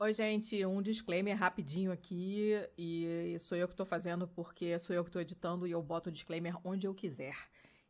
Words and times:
Oi, 0.00 0.14
gente, 0.14 0.64
um 0.64 0.80
disclaimer 0.80 1.36
rapidinho 1.36 1.90
aqui, 1.90 2.52
e 2.78 3.36
sou 3.40 3.58
eu 3.58 3.66
que 3.66 3.74
tô 3.74 3.84
fazendo 3.84 4.28
porque 4.28 4.78
sou 4.78 4.94
eu 4.94 5.04
que 5.04 5.10
tô 5.10 5.18
editando 5.18 5.66
e 5.66 5.72
eu 5.72 5.82
boto 5.82 6.08
o 6.08 6.12
disclaimer 6.12 6.54
onde 6.62 6.86
eu 6.86 6.94
quiser. 6.94 7.34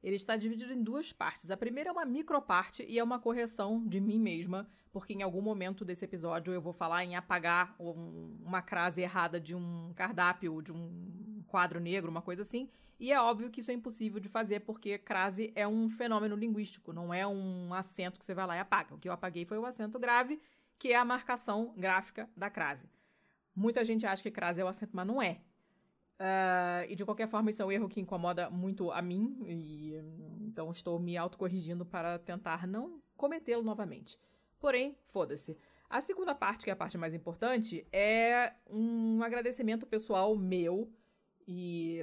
Ele 0.03 0.17
está 0.17 0.35
dividido 0.35 0.73
em 0.73 0.83
duas 0.83 1.13
partes. 1.13 1.51
A 1.51 1.57
primeira 1.57 1.91
é 1.91 1.93
uma 1.93 2.07
microparte 2.07 2.83
e 2.89 2.99
é 2.99 3.05
uma 3.05 3.19
correção 3.19 3.87
de 3.87 4.01
mim 4.01 4.19
mesma, 4.19 4.67
porque 4.91 5.13
em 5.13 5.21
algum 5.21 5.43
momento 5.43 5.85
desse 5.85 6.07
episódio 6.07 6.55
eu 6.55 6.63
vou 6.63 6.73
falar 6.73 7.05
em 7.05 7.15
apagar 7.15 7.77
um, 7.79 8.39
uma 8.43 8.63
crase 8.63 9.03
errada 9.03 9.39
de 9.39 9.55
um 9.55 9.93
cardápio, 9.95 10.63
de 10.63 10.73
um 10.73 11.45
quadro 11.47 11.79
negro, 11.79 12.11
uma 12.11 12.23
coisa 12.23 12.41
assim. 12.41 12.71
E 12.99 13.13
é 13.13 13.21
óbvio 13.21 13.51
que 13.51 13.61
isso 13.61 13.71
é 13.71 13.75
impossível 13.75 14.19
de 14.19 14.31
fazer, 14.31 14.61
porque 14.61 14.97
crase 14.97 15.53
é 15.55 15.69
um 15.69 15.91
fenômeno 15.91 16.35
linguístico, 16.37 16.91
não 16.91 17.13
é 17.13 17.27
um 17.27 17.75
acento 17.75 18.19
que 18.19 18.25
você 18.25 18.33
vai 18.33 18.47
lá 18.47 18.57
e 18.57 18.61
apaga. 18.61 18.95
O 18.95 18.99
que 18.99 19.11
eu 19.11 19.13
apaguei 19.13 19.45
foi 19.45 19.59
o 19.59 19.67
acento 19.67 19.99
grave 19.99 20.41
que 20.79 20.93
é 20.93 20.97
a 20.97 21.05
marcação 21.05 21.75
gráfica 21.77 22.29
da 22.37 22.49
crase. 22.49 22.89
Muita 23.55 23.85
gente 23.85 24.07
acha 24.07 24.23
que 24.23 24.31
crase 24.31 24.61
é 24.61 24.65
o 24.65 24.69
acento, 24.69 24.95
mas 24.95 25.07
não 25.07 25.21
é. 25.21 25.41
Uh, 26.21 26.83
e 26.89 26.97
de 26.97 27.05
qualquer 27.05 27.29
forma, 27.29 27.51
isso 27.51 27.63
é 27.63 27.65
um 27.65 27.73
erro 27.73 27.89
que 27.89 28.01
incomoda 28.01 28.51
muito 28.51 28.91
a 28.91 29.01
mim, 29.01 29.37
e 29.47 29.95
então 30.41 30.71
estou 30.71 30.99
me 30.99 31.17
autocorrigindo 31.17 31.87
para 31.87 32.19
tentar 32.19 32.67
não 32.67 33.01
cometê-lo 33.17 33.63
novamente. 33.63 34.19
Porém, 34.59 34.97
foda-se. 35.07 35.57
A 35.89 36.01
segunda 36.01 36.35
parte, 36.35 36.65
que 36.65 36.71
é 36.71 36.73
a 36.73 36.77
parte 36.77 36.99
mais 36.99 37.15
importante, 37.15 37.87
é 37.93 38.53
um 38.69 39.23
agradecimento 39.23 39.87
pessoal 39.87 40.37
meu, 40.37 40.93
e 41.47 42.01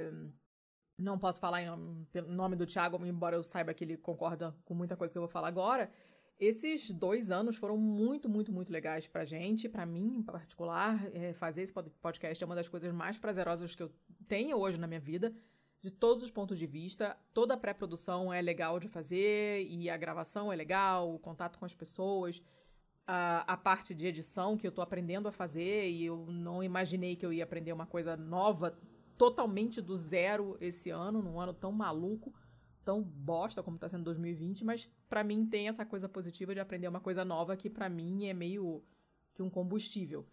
não 0.98 1.18
posso 1.18 1.38
falar 1.38 1.62
em 1.62 1.66
nome, 1.66 2.06
nome 2.26 2.56
do 2.56 2.66
Thiago, 2.66 3.04
embora 3.04 3.36
eu 3.36 3.42
saiba 3.42 3.74
que 3.74 3.84
ele 3.84 3.96
concorda 3.96 4.56
com 4.64 4.74
muita 4.74 4.96
coisa 4.96 5.12
que 5.12 5.18
eu 5.18 5.22
vou 5.22 5.28
falar 5.28 5.48
agora, 5.48 5.90
esses 6.38 6.90
dois 6.90 7.30
anos 7.30 7.56
foram 7.56 7.78
muito, 7.78 8.28
muito, 8.28 8.52
muito 8.52 8.70
legais 8.70 9.06
pra 9.06 9.24
gente, 9.24 9.68
pra 9.68 9.86
mim 9.86 10.18
em 10.18 10.22
particular. 10.22 11.08
É, 11.14 11.32
fazer 11.32 11.62
esse 11.62 11.72
podcast 11.72 12.42
é 12.42 12.46
uma 12.46 12.54
das 12.54 12.68
coisas 12.68 12.92
mais 12.92 13.18
prazerosas 13.18 13.74
que 13.74 13.82
eu 13.82 13.90
tenho 14.28 14.58
hoje 14.58 14.78
na 14.78 14.86
minha 14.86 15.00
vida, 15.00 15.34
de 15.80 15.90
todos 15.90 16.22
os 16.22 16.30
pontos 16.30 16.58
de 16.58 16.66
vista. 16.66 17.16
Toda 17.32 17.54
a 17.54 17.56
pré-produção 17.56 18.32
é 18.32 18.42
legal 18.42 18.78
de 18.78 18.86
fazer, 18.86 19.66
e 19.66 19.88
a 19.88 19.96
gravação 19.96 20.52
é 20.52 20.56
legal, 20.56 21.14
o 21.14 21.18
contato 21.18 21.58
com 21.58 21.64
as 21.64 21.74
pessoas, 21.74 22.42
a, 23.06 23.52
a 23.52 23.56
parte 23.56 23.94
de 23.94 24.06
edição 24.06 24.58
que 24.58 24.66
eu 24.66 24.72
tô 24.72 24.82
aprendendo 24.82 25.28
a 25.28 25.32
fazer, 25.32 25.88
e 25.88 26.04
eu 26.04 26.26
não 26.26 26.62
imaginei 26.62 27.16
que 27.16 27.24
eu 27.24 27.32
ia 27.32 27.44
aprender 27.44 27.72
uma 27.72 27.86
coisa 27.86 28.14
nova, 28.14 28.78
totalmente 29.16 29.80
do 29.80 29.96
zero 29.96 30.58
esse 30.60 30.90
ano, 30.90 31.22
num 31.22 31.40
ano 31.40 31.54
tão 31.54 31.72
maluco 31.72 32.34
tão 32.86 33.02
bosta 33.02 33.64
como 33.64 33.76
tá 33.76 33.88
sendo 33.88 34.04
2020, 34.04 34.64
mas 34.64 34.88
para 35.08 35.24
mim 35.24 35.44
tem 35.44 35.66
essa 35.66 35.84
coisa 35.84 36.08
positiva 36.08 36.54
de 36.54 36.60
aprender 36.60 36.86
uma 36.86 37.00
coisa 37.00 37.24
nova 37.24 37.56
que 37.56 37.68
para 37.68 37.88
mim 37.88 38.28
é 38.28 38.32
meio 38.32 38.80
que 39.34 39.42
um 39.42 39.50
combustível. 39.50 40.24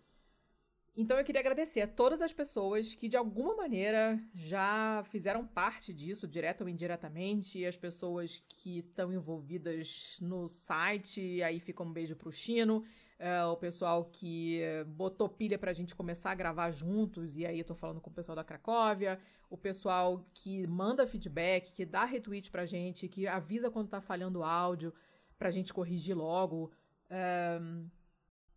Então 0.95 1.17
eu 1.17 1.25
queria 1.25 1.41
agradecer 1.41 1.81
a 1.81 1.87
todas 1.87 2.21
as 2.21 2.31
pessoas 2.31 2.93
que 2.93 3.09
de 3.09 3.17
alguma 3.17 3.55
maneira 3.55 4.23
já 4.35 5.03
fizeram 5.05 5.47
parte 5.47 5.91
disso, 5.91 6.27
direta 6.27 6.63
ou 6.63 6.69
indiretamente, 6.69 7.65
as 7.65 7.75
pessoas 7.75 8.43
que 8.47 8.77
estão 8.77 9.11
envolvidas 9.11 10.19
no 10.21 10.47
site, 10.47 11.41
aí 11.41 11.59
fica 11.59 11.81
um 11.81 11.91
beijo 11.91 12.15
pro 12.15 12.31
Chino, 12.31 12.85
é, 13.17 13.43
o 13.45 13.57
pessoal 13.57 14.05
que 14.05 14.61
botou 14.85 15.27
pilha 15.27 15.57
pra 15.57 15.73
gente 15.73 15.95
começar 15.95 16.29
a 16.29 16.35
gravar 16.35 16.69
juntos, 16.69 17.35
e 17.35 17.45
aí 17.47 17.57
eu 17.57 17.65
tô 17.65 17.73
falando 17.73 17.99
com 17.99 18.11
o 18.11 18.13
pessoal 18.13 18.35
da 18.35 18.43
Cracóvia, 18.43 19.19
o 19.53 19.57
pessoal 19.57 20.25
que 20.33 20.65
manda 20.65 21.05
feedback, 21.05 21.71
que 21.73 21.85
dá 21.85 22.05
retweet 22.05 22.49
pra 22.49 22.65
gente, 22.65 23.07
que 23.07 23.27
avisa 23.27 23.69
quando 23.69 23.87
tá 23.87 24.01
falhando 24.01 24.39
o 24.39 24.43
áudio, 24.43 24.91
pra 25.37 25.51
gente 25.51 25.71
corrigir 25.71 26.17
logo. 26.17 26.71
É, 27.07 27.59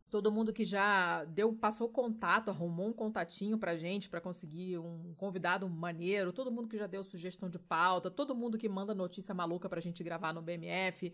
todo 0.08 0.32
mundo 0.32 0.54
que 0.54 0.64
já 0.64 1.22
deu, 1.24 1.52
passou 1.52 1.90
contato, 1.90 2.48
arrumou 2.48 2.88
um 2.88 2.94
contatinho 2.94 3.58
pra 3.58 3.76
gente 3.76 4.08
para 4.08 4.22
conseguir 4.22 4.78
um 4.78 5.12
convidado 5.18 5.68
maneiro, 5.68 6.32
todo 6.32 6.50
mundo 6.50 6.66
que 6.66 6.78
já 6.78 6.86
deu 6.86 7.04
sugestão 7.04 7.50
de 7.50 7.58
pauta, 7.58 8.10
todo 8.10 8.34
mundo 8.34 8.56
que 8.56 8.66
manda 8.66 8.94
notícia 8.94 9.34
maluca 9.34 9.68
pra 9.68 9.82
gente 9.82 10.02
gravar 10.02 10.32
no 10.32 10.40
BMF 10.40 11.12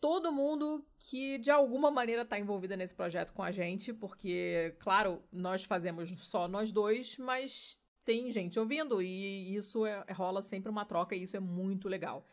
todo 0.00 0.32
mundo 0.32 0.86
que 0.98 1.38
de 1.38 1.50
alguma 1.50 1.90
maneira 1.90 2.22
está 2.22 2.38
envolvida 2.38 2.76
nesse 2.76 2.94
projeto 2.94 3.32
com 3.32 3.42
a 3.42 3.50
gente, 3.50 3.92
porque, 3.92 4.76
claro, 4.78 5.22
nós 5.32 5.64
fazemos 5.64 6.08
só 6.24 6.46
nós 6.46 6.70
dois, 6.70 7.18
mas 7.18 7.80
tem 8.08 8.32
gente 8.32 8.58
ouvindo 8.58 9.02
e 9.02 9.54
isso 9.54 9.84
é, 9.84 10.02
rola 10.12 10.40
sempre 10.40 10.70
uma 10.70 10.86
troca 10.86 11.14
e 11.14 11.22
isso 11.22 11.36
é 11.36 11.40
muito 11.40 11.90
legal. 11.90 12.24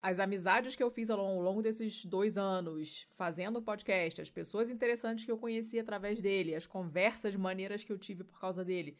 As 0.00 0.18
amizades 0.18 0.74
que 0.74 0.82
eu 0.82 0.90
fiz 0.90 1.10
ao 1.10 1.42
longo 1.42 1.60
desses 1.60 2.02
dois 2.06 2.38
anos 2.38 3.06
fazendo 3.12 3.58
o 3.58 3.62
podcast, 3.62 4.22
as 4.22 4.30
pessoas 4.30 4.70
interessantes 4.70 5.26
que 5.26 5.30
eu 5.30 5.36
conheci 5.36 5.78
através 5.78 6.22
dele, 6.22 6.54
as 6.54 6.66
conversas 6.66 7.36
maneiras 7.36 7.84
que 7.84 7.92
eu 7.92 7.98
tive 7.98 8.24
por 8.24 8.40
causa 8.40 8.64
dele. 8.64 8.96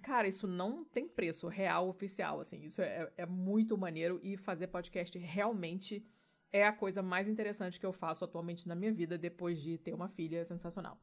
Cara, 0.00 0.26
isso 0.26 0.46
não 0.46 0.82
tem 0.82 1.06
preço 1.06 1.46
real 1.46 1.90
oficial, 1.90 2.40
assim. 2.40 2.64
Isso 2.64 2.80
é, 2.80 3.12
é 3.14 3.26
muito 3.26 3.76
maneiro 3.76 4.18
e 4.22 4.38
fazer 4.38 4.68
podcast 4.68 5.18
realmente 5.18 6.02
é 6.50 6.66
a 6.66 6.72
coisa 6.72 7.02
mais 7.02 7.28
interessante 7.28 7.78
que 7.78 7.84
eu 7.84 7.92
faço 7.92 8.24
atualmente 8.24 8.66
na 8.66 8.74
minha 8.74 8.92
vida 8.92 9.18
depois 9.18 9.60
de 9.60 9.76
ter 9.76 9.92
uma 9.92 10.08
filha 10.08 10.42
sensacional. 10.42 10.98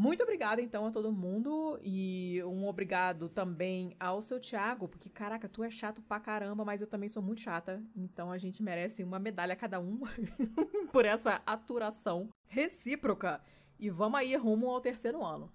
Muito 0.00 0.22
obrigada, 0.22 0.62
então, 0.62 0.86
a 0.86 0.90
todo 0.90 1.12
mundo. 1.12 1.78
E 1.82 2.42
um 2.44 2.66
obrigado 2.66 3.28
também 3.28 3.94
ao 4.00 4.22
seu 4.22 4.40
Thiago, 4.40 4.88
porque, 4.88 5.10
caraca, 5.10 5.46
tu 5.46 5.62
é 5.62 5.70
chato 5.70 6.00
pra 6.00 6.18
caramba, 6.18 6.64
mas 6.64 6.80
eu 6.80 6.86
também 6.86 7.06
sou 7.06 7.22
muito 7.22 7.42
chata. 7.42 7.84
Então 7.94 8.32
a 8.32 8.38
gente 8.38 8.62
merece 8.62 9.04
uma 9.04 9.18
medalha 9.18 9.54
cada 9.54 9.78
um 9.78 10.00
por 10.90 11.04
essa 11.04 11.42
aturação 11.44 12.30
recíproca. 12.46 13.42
E 13.78 13.90
vamos 13.90 14.18
aí 14.18 14.34
rumo 14.36 14.70
ao 14.70 14.80
terceiro 14.80 15.22
ano. 15.22 15.52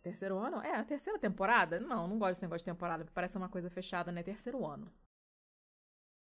Terceiro 0.00 0.38
ano? 0.38 0.62
É, 0.62 0.76
a 0.76 0.82
terceira 0.82 1.18
temporada? 1.18 1.78
Não, 1.78 2.08
não 2.08 2.18
gosto 2.18 2.30
desse 2.30 2.42
negócio 2.44 2.64
de 2.64 2.72
temporada, 2.72 3.04
porque 3.04 3.14
parece 3.14 3.36
uma 3.36 3.50
coisa 3.50 3.68
fechada, 3.68 4.10
né? 4.10 4.22
Terceiro 4.22 4.64
ano. 4.64 4.90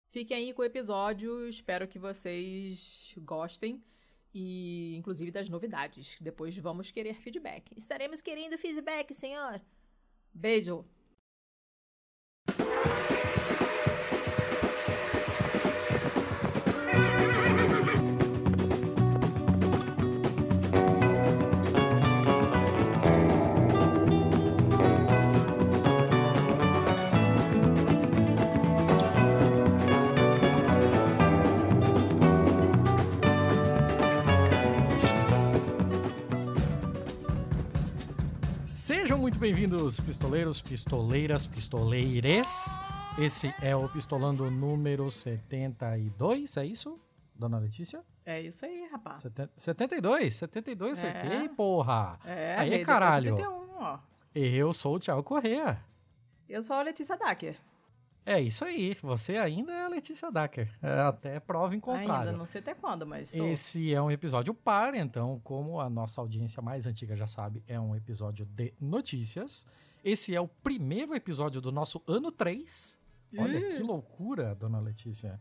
Fiquem 0.08 0.36
aí 0.36 0.52
com 0.52 0.60
o 0.60 0.66
episódio, 0.66 1.48
espero 1.48 1.88
que 1.88 1.98
vocês 1.98 3.14
gostem 3.16 3.82
e 4.38 4.94
inclusive 4.94 5.30
das 5.30 5.48
novidades. 5.48 6.18
Depois 6.20 6.54
vamos 6.58 6.90
querer 6.90 7.14
feedback. 7.14 7.72
Estaremos 7.74 8.20
querendo 8.20 8.58
feedback, 8.58 9.14
senhor. 9.14 9.62
Beijo. 10.34 10.84
Muito 39.36 39.40
bem-vindos, 39.40 40.00
pistoleiros, 40.00 40.62
pistoleiras, 40.62 41.46
pistoleires. 41.46 42.80
Esse 43.18 43.54
é 43.60 43.76
o 43.76 43.86
Pistolando 43.86 44.50
número 44.50 45.10
72, 45.10 46.56
é 46.56 46.64
isso, 46.64 46.98
dona 47.34 47.58
Letícia? 47.58 48.02
É 48.24 48.40
isso 48.40 48.64
aí, 48.64 48.88
rapaz. 48.90 49.18
Seten 49.18 49.50
72? 49.54 50.34
72, 50.36 51.02
é. 51.02 51.10
acertei, 51.10 51.48
porra. 51.50 52.18
É, 52.24 52.56
aí, 52.56 52.82
caralho. 52.82 53.36
71, 53.36 53.68
ó. 53.76 53.98
Eu 54.34 54.72
sou 54.72 54.94
o 54.94 54.98
Thiago 54.98 55.22
Correa. 55.22 55.84
Eu 56.48 56.62
sou 56.62 56.76
a 56.76 56.82
Letícia 56.82 57.14
Dacker. 57.18 57.58
É 58.26 58.40
isso 58.40 58.64
aí, 58.64 58.92
você 59.00 59.36
ainda 59.36 59.72
é 59.72 59.84
a 59.84 59.88
Letícia 59.88 60.32
Dacker, 60.32 60.68
é 60.82 61.00
até 61.02 61.38
prova 61.38 61.76
em 61.76 61.80
contrário. 61.80 62.30
Ainda, 62.30 62.32
não 62.32 62.44
sei 62.44 62.60
até 62.60 62.74
quando, 62.74 63.06
mas 63.06 63.28
sou. 63.28 63.46
Esse 63.46 63.94
é 63.94 64.02
um 64.02 64.10
episódio 64.10 64.52
par, 64.52 64.96
então, 64.96 65.40
como 65.44 65.80
a 65.80 65.88
nossa 65.88 66.20
audiência 66.20 66.60
mais 66.60 66.88
antiga 66.88 67.14
já 67.14 67.28
sabe, 67.28 67.62
é 67.68 67.78
um 67.78 67.94
episódio 67.94 68.44
de 68.44 68.74
notícias. 68.80 69.64
Esse 70.02 70.34
é 70.34 70.40
o 70.40 70.48
primeiro 70.48 71.14
episódio 71.14 71.60
do 71.60 71.70
nosso 71.70 72.02
ano 72.04 72.32
3. 72.32 72.98
Olha 73.38 73.60
uh. 73.60 73.76
que 73.76 73.82
loucura, 73.84 74.56
dona 74.56 74.80
Letícia. 74.80 75.40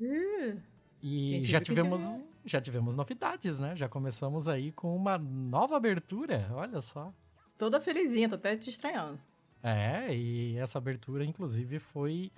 Uh. 0.00 0.58
E 1.02 1.42
já 1.42 1.60
tivemos, 1.60 2.22
já 2.46 2.62
tivemos 2.62 2.96
novidades, 2.96 3.58
né? 3.58 3.76
Já 3.76 3.90
começamos 3.90 4.48
aí 4.48 4.72
com 4.72 4.96
uma 4.96 5.18
nova 5.18 5.76
abertura, 5.76 6.48
olha 6.52 6.80
só. 6.80 7.12
Toda 7.58 7.78
felizinha, 7.78 8.26
tô 8.26 8.36
até 8.36 8.56
te 8.56 8.70
estranhando. 8.70 9.20
É, 9.68 10.14
e 10.14 10.56
essa 10.58 10.78
abertura, 10.78 11.24
inclusive, 11.24 11.80
foi 11.80 12.30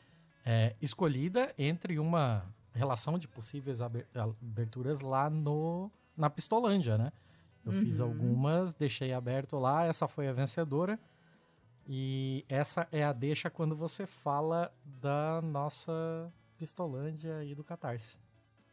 é, 0.47 0.75
escolhida 0.81 1.53
entre 1.59 1.99
uma 1.99 2.47
relação 2.73 3.19
de 3.19 3.29
possíveis 3.29 3.81
aberturas 3.83 5.03
lá 5.03 5.29
no 5.29 5.91
na 6.17 6.31
Pistolândia, 6.31 6.97
né? 6.97 7.13
Eu 7.65 7.73
uhum. 7.73 7.81
fiz 7.81 8.01
algumas, 8.01 8.73
deixei 8.73 9.13
aberto 9.13 9.59
lá, 9.59 9.85
essa 9.85 10.09
foi 10.09 10.27
a 10.27 10.33
vencedora. 10.33 10.99
E 11.87 12.47
essa 12.49 12.89
é 12.91 13.05
a 13.05 13.13
deixa 13.13 13.51
quando 13.51 13.77
você 13.77 14.07
fala 14.07 14.73
da 14.85 15.43
nossa 15.43 16.33
Pistolândia 16.57 17.45
e 17.45 17.55
do 17.55 17.63
Catarse. 17.63 18.17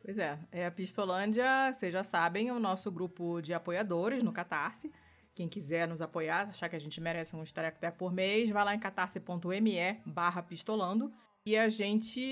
Pois 0.01 0.17
é, 0.17 0.39
é 0.51 0.65
a 0.65 0.71
Pistolândia, 0.71 1.73
vocês 1.73 1.91
já 1.91 2.03
sabem, 2.03 2.47
é 2.47 2.53
o 2.53 2.59
nosso 2.59 2.89
grupo 2.89 3.41
de 3.41 3.53
apoiadores 3.53 4.23
no 4.23 4.31
Catarse. 4.31 4.91
Quem 5.35 5.49
quiser 5.49 5.85
nos 5.85 6.01
apoiar, 6.01 6.47
achar 6.47 6.69
que 6.69 6.77
a 6.77 6.79
gente 6.79 7.01
merece 7.01 7.35
um 7.35 7.43
até 7.57 7.91
por 7.91 8.13
mês, 8.13 8.49
vai 8.49 8.63
lá 8.63 8.73
em 8.73 8.79
catarse.me 8.79 10.01
barra 10.05 10.41
pistolando. 10.41 11.11
E 11.45 11.57
a 11.57 11.67
gente, 11.67 12.23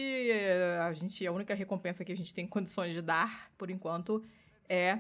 a 0.82 0.94
gente, 0.94 1.28
a 1.28 1.32
única 1.32 1.54
recompensa 1.54 2.06
que 2.06 2.14
a 2.14 2.16
gente 2.16 2.34
tem 2.34 2.48
condições 2.48 2.94
de 2.94 3.02
dar, 3.02 3.52
por 3.58 3.70
enquanto, 3.70 4.24
é, 4.70 5.00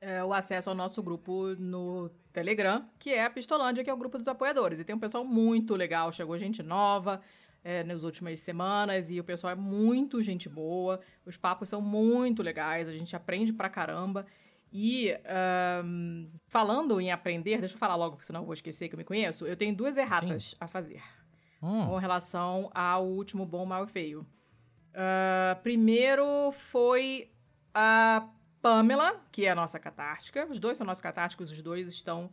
é 0.00 0.24
o 0.24 0.34
acesso 0.34 0.68
ao 0.68 0.74
nosso 0.74 1.00
grupo 1.02 1.54
no 1.56 2.10
Telegram, 2.32 2.84
que 2.98 3.14
é 3.14 3.24
a 3.24 3.30
Pistolândia, 3.30 3.84
que 3.84 3.88
é 3.88 3.94
o 3.94 3.96
grupo 3.96 4.18
dos 4.18 4.26
apoiadores. 4.26 4.80
E 4.80 4.84
tem 4.84 4.96
um 4.96 4.98
pessoal 4.98 5.24
muito 5.24 5.76
legal, 5.76 6.10
chegou 6.10 6.36
gente 6.36 6.64
nova, 6.64 7.22
é, 7.62 7.84
nas 7.84 8.02
últimas 8.02 8.40
semanas 8.40 9.08
e 9.10 9.18
o 9.18 9.24
pessoal 9.24 9.52
é 9.52 9.56
muito 9.56 10.20
gente 10.20 10.48
boa, 10.48 11.00
os 11.24 11.36
papos 11.36 11.68
são 11.68 11.80
muito 11.80 12.42
legais, 12.42 12.88
a 12.88 12.92
gente 12.92 13.14
aprende 13.14 13.52
pra 13.52 13.68
caramba. 13.68 14.26
E 14.72 15.12
um, 15.84 16.28
falando 16.56 16.98
em 16.98 17.12
aprender, 17.12 17.58
deixa 17.58 17.74
eu 17.74 17.78
falar 17.78 17.96
logo, 17.96 18.12
porque 18.12 18.24
senão 18.24 18.40
eu 18.40 18.46
vou 18.46 18.54
esquecer 18.54 18.88
que 18.88 18.94
eu 18.94 18.98
me 18.98 19.04
conheço. 19.04 19.46
Eu 19.46 19.54
tenho 19.54 19.76
duas 19.76 19.98
erratas 19.98 20.52
Sim. 20.52 20.56
a 20.58 20.66
fazer 20.66 21.02
hum. 21.62 21.88
com 21.88 21.98
relação 21.98 22.70
ao 22.74 23.06
último 23.06 23.44
bom, 23.44 23.66
mal 23.66 23.84
e 23.84 23.86
feio. 23.86 24.26
Uh, 24.92 25.60
primeiro 25.62 26.50
foi 26.52 27.30
a 27.74 28.26
Pamela, 28.62 29.22
que 29.30 29.44
é 29.44 29.50
a 29.50 29.54
nossa 29.54 29.78
catártica. 29.78 30.46
Os 30.50 30.58
dois 30.58 30.78
são 30.78 30.86
nossos 30.86 31.02
catárticos, 31.02 31.52
os 31.52 31.60
dois 31.60 31.88
estão 31.88 32.30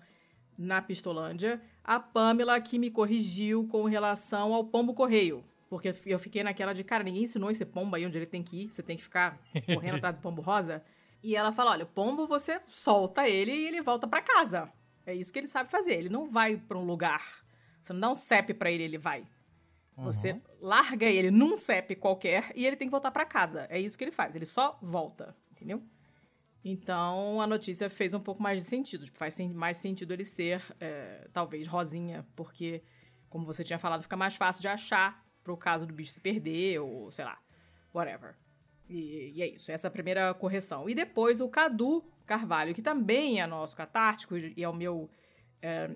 na 0.57 0.81
Pistolândia, 0.81 1.61
a 1.83 1.99
Pamela 1.99 2.61
que 2.61 2.79
me 2.79 2.89
corrigiu 2.89 3.67
com 3.67 3.83
relação 3.83 4.53
ao 4.53 4.63
pombo 4.63 4.93
correio. 4.93 5.43
Porque 5.69 5.93
eu 6.05 6.17
fiquei 6.17 6.43
naquela 6.43 6.71
de, 6.71 6.81
cara, 6.81 7.03
ninguém 7.03 7.23
ensinou 7.23 7.51
esse 7.51 7.65
pombo 7.65 7.97
aí 7.97 8.05
onde 8.05 8.17
ele 8.17 8.25
tem 8.25 8.41
que 8.41 8.63
ir, 8.63 8.73
você 8.73 8.81
tem 8.81 8.95
que 8.95 9.03
ficar 9.03 9.37
correndo 9.73 9.97
atrás 9.97 10.15
do 10.15 10.21
pombo 10.21 10.41
rosa. 10.41 10.81
E 11.23 11.35
ela 11.35 11.53
fala: 11.53 11.71
olha, 11.71 11.85
o 11.85 11.87
pombo 11.87 12.27
você 12.27 12.59
solta 12.67 13.27
ele 13.27 13.51
e 13.51 13.67
ele 13.67 13.81
volta 13.81 14.05
para 14.05 14.21
casa. 14.21 14.71
É 15.05 15.15
isso 15.15 15.31
que 15.31 15.39
ele 15.39 15.47
sabe 15.47 15.71
fazer. 15.71 15.93
Ele 15.93 16.09
não 16.09 16.25
vai 16.25 16.57
para 16.57 16.77
um 16.77 16.85
lugar. 16.85 17.43
Você 17.79 17.93
não 17.93 17.99
dá 17.99 18.09
um 18.11 18.15
CEP 18.15 18.53
para 18.53 18.69
ele, 18.69 18.83
ele 18.83 18.97
vai. 18.97 19.27
Uhum. 19.97 20.05
Você 20.05 20.41
larga 20.59 21.05
ele 21.05 21.31
num 21.31 21.55
CEP 21.55 21.95
qualquer 21.95 22.51
e 22.55 22.65
ele 22.65 22.75
tem 22.75 22.87
que 22.87 22.91
voltar 22.91 23.11
para 23.11 23.25
casa. 23.25 23.65
É 23.69 23.79
isso 23.79 23.97
que 23.97 24.03
ele 24.03 24.11
faz. 24.11 24.35
Ele 24.35 24.45
só 24.45 24.77
volta, 24.81 25.35
entendeu? 25.51 25.81
Então 26.63 27.41
a 27.41 27.47
notícia 27.47 27.89
fez 27.89 28.13
um 28.13 28.19
pouco 28.19 28.41
mais 28.41 28.61
de 28.61 28.67
sentido. 28.67 29.05
Tipo, 29.05 29.17
faz 29.17 29.37
mais 29.39 29.77
sentido 29.77 30.13
ele 30.13 30.25
ser, 30.25 30.61
é, 30.79 31.27
talvez, 31.33 31.67
rosinha, 31.67 32.25
porque, 32.35 32.81
como 33.29 33.45
você 33.45 33.63
tinha 33.63 33.79
falado, 33.79 34.03
fica 34.03 34.15
mais 34.15 34.35
fácil 34.35 34.61
de 34.61 34.67
achar 34.67 35.23
pro 35.43 35.57
caso 35.57 35.85
do 35.85 35.93
bicho 35.93 36.13
se 36.13 36.21
perder, 36.21 36.79
ou 36.79 37.11
sei 37.11 37.25
lá, 37.25 37.37
whatever. 37.93 38.35
E, 38.89 39.33
e 39.35 39.41
é 39.41 39.47
isso, 39.47 39.71
essa 39.71 39.87
é 39.87 39.89
a 39.89 39.91
primeira 39.91 40.33
correção. 40.33 40.89
E 40.89 40.95
depois 40.95 41.41
o 41.41 41.47
Cadu 41.47 42.03
Carvalho, 42.25 42.73
que 42.73 42.81
também 42.81 43.41
é 43.41 43.47
nosso 43.47 43.75
catártico 43.75 44.37
e 44.37 44.63
é 44.63 44.67
o 44.67 44.73
meu 44.73 45.09
é, 45.61 45.89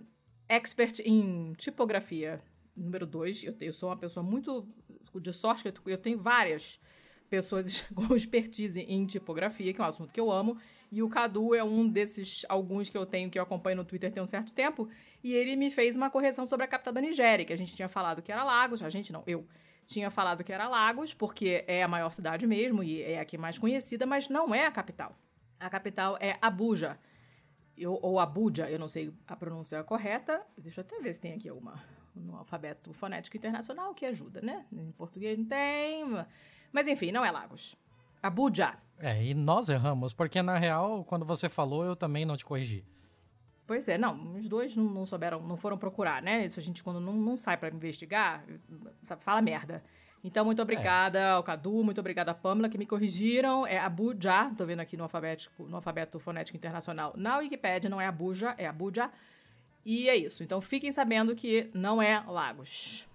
expert 0.50 1.00
em 1.06 1.54
tipografia 1.54 2.42
número 2.76 3.06
2. 3.06 3.44
Eu, 3.44 3.56
eu, 3.60 3.74
sou 3.74 3.90
uma 3.90 3.98
pessoa 3.98 4.24
muito 4.24 4.68
de 5.16 5.34
sorte, 5.34 5.72
que 5.72 5.92
eu 5.92 5.98
tenho 5.98 6.18
várias 6.18 6.80
pessoas 7.30 7.82
com 7.94 8.16
expertise 8.16 8.82
em 8.82 9.06
tipografia, 9.06 9.74
que 9.74 9.82
é 9.82 9.84
um 9.84 9.88
assunto 9.88 10.12
que 10.12 10.20
eu 10.20 10.32
amo. 10.32 10.58
E 10.92 11.04
o 11.04 11.10
Cadu 11.10 11.54
é 11.54 11.64
um 11.64 11.88
desses 11.88 12.46
alguns 12.48 12.90
que 12.90 12.98
eu 12.98 13.06
tenho, 13.06 13.30
que 13.30 13.38
eu 13.38 13.44
acompanho 13.44 13.78
no 13.78 13.86
Twitter 13.86 14.12
tem 14.12 14.24
um 14.24 14.28
certo 14.28 14.54
tempo. 14.54 14.88
E 15.24 15.34
ele 15.34 15.56
me 15.56 15.70
fez 15.70 15.98
uma 15.98 16.10
correção 16.10 16.48
sobre 16.48 16.66
a 16.66 16.68
capital 16.68 16.94
da 16.94 17.02
Nigéria, 17.02 17.46
que 17.46 17.52
a 17.52 17.58
gente 17.58 17.76
tinha 17.76 17.90
falado 17.90 18.22
que 18.22 18.32
era 18.32 18.44
Lagos. 18.44 18.82
A 18.82 18.90
gente 18.90 19.12
não, 19.12 19.24
eu 19.28 19.46
tinha 19.88 20.12
falado 20.12 20.44
que 20.44 20.52
era 20.52 20.68
Lagos, 20.68 21.14
porque 21.14 21.64
é 21.66 21.82
a 21.82 21.88
maior 21.88 22.12
cidade 22.12 22.46
mesmo 22.46 22.84
e 22.84 23.02
é 23.02 23.20
a 23.20 23.26
que 23.26 23.38
mais 23.38 23.58
conhecida, 23.58 24.06
mas 24.06 24.28
não 24.28 24.54
é 24.54 24.68
a 24.68 24.72
capital. 24.72 25.18
A 25.60 25.70
capital 25.70 26.18
é 26.20 26.38
Abuja. 26.42 27.00
Eu, 27.76 27.98
ou 28.02 28.20
Abuja, 28.20 28.70
eu 28.70 28.78
não 28.78 28.88
sei 28.88 29.14
a 29.26 29.36
pronúncia 29.36 29.82
correta. 29.84 30.42
Deixa 30.58 30.82
eu 30.82 30.86
até 30.86 31.00
ver 31.00 31.14
se 31.14 31.22
tem 31.22 31.34
aqui 31.34 31.48
alguma 31.48 31.82
no 32.14 32.36
alfabeto 32.36 32.94
fonético 32.94 33.38
internacional 33.38 33.94
que 33.94 34.06
ajuda, 34.06 34.42
né? 34.42 34.66
Em 34.72 34.92
português 34.92 35.38
não 35.38 35.46
tem. 35.46 36.04
Mas 36.72 36.88
enfim, 36.88 37.12
não 37.12 37.24
é 37.24 37.32
Lagos. 37.32 37.76
Abuja. 38.22 38.76
É, 39.00 39.24
e 39.24 39.34
nós 39.34 39.70
erramos, 39.70 40.12
porque 40.12 40.42
na 40.42 40.58
real, 40.58 41.06
quando 41.06 41.24
você 41.24 41.48
falou, 41.48 41.86
eu 41.86 41.96
também 41.96 42.26
não 42.26 42.36
te 42.36 42.44
corrigi. 42.44 42.84
Pois 43.68 43.88
é, 43.90 43.98
não, 43.98 44.38
os 44.38 44.48
dois 44.48 44.76
não, 44.76 44.86
não 44.86 45.06
souberam, 45.06 45.42
não 45.42 45.58
foram 45.58 45.78
procurar, 45.78 46.22
né? 46.22 46.46
Isso 46.46 46.58
a 46.58 46.64
gente, 46.64 46.82
quando 46.82 47.02
não, 47.02 47.14
não 47.14 47.36
sai 47.36 47.58
para 47.58 47.70
investigar, 47.70 48.44
fala 49.20 49.42
merda. 49.42 49.84
Então, 50.24 50.46
muito 50.46 50.62
obrigada 50.62 51.20
é. 51.20 51.30
ao 51.32 51.44
Cadu, 51.44 51.84
muito 51.84 52.00
obrigada 52.00 52.32
à 52.32 52.34
Pamela, 52.34 52.70
que 52.70 52.78
me 52.78 52.86
corrigiram. 52.86 53.68
É 53.68 53.78
Abuja, 53.78 54.50
tô 54.58 54.66
vendo 54.66 54.80
aqui 54.80 54.96
no, 54.96 55.04
alfabético, 55.04 55.64
no 55.64 55.76
alfabeto 55.76 56.18
fonético 56.18 56.58
internacional. 56.58 57.14
Na 57.18 57.38
Wikipedia 57.38 57.90
não 57.90 58.00
é 58.00 58.08
Abuja, 58.08 58.56
é 58.58 58.66
Abuja. 58.66 59.12
E 59.86 60.10
é 60.10 60.16
isso. 60.16 60.44
Então, 60.44 60.60
fiquem 60.62 60.92
sabendo 60.92 61.36
que 61.36 61.70
não 61.74 62.02
é 62.02 62.24
Lagos 62.26 63.06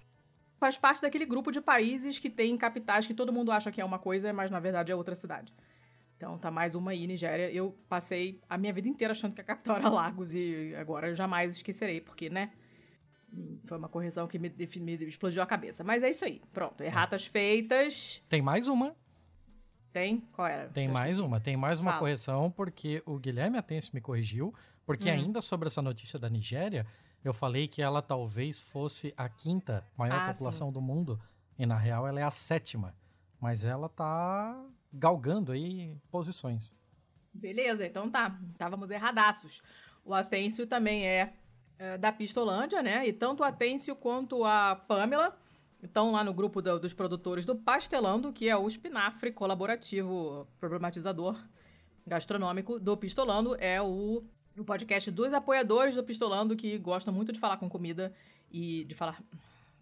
faz 0.62 0.78
parte 0.78 1.02
daquele 1.02 1.26
grupo 1.26 1.50
de 1.50 1.60
países 1.60 2.20
que 2.20 2.30
tem 2.30 2.56
capitais 2.56 3.04
que 3.04 3.12
todo 3.12 3.32
mundo 3.32 3.50
acha 3.50 3.72
que 3.72 3.80
é 3.80 3.84
uma 3.84 3.98
coisa, 3.98 4.32
mas 4.32 4.48
na 4.48 4.60
verdade 4.60 4.92
é 4.92 4.94
outra 4.94 5.16
cidade. 5.16 5.52
Então 6.22 6.38
tá 6.38 6.52
mais 6.52 6.76
uma 6.76 6.92
aí, 6.92 7.04
Nigéria. 7.04 7.50
Eu 7.50 7.76
passei 7.88 8.40
a 8.48 8.56
minha 8.56 8.72
vida 8.72 8.86
inteira 8.86 9.10
achando 9.10 9.34
que 9.34 9.40
a 9.40 9.44
capital 9.44 9.74
era 9.78 9.88
Lagos 9.88 10.32
e 10.36 10.72
agora 10.76 11.08
eu 11.08 11.16
jamais 11.16 11.56
esquecerei, 11.56 12.00
porque, 12.00 12.30
né? 12.30 12.52
Foi 13.64 13.76
uma 13.76 13.88
correção 13.88 14.28
que 14.28 14.38
me, 14.38 14.48
me 14.48 14.94
explodiu 15.04 15.42
a 15.42 15.46
cabeça. 15.46 15.82
Mas 15.82 16.04
é 16.04 16.10
isso 16.10 16.24
aí. 16.24 16.40
Pronto. 16.52 16.80
Erratas 16.80 17.26
feitas. 17.26 18.22
Tem 18.28 18.40
mais 18.40 18.68
uma. 18.68 18.94
Tem? 19.92 20.20
Qual 20.30 20.46
era? 20.46 20.68
Tem 20.68 20.86
mais 20.86 21.18
uma. 21.18 21.40
Tem 21.40 21.56
mais 21.56 21.80
uma 21.80 21.90
Fala. 21.90 22.02
correção, 22.02 22.52
porque 22.52 23.02
o 23.04 23.18
Guilherme 23.18 23.58
Atencio 23.58 23.90
me 23.92 24.00
corrigiu. 24.00 24.54
Porque 24.86 25.10
hum. 25.10 25.14
ainda 25.14 25.40
sobre 25.40 25.66
essa 25.66 25.82
notícia 25.82 26.20
da 26.20 26.30
Nigéria, 26.30 26.86
eu 27.24 27.32
falei 27.32 27.66
que 27.66 27.82
ela 27.82 28.00
talvez 28.00 28.60
fosse 28.60 29.12
a 29.16 29.28
quinta 29.28 29.84
maior 29.98 30.20
ah, 30.20 30.32
população 30.32 30.68
sim. 30.68 30.72
do 30.72 30.80
mundo. 30.80 31.20
E 31.58 31.66
na 31.66 31.76
real 31.76 32.06
ela 32.06 32.20
é 32.20 32.22
a 32.22 32.30
sétima. 32.30 32.94
Mas 33.40 33.64
ela 33.64 33.88
tá 33.88 34.56
galgando 34.92 35.52
aí 35.52 35.96
posições. 36.10 36.74
Beleza, 37.32 37.86
então 37.86 38.10
tá. 38.10 38.38
Estávamos 38.52 38.90
erradaços. 38.90 39.62
O 40.04 40.12
Atêncio 40.12 40.66
também 40.66 41.06
é, 41.06 41.32
é, 41.78 41.96
da 41.96 42.12
Pistolândia, 42.12 42.82
né? 42.82 43.06
E 43.06 43.12
tanto 43.12 43.40
o 43.40 43.44
Atêncio 43.44 43.94
quanto 43.96 44.44
a 44.44 44.76
Pamela 44.76 45.38
estão 45.82 46.12
lá 46.12 46.22
no 46.22 46.34
grupo 46.34 46.60
do, 46.60 46.78
dos 46.78 46.92
produtores 46.92 47.44
do 47.44 47.56
Pastelando, 47.56 48.32
que 48.32 48.48
é 48.48 48.56
o 48.56 48.68
espinafre 48.68 49.32
colaborativo 49.32 50.46
problematizador 50.60 51.42
gastronômico 52.06 52.78
do 52.78 52.96
Pistolando. 52.96 53.56
É 53.58 53.80
o 53.80 54.24
o 54.56 54.64
podcast 54.64 55.10
dos 55.10 55.32
apoiadores 55.32 55.94
do 55.94 56.04
Pistolando 56.04 56.56
que 56.56 56.76
gostam 56.78 57.12
muito 57.12 57.32
de 57.32 57.38
falar 57.38 57.56
com 57.56 57.68
comida 57.68 58.12
e 58.50 58.84
de 58.84 58.94
falar. 58.94 59.22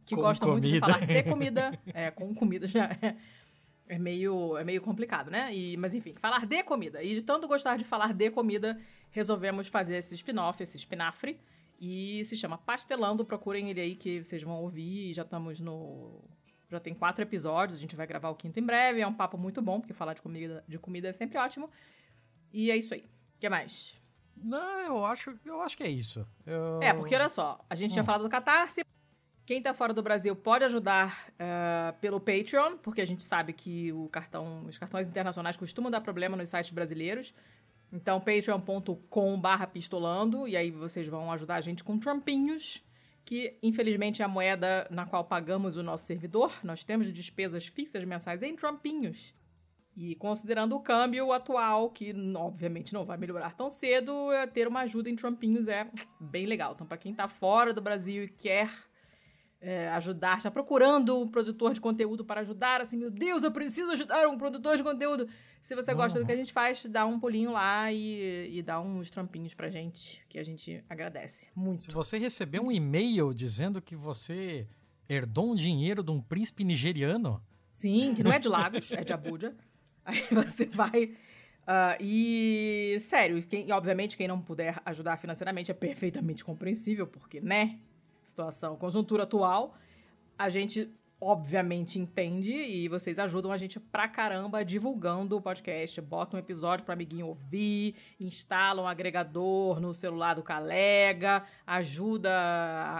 Que 0.04 0.14
com 0.14 0.22
gostam 0.22 0.48
comida. 0.48 0.68
muito 0.68 0.74
de 0.74 0.80
falar 0.80 1.06
de 1.06 1.22
comida. 1.28 1.80
é, 1.92 2.10
com 2.10 2.34
comida 2.34 2.66
já 2.66 2.84
é, 3.02 3.16
é, 3.90 3.98
meio, 3.98 4.56
é 4.56 4.62
meio 4.62 4.80
complicado, 4.80 5.32
né? 5.32 5.52
E, 5.52 5.76
mas 5.76 5.96
enfim, 5.96 6.14
falar 6.14 6.46
de 6.46 6.62
comida. 6.62 7.02
E 7.02 7.16
de 7.16 7.22
tanto 7.22 7.48
gostar 7.48 7.76
de 7.76 7.84
falar 7.84 8.14
de 8.14 8.30
comida, 8.30 8.80
resolvemos 9.10 9.66
fazer 9.66 9.96
esse 9.96 10.14
spin-off, 10.14 10.62
esse 10.62 10.76
espinafre. 10.76 11.40
E 11.80 12.24
se 12.24 12.36
chama 12.36 12.56
Pastelando. 12.56 13.24
Procurem 13.24 13.68
ele 13.68 13.80
aí 13.80 13.96
que 13.96 14.22
vocês 14.22 14.44
vão 14.44 14.62
ouvir. 14.62 15.12
Já 15.12 15.22
estamos 15.22 15.58
no. 15.58 16.22
Já 16.70 16.78
tem 16.78 16.94
quatro 16.94 17.20
episódios, 17.20 17.78
a 17.78 17.80
gente 17.80 17.96
vai 17.96 18.06
gravar 18.06 18.30
o 18.30 18.36
quinto 18.36 18.60
em 18.60 18.62
breve. 18.62 19.00
É 19.00 19.06
um 19.06 19.12
papo 19.12 19.36
muito 19.36 19.60
bom, 19.60 19.80
porque 19.80 19.92
falar 19.92 20.14
de 20.14 20.22
comida, 20.22 20.64
de 20.68 20.78
comida 20.78 21.08
é 21.08 21.12
sempre 21.12 21.36
ótimo. 21.36 21.68
E 22.52 22.70
é 22.70 22.76
isso 22.76 22.94
aí. 22.94 23.00
O 23.00 23.40
que 23.40 23.48
mais? 23.48 24.00
Não, 24.36 24.80
eu 24.82 25.04
acho, 25.04 25.36
eu 25.44 25.60
acho 25.62 25.76
que 25.76 25.82
é 25.82 25.88
isso. 25.88 26.24
Eu... 26.46 26.80
É, 26.80 26.94
porque 26.94 27.14
olha 27.14 27.28
só, 27.28 27.58
a 27.68 27.74
gente 27.74 27.90
hum. 27.90 27.94
tinha 27.94 28.04
falado 28.04 28.22
do 28.22 28.30
Catarse. 28.30 28.84
Quem 29.50 29.60
tá 29.60 29.74
fora 29.74 29.92
do 29.92 30.00
Brasil 30.00 30.36
pode 30.36 30.62
ajudar 30.62 31.28
uh, 31.32 31.98
pelo 31.98 32.20
Patreon, 32.20 32.76
porque 32.76 33.00
a 33.00 33.04
gente 33.04 33.24
sabe 33.24 33.52
que 33.52 33.92
o 33.92 34.08
cartão, 34.08 34.64
os 34.66 34.78
cartões 34.78 35.08
internacionais 35.08 35.56
costumam 35.56 35.90
dar 35.90 36.00
problema 36.00 36.36
nos 36.36 36.50
sites 36.50 36.70
brasileiros. 36.70 37.34
Então, 37.92 38.20
patreon.com 38.20 39.42
pistolando, 39.72 40.46
e 40.46 40.56
aí 40.56 40.70
vocês 40.70 41.08
vão 41.08 41.32
ajudar 41.32 41.56
a 41.56 41.60
gente 41.60 41.82
com 41.82 41.98
trumpinhos, 41.98 42.80
que 43.24 43.58
infelizmente 43.60 44.22
é 44.22 44.24
a 44.24 44.28
moeda 44.28 44.86
na 44.88 45.04
qual 45.04 45.24
pagamos 45.24 45.76
o 45.76 45.82
nosso 45.82 46.04
servidor. 46.04 46.52
Nós 46.62 46.84
temos 46.84 47.12
despesas 47.12 47.66
fixas 47.66 48.04
mensais 48.04 48.44
em 48.44 48.54
trumpinhos. 48.54 49.34
E 49.96 50.14
considerando 50.14 50.76
o 50.76 50.80
câmbio 50.80 51.32
atual, 51.32 51.90
que 51.90 52.14
obviamente 52.36 52.94
não 52.94 53.04
vai 53.04 53.16
melhorar 53.16 53.56
tão 53.56 53.68
cedo, 53.68 54.30
é 54.30 54.46
ter 54.46 54.68
uma 54.68 54.82
ajuda 54.82 55.10
em 55.10 55.16
Trumpinhos 55.16 55.66
é 55.66 55.90
bem 56.20 56.46
legal. 56.46 56.74
Então, 56.74 56.86
para 56.86 56.96
quem 56.96 57.10
está 57.10 57.26
fora 57.26 57.74
do 57.74 57.82
Brasil 57.82 58.22
e 58.22 58.28
quer 58.28 58.70
é, 59.60 59.88
ajudar, 59.90 60.38
está 60.38 60.50
procurando 60.50 61.20
um 61.20 61.28
produtor 61.28 61.74
de 61.74 61.80
conteúdo 61.80 62.24
para 62.24 62.40
ajudar, 62.40 62.80
assim, 62.80 62.96
meu 62.96 63.10
Deus, 63.10 63.42
eu 63.42 63.52
preciso 63.52 63.90
ajudar 63.90 64.26
um 64.26 64.38
produtor 64.38 64.76
de 64.76 64.82
conteúdo. 64.82 65.28
Se 65.60 65.74
você 65.74 65.92
gosta 65.92 66.18
uhum. 66.18 66.24
do 66.24 66.26
que 66.26 66.32
a 66.32 66.36
gente 66.36 66.52
faz, 66.52 66.84
dá 66.86 67.04
um 67.04 67.20
pulinho 67.20 67.52
lá 67.52 67.92
e, 67.92 68.58
e 68.58 68.62
dá 68.62 68.80
uns 68.80 69.10
trampinhos 69.10 69.52
pra 69.52 69.68
gente, 69.68 70.24
que 70.28 70.38
a 70.38 70.42
gente 70.42 70.82
agradece 70.88 71.50
muito. 71.54 71.82
Se 71.82 71.90
você 71.90 72.18
receber 72.18 72.60
um 72.60 72.72
e-mail 72.72 73.34
dizendo 73.34 73.82
que 73.82 73.94
você 73.94 74.66
herdou 75.08 75.52
um 75.52 75.54
dinheiro 75.54 76.02
de 76.02 76.10
um 76.10 76.20
príncipe 76.20 76.64
nigeriano. 76.64 77.42
Sim, 77.66 78.14
que 78.14 78.22
não 78.22 78.32
é 78.32 78.38
de 78.38 78.48
Lagos, 78.48 78.90
é 78.92 79.04
de 79.04 79.12
Abuja. 79.12 79.54
Aí 80.04 80.22
você 80.30 80.64
vai. 80.64 81.04
Uh, 81.04 81.96
e, 82.00 82.96
sério, 83.00 83.40
quem, 83.46 83.70
obviamente, 83.70 84.16
quem 84.16 84.26
não 84.26 84.40
puder 84.40 84.80
ajudar 84.86 85.18
financeiramente 85.18 85.70
é 85.70 85.74
perfeitamente 85.74 86.44
compreensível, 86.44 87.06
porque, 87.06 87.40
né? 87.40 87.78
Situação, 88.30 88.76
conjuntura 88.76 89.24
atual, 89.24 89.74
a 90.38 90.48
gente 90.48 90.88
obviamente 91.20 91.98
entende 91.98 92.52
e 92.52 92.88
vocês 92.88 93.18
ajudam 93.18 93.50
a 93.50 93.56
gente 93.56 93.80
pra 93.80 94.06
caramba 94.06 94.64
divulgando 94.64 95.36
o 95.36 95.42
podcast. 95.42 96.00
Bota 96.00 96.36
um 96.36 96.38
episódio 96.38 96.84
pro 96.84 96.94
amiguinho 96.94 97.26
ouvir, 97.26 97.96
instala 98.20 98.80
um 98.82 98.86
agregador 98.86 99.80
no 99.80 99.92
celular 99.92 100.34
do 100.34 100.44
colega, 100.44 101.44
ajuda 101.66 102.30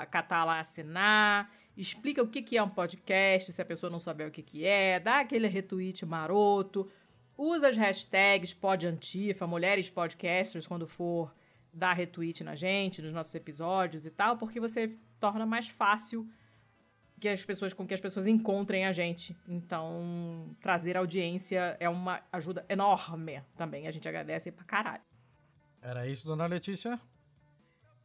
a 0.01 0.07
catar 0.07 0.45
lá 0.45 0.59
assinar, 0.59 1.51
explica 1.77 2.21
o 2.21 2.27
que, 2.27 2.43
que 2.43 2.59
é 2.59 2.63
um 2.63 2.69
podcast, 2.69 3.53
se 3.53 3.63
a 3.63 3.65
pessoa 3.65 3.89
não 3.89 4.01
souber 4.01 4.27
o 4.27 4.33
que, 4.33 4.43
que 4.43 4.67
é, 4.67 4.99
dá 4.99 5.21
aquele 5.21 5.47
retweet 5.47 6.05
maroto, 6.05 6.91
usa 7.39 7.69
as 7.69 7.77
hashtags 7.77 8.53
podantifa, 8.53 9.47
mulheres 9.47 9.89
podcasters, 9.89 10.67
quando 10.67 10.89
for 10.89 11.33
dar 11.73 11.93
retweet 11.93 12.43
na 12.43 12.57
gente, 12.57 13.01
nos 13.01 13.13
nossos 13.13 13.35
episódios 13.35 14.05
e 14.05 14.11
tal, 14.11 14.37
porque 14.37 14.59
você 14.59 14.91
torna 15.21 15.47
mais 15.47 15.69
fácil 15.69 16.29
que 17.21 17.29
as 17.29 17.45
pessoas 17.45 17.75
com 17.75 17.87
que 17.87 17.93
as 17.93 18.01
pessoas 18.01 18.27
encontrem 18.27 18.87
a 18.87 18.93
gente. 18.93 19.37
Então, 19.47 20.57
trazer 20.61 20.97
audiência 20.97 21.77
é 21.79 21.89
uma 21.89 22.23
ajuda 22.33 22.65
enorme 22.69 23.43
também. 23.55 23.87
A 23.87 23.91
gente 23.91 24.09
agradece 24.09 24.51
pra 24.51 24.65
caralho. 24.65 25.03
Era 25.83 26.09
isso, 26.09 26.27
dona 26.27 26.47
Letícia? 26.47 26.99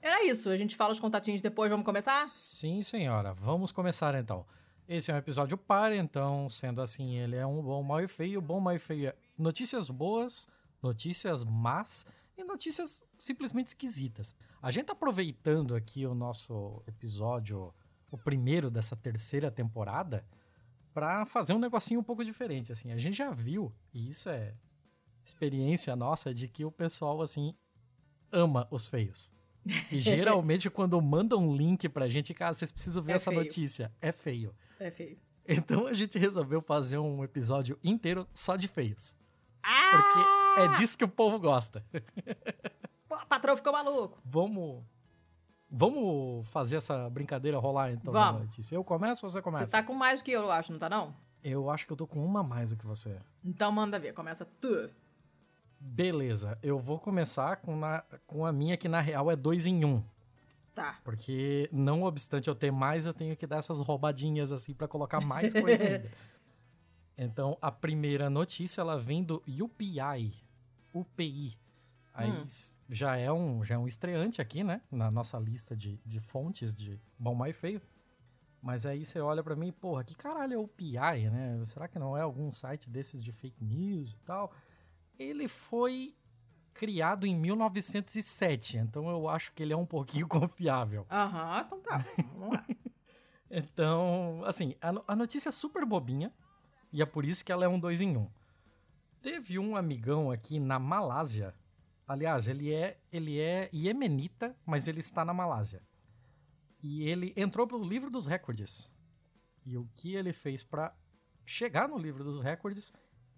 Era 0.02 0.24
isso. 0.26 0.50
A 0.50 0.58
gente 0.58 0.76
fala 0.76 0.92
os 0.92 1.00
contatinhos 1.00 1.42
depois. 1.42 1.72
Vamos 1.72 1.86
começar? 1.86 2.28
Sim, 2.28 2.82
senhora. 2.82 3.34
Vamos 3.34 3.72
começar 3.72 4.14
então. 4.16 4.46
Esse 4.88 5.10
é 5.10 5.16
um 5.16 5.18
episódio 5.18 5.58
par, 5.58 5.92
então, 5.94 6.48
sendo 6.48 6.80
assim, 6.80 7.18
ele 7.18 7.36
é 7.36 7.46
um 7.46 7.60
bom, 7.62 7.82
mal 7.82 8.02
e 8.04 8.08
feio. 8.08 8.40
Bom, 8.40 8.60
mal 8.60 8.76
e 8.76 8.80
feio 8.80 9.08
é 9.08 9.16
notícias 9.36 9.90
boas, 9.90 10.48
notícias 10.82 11.44
más 11.44 12.06
e 12.38 12.44
notícias 12.44 13.04
simplesmente 13.18 13.68
esquisitas. 13.68 14.36
A 14.62 14.72
gente 14.72 14.86
tá 14.86 14.94
aproveitando 14.94 15.76
aqui 15.76 16.06
o 16.06 16.14
nosso 16.14 16.84
episódio 16.88 17.74
o 18.12 18.18
primeiro 18.18 18.70
dessa 18.72 18.96
terceira 18.96 19.52
temporada, 19.52 20.26
para 20.94 21.26
fazer 21.26 21.54
um 21.54 21.60
negocinho 21.60 22.00
um 22.00 22.04
pouco 22.04 22.24
diferente, 22.24 22.72
assim. 22.72 22.92
A 22.92 22.98
gente 22.98 23.18
já 23.18 23.30
viu, 23.30 23.74
e 23.94 24.10
isso 24.10 24.30
é 24.30 24.56
experiência 25.26 25.94
nossa, 25.96 26.34
de 26.34 26.48
que 26.48 26.64
o 26.64 26.72
pessoal, 26.72 27.22
assim, 27.22 27.54
ama 28.32 28.68
os 28.72 28.88
feios. 28.88 29.34
E 29.92 30.00
geralmente 30.00 30.70
quando 30.70 31.02
manda 31.02 31.36
um 31.36 31.54
link 31.54 31.90
pra 31.90 32.08
gente, 32.08 32.34
cara, 32.34 32.54
vocês 32.54 32.72
precisam 32.72 33.04
ver 33.04 33.14
é 33.14 33.16
essa 33.16 33.32
feio. 33.32 33.44
notícia. 33.44 33.94
É 34.00 34.12
feio. 34.12 34.56
É 34.80 34.90
feio. 34.90 35.20
Então 35.48 35.86
a 35.88 35.94
gente 35.94 36.18
resolveu 36.18 36.62
fazer 36.62 36.98
um 36.98 37.24
episódio 37.24 37.78
inteiro 37.84 38.28
só 38.34 38.56
de 38.56 38.68
feios. 38.68 39.16
Ah! 39.62 39.92
Porque 39.92 40.45
é 40.58 40.68
disso 40.78 40.98
que 40.98 41.04
o 41.04 41.08
povo 41.08 41.40
gosta. 41.40 41.84
Pô, 43.08 43.16
o 43.22 43.26
patrão 43.26 43.56
ficou 43.56 43.74
maluco. 43.74 44.20
Vamos 44.24 44.84
Vamos 45.78 46.48
fazer 46.50 46.78
essa 46.78 47.10
brincadeira 47.10 47.58
rolar 47.58 47.92
então, 47.92 48.14
Vamos. 48.14 48.44
Letícia. 48.44 48.76
Eu 48.76 48.84
começo 48.84 49.26
ou 49.26 49.30
você 49.30 49.42
começa? 49.42 49.66
Você 49.66 49.72
tá 49.72 49.84
com 49.84 49.94
mais 49.94 50.22
do 50.22 50.24
que 50.24 50.32
eu, 50.32 50.44
eu 50.44 50.52
acho, 50.52 50.72
não 50.72 50.80
tá 50.80 50.90
não? 50.90 51.14
Eu 51.44 51.70
acho 51.70 51.86
que 51.86 51.92
eu 51.92 51.98
tô 51.98 52.08
com 52.08 52.24
uma 52.24 52.42
mais 52.42 52.70
do 52.70 52.78
que 52.78 52.86
você. 52.86 53.20
Então 53.44 53.72
manda 53.72 54.00
ver, 54.00 54.14
começa 54.14 54.46
tu. 54.62 54.90
Beleza, 55.80 56.58
eu 56.64 56.80
vou 56.80 56.98
começar 56.98 57.58
com, 57.58 57.76
na, 57.76 58.04
com 58.26 58.46
a 58.46 58.54
minha 58.54 58.78
que 58.78 58.88
na 58.88 59.02
real 59.02 59.30
é 59.30 59.36
dois 59.36 59.68
em 59.68 59.84
um. 59.84 60.04
Tá. 60.74 61.00
Porque, 61.04 61.70
não 61.72 62.04
obstante 62.04 62.48
eu 62.48 62.56
ter 62.56 62.72
mais, 62.72 63.06
eu 63.06 63.14
tenho 63.14 63.36
que 63.36 63.46
dar 63.46 63.58
essas 63.58 63.80
roubadinhas 63.80 64.52
assim 64.52 64.74
para 64.74 64.88
colocar 64.88 65.22
mais 65.22 65.54
coisa 65.54 65.84
ainda. 65.86 66.12
Então, 67.18 67.58
a 67.62 67.72
primeira 67.72 68.30
notícia, 68.30 68.82
ela 68.82 68.98
vem 68.98 69.24
do 69.24 69.44
UPI. 69.48 70.34
UPI. 70.96 71.58
Aí 72.14 72.32
hum. 72.32 72.46
já, 72.90 73.18
é 73.18 73.32
um, 73.32 73.64
já 73.64 73.76
é 73.76 73.78
um 73.78 73.86
estreante 73.86 74.42
aqui, 74.42 74.64
né? 74.64 74.82
Na 74.90 75.12
nossa 75.12 75.38
lista 75.38 75.76
de, 75.76 76.00
de 76.06 76.20
fontes 76.20 76.74
de 76.74 77.00
bom, 77.20 77.36
mais 77.36 77.56
feio. 77.56 77.82
Mas 78.62 78.86
aí 78.86 79.06
você 79.06 79.20
olha 79.20 79.44
para 79.44 79.56
mim, 79.56 79.72
porra, 79.72 80.04
que 80.04 80.16
caralho 80.16 80.54
é 80.54 80.58
o 80.58 80.68
PI, 80.68 81.30
né? 81.30 81.64
Será 81.68 81.88
que 81.88 82.00
não 82.00 82.18
é 82.18 82.22
algum 82.22 82.52
site 82.52 82.90
desses 82.90 83.24
de 83.24 83.32
fake 83.32 83.64
news 83.64 84.14
e 84.14 84.18
tal? 84.20 84.52
Ele 85.20 85.48
foi 85.48 86.16
criado 86.74 87.28
em 87.28 87.36
1907, 87.36 88.78
então 88.78 89.10
eu 89.10 89.30
acho 89.30 89.54
que 89.54 89.62
ele 89.62 89.74
é 89.74 89.78
um 89.78 89.86
pouquinho 89.86 90.28
confiável. 90.30 91.06
Aham, 91.12 91.64
então 91.66 91.80
tá. 91.82 92.06
Vamos 92.18 92.54
lá. 92.54 92.66
então, 93.52 94.42
assim, 94.46 94.76
a, 94.82 94.94
a 95.08 95.16
notícia 95.16 95.50
é 95.50 95.52
super 95.52 95.86
bobinha 95.86 96.32
e 96.92 97.02
é 97.02 97.06
por 97.06 97.26
isso 97.26 97.44
que 97.44 97.52
ela 97.52 97.66
é 97.66 97.68
um 97.68 97.80
dois 97.80 98.02
em 98.02 98.16
um. 98.16 98.30
Teve 99.26 99.58
um 99.58 99.76
amigão 99.76 100.30
aqui 100.30 100.60
na 100.60 100.78
Malásia 100.78 101.52
Aliás, 102.08 102.48
ele 102.48 102.72
é, 102.72 103.00
ele 103.12 103.40
é 103.40 103.70
iemenita, 103.74 104.56
mas 104.66 104.88
ele 104.88 105.00
está 105.00 105.26
na 105.26 105.34
Malásia. 105.34 105.82
E 106.84 107.04
ele 107.10 107.34
entrou 107.36 107.66
pro 107.66 107.84
livro 107.84 108.12
dos 108.12 108.28
recordes. 108.28 108.94
E 109.66 109.76
o 109.76 109.90
que 109.96 110.14
ele 110.14 110.32
fez 110.32 110.64
para 110.64 110.96
chegar 111.44 111.90
no 111.90 111.98
livro 111.98 112.24
dos 112.24 112.40
recordes? 112.40 112.94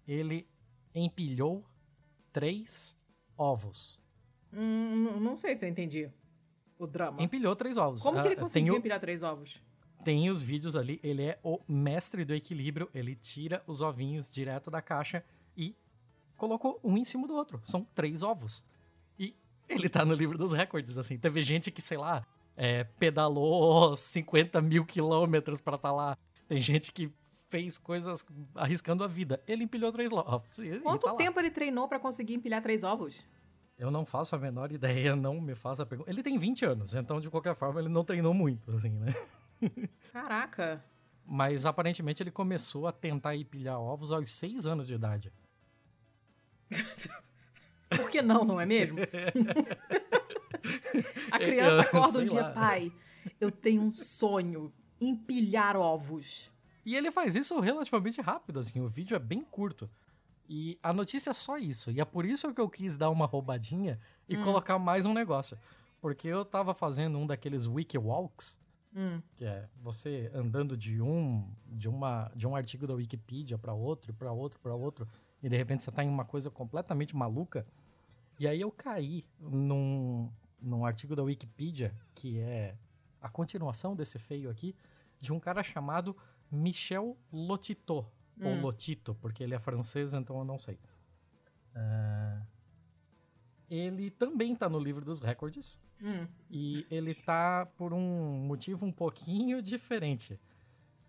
Ele 0.06 0.46
empilhou 0.94 1.64
três 2.30 2.94
ovos. 3.38 3.98
Hum, 4.52 5.18
não 5.18 5.38
sei 5.38 5.56
se 5.56 5.64
eu 5.64 5.70
entendi 5.70 6.10
o 6.78 6.86
drama. 6.86 7.22
Empilhou 7.22 7.56
três 7.56 7.78
ovos. 7.78 8.02
Como 8.02 8.20
que 8.20 8.28
ele 8.28 8.34
ah, 8.34 8.40
conseguiu 8.40 8.74
o... 8.74 8.76
empilhar 8.76 9.00
três 9.00 9.22
ovos? 9.22 9.62
Tem 10.04 10.28
os 10.28 10.42
vídeos 10.42 10.76
ali, 10.76 11.00
ele 11.02 11.22
é 11.22 11.40
o 11.42 11.58
mestre 11.66 12.24
do 12.24 12.34
equilíbrio, 12.34 12.88
ele 12.94 13.16
tira 13.16 13.64
os 13.66 13.80
ovinhos 13.80 14.30
direto 14.30 14.70
da 14.70 14.80
caixa 14.82 15.24
e 15.58 15.76
colocou 16.36 16.80
um 16.82 16.96
em 16.96 17.04
cima 17.04 17.26
do 17.26 17.34
outro. 17.34 17.60
São 17.64 17.84
três 17.94 18.22
ovos. 18.22 18.64
E 19.18 19.36
ele 19.68 19.88
tá 19.88 20.04
no 20.04 20.14
livro 20.14 20.38
dos 20.38 20.52
recordes, 20.52 20.96
assim. 20.96 21.18
Teve 21.18 21.42
gente 21.42 21.70
que, 21.70 21.82
sei 21.82 21.98
lá, 21.98 22.24
é, 22.56 22.84
pedalou 22.84 23.94
50 23.96 24.60
mil 24.62 24.86
quilômetros 24.86 25.60
para 25.60 25.74
estar 25.74 25.88
tá 25.88 25.94
lá. 25.94 26.18
Tem 26.46 26.60
gente 26.60 26.92
que 26.92 27.12
fez 27.48 27.76
coisas 27.76 28.24
arriscando 28.54 29.02
a 29.02 29.08
vida. 29.08 29.42
Ele 29.46 29.64
empilhou 29.64 29.90
três 29.92 30.12
ovos. 30.12 30.56
Quanto 30.82 31.06
tá 31.06 31.14
tempo 31.16 31.40
ele 31.40 31.50
treinou 31.50 31.88
para 31.88 31.98
conseguir 31.98 32.34
empilhar 32.34 32.62
três 32.62 32.84
ovos? 32.84 33.24
Eu 33.78 33.90
não 33.90 34.04
faço 34.04 34.34
a 34.34 34.38
menor 34.38 34.72
ideia, 34.72 35.14
não 35.14 35.40
me 35.40 35.54
faça 35.54 35.82
a 35.82 35.86
pergunta. 35.86 36.10
Ele 36.10 36.22
tem 36.22 36.36
20 36.36 36.64
anos, 36.64 36.94
então 36.94 37.20
de 37.20 37.30
qualquer 37.30 37.54
forma 37.54 37.80
ele 37.80 37.88
não 37.88 38.04
treinou 38.04 38.34
muito, 38.34 38.72
assim, 38.72 38.90
né? 38.90 39.14
Caraca! 40.12 40.84
Mas 41.24 41.64
aparentemente 41.64 42.22
ele 42.22 42.30
começou 42.30 42.86
a 42.86 42.92
tentar 42.92 43.36
empilhar 43.36 43.78
ovos 43.78 44.10
aos 44.10 44.32
6 44.32 44.66
anos 44.66 44.86
de 44.88 44.94
idade. 44.94 45.32
Por 47.88 48.10
que 48.10 48.20
não, 48.20 48.44
não 48.44 48.60
é 48.60 48.66
mesmo? 48.66 48.98
a 51.30 51.38
criança 51.38 51.80
acorda 51.82 52.18
um 52.20 52.26
dia, 52.26 52.42
lá. 52.42 52.50
pai, 52.50 52.92
eu 53.40 53.50
tenho 53.50 53.82
um 53.82 53.92
sonho, 53.92 54.72
empilhar 55.00 55.76
ovos. 55.76 56.50
E 56.84 56.94
ele 56.94 57.10
faz 57.10 57.34
isso 57.36 57.58
relativamente 57.60 58.20
rápido, 58.20 58.60
assim, 58.60 58.80
o 58.80 58.88
vídeo 58.88 59.14
é 59.14 59.18
bem 59.18 59.42
curto. 59.42 59.88
E 60.48 60.78
a 60.82 60.92
notícia 60.92 61.30
é 61.30 61.34
só 61.34 61.58
isso. 61.58 61.90
E 61.90 62.00
é 62.00 62.04
por 62.04 62.24
isso 62.24 62.52
que 62.54 62.60
eu 62.60 62.68
quis 62.68 62.96
dar 62.96 63.10
uma 63.10 63.26
roubadinha 63.26 64.00
e 64.28 64.36
hum. 64.36 64.44
colocar 64.44 64.78
mais 64.78 65.04
um 65.04 65.12
negócio. 65.12 65.58
Porque 66.00 66.26
eu 66.28 66.44
tava 66.44 66.72
fazendo 66.72 67.18
um 67.18 67.26
daqueles 67.26 67.66
wiki 67.66 67.98
walks, 67.98 68.58
hum. 68.96 69.20
que 69.36 69.44
é 69.44 69.68
você 69.82 70.30
andando 70.32 70.76
de 70.76 71.02
um 71.02 71.46
de 71.66 71.88
uma 71.88 72.30
de 72.34 72.46
um 72.46 72.56
artigo 72.56 72.86
da 72.86 72.94
Wikipedia 72.94 73.58
para 73.58 73.74
outro, 73.74 74.14
para 74.14 74.32
outro, 74.32 74.58
para 74.60 74.74
outro, 74.74 75.06
e 75.42 75.48
de 75.48 75.56
repente 75.56 75.82
você 75.82 75.90
tá 75.90 76.02
em 76.02 76.08
uma 76.08 76.24
coisa 76.24 76.50
completamente 76.50 77.14
maluca. 77.16 77.66
E 78.38 78.46
aí 78.46 78.60
eu 78.60 78.70
caí 78.70 79.24
num, 79.40 80.30
num 80.60 80.84
artigo 80.84 81.14
da 81.14 81.22
Wikipedia, 81.22 81.94
que 82.14 82.38
é 82.38 82.76
a 83.20 83.28
continuação 83.28 83.94
desse 83.96 84.18
feio 84.18 84.50
aqui, 84.50 84.74
de 85.18 85.32
um 85.32 85.40
cara 85.40 85.62
chamado 85.62 86.16
Michel 86.50 87.16
Lotito. 87.32 88.06
Hum. 88.40 88.46
Ou 88.46 88.60
Lotito, 88.60 89.14
porque 89.16 89.42
ele 89.42 89.54
é 89.54 89.58
francês, 89.58 90.14
então 90.14 90.38
eu 90.38 90.44
não 90.44 90.58
sei. 90.58 90.78
Uh, 91.74 92.46
ele 93.68 94.10
também 94.10 94.54
tá 94.54 94.68
no 94.68 94.78
livro 94.78 95.04
dos 95.04 95.20
recordes. 95.20 95.80
Hum. 96.00 96.26
E 96.48 96.86
ele 96.90 97.14
tá 97.14 97.66
por 97.76 97.92
um 97.92 98.38
motivo 98.46 98.86
um 98.86 98.92
pouquinho 98.92 99.60
diferente 99.60 100.38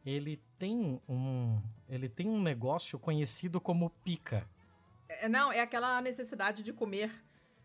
ele 0.09 0.41
tem 0.57 1.01
um, 1.07 1.61
ele 1.87 2.09
tem 2.09 2.27
um 2.29 2.41
negócio 2.41 2.97
conhecido 2.97 3.61
como 3.61 3.89
pica. 4.03 4.47
É, 5.07 5.29
não, 5.29 5.51
é 5.51 5.61
aquela 5.61 6.01
necessidade 6.01 6.63
de 6.63 6.73
comer 6.73 7.11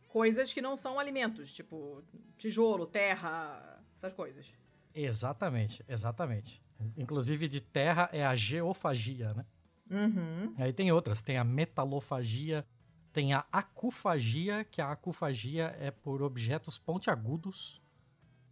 coisas 0.08 0.52
que 0.52 0.62
não 0.62 0.76
são 0.76 0.98
alimentos, 0.98 1.52
tipo 1.52 2.04
tijolo, 2.38 2.86
terra, 2.86 3.82
essas 3.96 4.12
coisas. 4.12 4.52
Exatamente, 4.94 5.84
exatamente. 5.88 6.62
Inclusive 6.96 7.48
de 7.48 7.60
terra 7.60 8.08
é 8.12 8.24
a 8.24 8.36
geofagia, 8.36 9.34
né? 9.34 9.44
Uhum. 9.90 10.54
Aí 10.56 10.72
tem 10.72 10.92
outras, 10.92 11.20
tem 11.20 11.36
a 11.36 11.44
metalofagia, 11.44 12.64
tem 13.12 13.32
a 13.32 13.44
acufagia, 13.50 14.64
que 14.64 14.80
a 14.80 14.90
acufagia 14.90 15.76
é 15.78 15.90
por 15.90 16.22
objetos 16.22 16.78
pontiagudos. 16.78 17.82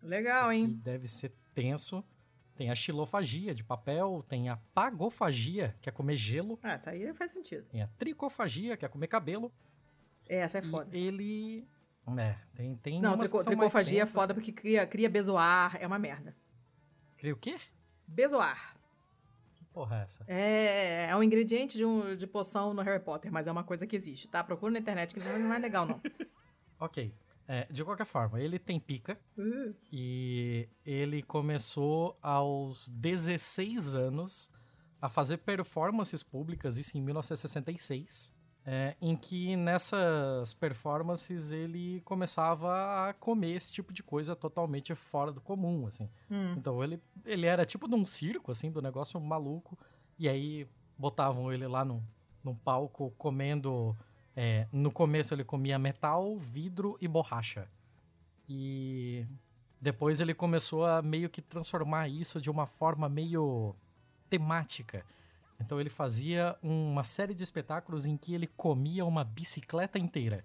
Legal, 0.03 0.53
hein? 0.53 0.81
deve 0.83 1.07
ser 1.07 1.33
tenso. 1.55 2.05
Tem 2.55 2.71
a 2.71 2.75
xilofagia 2.75 3.55
de 3.55 3.65
papel, 3.65 4.25
tem 4.29 4.49
a 4.49 4.57
pagofagia, 4.75 5.75
que 5.81 5.89
é 5.89 5.93
comer 5.93 6.17
gelo. 6.17 6.59
Ah, 6.63 6.73
essa 6.73 6.91
aí 6.91 7.13
faz 7.15 7.31
sentido. 7.31 7.65
Tem 7.71 7.83
a 7.83 7.89
tricofagia, 7.99 8.77
que 8.77 8.85
é 8.85 8.89
comer 8.89 9.07
cabelo. 9.07 9.53
É, 10.29 10.37
essa 10.37 10.59
é 10.59 10.63
foda. 10.63 10.97
E 10.97 11.01
ele. 11.07 11.69
É, 12.19 12.37
tem. 12.55 12.77
tem 12.77 13.01
Não, 13.01 13.17
trico, 13.17 13.43
tricofagia 13.45 13.99
é 13.99 14.01
tensas. 14.03 14.15
foda 14.15 14.35
porque 14.35 14.53
cria, 14.53 14.87
cria 14.87 15.09
bezoar, 15.09 15.77
é 15.81 15.87
uma 15.87 15.99
merda. 15.99 16.37
Cria 17.17 17.33
o 17.33 17.37
quê? 17.37 17.57
Bezoar. 18.07 18.77
Que 19.57 19.65
porra 19.67 20.01
é 20.01 20.03
essa? 20.03 20.25
É, 20.27 21.07
é 21.11 21.17
um 21.17 21.23
ingrediente 21.23 21.79
de, 21.79 21.85
um, 21.85 22.17
de 22.17 22.27
poção 22.27 22.75
no 22.75 22.83
Harry 22.83 23.03
Potter, 23.03 23.33
mas 23.33 23.47
é 23.47 23.53
uma 23.53 23.65
coisa 23.65 23.87
que 23.87 23.95
existe, 23.97 24.29
tá? 24.29 24.43
Procura 24.43 24.73
na 24.73 24.79
internet 24.79 25.15
que 25.15 25.21
não 25.21 25.39
não 25.39 25.55
é 25.55 25.59
legal, 25.59 25.87
não. 25.87 26.01
Ok. 26.79 27.15
É, 27.49 27.67
de 27.71 27.85
qualquer 27.85 28.07
forma, 28.07 28.41
ele 28.41 28.59
tem 28.59 28.79
pica. 28.79 29.19
Uh, 29.37 29.75
E 29.93 30.69
ele 30.85 31.23
começou 31.23 32.17
aos 32.23 32.89
16 32.89 33.95
anos 33.95 34.51
a 35.01 35.09
fazer 35.09 35.39
performances 35.39 36.23
públicas, 36.23 36.77
isso 36.77 36.97
em 36.97 37.03
1966, 37.03 38.33
é, 38.65 38.95
em 39.01 39.17
que 39.17 39.57
nessas 39.57 40.55
performances 40.55 41.51
ele 41.51 42.01
começava 42.03 43.09
a 43.09 43.13
comer 43.15 43.57
esse 43.57 43.73
tipo 43.73 43.93
de 43.93 44.03
coisa 44.03 44.37
totalmente 44.37 44.95
fora 44.95 45.33
do 45.33 45.41
comum, 45.41 45.87
assim. 45.89 46.09
hum. 46.31 46.55
Então 46.57 46.83
ele, 46.85 47.03
ele 47.25 47.47
era 47.47 47.67
tipo 47.67 47.89
de 47.89 47.97
um 47.97 48.07
circo, 48.07 48.53
assim, 48.53 48.71
do 48.71 48.81
negócio 48.81 49.21
maluco, 49.21 49.77
e 50.17 50.29
aí 50.29 50.69
botavam 50.97 51.53
ele 51.53 51.67
lá 51.67 51.85
num, 51.85 52.03
num 52.45 52.55
palco 52.55 53.13
comendo... 53.19 53.97
é, 54.37 54.67
no 54.73 54.91
começo 54.91 55.35
ele 55.35 55.45
comia 55.45 55.79
metal, 55.79 56.39
vidro 56.39 56.97
e 57.01 57.09
borracha. 57.09 57.69
E 58.49 59.27
depois 59.81 60.21
ele 60.21 60.35
começou 60.35 60.87
a 60.87 61.03
meio 61.03 61.29
que 61.29 61.43
transformar 61.43 62.09
isso 62.09 62.41
de 62.41 62.51
uma 62.51 62.67
forma 62.67 63.09
meio 63.09 63.75
temática. 64.31 65.05
Então 65.61 65.81
ele 65.81 65.91
fazia 65.91 66.57
uma 66.63 67.05
série 67.05 67.35
de 67.35 67.43
espetáculos 67.43 68.07
em 68.07 68.17
que 68.17 68.35
ele 68.35 68.47
comia 68.47 69.05
uma 69.05 69.23
bicicleta 69.25 69.99
inteira. 69.99 70.45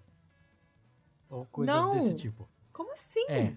Ou 1.28 1.44
coisas 1.46 1.74
Não! 1.74 1.92
desse 1.92 2.14
tipo. 2.14 2.48
Como 2.72 2.92
assim? 2.92 3.24
É. 3.28 3.54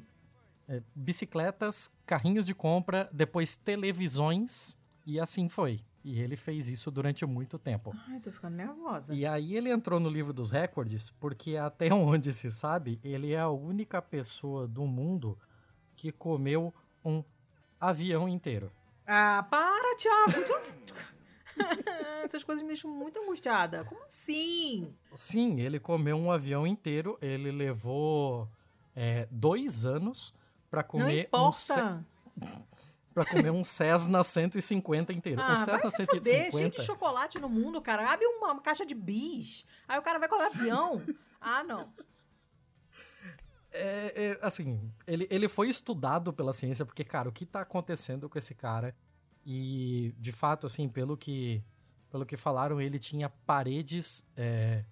É, 0.68 0.82
bicicletas, 0.96 1.92
carrinhos 2.06 2.46
de 2.46 2.56
compra, 2.56 3.10
depois 3.12 3.56
televisões, 3.56 4.78
e 5.06 5.20
assim 5.20 5.50
foi. 5.50 5.84
E 6.04 6.20
ele 6.20 6.36
fez 6.36 6.68
isso 6.68 6.90
durante 6.90 7.26
muito 7.26 7.60
tempo. 7.60 7.94
Ai, 8.08 8.20
tô 8.20 8.32
ficando 8.32 8.56
nervosa. 8.56 9.14
E 9.14 9.26
aí 9.26 9.56
ele 9.56 9.70
entrou 9.70 10.00
no 10.00 10.10
livro 10.10 10.34
dos 10.34 10.50
recordes, 10.52 11.10
porque 11.12 11.56
até 11.58 11.90
onde 11.94 12.34
se 12.34 12.50
sabe, 12.52 13.00
ele 13.04 13.34
é 13.34 13.40
a 13.40 13.50
única 13.50 14.02
pessoa 14.02 14.68
do 14.68 14.86
mundo 14.86 15.38
que 15.96 16.12
comeu 16.12 16.74
um 17.06 17.24
avião 17.80 18.28
inteiro. 18.28 18.72
Ah, 19.06 19.46
para, 19.50 19.96
Thiago! 19.96 20.32
Essas 22.24 22.44
coisas 22.44 22.62
me 22.62 22.70
deixam 22.70 22.90
muito 22.90 23.20
angustiada. 23.20 23.84
Como 23.84 24.04
assim? 24.06 24.96
Sim, 25.12 25.60
ele 25.60 25.80
comeu 25.80 26.16
um 26.18 26.32
avião 26.32 26.66
inteiro. 26.66 27.18
Ele 27.22 27.52
levou 27.52 28.48
é, 28.96 29.28
dois 29.30 29.86
anos 29.86 30.34
pra 30.70 30.82
Não 30.82 30.88
comer 30.88 31.30
um 31.34 31.52
Ce- 31.52 31.74
importa. 31.74 32.06
Pra 33.14 33.26
comer 33.26 33.52
um 33.52 33.64
Cessna 33.64 34.24
150 34.24 35.12
inteiro. 35.14 35.42
Ah, 35.42 35.46
o 35.52 35.56
vai 35.56 35.56
Cessna 35.58 35.92
se 35.92 36.06
fuder, 36.06 36.24
cheio 36.24 36.46
de 36.46 36.52
150 36.78 36.84
chocolate 36.84 37.40
no 37.40 37.50
mundo, 37.50 37.82
cara. 37.82 38.10
Abre 38.12 38.26
uma 38.26 38.60
caixa 38.62 38.86
de 38.86 38.94
bis. 38.96 39.66
Aí 39.88 39.98
o 40.00 40.02
cara 40.02 40.20
vai 40.20 40.28
comer 40.30 40.44
avião. 40.46 41.02
Ah, 41.44 41.64
não. 41.64 41.92
é, 43.72 44.26
é, 44.34 44.40
assim, 44.42 44.92
ele, 45.08 45.26
ele 45.32 45.48
foi 45.48 45.70
estudado 45.70 46.32
pela 46.34 46.54
ciência, 46.54 46.86
porque, 46.86 47.04
cara, 47.04 47.30
o 47.30 47.32
que 47.32 47.46
tá 47.48 47.62
acontecendo 47.62 48.30
com 48.30 48.38
esse 48.38 48.54
cara? 48.54 48.96
E, 49.46 50.14
de 50.20 50.32
fato, 50.32 50.68
assim, 50.68 50.88
pelo 50.90 51.18
que, 51.18 51.64
pelo 52.12 52.26
que 52.26 52.38
falaram, 52.38 52.80
ele 52.82 53.00
tinha 53.00 53.28
paredes 53.30 54.24
é, 54.36 54.84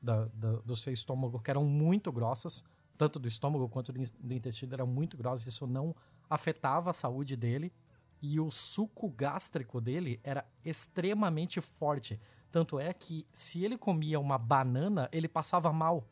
da- 0.00 0.26
da- 0.32 0.60
do 0.64 0.74
seu 0.76 0.92
estômago 0.92 1.38
que 1.40 1.50
eram 1.50 1.64
muito 1.64 2.10
grossas, 2.10 2.64
tanto 2.96 3.18
do 3.18 3.28
estômago 3.28 3.68
quanto 3.68 3.92
do, 3.92 4.00
do 4.20 4.32
intestino 4.32 4.72
eram 4.72 4.86
muito 4.86 5.16
grossas, 5.16 5.46
isso 5.46 5.66
não 5.66 5.94
afetava 6.28 6.90
a 6.90 6.94
saúde 6.94 7.36
dele. 7.36 7.72
E 8.20 8.40
o 8.40 8.50
suco 8.50 9.08
gástrico 9.08 9.80
dele 9.80 10.20
era 10.24 10.44
extremamente 10.64 11.60
forte. 11.60 12.20
Tanto 12.50 12.78
é 12.78 12.92
que, 12.92 13.26
se 13.32 13.64
ele 13.64 13.78
comia 13.78 14.18
uma 14.18 14.36
banana, 14.38 15.08
ele 15.12 15.28
passava 15.28 15.72
mal. 15.72 16.04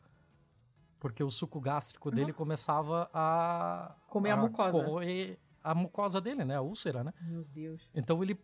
Porque 0.99 1.23
o 1.23 1.29
suco 1.29 1.59
gástrico 1.59 2.09
dele 2.09 2.33
começava 2.33 3.09
a. 3.13 3.95
Comer 4.07 4.31
a 4.31 4.37
mucosa. 4.37 4.71
corroer 4.71 5.37
a 5.63 5.75
mucosa 5.75 6.21
dele, 6.21 6.45
né? 6.45 6.55
A 6.55 6.61
úlcera, 6.61 7.03
né? 7.03 7.13
Meu 7.21 7.43
Deus. 7.43 7.89
Então 7.93 8.23
ele. 8.23 8.39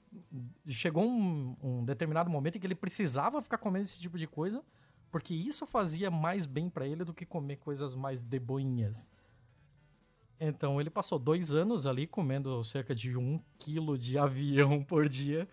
Chegou 0.68 1.06
um, 1.06 1.56
um 1.62 1.86
determinado 1.86 2.30
momento 2.30 2.58
em 2.58 2.60
que 2.60 2.68
ele 2.68 2.76
precisava 2.76 3.42
ficar 3.42 3.58
comendo 3.58 3.84
esse 3.84 4.00
tipo 4.00 4.18
de 4.18 4.28
coisa, 4.28 4.64
porque 5.10 5.34
isso 5.34 5.66
fazia 5.66 6.12
mais 6.12 6.46
bem 6.46 6.70
pra 6.70 6.86
ele 6.86 7.04
do 7.04 7.14
que 7.14 7.26
comer 7.26 7.58
coisas 7.58 7.96
mais 7.96 8.22
de 8.22 8.40
boinhas. 8.40 9.12
Então 10.46 10.82
ele 10.82 10.90
passou 10.90 11.18
dois 11.18 11.54
anos 11.54 11.88
ali 11.88 12.06
comendo 12.06 12.62
cerca 12.66 12.94
de 12.94 13.18
um 13.18 13.40
quilo 13.58 13.98
de 13.98 14.18
avião 14.18 14.84
por 14.84 15.08
dia. 15.08 15.48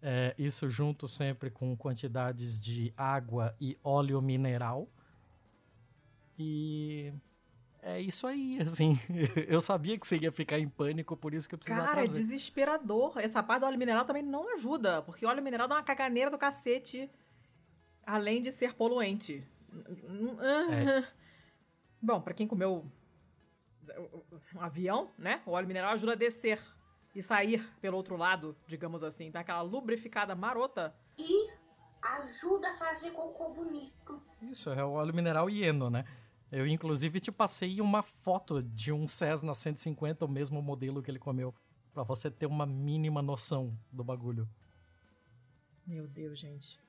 É, 0.00 0.34
isso 0.38 0.70
junto 0.70 1.08
sempre 1.08 1.50
com 1.50 1.76
quantidades 1.76 2.60
de 2.60 2.92
água 2.96 3.54
e 3.60 3.76
óleo 3.82 4.22
mineral. 4.22 4.88
E 6.38 7.12
é 7.82 8.00
isso 8.00 8.26
aí, 8.26 8.60
assim. 8.62 8.98
Eu 9.48 9.60
sabia 9.60 9.98
que 9.98 10.06
você 10.06 10.16
ia 10.16 10.30
ficar 10.30 10.60
em 10.60 10.68
pânico, 10.68 11.16
por 11.16 11.34
isso 11.34 11.48
que 11.48 11.54
eu 11.56 11.58
precisava 11.58 11.88
Cara, 11.88 12.02
é 12.02 12.04
trazer. 12.04 12.20
desesperador. 12.20 13.18
Essa 13.18 13.42
parte 13.42 13.62
do 13.62 13.66
óleo 13.66 13.78
mineral 13.78 14.04
também 14.04 14.22
não 14.22 14.54
ajuda, 14.54 15.02
porque 15.02 15.26
óleo 15.26 15.42
mineral 15.42 15.66
dá 15.66 15.74
uma 15.74 15.82
caganeira 15.82 16.30
do 16.30 16.38
cacete, 16.38 17.10
além 18.06 18.40
de 18.40 18.52
ser 18.52 18.74
poluente. 18.74 19.44
É. 20.70 21.04
Bom, 22.00 22.20
pra 22.20 22.32
quem 22.32 22.46
comeu 22.46 22.90
um 24.54 24.60
avião, 24.60 25.10
né? 25.18 25.42
O 25.46 25.52
óleo 25.52 25.66
mineral 25.66 25.92
ajuda 25.92 26.12
a 26.12 26.16
descer 26.16 26.60
e 27.14 27.22
sair 27.22 27.62
pelo 27.80 27.96
outro 27.96 28.16
lado, 28.16 28.56
digamos 28.66 29.02
assim. 29.02 29.30
Dá 29.30 29.40
aquela 29.40 29.62
lubrificada 29.62 30.34
marota. 30.34 30.94
E 31.18 31.50
ajuda 32.02 32.70
a 32.70 32.74
fazer 32.74 33.10
cocô 33.10 33.52
bonito. 33.52 34.22
Isso, 34.42 34.70
é 34.70 34.84
o 34.84 34.92
óleo 34.92 35.14
mineral 35.14 35.50
hieno, 35.50 35.90
né? 35.90 36.04
Eu, 36.50 36.66
inclusive, 36.66 37.20
te 37.20 37.30
passei 37.30 37.80
uma 37.80 38.02
foto 38.02 38.62
de 38.62 38.92
um 38.92 39.06
Cessna 39.06 39.54
150, 39.54 40.24
o 40.24 40.28
mesmo 40.28 40.60
modelo 40.60 41.02
que 41.02 41.10
ele 41.10 41.18
comeu, 41.18 41.54
pra 41.92 42.02
você 42.02 42.30
ter 42.30 42.46
uma 42.46 42.66
mínima 42.66 43.22
noção 43.22 43.78
do 43.92 44.02
bagulho. 44.02 44.48
Meu 45.86 46.08
Deus, 46.08 46.38
gente. 46.38 46.80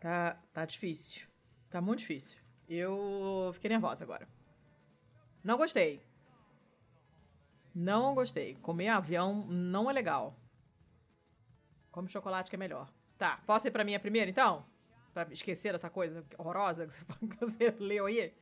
Tá, 0.00 0.36
tá 0.52 0.64
difícil. 0.64 1.26
Tá 1.70 1.80
muito 1.80 2.00
difícil. 2.00 2.38
Eu 2.68 3.50
fiquei 3.54 3.70
nervosa 3.70 4.04
agora. 4.04 4.28
Não 5.42 5.56
gostei. 5.56 6.00
Não 7.74 8.14
gostei. 8.14 8.56
Comer 8.56 8.88
avião 8.88 9.46
não 9.46 9.90
é 9.90 9.92
legal. 9.92 10.36
Come 11.90 12.08
chocolate 12.08 12.50
que 12.50 12.56
é 12.56 12.58
melhor. 12.58 12.88
Tá, 13.18 13.40
posso 13.46 13.68
ir 13.68 13.70
pra 13.70 13.84
minha 13.84 14.00
primeira 14.00 14.30
então? 14.30 14.64
Pra 15.12 15.26
esquecer 15.30 15.72
dessa 15.72 15.90
coisa 15.90 16.24
horrorosa 16.38 16.86
que 16.86 17.36
você 17.40 17.70
leu 17.78 18.06
aí? 18.06 18.34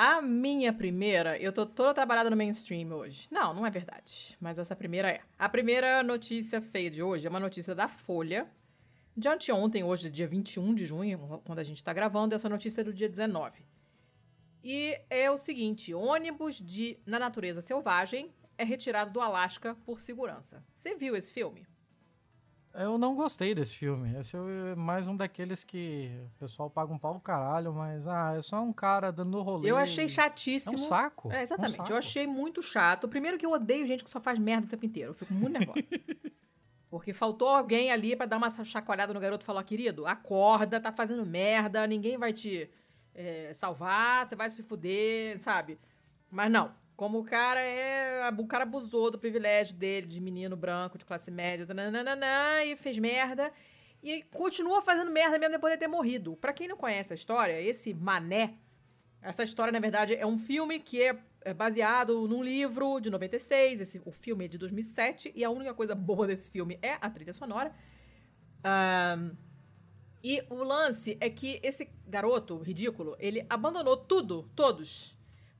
A 0.00 0.22
minha 0.22 0.72
primeira, 0.72 1.36
eu 1.38 1.52
tô 1.52 1.66
toda 1.66 1.92
trabalhada 1.92 2.30
no 2.30 2.36
mainstream 2.36 2.92
hoje. 2.92 3.26
Não, 3.32 3.52
não 3.52 3.66
é 3.66 3.70
verdade. 3.70 4.36
Mas 4.40 4.58
essa 4.58 4.76
primeira 4.76 5.10
é. 5.10 5.22
A 5.36 5.48
primeira 5.48 6.02
notícia 6.04 6.62
feia 6.62 6.88
de 6.88 7.02
hoje 7.02 7.26
é 7.26 7.30
uma 7.30 7.40
notícia 7.40 7.74
da 7.74 7.88
Folha. 7.88 8.48
De 9.16 9.28
anteontem, 9.28 9.82
hoje, 9.82 10.08
dia 10.08 10.28
21 10.28 10.72
de 10.72 10.86
junho, 10.86 11.42
quando 11.44 11.58
a 11.58 11.64
gente 11.64 11.82
tá 11.82 11.92
gravando, 11.92 12.32
essa 12.32 12.48
notícia 12.48 12.82
é 12.82 12.84
do 12.84 12.92
dia 12.92 13.08
19. 13.08 13.66
E 14.62 14.98
é 15.08 15.30
o 15.30 15.38
seguinte: 15.38 15.94
ônibus 15.94 16.56
de 16.60 16.98
Na 17.06 17.18
Natureza 17.18 17.60
Selvagem 17.60 18.32
é 18.56 18.64
retirado 18.64 19.12
do 19.12 19.20
Alasca 19.20 19.76
por 19.86 20.00
segurança. 20.00 20.64
Você 20.74 20.94
viu 20.96 21.14
esse 21.16 21.32
filme? 21.32 21.66
Eu 22.74 22.98
não 22.98 23.14
gostei 23.16 23.54
desse 23.54 23.74
filme. 23.74 24.16
Esse 24.18 24.36
é 24.36 24.74
mais 24.76 25.06
um 25.06 25.16
daqueles 25.16 25.64
que 25.64 26.10
o 26.36 26.38
pessoal 26.38 26.68
paga 26.70 26.92
um 26.92 26.98
pau 26.98 27.14
do 27.14 27.20
caralho, 27.20 27.72
mas 27.72 28.06
ah, 28.06 28.34
é 28.36 28.42
só 28.42 28.60
um 28.62 28.72
cara 28.72 29.10
dando 29.10 29.40
rolê. 29.42 29.70
Eu 29.70 29.76
achei 29.76 30.04
É 30.04 30.08
chatíssimo. 30.08 30.74
um 30.74 30.78
saco. 30.78 31.32
É, 31.32 31.36
É 31.36 31.38
um 31.38 31.42
exatamente. 31.42 31.76
saco. 31.76 31.92
eu 31.92 31.96
achei 31.96 32.26
muito 32.26 32.62
chato. 32.62 33.08
Primeiro 33.08 33.38
que 33.38 33.46
eu 33.46 33.50
odeio 33.52 33.86
gente 33.86 34.04
que 34.04 34.10
só 34.10 34.20
faz 34.20 34.38
merda 34.38 34.66
o 34.66 34.68
tempo 34.68 34.84
inteiro. 34.86 35.10
Eu 35.10 35.14
fico 35.14 35.32
muito 35.32 35.58
nervosa. 35.58 35.80
Porque 36.90 37.12
faltou 37.12 37.48
alguém 37.48 37.90
ali 37.90 38.14
pra 38.14 38.26
dar 38.26 38.36
uma 38.36 38.48
chacoalhada 38.64 39.12
no 39.12 39.20
garoto 39.20 39.42
e 39.42 39.46
falar, 39.46 39.62
querido, 39.64 40.06
acorda, 40.06 40.80
tá 40.80 40.92
fazendo 40.92 41.24
merda, 41.26 41.86
ninguém 41.86 42.16
vai 42.16 42.32
te 42.32 42.70
é, 43.18 43.52
salvar, 43.52 44.28
você 44.28 44.36
vai 44.36 44.48
se 44.48 44.62
fuder, 44.62 45.40
sabe? 45.40 45.76
Mas 46.30 46.50
não. 46.50 46.72
Como 46.96 47.18
o 47.18 47.24
cara 47.24 47.60
é. 47.60 48.28
O 48.38 48.46
cara 48.46 48.62
abusou 48.62 49.10
do 49.10 49.18
privilégio 49.18 49.74
dele, 49.74 50.06
de 50.06 50.20
menino 50.20 50.56
branco, 50.56 50.98
de 50.98 51.04
classe 51.04 51.30
média, 51.30 51.66
nananana, 51.66 52.64
e 52.64 52.76
fez 52.76 52.96
merda. 52.98 53.52
E 54.02 54.22
continua 54.22 54.80
fazendo 54.80 55.10
merda 55.10 55.38
mesmo 55.38 55.54
depois 55.54 55.72
de 55.72 55.80
ter 55.80 55.88
morrido. 55.88 56.36
Pra 56.36 56.52
quem 56.52 56.68
não 56.68 56.76
conhece 56.76 57.12
a 57.12 57.16
história, 57.16 57.60
esse 57.60 57.92
mané 57.92 58.54
Essa 59.20 59.42
história, 59.42 59.72
na 59.72 59.80
verdade, 59.80 60.14
é 60.14 60.24
um 60.24 60.38
filme 60.38 60.78
que 60.78 61.02
é, 61.02 61.18
é 61.42 61.52
baseado 61.52 62.28
num 62.28 62.42
livro 62.42 63.00
de 63.00 63.10
96. 63.10 63.80
Esse, 63.80 64.00
o 64.04 64.12
filme 64.12 64.44
é 64.44 64.48
de 64.48 64.58
2007 64.58 65.32
e 65.34 65.44
a 65.44 65.50
única 65.50 65.74
coisa 65.74 65.94
boa 65.94 66.26
desse 66.26 66.48
filme 66.50 66.78
é 66.80 66.96
a 67.00 67.10
trilha 67.10 67.32
sonora. 67.32 67.72
Um, 68.64 69.47
e 70.22 70.42
o 70.50 70.62
lance 70.62 71.16
é 71.20 71.30
que 71.30 71.60
esse 71.62 71.88
garoto 72.06 72.58
ridículo, 72.58 73.16
ele 73.18 73.46
abandonou 73.48 73.96
tudo, 73.96 74.50
todos, 74.54 75.16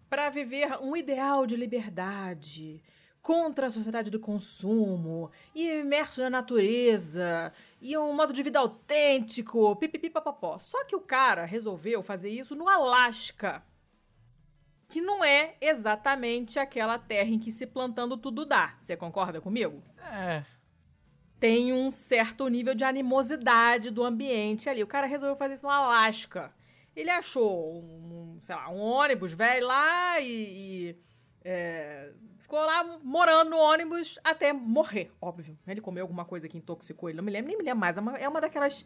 para 0.09 0.31
viver 0.31 0.79
um 0.81 0.97
ideal 0.97 1.47
de 1.47 1.57
liberdade, 1.57 2.83
contra 3.21 3.66
a 3.66 3.71
sociedade 3.71 4.11
do 4.11 4.18
consumo, 4.18 5.31
e 5.55 5.68
imerso 5.68 6.21
na 6.23 6.31
natureza, 6.31 7.53
e 7.81 7.97
um 7.97 8.12
modo 8.14 8.33
de 8.33 8.42
vida 8.42 8.59
autêntico, 8.59 9.77
pipipipapapó. 9.77 10.59
Só 10.59 10.85
que 10.85 10.97
o 10.97 11.01
cara 11.01 11.44
resolveu 11.44 12.03
fazer 12.03 12.31
isso 12.31 12.55
no 12.55 12.68
Alasca, 12.68 13.62
que 14.88 15.01
não 15.01 15.23
é 15.23 15.57
exatamente 15.61 16.59
aquela 16.59 16.99
terra 16.99 17.29
em 17.29 17.38
que 17.38 17.53
se 17.53 17.66
plantando 17.66 18.16
tudo 18.16 18.47
dá. 18.47 18.75
Você 18.81 18.97
concorda 18.97 19.40
comigo? 19.40 19.83
É. 19.99 20.44
Tem 21.38 21.72
um 21.72 21.90
certo 21.90 22.48
nível 22.48 22.74
de 22.74 22.85
animosidade 22.85 23.90
do 23.90 24.05
ambiente 24.05 24.68
ali. 24.68 24.83
O 24.83 24.87
cara 24.87 25.07
resolveu 25.07 25.37
fazer 25.37 25.55
isso 25.55 25.62
no 25.62 25.70
Alasca. 25.70 26.53
Ele 26.96 27.11
achou 27.11 27.81
um, 27.81 28.38
sei 28.40 28.57
lá, 28.57 28.68
um 28.70 28.81
ônibus 28.81 29.33
velho 29.33 29.66
lá 29.66 30.20
e, 30.20 30.27
e 30.27 30.96
é, 31.44 32.11
ficou 32.38 32.59
lá 32.59 32.98
morando 33.05 33.51
no 33.51 33.59
ônibus 33.59 34.18
até 34.24 34.53
morrer, 34.53 35.12
óbvio. 35.20 35.57
Ele 35.66 35.81
comeu 35.81 36.03
alguma 36.03 36.24
coisa 36.24 36.48
que 36.48 36.57
intoxicou 36.57 37.09
ele, 37.09 37.16
não 37.16 37.24
me 37.24 37.31
lembro, 37.31 37.48
nem 37.48 37.59
me 37.59 37.62
lembro 37.62 37.79
mais. 37.79 37.96
É 37.96 38.01
uma, 38.01 38.16
é 38.16 38.29
uma 38.29 38.40
daquelas. 38.40 38.85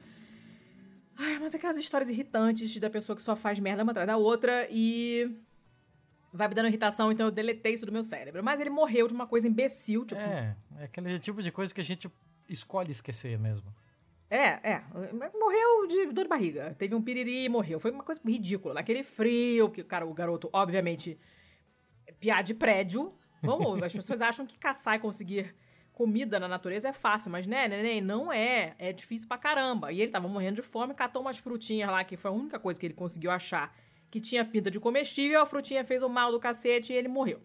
Ai, 1.16 1.38
mas 1.38 1.54
aquelas 1.54 1.78
histórias 1.78 2.10
irritantes 2.10 2.76
da 2.78 2.90
pessoa 2.90 3.14
que 3.14 3.22
só 3.22 3.36
faz 3.36 3.58
merda 3.58 3.82
uma 3.82 3.92
atrás 3.92 4.06
da 4.06 4.16
outra 4.16 4.66
e. 4.70 5.38
Vai 6.34 6.48
me 6.48 6.54
dando 6.54 6.68
irritação, 6.68 7.12
então 7.12 7.26
eu 7.26 7.30
deletei 7.30 7.74
isso 7.74 7.84
do 7.84 7.92
meu 7.92 8.02
cérebro. 8.02 8.42
Mas 8.42 8.58
ele 8.58 8.70
morreu 8.70 9.06
de 9.06 9.12
uma 9.12 9.26
coisa 9.26 9.46
imbecil, 9.46 10.04
tipo. 10.04 10.20
É, 10.20 10.56
é 10.78 10.84
aquele 10.84 11.18
tipo 11.18 11.42
de 11.42 11.52
coisa 11.52 11.74
que 11.74 11.80
a 11.80 11.84
gente 11.84 12.10
escolhe 12.52 12.90
esquecer 12.90 13.38
mesmo. 13.38 13.74
É, 14.30 14.72
é. 14.72 14.82
Morreu 15.38 15.86
de 15.88 16.12
dor 16.12 16.24
de 16.24 16.28
barriga. 16.28 16.74
Teve 16.78 16.94
um 16.94 17.02
piriri 17.02 17.44
e 17.44 17.48
morreu. 17.48 17.78
Foi 17.78 17.90
uma 17.90 18.02
coisa 18.02 18.20
ridícula. 18.24 18.74
Naquele 18.74 19.02
frio, 19.02 19.70
que 19.70 19.84
cara, 19.84 20.06
o 20.06 20.14
garoto, 20.14 20.48
obviamente, 20.52 21.18
piar 22.18 22.42
de 22.42 22.54
prédio, 22.54 23.14
Vamos, 23.42 23.82
as 23.82 23.92
pessoas 23.92 24.20
acham 24.20 24.46
que 24.46 24.56
caçar 24.56 24.96
e 24.96 25.00
conseguir 25.00 25.54
comida 25.92 26.40
na 26.40 26.48
natureza 26.48 26.88
é 26.88 26.92
fácil, 26.92 27.30
mas 27.30 27.46
né, 27.46 27.68
neném, 27.68 28.00
não 28.00 28.32
é. 28.32 28.74
É 28.78 28.92
difícil 28.92 29.28
pra 29.28 29.36
caramba. 29.36 29.92
E 29.92 30.00
ele 30.00 30.10
tava 30.10 30.28
morrendo 30.28 30.56
de 30.56 30.62
fome, 30.62 30.94
catou 30.94 31.20
umas 31.20 31.38
frutinhas 31.38 31.90
lá, 31.90 32.02
que 32.04 32.16
foi 32.16 32.30
a 32.30 32.34
única 32.34 32.58
coisa 32.58 32.80
que 32.80 32.86
ele 32.86 32.94
conseguiu 32.94 33.30
achar 33.30 33.76
que 34.10 34.20
tinha 34.20 34.44
pinta 34.44 34.70
de 34.70 34.78
comestível, 34.78 35.40
a 35.40 35.46
frutinha 35.46 35.82
fez 35.84 36.02
o 36.02 36.08
mal 36.08 36.30
do 36.30 36.38
cacete 36.38 36.92
e 36.92 36.96
ele 36.96 37.08
morreu. 37.08 37.40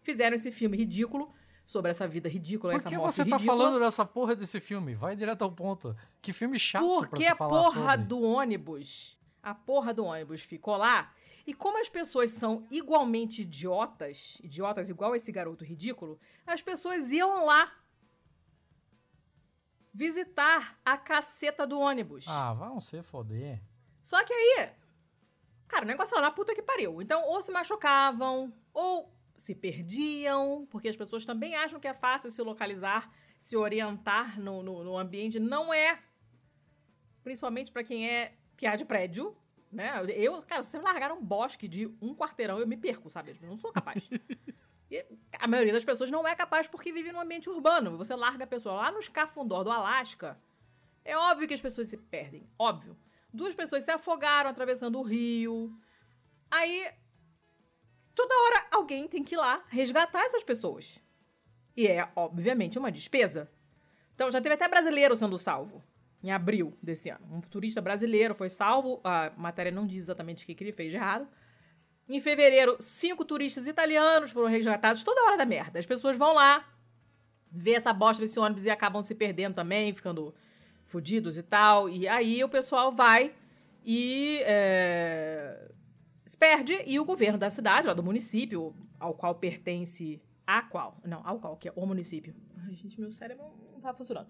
Fizeram 0.00 0.36
esse 0.36 0.52
filme 0.52 0.76
ridículo 0.76 1.32
sobre 1.66 1.90
essa 1.90 2.06
vida 2.06 2.28
ridícula, 2.28 2.72
Por 2.72 2.76
essa 2.76 2.88
que 2.88 2.96
morte 2.96 3.14
você 3.14 3.24
tá 3.24 3.36
ridícula. 3.36 3.58
falando 3.58 3.78
dessa 3.80 4.04
porra 4.04 4.36
desse 4.36 4.60
filme? 4.60 4.94
Vai 4.94 5.16
direto 5.16 5.42
ao 5.42 5.50
ponto. 5.52 5.96
Que 6.20 6.32
filme 6.32 6.58
chato 6.58 6.84
pra 7.00 7.08
Porque 7.08 7.24
se 7.24 7.30
a 7.30 7.36
falar 7.36 7.62
porra 7.62 7.90
sobre. 7.92 8.06
do 8.06 8.22
ônibus, 8.22 9.18
a 9.42 9.54
porra 9.54 9.94
do 9.94 10.04
ônibus 10.04 10.40
ficou 10.42 10.76
lá. 10.76 11.12
E 11.46 11.52
como 11.52 11.78
as 11.80 11.88
pessoas 11.88 12.30
são 12.30 12.66
igualmente 12.70 13.42
idiotas, 13.42 14.38
idiotas 14.42 14.88
igual 14.88 15.14
esse 15.14 15.30
garoto 15.30 15.64
ridículo, 15.64 16.18
as 16.46 16.62
pessoas 16.62 17.10
iam 17.10 17.44
lá 17.44 17.70
visitar 19.92 20.78
a 20.84 20.96
caceta 20.96 21.66
do 21.66 21.78
ônibus. 21.78 22.26
Ah, 22.28 22.52
vão 22.52 22.80
se 22.80 23.02
foder. 23.02 23.62
Só 24.02 24.22
que 24.24 24.32
aí, 24.32 24.70
cara, 25.68 25.84
o 25.84 25.88
negócio 25.88 26.14
era 26.14 26.22
na 26.26 26.30
puta 26.32 26.54
que 26.54 26.62
pariu. 26.62 27.00
Então, 27.00 27.22
ou 27.26 27.40
se 27.40 27.52
machucavam, 27.52 28.52
ou 28.72 29.13
se 29.36 29.54
perdiam, 29.54 30.66
porque 30.70 30.88
as 30.88 30.96
pessoas 30.96 31.26
também 31.26 31.54
acham 31.54 31.80
que 31.80 31.88
é 31.88 31.94
fácil 31.94 32.30
se 32.30 32.42
localizar, 32.42 33.10
se 33.38 33.56
orientar 33.56 34.40
no, 34.40 34.62
no, 34.62 34.84
no 34.84 34.98
ambiente. 34.98 35.40
Não 35.40 35.72
é. 35.72 35.98
Principalmente 37.22 37.72
pra 37.72 37.82
quem 37.82 38.08
é 38.08 38.34
piar 38.56 38.76
de 38.76 38.84
prédio, 38.84 39.36
né? 39.72 39.92
Eu, 40.14 40.40
cara, 40.42 40.62
se 40.62 40.70
você 40.70 40.78
largar 40.78 41.12
um 41.12 41.22
bosque 41.22 41.66
de 41.66 41.86
um 42.00 42.14
quarteirão, 42.14 42.58
eu 42.58 42.66
me 42.66 42.76
perco, 42.76 43.10
sabe? 43.10 43.36
Eu 43.42 43.48
não 43.48 43.56
sou 43.56 43.72
capaz. 43.72 44.08
E 44.90 45.04
a 45.40 45.48
maioria 45.48 45.72
das 45.72 45.84
pessoas 45.84 46.10
não 46.10 46.28
é 46.28 46.36
capaz 46.36 46.68
porque 46.68 46.92
vive 46.92 47.10
num 47.10 47.18
ambiente 47.18 47.48
urbano. 47.48 47.96
Você 47.96 48.14
larga 48.14 48.44
a 48.44 48.46
pessoa 48.46 48.76
lá 48.76 48.92
nos 48.92 49.08
cafundó 49.08 49.64
do 49.64 49.70
Alasca. 49.70 50.38
É 51.04 51.16
óbvio 51.16 51.48
que 51.48 51.54
as 51.54 51.60
pessoas 51.60 51.88
se 51.88 51.96
perdem, 51.96 52.48
óbvio. 52.58 52.96
Duas 53.32 53.54
pessoas 53.54 53.82
se 53.82 53.90
afogaram 53.90 54.50
atravessando 54.50 54.98
o 54.98 55.02
rio. 55.02 55.76
Aí, 56.50 56.86
toda 58.14 58.34
hora 58.34 58.66
alguém 58.72 59.08
tem 59.08 59.22
que 59.22 59.34
ir 59.34 59.38
lá 59.38 59.64
resgatar 59.68 60.24
essas 60.24 60.42
pessoas. 60.42 61.00
E 61.76 61.86
é, 61.86 62.08
obviamente, 62.14 62.78
uma 62.78 62.92
despesa. 62.92 63.50
Então, 64.14 64.30
já 64.30 64.40
teve 64.40 64.54
até 64.54 64.68
brasileiro 64.68 65.16
sendo 65.16 65.38
salvo 65.38 65.82
em 66.22 66.30
abril 66.30 66.76
desse 66.82 67.10
ano. 67.10 67.26
Um 67.30 67.40
turista 67.40 67.80
brasileiro 67.80 68.34
foi 68.34 68.48
salvo, 68.48 69.00
a 69.04 69.30
matéria 69.36 69.70
não 69.70 69.86
diz 69.86 70.04
exatamente 70.04 70.44
o 70.44 70.46
que, 70.46 70.54
que 70.54 70.64
ele 70.64 70.72
fez 70.72 70.90
de 70.90 70.96
errado. 70.96 71.28
Em 72.08 72.20
fevereiro, 72.20 72.76
cinco 72.80 73.24
turistas 73.24 73.66
italianos 73.66 74.30
foram 74.30 74.48
resgatados 74.48 75.02
toda 75.02 75.22
hora 75.24 75.36
da 75.36 75.44
merda. 75.44 75.78
As 75.78 75.86
pessoas 75.86 76.16
vão 76.16 76.34
lá, 76.34 76.64
vê 77.50 77.72
essa 77.72 77.92
bosta 77.92 78.22
desse 78.22 78.38
ônibus 78.38 78.64
e 78.64 78.70
acabam 78.70 79.02
se 79.02 79.14
perdendo 79.14 79.54
também, 79.54 79.92
ficando 79.92 80.34
fudidos 80.84 81.36
e 81.36 81.42
tal. 81.42 81.90
E 81.90 82.06
aí 82.06 82.42
o 82.44 82.48
pessoal 82.48 82.92
vai 82.92 83.34
e 83.84 84.40
é, 84.44 85.70
se 86.34 86.36
perde 86.36 86.82
e 86.84 86.98
o 86.98 87.04
governo 87.04 87.38
da 87.38 87.48
cidade, 87.48 87.86
lá 87.86 87.94
do 87.94 88.02
município, 88.02 88.74
ao 88.98 89.14
qual 89.14 89.36
pertence 89.36 90.20
a 90.44 90.60
qual? 90.62 90.98
Não, 91.04 91.22
ao 91.24 91.38
qual, 91.38 91.56
que 91.56 91.68
é 91.68 91.72
o 91.76 91.86
município. 91.86 92.34
Ai, 92.66 92.74
gente, 92.74 93.00
meu 93.00 93.12
cérebro 93.12 93.44
não 93.72 93.80
tá 93.80 93.94
funcionando. 93.94 94.26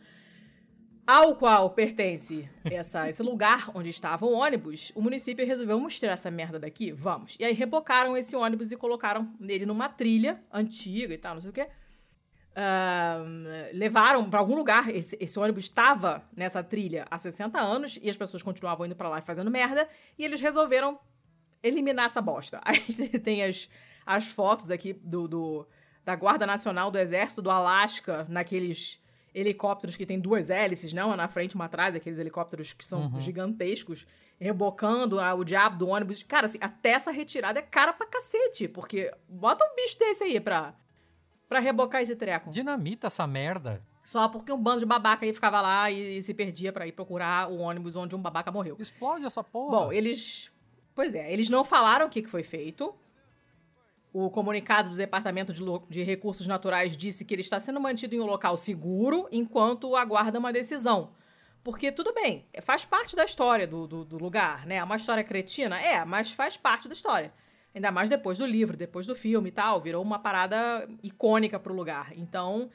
Ao 1.06 1.34
qual 1.36 1.70
pertence 1.70 2.48
essa, 2.64 3.08
esse 3.08 3.22
lugar 3.22 3.70
onde 3.74 3.88
estava 3.88 4.24
o 4.26 4.32
ônibus, 4.32 4.92
o 4.94 5.00
município 5.00 5.46
resolveu 5.46 5.76
vamos 5.76 5.98
tirar 5.98 6.12
essa 6.12 6.30
merda 6.30 6.58
daqui? 6.58 6.92
Vamos. 6.92 7.36
E 7.40 7.44
aí 7.44 7.54
rebocaram 7.54 8.16
esse 8.16 8.36
ônibus 8.36 8.70
e 8.70 8.76
colocaram 8.76 9.34
nele 9.40 9.66
numa 9.66 9.88
trilha 9.88 10.42
antiga 10.52 11.12
e 11.14 11.18
tal, 11.18 11.34
não 11.34 11.40
sei 11.40 11.50
o 11.50 11.54
quê. 11.54 11.68
Ahn, 12.54 13.44
levaram 13.72 14.28
para 14.28 14.38
algum 14.38 14.54
lugar. 14.54 14.94
Esse, 14.94 15.16
esse 15.18 15.38
ônibus 15.38 15.64
estava 15.64 16.22
nessa 16.36 16.62
trilha 16.62 17.06
há 17.10 17.18
60 17.18 17.58
anos 17.58 17.98
e 18.02 18.08
as 18.08 18.16
pessoas 18.16 18.42
continuavam 18.42 18.86
indo 18.86 18.94
para 18.94 19.08
lá 19.08 19.18
e 19.18 19.22
fazendo 19.22 19.50
merda. 19.50 19.88
E 20.18 20.24
eles 20.24 20.40
resolveram 20.40 20.98
eliminar 21.64 22.06
essa 22.06 22.20
bosta. 22.20 22.60
Aí 22.64 22.78
tem 23.18 23.42
as, 23.42 23.68
as 24.06 24.28
fotos 24.28 24.70
aqui 24.70 24.92
do, 24.92 25.26
do- 25.26 25.66
da 26.04 26.14
Guarda 26.14 26.46
Nacional 26.46 26.90
do 26.90 26.98
Exército 26.98 27.40
do 27.42 27.50
Alasca, 27.50 28.26
naqueles 28.28 29.02
helicópteros 29.34 29.96
que 29.96 30.06
tem 30.06 30.20
duas 30.20 30.50
hélices, 30.50 30.92
não? 30.92 31.08
Uma 31.08 31.16
na 31.16 31.26
frente 31.28 31.52
e 31.52 31.54
uma 31.56 31.64
atrás, 31.64 31.94
aqueles 31.96 32.18
helicópteros 32.18 32.72
que 32.72 32.84
são 32.86 33.10
gigantescos, 33.20 34.06
rebocando 34.38 35.18
a- 35.18 35.34
o 35.34 35.42
diabo 35.44 35.78
do 35.78 35.88
ônibus. 35.88 36.22
Cara, 36.22 36.46
assim, 36.46 36.58
até 36.60 36.90
essa 36.90 37.10
retirada 37.10 37.58
é 37.58 37.62
cara 37.62 37.92
pra 37.92 38.06
cacete, 38.06 38.68
porque 38.68 39.10
bota 39.28 39.64
um 39.64 39.74
bicho 39.74 39.98
desse 39.98 40.22
aí 40.24 40.38
pra, 40.38 40.74
pra 41.48 41.58
rebocar 41.58 42.02
esse 42.02 42.14
treco. 42.14 42.50
Dinamita 42.50 43.06
essa 43.08 43.26
merda. 43.26 43.82
Só 44.02 44.28
porque 44.28 44.52
um 44.52 44.62
bando 44.62 44.80
de 44.80 44.86
babaca 44.86 45.24
aí 45.24 45.32
ficava 45.32 45.60
lá 45.62 45.90
e, 45.90 46.22
se 46.22 46.34
perdia 46.34 46.70
pra 46.72 46.86
ir 46.86 46.92
procurar 46.92 47.50
o 47.50 47.58
ônibus 47.58 47.96
onde 47.96 48.14
um 48.14 48.20
babaca 48.20 48.52
morreu. 48.52 48.76
Explode 48.78 49.24
essa 49.24 49.42
porra. 49.42 49.78
Bom, 49.86 49.92
eles. 49.92 50.50
Pois 50.94 51.14
é, 51.14 51.32
eles 51.32 51.50
não 51.50 51.64
falaram 51.64 52.06
o 52.06 52.08
que, 52.08 52.22
foi 52.24 52.42
feito. 52.42 52.94
O 54.12 54.30
comunicado 54.30 54.90
do 54.90 54.96
Departamento 54.96 55.52
de, 55.52 55.62
de 55.90 56.02
Recursos 56.02 56.46
Naturais 56.46 56.96
disse 56.96 57.24
que 57.24 57.34
ele 57.34 57.42
está 57.42 57.58
sendo 57.58 57.80
mantido 57.80 58.14
em 58.14 58.20
um 58.20 58.26
local 58.26 58.56
seguro 58.56 59.28
enquanto 59.32 59.96
aguarda 59.96 60.38
uma 60.38 60.52
decisão. 60.52 61.10
Porque, 61.64 61.90
tudo 61.90 62.12
bem, 62.12 62.46
faz 62.62 62.84
parte 62.84 63.16
da 63.16 63.24
história 63.24 63.66
do, 63.66 63.86
do, 63.86 64.04
do 64.04 64.18
lugar, 64.18 64.66
né? 64.66 64.76
É 64.76 64.84
uma 64.84 64.96
história 64.96 65.24
cretina? 65.24 65.80
É, 65.80 66.04
mas 66.04 66.30
faz 66.30 66.56
parte 66.56 66.86
da 66.86 66.92
história. 66.92 67.32
Ainda 67.74 67.90
mais 67.90 68.08
depois 68.08 68.38
do 68.38 68.46
livro, 68.46 68.76
depois 68.76 69.06
do 69.06 69.16
filme 69.16 69.48
e 69.48 69.52
tal. 69.52 69.80
Virou 69.80 70.02
uma 70.02 70.18
parada 70.18 70.88
icônica 71.02 71.58
pro 71.58 71.74
lugar. 71.74 72.12
Então, 72.16 72.70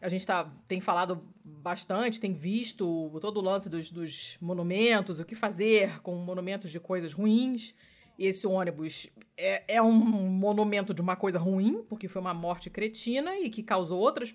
a 0.00 0.08
gente 0.08 0.26
tá, 0.26 0.50
tem 0.68 0.80
falado 0.80 1.22
bastante, 1.44 2.20
tem 2.20 2.32
visto 2.32 3.10
todo 3.20 3.38
o 3.38 3.42
lance 3.42 3.68
dos, 3.68 3.90
dos 3.90 4.36
monumentos, 4.40 5.20
o 5.20 5.24
que 5.24 5.34
fazer 5.34 6.00
com 6.02 6.14
monumentos 6.16 6.70
de 6.70 6.78
coisas 6.78 7.12
ruins. 7.12 7.74
Esse 8.18 8.46
ônibus 8.46 9.08
é, 9.36 9.76
é 9.76 9.82
um 9.82 9.92
monumento 9.92 10.94
de 10.94 11.02
uma 11.02 11.16
coisa 11.16 11.38
ruim, 11.38 11.82
porque 11.88 12.08
foi 12.08 12.20
uma 12.20 12.32
morte 12.32 12.70
cretina 12.70 13.38
e 13.38 13.50
que 13.50 13.62
causou 13.62 13.98
outras, 14.00 14.34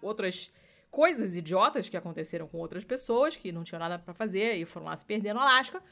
outras 0.00 0.52
coisas 0.90 1.36
idiotas 1.36 1.88
que 1.88 1.96
aconteceram 1.96 2.46
com 2.46 2.58
outras 2.58 2.84
pessoas 2.84 3.36
que 3.36 3.52
não 3.52 3.64
tinham 3.64 3.80
nada 3.80 3.98
pra 3.98 4.14
fazer 4.14 4.54
e 4.54 4.64
foram 4.64 4.86
lá 4.86 4.96
se 4.96 5.04
perder 5.04 5.34
no 5.34 5.40
Alasca. 5.40 5.82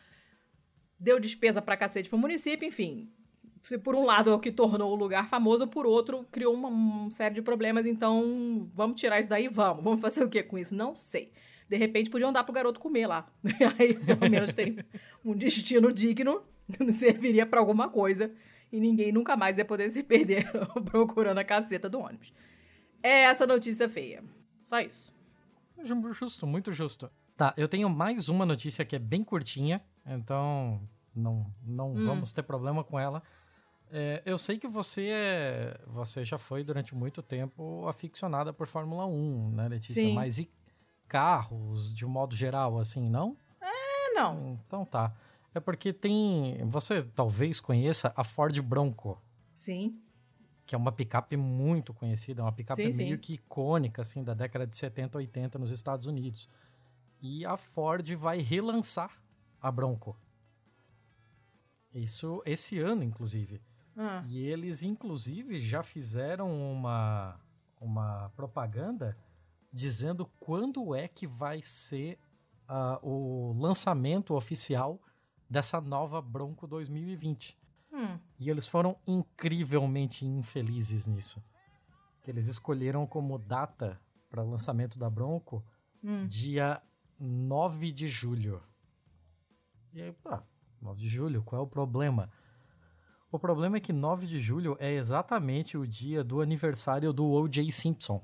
Deu 0.99 1.19
despesa 1.19 1.61
pra 1.61 1.77
cacete 1.77 2.09
pro 2.09 2.19
município, 2.19 2.67
enfim. 2.67 3.13
Se 3.65 3.79
por 3.79 3.97
um 3.97 4.05
lado 4.05 4.31
é 4.31 4.35
o 4.35 4.39
que 4.39 4.53
tornou 4.53 4.93
o 4.93 4.95
lugar 4.95 5.29
famoso, 5.29 5.67
por 5.67 5.87
outro 5.87 6.25
criou 6.31 6.55
uma, 6.55 6.69
uma 6.69 7.11
série 7.11 7.35
de 7.35 7.43
problemas. 7.43 7.87
Então, 7.87 8.71
vamos 8.75 9.01
tirar 9.01 9.19
isso 9.19 9.29
daí? 9.29 9.49
Vamos. 9.49 9.83
Vamos 9.83 10.01
fazer 10.01 10.23
o 10.23 10.29
que 10.29 10.43
com 10.43 10.57
isso? 10.57 10.75
Não 10.75 10.95
sei. 10.95 11.33
De 11.69 11.77
repente 11.77 12.11
podiam 12.11 12.33
dar 12.33 12.45
pro 12.45 12.53
garoto 12.53 12.79
comer 12.79 13.07
lá. 13.07 13.27
Aí, 13.79 13.95
pelo 13.95 14.31
menos, 14.31 14.55
teria 14.55 14.85
um 15.25 15.35
destino 15.35 15.93
digno. 15.93 16.43
serviria 16.93 17.47
para 17.47 17.61
alguma 17.61 17.89
coisa 17.89 18.31
e 18.73 18.81
ninguém 18.81 19.13
nunca 19.13 19.37
mais 19.37 19.59
ia 19.59 19.65
poder 19.65 19.91
se 19.91 20.03
perder 20.03 20.51
procurando 20.85 21.39
a 21.39 21.45
caceta 21.45 21.89
do 21.89 22.01
ônibus. 22.01 22.33
É 23.03 23.25
essa 23.25 23.47
notícia 23.47 23.89
feia. 23.89 24.23
Só 24.65 24.81
isso. 24.81 25.15
Justo, 26.13 26.47
muito 26.47 26.73
justo. 26.73 27.11
Tá, 27.37 27.53
eu 27.57 27.69
tenho 27.69 27.91
mais 27.91 28.29
uma 28.29 28.47
notícia 28.47 28.85
que 28.85 28.97
é 28.97 28.99
bem 28.99 29.23
curtinha, 29.25 29.83
então 30.07 30.81
não, 31.15 31.53
não 31.63 31.93
hum. 31.93 32.07
vamos 32.07 32.33
ter 32.33 32.43
problema 32.43 32.83
com 32.85 32.99
ela. 32.99 33.23
É, 33.97 34.21
eu 34.27 34.37
sei 34.37 34.59
que 34.59 34.67
você 34.67 35.07
é, 35.07 35.81
você 35.87 36.25
já 36.25 36.37
foi 36.37 36.65
durante 36.65 36.97
muito 36.97 37.23
tempo 37.23 37.87
aficionada 37.87 38.53
por 38.53 38.67
Fórmula 38.67 39.07
1, 39.07 39.51
né, 39.51 39.69
Letícia? 39.69 40.03
Sim. 40.03 40.15
Mas 40.15 40.41
e 40.41 40.51
carros, 41.07 41.95
de 41.95 42.05
um 42.05 42.09
modo 42.09 42.35
geral, 42.35 42.77
assim, 42.77 43.09
não? 43.09 43.37
É, 43.61 44.13
não. 44.15 44.59
Então 44.67 44.85
tá. 44.85 45.15
É 45.55 45.61
porque 45.61 45.93
tem. 45.93 46.59
Você 46.67 47.05
talvez 47.05 47.61
conheça 47.61 48.13
a 48.17 48.25
Ford 48.25 48.61
Bronco. 48.61 49.23
Sim. 49.55 49.97
Que 50.67 50.75
é 50.75 50.79
uma 50.79 50.91
picape 50.91 51.37
muito 51.37 51.95
conhecida, 51.95 52.43
uma 52.43 52.51
picape 52.51 52.93
sim, 52.93 52.99
meio 52.99 53.15
sim. 53.15 53.21
que 53.21 53.35
icônica, 53.35 54.03
assim, 54.03 54.25
da 54.25 54.35
década 54.35 54.67
de 54.67 54.77
70, 54.77 55.19
80 55.19 55.57
nos 55.57 55.71
Estados 55.71 56.09
Unidos. 56.09 56.51
E 57.23 57.47
a 57.47 57.57
Ford 57.57 58.13
vai 58.17 58.41
relançar 58.41 59.23
a 59.63 59.71
Bronco. 59.71 60.17
Isso 61.95 62.43
esse 62.45 62.81
ano, 62.81 63.05
inclusive. 63.05 63.63
Ah. 63.97 64.25
E 64.27 64.45
eles, 64.47 64.83
inclusive, 64.83 65.61
já 65.61 65.83
fizeram 65.83 66.51
uma, 66.73 67.41
uma 67.81 68.31
propaganda 68.37 69.17
dizendo 69.73 70.27
quando 70.39 70.95
é 70.95 71.09
que 71.09 71.27
vai 71.27 71.61
ser 71.63 72.19
uh, 72.69 72.99
o 73.07 73.53
lançamento 73.59 74.35
oficial 74.35 75.01
dessa 75.49 75.81
nova 75.81 76.21
Bronco 76.21 76.67
2020. 76.67 77.59
Hum. 77.93 78.19
E 78.39 78.51
eles 78.51 78.67
foram 78.67 78.97
incrivelmente 79.07 80.27
infelizes 80.27 81.07
nisso. 81.07 81.43
Que 82.23 82.31
eles 82.31 82.49
escolheram 82.49 83.07
como 83.07 83.39
data 83.39 84.01
para 84.29 84.43
lançamento 84.43 84.99
da 84.99 85.09
Bronco 85.09 85.65
hum. 86.03 86.27
dia 86.27 86.83
9 87.19 87.93
de 87.93 88.09
julho. 88.09 88.63
E 89.93 90.03
aí, 90.03 90.13
pá, 90.13 90.43
9 90.81 91.01
de 91.01 91.09
julho, 91.09 91.43
qual 91.43 91.63
é 91.63 91.65
o 91.65 91.69
problema? 91.69 92.31
O 93.35 93.39
problema 93.41 93.79
é 93.79 93.81
que 93.81 93.93
9 93.93 94.29
de 94.29 94.39
julho 94.39 94.77
é 94.79 94.93
exatamente 94.93 95.77
o 95.77 95.85
dia 95.85 96.23
do 96.23 96.41
aniversário 96.41 97.13
do 97.13 97.29
O.J. 97.29 97.69
Simpson. 97.73 98.23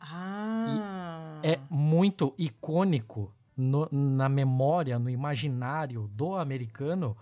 Ah. 0.00 1.42
E 1.44 1.46
é 1.46 1.60
muito 1.68 2.32
icônico 2.38 3.34
no, 3.54 3.86
na 3.92 4.30
memória, 4.30 4.98
no 4.98 5.10
imaginário 5.10 6.08
do 6.14 6.36
americano, 6.36 7.14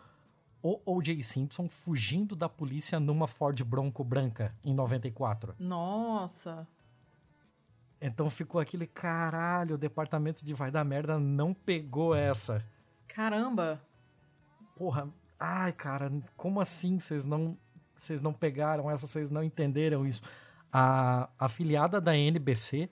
o 0.63 0.81
O.J. 0.87 1.21
Simpson 1.25 1.69
fugindo 1.69 2.37
da 2.37 2.49
polícia 2.49 3.01
numa 3.01 3.27
Ford 3.27 3.61
Bronco 3.65 4.05
branca 4.05 4.55
em 4.63 4.73
94. 4.73 5.57
Nossa. 5.59 6.69
Então 8.01 8.31
ficou 8.31 8.61
aquele 8.61 8.87
caralho, 8.87 9.75
o 9.75 9.79
departamento 9.79 10.47
de 10.47 10.55
vai 10.55 10.71
dar 10.71 10.85
merda 10.85 11.19
não 11.19 11.53
pegou 11.53 12.15
essa. 12.15 12.65
Caramba. 13.09 13.83
Porra, 14.77 15.09
ai 15.39 15.73
cara, 15.73 16.11
como 16.37 16.61
assim 16.61 16.99
vocês 16.99 17.25
não 17.25 17.57
vocês 17.95 18.23
não 18.23 18.33
pegaram 18.33 18.91
essa, 18.91 19.07
vocês 19.07 19.29
não 19.31 19.43
entenderam 19.43 20.07
isso? 20.07 20.23
A 20.73 21.29
afiliada 21.39 22.01
da 22.01 22.17
NBC 22.17 22.89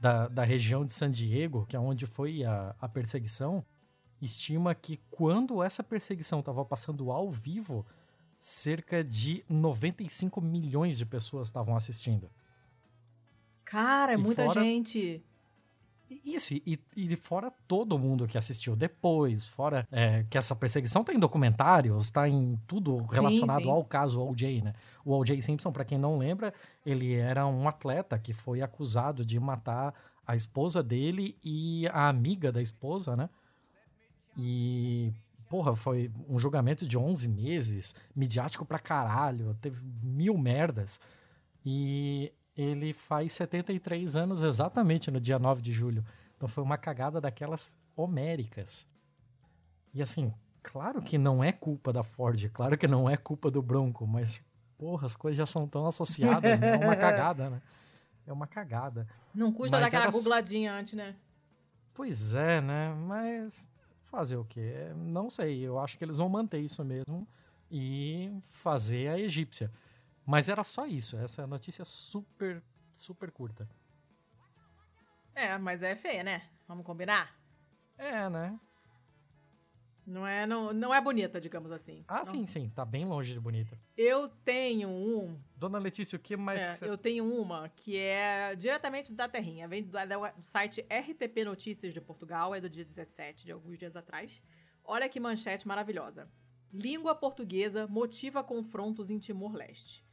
da, 0.00 0.28
da 0.28 0.44
região 0.44 0.84
de 0.84 0.92
San 0.92 1.10
Diego, 1.10 1.66
que 1.66 1.76
é 1.76 1.78
onde 1.80 2.06
foi 2.06 2.44
a, 2.44 2.74
a 2.80 2.88
perseguição, 2.88 3.64
estima 4.20 4.74
que 4.74 4.98
quando 5.10 5.62
essa 5.62 5.82
perseguição 5.82 6.40
estava 6.40 6.64
passando 6.64 7.10
ao 7.10 7.30
vivo, 7.30 7.84
cerca 8.38 9.02
de 9.04 9.44
95 9.48 10.40
milhões 10.40 10.96
de 10.96 11.04
pessoas 11.06 11.48
estavam 11.48 11.76
assistindo. 11.76 12.30
Cara, 13.64 14.12
é 14.12 14.16
muita 14.16 14.44
fora- 14.44 14.62
gente. 14.62 15.24
Isso, 16.08 16.54
e, 16.54 16.78
e 16.96 17.16
fora 17.16 17.52
todo 17.66 17.98
mundo 17.98 18.26
que 18.26 18.38
assistiu 18.38 18.76
depois, 18.76 19.46
fora 19.46 19.86
é, 19.90 20.24
que 20.30 20.38
essa 20.38 20.54
perseguição 20.54 21.02
tá 21.02 21.12
em 21.12 21.18
documentários, 21.18 22.10
tá 22.10 22.28
em 22.28 22.56
tudo 22.66 22.98
Sim, 23.08 23.14
relacionado 23.14 23.62
sim. 23.62 23.70
ao 23.70 23.84
caso 23.84 24.22
O.J., 24.22 24.62
né? 24.62 24.74
O 25.04 25.16
O.J. 25.16 25.40
Simpson, 25.40 25.72
pra 25.72 25.84
quem 25.84 25.98
não 25.98 26.18
lembra, 26.18 26.54
ele 26.84 27.14
era 27.14 27.46
um 27.46 27.66
atleta 27.68 28.18
que 28.18 28.32
foi 28.32 28.62
acusado 28.62 29.24
de 29.24 29.40
matar 29.40 29.94
a 30.26 30.36
esposa 30.36 30.82
dele 30.82 31.36
e 31.42 31.88
a 31.88 32.08
amiga 32.08 32.52
da 32.52 32.62
esposa, 32.62 33.16
né? 33.16 33.28
E, 34.36 35.12
porra, 35.48 35.74
foi 35.74 36.10
um 36.28 36.38
julgamento 36.38 36.86
de 36.86 36.98
11 36.98 37.28
meses, 37.28 37.94
midiático 38.14 38.64
pra 38.64 38.78
caralho, 38.78 39.56
teve 39.60 39.84
mil 40.02 40.36
merdas. 40.36 41.00
E 41.64 42.32
ele 42.56 42.92
faz 42.92 43.32
73 43.34 44.16
anos 44.16 44.42
exatamente 44.42 45.10
no 45.10 45.20
dia 45.20 45.38
9 45.38 45.60
de 45.62 45.72
julho. 45.72 46.04
Então 46.36 46.48
foi 46.48 46.62
uma 46.64 46.78
cagada 46.78 47.20
daquelas 47.20 47.74
homéricas. 47.96 48.88
E 49.92 50.02
assim, 50.02 50.32
claro 50.62 51.00
que 51.02 51.16
não 51.18 51.42
é 51.42 51.52
culpa 51.52 51.92
da 51.92 52.02
Ford, 52.02 52.48
claro 52.52 52.76
que 52.76 52.86
não 52.86 53.08
é 53.08 53.16
culpa 53.16 53.50
do 53.50 53.62
Bronco, 53.62 54.06
mas 54.06 54.40
porra, 54.78 55.06
as 55.06 55.16
coisas 55.16 55.36
já 55.38 55.46
são 55.46 55.66
tão 55.66 55.86
associadas, 55.86 56.60
né? 56.60 56.74
É 56.74 56.76
uma 56.76 56.96
cagada, 56.96 57.50
né? 57.50 57.62
É 58.26 58.32
uma 58.32 58.46
cagada. 58.46 59.06
Não 59.34 59.52
custa 59.52 59.76
Mas 59.78 59.82
dar 59.82 59.86
aquela 59.98 60.04
era- 60.04 60.12
googladinha 60.12 60.72
antes, 60.74 60.94
né? 60.94 61.14
Pois 61.94 62.34
é, 62.34 62.60
né? 62.60 62.92
Mas 63.06 63.64
fazer 64.04 64.36
o 64.36 64.44
quê? 64.44 64.90
Não 64.96 65.30
sei. 65.30 65.60
Eu 65.60 65.78
acho 65.78 65.96
que 65.96 66.04
eles 66.04 66.18
vão 66.18 66.28
manter 66.28 66.58
isso 66.58 66.84
mesmo 66.84 67.26
e 67.70 68.30
fazer 68.50 69.08
a 69.08 69.18
egípcia. 69.18 69.70
Mas 70.26 70.48
era 70.48 70.64
só 70.64 70.84
isso. 70.84 71.16
Essa 71.16 71.42
é 71.42 71.46
notícia 71.46 71.84
super, 71.84 72.62
super 72.92 73.30
curta. 73.30 73.68
É, 75.34 75.56
mas 75.56 75.82
é 75.82 75.94
feia, 75.94 76.24
né? 76.24 76.48
Vamos 76.66 76.84
combinar? 76.84 77.38
É, 77.96 78.28
né? 78.28 78.58
Não 80.06 80.24
é, 80.24 80.46
não, 80.46 80.72
não 80.72 80.94
é 80.94 81.00
bonita, 81.00 81.40
digamos 81.40 81.72
assim. 81.72 82.04
Ah, 82.06 82.18
Não. 82.18 82.24
sim, 82.24 82.46
sim. 82.46 82.70
Tá 82.70 82.84
bem 82.84 83.04
longe 83.04 83.32
de 83.32 83.40
bonita. 83.40 83.76
Eu 83.96 84.28
tenho 84.28 84.88
um. 84.88 85.36
Dona 85.56 85.78
Letícia, 85.78 86.16
o 86.16 86.20
que 86.20 86.36
mais 86.36 86.64
é, 86.64 86.70
que 86.70 86.76
você... 86.76 86.88
Eu 86.88 86.96
tenho 86.96 87.24
uma 87.24 87.68
que 87.70 87.98
é 87.98 88.54
diretamente 88.54 89.12
da 89.12 89.28
Terrinha. 89.28 89.66
Vem 89.66 89.82
do, 89.82 89.90
do 89.90 90.46
site 90.46 90.80
RTP 90.82 91.44
Notícias 91.44 91.92
de 91.92 92.00
Portugal, 92.00 92.54
é 92.54 92.60
do 92.60 92.70
dia 92.70 92.84
17, 92.84 93.44
de 93.46 93.50
alguns 93.50 93.76
dias 93.78 93.96
atrás. 93.96 94.40
Olha 94.84 95.08
que 95.08 95.18
manchete 95.18 95.66
maravilhosa. 95.66 96.30
Língua 96.72 97.14
portuguesa 97.14 97.88
motiva 97.88 98.44
confrontos 98.44 99.10
em 99.10 99.18
Timor-Leste. 99.18 100.05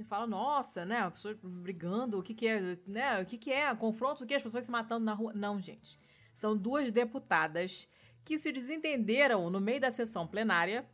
Você 0.00 0.04
fala, 0.04 0.26
nossa, 0.26 0.86
né? 0.86 1.08
Pessoas 1.10 1.36
brigando, 1.42 2.18
o 2.18 2.22
que, 2.22 2.32
que 2.32 2.48
é, 2.48 2.78
né? 2.86 3.20
O 3.20 3.26
que, 3.26 3.36
que 3.36 3.52
é? 3.52 3.74
Confrontos, 3.74 4.22
o 4.22 4.26
que? 4.26 4.34
As 4.34 4.42
pessoas 4.42 4.64
se 4.64 4.70
matando 4.70 5.04
na 5.04 5.12
rua. 5.12 5.34
Não, 5.34 5.60
gente. 5.60 6.00
São 6.32 6.56
duas 6.56 6.90
deputadas 6.90 7.86
que 8.24 8.38
se 8.38 8.50
desentenderam 8.50 9.50
no 9.50 9.60
meio 9.60 9.78
da 9.78 9.90
sessão 9.90 10.26
plenária. 10.26 10.88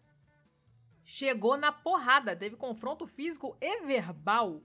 Chegou 1.05 1.57
na 1.57 1.71
porrada, 1.71 2.35
teve 2.35 2.57
confronto 2.57 3.07
físico 3.07 3.57
e 3.61 3.87
verbal 3.87 4.61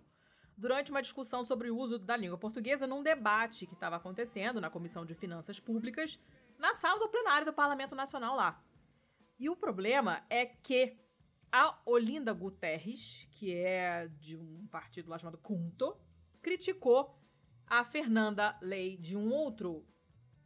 durante 0.57 0.89
uma 0.89 1.03
discussão 1.03 1.43
sobre 1.43 1.69
o 1.69 1.77
uso 1.77 1.99
da 1.99 2.17
língua 2.17 2.37
portuguesa 2.37 2.87
num 2.87 3.03
debate 3.03 3.67
que 3.67 3.75
estava 3.75 3.97
acontecendo 3.97 4.59
na 4.59 4.71
Comissão 4.71 5.05
de 5.05 5.13
Finanças 5.13 5.59
Públicas, 5.59 6.19
na 6.57 6.73
sala 6.73 6.99
do 6.99 7.09
plenário 7.09 7.45
do 7.45 7.53
Parlamento 7.53 7.93
Nacional 7.93 8.35
lá. 8.35 8.59
E 9.39 9.49
o 9.49 9.55
problema 9.55 10.23
é 10.31 10.47
que 10.47 10.97
a 11.51 11.77
Olinda 11.85 12.33
Guterres, 12.33 13.27
que 13.31 13.53
é 13.53 14.07
de 14.19 14.37
um 14.37 14.67
partido 14.67 15.09
lá 15.09 15.17
chamado 15.17 15.37
Cunto, 15.37 15.97
criticou 16.41 17.19
a 17.67 17.83
Fernanda 17.83 18.57
Lei 18.61 18.97
de 18.97 19.17
um 19.17 19.29
outro, 19.29 19.85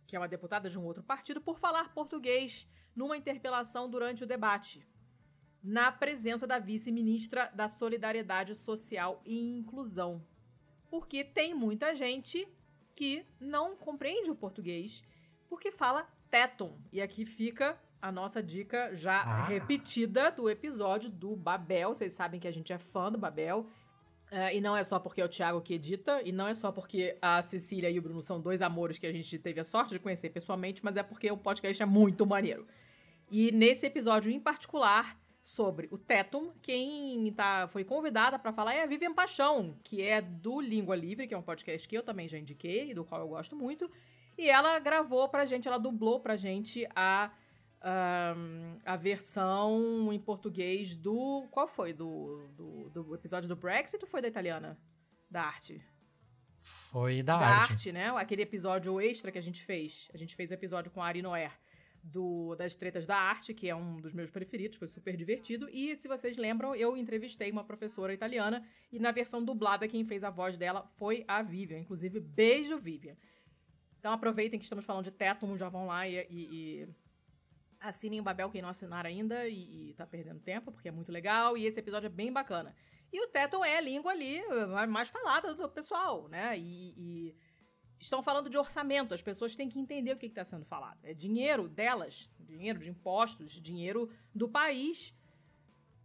que 0.07 0.15
é 0.15 0.19
uma 0.19 0.27
deputada 0.27 0.69
de 0.69 0.77
um 0.77 0.83
outro 0.83 1.03
partido, 1.03 1.39
por 1.39 1.59
falar 1.59 1.93
português 1.93 2.67
numa 2.95 3.17
interpelação 3.17 3.89
durante 3.89 4.23
o 4.23 4.27
debate, 4.27 4.87
na 5.61 5.91
presença 5.91 6.47
da 6.47 6.59
vice-ministra 6.59 7.51
da 7.53 7.67
Solidariedade 7.67 8.55
Social 8.55 9.21
e 9.25 9.57
Inclusão. 9.57 10.25
Porque 10.89 11.23
tem 11.23 11.53
muita 11.53 11.93
gente 11.93 12.47
que 12.95 13.25
não 13.39 13.75
compreende 13.75 14.31
o 14.31 14.35
português 14.35 15.03
porque 15.49 15.71
fala 15.71 16.03
téton. 16.29 16.79
E 16.91 17.01
aqui 17.01 17.25
fica 17.25 17.79
a 18.07 18.11
nossa 18.11 18.41
dica 18.41 18.93
já 18.93 19.21
Ah. 19.21 19.45
repetida 19.45 20.29
do 20.31 20.49
episódio 20.49 21.09
do 21.09 21.35
Babel. 21.35 21.89
Vocês 21.95 22.13
sabem 22.13 22.39
que 22.39 22.47
a 22.47 22.51
gente 22.51 22.71
é 22.71 22.77
fã 22.77 23.11
do 23.11 23.17
Babel. 23.17 23.67
É, 24.31 24.55
e 24.55 24.59
não 24.61 24.75
é 24.75 24.83
só 24.83 24.99
porque 24.99 25.21
é 25.21 25.25
o 25.25 25.29
Thiago 25.29 25.61
que 25.61 25.73
edita, 25.75 26.21
e 26.23 26.31
não 26.31 26.47
é 26.47 26.53
só 26.53 26.71
porque 26.71 27.15
a 27.21 27.41
Cecília 27.41 27.89
e 27.89 27.97
o 27.99 28.01
Bruno 28.01 28.21
são 28.23 28.41
dois 28.41 28.61
amores 28.61 28.97
que 28.97 29.05
a 29.05 29.11
gente 29.11 29.37
teve 29.37 29.59
a 29.59 29.63
sorte 29.63 29.91
de 29.91 29.99
conhecer 29.99 30.29
pessoalmente, 30.31 30.83
mas 30.83 30.97
é 30.97 31.03
porque 31.03 31.29
o 31.31 31.37
podcast 31.37 31.81
é 31.81 31.85
muito 31.85 32.25
maneiro. 32.25 32.65
E 33.29 33.51
nesse 33.51 33.85
episódio 33.85 34.31
em 34.31 34.39
particular, 34.39 35.17
sobre 35.43 35.87
o 35.91 35.97
Tetum, 35.97 36.51
quem 36.61 37.31
tá, 37.33 37.67
foi 37.67 37.83
convidada 37.83 38.37
para 38.39 38.51
falar 38.51 38.73
é 38.73 38.81
a 38.83 38.87
Vivian 38.87 39.13
Paixão, 39.13 39.77
que 39.83 40.01
é 40.01 40.19
do 40.21 40.59
Língua 40.59 40.95
Livre, 40.95 41.27
que 41.27 41.33
é 41.35 41.37
um 41.37 41.41
podcast 41.43 41.87
que 41.87 41.95
eu 41.95 42.01
também 42.03 42.27
já 42.27 42.37
indiquei, 42.37 42.89
e 42.89 42.93
do 42.95 43.05
qual 43.05 43.21
eu 43.21 43.27
gosto 43.27 43.55
muito. 43.55 43.89
E 44.37 44.49
ela 44.49 44.77
gravou 44.79 45.29
pra 45.29 45.45
gente, 45.45 45.67
ela 45.67 45.77
dublou 45.77 46.19
pra 46.19 46.35
gente 46.35 46.85
a 46.95 47.31
um, 47.85 48.79
a 48.83 48.95
versão 48.95 50.11
em 50.11 50.19
português 50.19 50.95
do. 50.95 51.47
Qual 51.51 51.67
foi? 51.67 51.93
Do, 51.93 52.47
do, 52.55 52.89
do, 52.89 53.15
episódio 53.15 53.47
do 53.47 53.55
Brexit 53.55 54.03
ou 54.03 54.09
foi 54.09 54.21
da 54.21 54.27
italiana? 54.27 54.77
Da 55.29 55.43
arte? 55.43 55.81
Foi 56.59 57.21
da, 57.21 57.37
da 57.37 57.45
arte. 57.45 57.73
arte. 57.73 57.91
né? 57.91 58.09
Aquele 58.09 58.41
episódio 58.41 58.99
extra 58.99 59.31
que 59.31 59.37
a 59.37 59.41
gente 59.41 59.63
fez. 59.63 60.09
A 60.13 60.17
gente 60.17 60.35
fez 60.35 60.49
o 60.49 60.55
episódio 60.55 60.91
com 60.91 61.01
a 61.01 61.05
Ari 61.05 61.21
Noé 61.21 61.51
do, 62.05 62.55
das 62.55 62.75
Tretas 62.75 63.05
da 63.05 63.17
Arte, 63.17 63.53
que 63.53 63.69
é 63.69 63.75
um 63.75 63.99
dos 63.99 64.13
meus 64.13 64.29
preferidos, 64.29 64.77
foi 64.77 64.87
super 64.87 65.15
divertido. 65.15 65.67
E 65.69 65.95
se 65.95 66.07
vocês 66.07 66.37
lembram, 66.37 66.75
eu 66.75 66.95
entrevistei 66.95 67.51
uma 67.51 67.63
professora 67.63 68.13
italiana 68.13 68.65
e 68.91 68.99
na 68.99 69.11
versão 69.11 69.43
dublada 69.43 69.87
quem 69.87 70.03
fez 70.03 70.23
a 70.23 70.29
voz 70.29 70.57
dela 70.57 70.87
foi 70.97 71.23
a 71.27 71.41
Vivian. 71.41 71.79
Inclusive, 71.79 72.19
beijo, 72.19 72.77
Vivian. 72.77 73.15
Então 73.99 74.13
aproveitem 74.13 74.59
que 74.59 74.65
estamos 74.65 74.85
falando 74.85 75.05
de 75.05 75.11
Tetum, 75.11 75.57
já 75.57 75.67
vão 75.67 75.87
lá 75.87 76.07
e, 76.07 76.25
e, 76.29 76.29
e 76.29 76.87
assinem 77.87 78.19
o 78.19 78.23
Babel 78.23 78.49
quem 78.49 78.61
não 78.61 78.69
assinar 78.69 79.05
ainda 79.05 79.47
e, 79.47 79.89
e 79.89 79.93
tá 79.93 80.05
perdendo 80.05 80.39
tempo, 80.39 80.71
porque 80.71 80.87
é 80.87 80.91
muito 80.91 81.11
legal 81.11 81.57
e 81.57 81.65
esse 81.65 81.79
episódio 81.79 82.07
é 82.07 82.09
bem 82.09 82.31
bacana. 82.31 82.75
E 83.13 83.23
o 83.23 83.27
Teton 83.27 83.63
é 83.63 83.77
a 83.77 83.81
língua 83.81 84.11
ali 84.11 84.41
mais 84.89 85.09
falada 85.09 85.53
do 85.53 85.69
pessoal, 85.69 86.27
né? 86.27 86.57
E, 86.57 86.93
e, 86.97 87.35
estão 87.99 88.21
falando 88.21 88.49
de 88.49 88.57
orçamento, 88.57 89.13
as 89.13 89.21
pessoas 89.21 89.55
têm 89.55 89.69
que 89.69 89.79
entender 89.79 90.11
o 90.11 90.17
que 90.17 90.25
está 90.25 90.43
sendo 90.43 90.65
falado. 90.65 90.99
É 91.03 91.13
dinheiro 91.13 91.69
delas, 91.69 92.29
dinheiro 92.39 92.79
de 92.79 92.89
impostos, 92.89 93.53
dinheiro 93.61 94.09
do 94.33 94.49
país. 94.49 95.15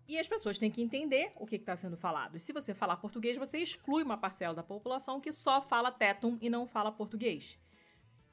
E 0.07 0.19
as 0.19 0.29
pessoas 0.29 0.59
têm 0.59 0.71
que 0.71 0.83
entender 0.83 1.33
o 1.37 1.47
que 1.47 1.57
está 1.57 1.77
sendo 1.77 1.97
falado. 1.97 2.37
E 2.37 2.41
se 2.41 2.53
você 2.53 2.75
falar 2.75 2.97
português, 2.97 3.37
você 3.37 3.59
exclui 3.59 4.03
uma 4.03 4.17
parcela 4.17 4.55
da 4.55 4.63
população 4.63 5.21
que 5.21 5.33
só 5.33 5.61
fala 5.61 5.91
Tetum 5.91 6.37
e 6.41 6.51
não 6.51 6.67
fala 6.67 6.91
português. 6.91 7.59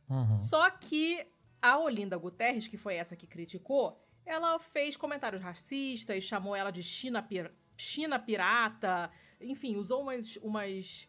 Uhum. 0.09 0.33
Só 0.33 0.69
que 0.71 1.25
a 1.61 1.77
Olinda 1.77 2.17
Guterres, 2.17 2.67
que 2.67 2.77
foi 2.77 2.95
essa 2.95 3.15
que 3.15 3.27
criticou, 3.27 3.99
ela 4.25 4.59
fez 4.59 4.97
comentários 4.97 5.41
racistas, 5.41 6.23
chamou 6.23 6.55
ela 6.55 6.71
de 6.71 6.83
China, 6.83 7.21
pir 7.21 7.51
China 7.75 8.19
pirata, 8.19 9.11
enfim, 9.39 9.75
usou 9.75 10.01
umas, 10.01 10.35
umas, 10.37 11.07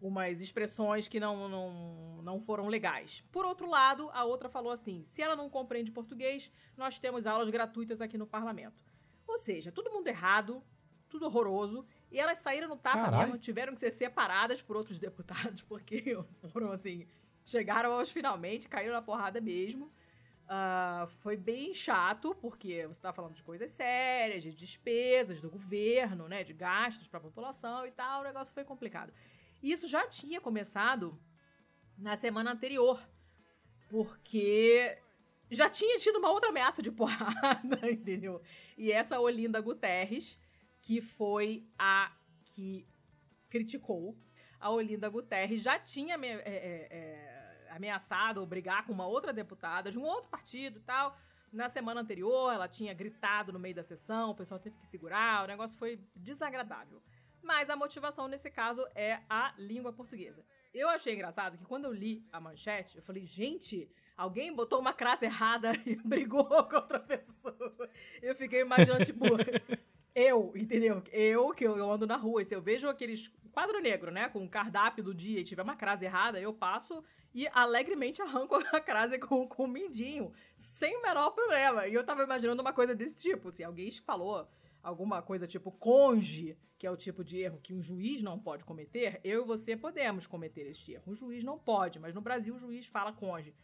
umas 0.00 0.40
expressões 0.40 1.08
que 1.08 1.18
não, 1.18 1.48
não, 1.48 2.22
não 2.22 2.40
foram 2.40 2.68
legais. 2.68 3.24
Por 3.32 3.44
outro 3.44 3.68
lado, 3.68 4.08
a 4.12 4.24
outra 4.24 4.48
falou 4.48 4.72
assim: 4.72 5.04
se 5.04 5.20
ela 5.20 5.34
não 5.34 5.50
compreende 5.50 5.90
português, 5.90 6.52
nós 6.76 6.98
temos 6.98 7.26
aulas 7.26 7.50
gratuitas 7.50 8.00
aqui 8.00 8.16
no 8.16 8.26
parlamento. 8.26 8.84
Ou 9.26 9.36
seja, 9.36 9.72
todo 9.72 9.90
mundo 9.90 10.06
errado, 10.06 10.62
tudo 11.08 11.26
horroroso. 11.26 11.84
E 12.10 12.18
elas 12.20 12.38
saíram 12.38 12.68
no 12.68 12.76
tapa 12.76 13.04
Caralho. 13.04 13.24
mesmo, 13.24 13.38
tiveram 13.38 13.74
que 13.74 13.80
ser 13.80 13.90
separadas 13.90 14.62
por 14.62 14.76
outros 14.76 14.98
deputados, 14.98 15.62
porque 15.66 16.16
foram 16.48 16.70
assim 16.70 17.08
Chegaram 17.44 17.92
aos 17.92 18.10
finalmente, 18.10 18.68
caíram 18.68 18.94
na 18.94 19.02
porrada 19.02 19.40
mesmo. 19.40 19.92
Uh, 20.44 21.06
foi 21.20 21.36
bem 21.36 21.72
chato, 21.72 22.34
porque 22.34 22.86
você 22.86 22.98
está 22.98 23.12
falando 23.12 23.34
de 23.34 23.42
coisas 23.42 23.70
sérias, 23.70 24.42
de 24.42 24.52
despesas 24.52 25.40
do 25.40 25.50
governo, 25.50 26.28
né, 26.28 26.44
de 26.44 26.52
gastos 26.52 27.08
para 27.08 27.18
a 27.18 27.22
população 27.22 27.86
e 27.86 27.92
tal. 27.92 28.20
O 28.20 28.24
negócio 28.24 28.52
foi 28.52 28.64
complicado. 28.64 29.12
E 29.62 29.72
isso 29.72 29.86
já 29.88 30.06
tinha 30.06 30.40
começado 30.40 31.18
na 31.96 32.16
semana 32.16 32.52
anterior, 32.52 33.00
porque 33.88 34.98
já 35.50 35.68
tinha 35.70 35.98
tido 35.98 36.18
uma 36.18 36.30
outra 36.30 36.50
ameaça 36.50 36.82
de 36.82 36.90
porrada, 36.92 37.90
entendeu? 37.90 38.42
E 38.76 38.92
essa 38.92 39.18
Olinda 39.18 39.60
Guterres, 39.60 40.38
que 40.82 41.00
foi 41.00 41.66
a 41.78 42.12
que 42.44 42.86
criticou 43.48 44.16
a 44.60 44.70
Olinda 44.70 45.08
Guterres, 45.08 45.62
já 45.62 45.78
tinha 45.78 46.14
é, 46.16 46.26
é, 46.26 46.88
é, 46.90 47.33
ameaçado 47.74 48.40
ou 48.40 48.46
brigar 48.46 48.86
com 48.86 48.92
uma 48.92 49.06
outra 49.06 49.32
deputada 49.32 49.90
de 49.90 49.98
um 49.98 50.04
outro 50.04 50.30
partido 50.30 50.78
e 50.78 50.82
tal. 50.82 51.16
Na 51.52 51.68
semana 51.68 52.00
anterior, 52.00 52.52
ela 52.52 52.66
tinha 52.66 52.92
gritado 52.92 53.52
no 53.52 53.58
meio 53.58 53.74
da 53.74 53.82
sessão, 53.82 54.30
o 54.30 54.34
pessoal 54.34 54.58
teve 54.58 54.76
que 54.76 54.86
segurar, 54.86 55.44
o 55.44 55.46
negócio 55.46 55.78
foi 55.78 56.00
desagradável. 56.14 57.00
Mas 57.42 57.68
a 57.68 57.76
motivação 57.76 58.26
nesse 58.26 58.50
caso 58.50 58.84
é 58.94 59.20
a 59.28 59.54
língua 59.58 59.92
portuguesa. 59.92 60.44
Eu 60.72 60.88
achei 60.88 61.14
engraçado 61.14 61.56
que 61.58 61.64
quando 61.64 61.84
eu 61.84 61.92
li 61.92 62.26
a 62.32 62.40
manchete, 62.40 62.96
eu 62.96 63.02
falei, 63.02 63.24
gente, 63.24 63.88
alguém 64.16 64.52
botou 64.52 64.80
uma 64.80 64.92
crase 64.92 65.26
errada 65.26 65.72
e 65.86 65.94
brigou 65.96 66.44
com 66.66 66.76
outra 66.76 66.98
pessoa. 66.98 67.88
Eu 68.20 68.34
fiquei 68.34 68.62
imaginando, 68.62 69.04
tipo, 69.04 69.24
eu, 70.14 70.52
entendeu? 70.56 71.02
Eu, 71.12 71.50
que 71.50 71.64
eu 71.64 71.90
ando 71.90 72.06
na 72.06 72.16
rua, 72.16 72.42
e 72.42 72.44
se 72.44 72.54
eu 72.54 72.62
vejo 72.62 72.88
aqueles 72.88 73.28
quadro 73.52 73.80
negro, 73.80 74.10
né, 74.10 74.28
com 74.28 74.44
o 74.44 74.48
cardápio 74.48 75.04
do 75.04 75.14
dia 75.14 75.38
e 75.38 75.44
tiver 75.44 75.62
uma 75.62 75.76
crase 75.76 76.04
errada, 76.04 76.40
eu 76.40 76.52
passo 76.52 77.04
e 77.34 77.48
alegremente 77.48 78.22
arranco 78.22 78.54
a 78.54 78.80
crase 78.80 79.18
com, 79.18 79.46
com 79.48 79.64
o 79.64 79.68
mindinho, 79.68 80.32
sem 80.56 80.96
o 80.96 81.02
menor 81.02 81.32
problema. 81.32 81.86
E 81.86 81.94
eu 81.94 82.04
tava 82.04 82.22
imaginando 82.22 82.62
uma 82.62 82.72
coisa 82.72 82.94
desse 82.94 83.16
tipo, 83.16 83.50
se 83.50 83.64
alguém 83.64 83.90
falou 83.90 84.48
alguma 84.82 85.20
coisa 85.20 85.46
tipo 85.46 85.72
conge, 85.72 86.56
que 86.78 86.86
é 86.86 86.90
o 86.90 86.96
tipo 86.96 87.24
de 87.24 87.38
erro 87.38 87.58
que 87.62 87.74
um 87.74 87.82
juiz 87.82 88.22
não 88.22 88.38
pode 88.38 88.64
cometer, 88.64 89.20
eu 89.24 89.42
e 89.42 89.46
você 89.46 89.76
podemos 89.76 90.26
cometer 90.26 90.66
este 90.68 90.92
erro. 90.92 91.04
Um 91.06 91.14
juiz 91.16 91.42
não 91.42 91.58
pode, 91.58 91.98
mas 91.98 92.14
no 92.14 92.20
Brasil 92.20 92.54
o 92.54 92.58
juiz 92.58 92.86
fala 92.86 93.12
conge. 93.12 93.54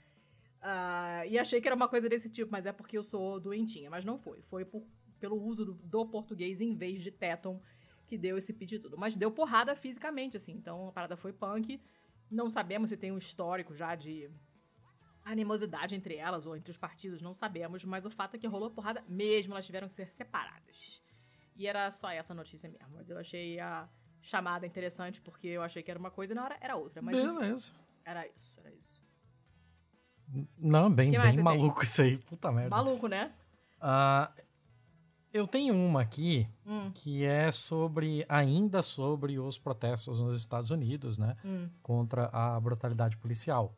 Uh, 0.60 1.24
e 1.26 1.38
achei 1.38 1.60
que 1.60 1.68
era 1.68 1.74
uma 1.74 1.88
coisa 1.88 2.08
desse 2.08 2.28
tipo, 2.28 2.50
mas 2.52 2.66
é 2.66 2.72
porque 2.72 2.96
eu 2.96 3.02
sou 3.02 3.40
doentinha. 3.40 3.90
Mas 3.90 4.04
não 4.04 4.18
foi. 4.18 4.42
Foi 4.42 4.64
por, 4.64 4.84
pelo 5.18 5.40
uso 5.42 5.64
do, 5.64 5.72
do 5.74 6.06
português 6.06 6.60
em 6.60 6.74
vez 6.74 7.02
de 7.02 7.10
téton 7.10 7.60
que 8.06 8.18
deu 8.18 8.36
esse 8.36 8.52
pedido. 8.52 8.96
Mas 8.98 9.16
deu 9.16 9.30
porrada 9.30 9.74
fisicamente, 9.74 10.36
assim. 10.36 10.52
Então 10.52 10.88
a 10.88 10.92
parada 10.92 11.16
foi 11.16 11.32
punk. 11.32 11.80
Não 12.30 12.48
sabemos 12.48 12.90
se 12.90 12.96
tem 12.96 13.10
um 13.10 13.18
histórico 13.18 13.74
já 13.74 13.94
de 13.94 14.30
animosidade 15.24 15.94
entre 15.94 16.16
elas 16.16 16.46
ou 16.46 16.56
entre 16.56 16.70
os 16.70 16.78
partidos, 16.78 17.20
não 17.20 17.34
sabemos, 17.34 17.84
mas 17.84 18.04
o 18.04 18.10
fato 18.10 18.36
é 18.36 18.38
que 18.38 18.46
rolou 18.46 18.70
porrada 18.70 19.04
mesmo, 19.08 19.52
elas 19.52 19.66
tiveram 19.66 19.88
que 19.88 19.94
ser 19.94 20.10
separadas. 20.10 21.02
E 21.56 21.66
era 21.66 21.90
só 21.90 22.10
essa 22.10 22.34
notícia 22.34 22.68
mesmo, 22.68 22.88
mas 22.94 23.10
eu 23.10 23.18
achei 23.18 23.60
a 23.60 23.88
chamada 24.22 24.66
interessante 24.66 25.20
porque 25.20 25.48
eu 25.48 25.62
achei 25.62 25.82
que 25.82 25.90
era 25.90 26.00
uma 26.00 26.10
coisa 26.10 26.32
e 26.32 26.36
na 26.36 26.44
hora 26.44 26.56
era 26.60 26.76
outra. 26.76 27.02
Mas 27.02 27.16
Beleza. 27.16 27.72
Era 28.04 28.26
isso, 28.26 28.58
era 28.60 28.72
isso. 28.74 29.00
Não, 30.56 30.90
bem, 30.90 31.10
bem 31.10 31.42
maluco 31.42 31.80
tem? 31.80 31.84
isso 31.84 32.02
aí, 32.02 32.18
puta 32.18 32.52
merda. 32.52 32.70
Maluco, 32.70 33.08
né? 33.08 33.32
Uh, 33.78 34.42
eu 35.32 35.46
tenho 35.46 35.74
uma 35.74 36.02
aqui 36.02 36.48
hum. 36.66 36.90
que 36.92 37.24
é 37.24 37.50
sobre 37.50 38.24
ainda 38.28 38.82
sobre 38.82 39.38
os 39.38 39.58
protestos 39.58 40.20
nos 40.20 40.38
Estados 40.38 40.70
Unidos, 40.70 41.18
né, 41.18 41.36
hum. 41.44 41.68
contra 41.82 42.26
a 42.32 42.58
brutalidade 42.60 43.16
policial. 43.16 43.74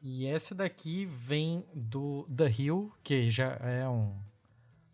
E 0.00 0.26
esse 0.26 0.54
daqui 0.54 1.06
vem 1.06 1.64
do 1.74 2.28
The 2.34 2.50
Hill, 2.50 2.92
que 3.02 3.30
já 3.30 3.52
é 3.54 3.88
um, 3.88 4.14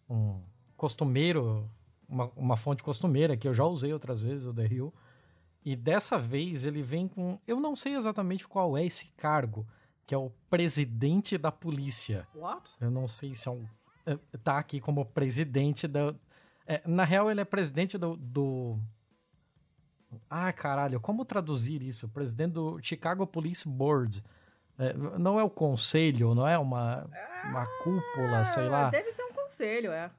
um 0.09 0.40
costumeiro, 0.77 1.68
uma, 2.09 2.31
uma 2.37 2.57
fonte 2.57 2.83
costumeira 2.83 3.37
que 3.37 3.47
eu 3.47 3.53
já 3.53 3.64
usei 3.64 3.92
outras 3.92 4.23
vezes 4.23 4.47
o 4.47 4.55
The 4.55 4.66
Hill. 4.66 4.95
E 5.64 5.77
dessa 5.77 6.18
vez 6.18 6.64
ele 6.64 6.83
vem 6.83 7.09
com, 7.09 7.38
eu 7.47 7.61
não 7.61 7.77
sei 7.77 7.95
exatamente 7.95 8.49
qual 8.49 8.77
é 8.77 8.85
esse 8.85 9.11
cargo, 9.16 9.66
que 10.07 10.14
é 10.14 10.18
o 10.18 10.31
presidente 10.49 11.37
da 11.37 11.53
polícia. 11.53 12.27
What? 12.35 12.73
Eu 12.81 12.90
não 12.90 13.07
sei 13.07 13.35
se 13.35 13.49
é 13.49 13.51
um 13.51 13.66
tá 14.43 14.59
aqui 14.59 14.81
como 14.81 15.05
presidente 15.05 15.87
da. 15.87 16.15
É, 16.67 16.83
na 16.87 17.05
real, 17.05 17.31
ele 17.31 17.41
é 17.41 17.45
presidente 17.45 17.99
do, 17.99 18.17
do. 18.17 18.79
Ah, 20.29 20.53
caralho, 20.53 21.01
como 21.01 21.25
traduzir 21.25 21.83
isso? 21.83 22.09
Presidente 22.09 22.53
do 22.53 22.81
Chicago 22.83 23.27
Police 23.27 23.69
Board. 23.69 24.23
É, 24.79 24.95
não 24.95 25.38
é 25.38 25.45
o 25.45 25.51
conselho, 25.51 26.35
não 26.35 26.47
é 26.47 26.59
uma, 26.59 27.09
uma 27.45 27.67
cúpula, 27.83 28.41
ah, 28.41 28.45
sei 28.45 28.69
lá. 28.69 28.91
Deve 28.91 29.12
ser 29.12 29.23
um 29.23 29.33
conselho, 29.33 29.93
é. 29.93 30.11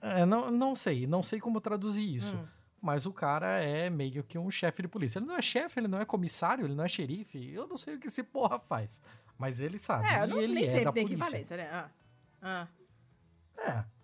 É, 0.00 0.24
não, 0.24 0.50
não 0.50 0.76
sei, 0.76 1.06
não 1.06 1.22
sei 1.22 1.40
como 1.40 1.60
traduzir 1.60 2.14
isso. 2.14 2.36
Hum. 2.36 2.46
Mas 2.80 3.06
o 3.06 3.12
cara 3.12 3.58
é 3.58 3.90
meio 3.90 4.22
que 4.22 4.38
um 4.38 4.50
chefe 4.50 4.82
de 4.82 4.88
polícia. 4.88 5.18
Ele 5.18 5.26
não 5.26 5.36
é 5.36 5.42
chefe, 5.42 5.80
ele 5.80 5.88
não 5.88 6.00
é 6.00 6.04
comissário, 6.04 6.64
ele 6.64 6.74
não 6.74 6.84
é 6.84 6.88
xerife. 6.88 7.52
Eu 7.52 7.66
não 7.66 7.76
sei 7.76 7.96
o 7.96 7.98
que 7.98 8.06
esse 8.06 8.22
porra 8.22 8.58
faz. 8.60 9.02
Mas 9.38 9.60
ele 9.60 9.78
sabe. 9.78 10.08
É, 10.08 10.26
não, 10.26 10.40
ele 10.40 10.52
nem 10.52 10.66
é 10.66 10.70
sempre 10.70 10.84
da 10.84 10.92
tem 10.92 11.06
polícia. 11.06 11.24
equivalência, 11.24 11.56
né? 11.56 11.70
Ah. 11.72 11.88
Ah. 12.42 12.68
É. 13.58 13.98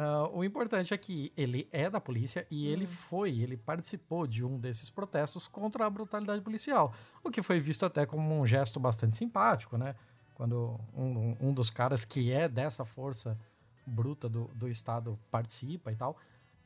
Uh, 0.00 0.38
o 0.38 0.44
importante 0.44 0.94
é 0.94 0.98
que 0.98 1.32
ele 1.36 1.68
é 1.70 1.90
da 1.90 2.00
polícia 2.00 2.46
e 2.50 2.66
hum. 2.66 2.70
ele 2.70 2.86
foi, 2.86 3.38
ele 3.40 3.56
participou 3.56 4.26
de 4.26 4.42
um 4.44 4.58
desses 4.58 4.88
protestos 4.88 5.46
contra 5.46 5.84
a 5.84 5.90
brutalidade 5.90 6.40
policial. 6.40 6.94
O 7.22 7.30
que 7.30 7.42
foi 7.42 7.60
visto 7.60 7.84
até 7.84 8.06
como 8.06 8.40
um 8.40 8.46
gesto 8.46 8.80
bastante 8.80 9.16
simpático, 9.16 9.76
né? 9.76 9.94
Quando 10.34 10.80
um, 10.96 11.36
um 11.40 11.52
dos 11.52 11.68
caras 11.68 12.04
que 12.04 12.32
é 12.32 12.48
dessa 12.48 12.84
força 12.84 13.38
bruta 13.84 14.28
do, 14.28 14.44
do 14.54 14.68
Estado 14.68 15.18
participa 15.30 15.92
e 15.92 15.96
tal. 15.96 16.16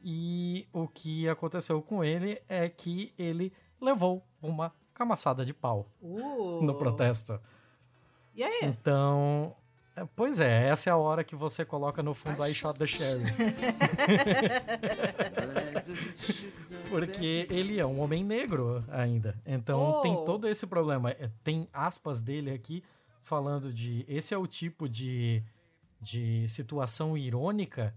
E 0.02 0.68
o 0.72 0.86
que 0.86 1.28
aconteceu 1.28 1.80
com 1.82 2.04
ele 2.04 2.40
é 2.48 2.68
que 2.68 3.12
ele 3.18 3.52
levou 3.80 4.22
uma 4.40 4.72
camaçada 4.92 5.44
de 5.44 5.54
pau 5.54 5.88
uh. 6.00 6.62
no 6.62 6.74
protesto. 6.74 7.40
E 8.34 8.42
aí? 8.42 8.60
Então, 8.62 9.54
é, 9.96 10.04
Pois 10.16 10.40
é, 10.40 10.68
essa 10.68 10.90
é 10.90 10.92
a 10.92 10.96
hora 10.96 11.22
que 11.22 11.36
você 11.36 11.64
coloca 11.64 12.02
no 12.02 12.14
fundo 12.14 12.44
I 12.44 12.52
Shot 12.52 12.78
the 12.78 12.86
Sheriff. 12.86 13.32
Porque 16.90 17.46
ele 17.48 17.78
é 17.78 17.86
um 17.86 18.00
homem 18.00 18.24
negro 18.24 18.84
ainda. 18.88 19.40
Então 19.46 19.98
oh. 19.98 20.00
tem 20.00 20.24
todo 20.24 20.48
esse 20.48 20.66
problema. 20.66 21.10
É, 21.10 21.30
tem 21.44 21.68
aspas 21.72 22.20
dele 22.20 22.50
aqui 22.50 22.82
falando 23.22 23.72
de. 23.72 24.04
Esse 24.08 24.34
é 24.34 24.38
o 24.38 24.46
tipo 24.46 24.88
de, 24.88 25.42
de 26.00 26.48
situação 26.48 27.16
irônica 27.16 27.94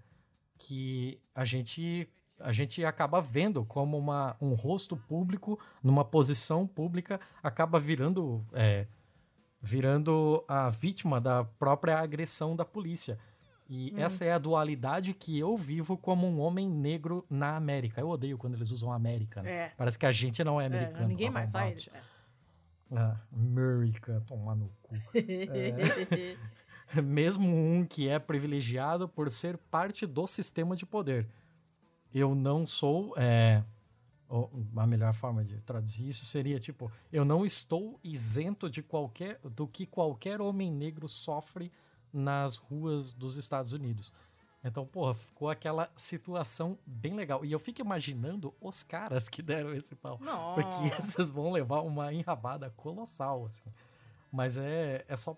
que 0.57 1.19
a 1.33 1.43
gente 1.43 2.07
a 2.39 2.53
gente 2.53 2.85
acaba 2.85 3.19
vendo 3.19 3.65
como 3.65 3.97
uma, 3.97 4.37
um 4.39 4.53
rosto 4.53 4.95
público 4.95 5.59
numa 5.81 6.05
posição 6.05 6.67
pública 6.67 7.19
acaba 7.41 7.79
virando 7.79 8.45
é, 8.53 8.85
virando 9.61 10.43
a 10.47 10.69
vítima 10.69 11.19
da 11.19 11.43
própria 11.43 11.99
agressão 11.99 12.55
da 12.55 12.65
polícia. 12.65 13.17
E 13.69 13.93
hum. 13.93 13.99
essa 13.99 14.23
é 14.23 14.31
a 14.31 14.37
dualidade 14.37 15.13
que 15.13 15.37
eu 15.37 15.57
vivo 15.57 15.97
como 15.97 16.25
um 16.25 16.39
homem 16.39 16.69
negro 16.69 17.25
na 17.29 17.57
América. 17.57 17.99
Eu 17.99 18.09
odeio 18.09 18.37
quando 18.37 18.53
eles 18.53 18.71
usam 18.71 18.91
América. 18.91 19.41
Né? 19.41 19.51
É. 19.51 19.71
Parece 19.75 19.99
que 19.99 20.05
a 20.05 20.11
gente 20.11 20.43
não 20.43 20.59
é, 20.59 20.63
é 20.63 20.67
americano. 20.67 21.03
É, 21.03 21.07
ninguém 21.07 21.29
mais, 21.29 21.49
só 21.49 21.61
eles. 21.61 21.89
É. 21.93 22.01
Ah, 22.95 23.17
América, 23.33 24.23
tomar 24.25 24.55
no 24.55 24.69
cu. 24.81 24.95
é, 25.13 26.37
mesmo 27.01 27.53
um 27.53 27.85
que 27.85 28.07
é 28.07 28.17
privilegiado 28.17 29.09
por 29.09 29.29
ser 29.29 29.57
parte 29.57 30.05
do 30.05 30.25
sistema 30.25 30.75
de 30.75 30.85
poder. 30.85 31.27
Eu 32.13 32.33
não 32.33 32.65
sou. 32.65 33.13
É, 33.17 33.61
a 34.75 34.85
melhor 34.85 35.13
forma 35.13 35.43
de 35.43 35.59
traduzir 35.61 36.09
isso 36.09 36.25
seria 36.25 36.59
tipo: 36.59 36.91
eu 37.11 37.23
não 37.23 37.45
estou 37.45 37.99
isento 38.03 38.69
de 38.69 38.83
qualquer 38.83 39.39
do 39.39 39.67
que 39.67 39.85
qualquer 39.85 40.41
homem 40.41 40.71
negro 40.71 41.07
sofre 41.07 41.71
nas 42.11 42.57
ruas 42.57 43.13
dos 43.13 43.37
Estados 43.37 43.73
Unidos. 43.73 44.13
Então, 44.63 44.85
porra, 44.85 45.13
ficou 45.13 45.49
aquela 45.49 45.89
situação 45.95 46.77
bem 46.85 47.13
legal. 47.13 47.45
E 47.45 47.51
eu 47.51 47.59
fico 47.59 47.79
imaginando 47.79 48.53
os 48.59 48.83
caras 48.83 49.29
que 49.29 49.41
deram 49.41 49.73
esse 49.73 49.95
pau. 49.95 50.19
Não. 50.21 50.55
Porque 50.55 51.01
vocês 51.01 51.29
vão 51.29 51.51
levar 51.51 51.81
uma 51.81 52.11
enrabada 52.11 52.69
colossal, 52.71 53.45
assim. 53.45 53.71
Mas 54.31 54.57
é, 54.57 55.05
é 55.07 55.15
só 55.15 55.37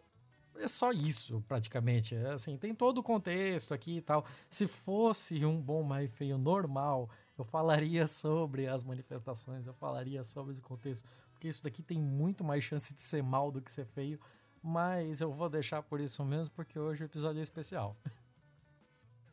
é 0.56 0.68
só 0.68 0.92
isso, 0.92 1.44
praticamente. 1.48 2.16
É, 2.16 2.32
assim, 2.32 2.58
tem 2.58 2.76
todo 2.76 2.98
o 3.00 3.04
contexto 3.04 3.74
aqui 3.74 3.98
e 3.98 4.02
tal. 4.02 4.26
Se 4.50 4.68
fosse 4.68 5.46
um 5.46 5.60
bom 5.60 5.84
mais 5.84 6.12
feio 6.12 6.38
normal, 6.38 7.10
eu 7.42 7.46
falaria 7.46 8.06
sobre 8.08 8.68
as 8.68 8.84
manifestações, 8.84 9.66
eu 9.66 9.74
falaria 9.74 10.24
sobre 10.24 10.54
esse 10.54 10.62
contexto, 10.62 11.08
porque 11.32 11.48
isso 11.48 11.64
daqui 11.64 11.82
tem 11.82 12.00
muito 12.00 12.44
mais 12.44 12.64
chance 12.64 12.94
de 12.94 13.02
ser 13.02 13.24
mal 13.24 13.52
do 13.52 13.62
que 13.62 13.72
ser 13.72 13.86
feio. 13.86 14.20
Mas 14.62 15.22
eu 15.22 15.32
vou 15.32 15.50
deixar 15.50 15.82
por 15.82 16.02
isso 16.02 16.24
mesmo, 16.26 16.54
porque 16.54 16.78
hoje 16.78 17.04
o 17.04 17.06
episódio 17.06 17.40
é 17.40 17.44
especial. 17.44 17.96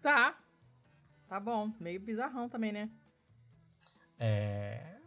Tá. 0.03 0.39
Tá 1.27 1.41
bom. 1.41 1.73
Meio 1.81 1.99
bizarrão 1.99 2.49
também, 2.49 2.71
né? 2.71 2.89
É. 4.21 5.01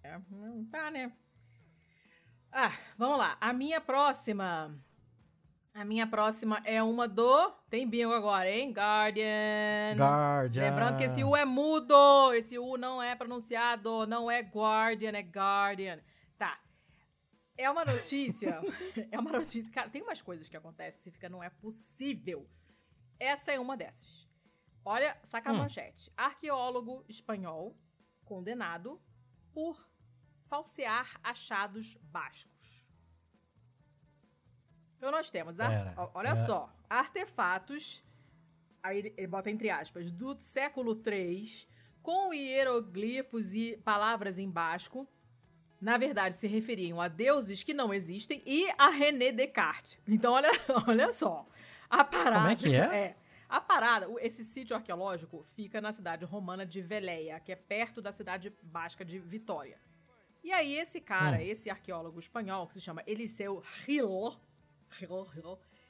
é 0.00 0.20
tá, 0.70 0.92
né? 0.92 1.12
Ah, 2.52 2.70
vamos 2.96 3.18
lá. 3.18 3.36
A 3.40 3.52
minha 3.52 3.80
próxima. 3.80 4.72
A 5.74 5.84
minha 5.84 6.06
próxima 6.06 6.62
é 6.64 6.80
uma 6.80 7.08
do. 7.08 7.50
Tem 7.68 7.84
bingo 7.88 8.12
agora, 8.12 8.48
hein? 8.48 8.70
Guardian. 8.70 9.96
Guardian. 9.96 10.62
Lembrando 10.70 10.98
que 10.98 11.02
esse 11.02 11.24
U 11.24 11.34
é 11.34 11.44
mudo. 11.44 12.32
Esse 12.32 12.56
U 12.56 12.78
não 12.78 13.02
é 13.02 13.16
pronunciado. 13.16 14.06
Não 14.06 14.30
é 14.30 14.38
Guardian, 14.38 15.10
é 15.10 15.20
Guardian. 15.20 16.00
Tá. 16.38 16.60
É 17.56 17.68
uma 17.68 17.84
notícia. 17.84 18.60
é 19.10 19.18
uma 19.18 19.32
notícia. 19.32 19.72
Cara, 19.72 19.88
tem 19.88 20.00
umas 20.00 20.22
coisas 20.22 20.48
que 20.48 20.56
acontecem 20.56 20.98
que 20.98 21.02
você 21.02 21.10
fica, 21.10 21.28
não 21.28 21.42
é 21.42 21.50
possível. 21.50 22.48
Essa 23.18 23.50
é 23.50 23.58
uma 23.58 23.76
dessas. 23.76 24.28
Olha, 24.84 25.18
saca 25.24 25.50
hum. 25.50 25.56
a 25.56 25.58
manchete. 25.58 26.08
Arqueólogo 26.16 27.04
espanhol 27.08 27.76
condenado 28.24 29.02
por 29.52 29.84
falsear 30.46 31.18
achados 31.20 31.98
bascos. 32.00 32.53
Então 35.04 35.12
nós 35.12 35.28
temos, 35.28 35.60
a, 35.60 36.10
olha 36.14 36.30
é. 36.30 36.46
só, 36.46 36.74
artefatos, 36.88 38.02
aí 38.82 39.12
ele 39.18 39.26
bota 39.26 39.50
entre 39.50 39.68
aspas, 39.68 40.10
do 40.10 40.34
século 40.40 40.98
III, 41.06 41.68
com 42.02 42.32
hieroglifos 42.32 43.54
e 43.54 43.76
palavras 43.84 44.38
em 44.38 44.48
basco, 44.48 45.06
na 45.78 45.98
verdade 45.98 46.36
se 46.36 46.46
referiam 46.46 47.02
a 47.02 47.08
deuses 47.08 47.62
que 47.62 47.74
não 47.74 47.92
existem 47.92 48.42
e 48.46 48.66
a 48.78 48.88
René 48.88 49.30
Descartes. 49.30 49.98
Então 50.08 50.32
olha, 50.32 50.48
olha 50.88 51.12
só, 51.12 51.46
a 51.90 52.02
parada 52.02 52.38
Como 52.38 52.48
é 52.48 52.56
que 52.56 52.74
é? 52.74 52.78
é 52.78 53.16
a 53.46 53.60
parada, 53.60 54.08
esse 54.20 54.42
sítio 54.42 54.74
arqueológico 54.74 55.42
fica 55.42 55.82
na 55.82 55.92
cidade 55.92 56.24
romana 56.24 56.64
de 56.64 56.80
Veleia, 56.80 57.38
que 57.40 57.52
é 57.52 57.56
perto 57.56 58.00
da 58.00 58.10
cidade 58.10 58.50
basca 58.62 59.04
de 59.04 59.18
Vitória. 59.18 59.78
E 60.42 60.50
aí 60.50 60.74
esse 60.78 60.98
cara, 60.98 61.36
hum. 61.36 61.40
esse 61.40 61.68
arqueólogo 61.68 62.18
espanhol, 62.18 62.66
que 62.66 62.72
se 62.72 62.80
chama 62.80 63.02
Eliseu 63.06 63.62
Gil, 63.84 64.34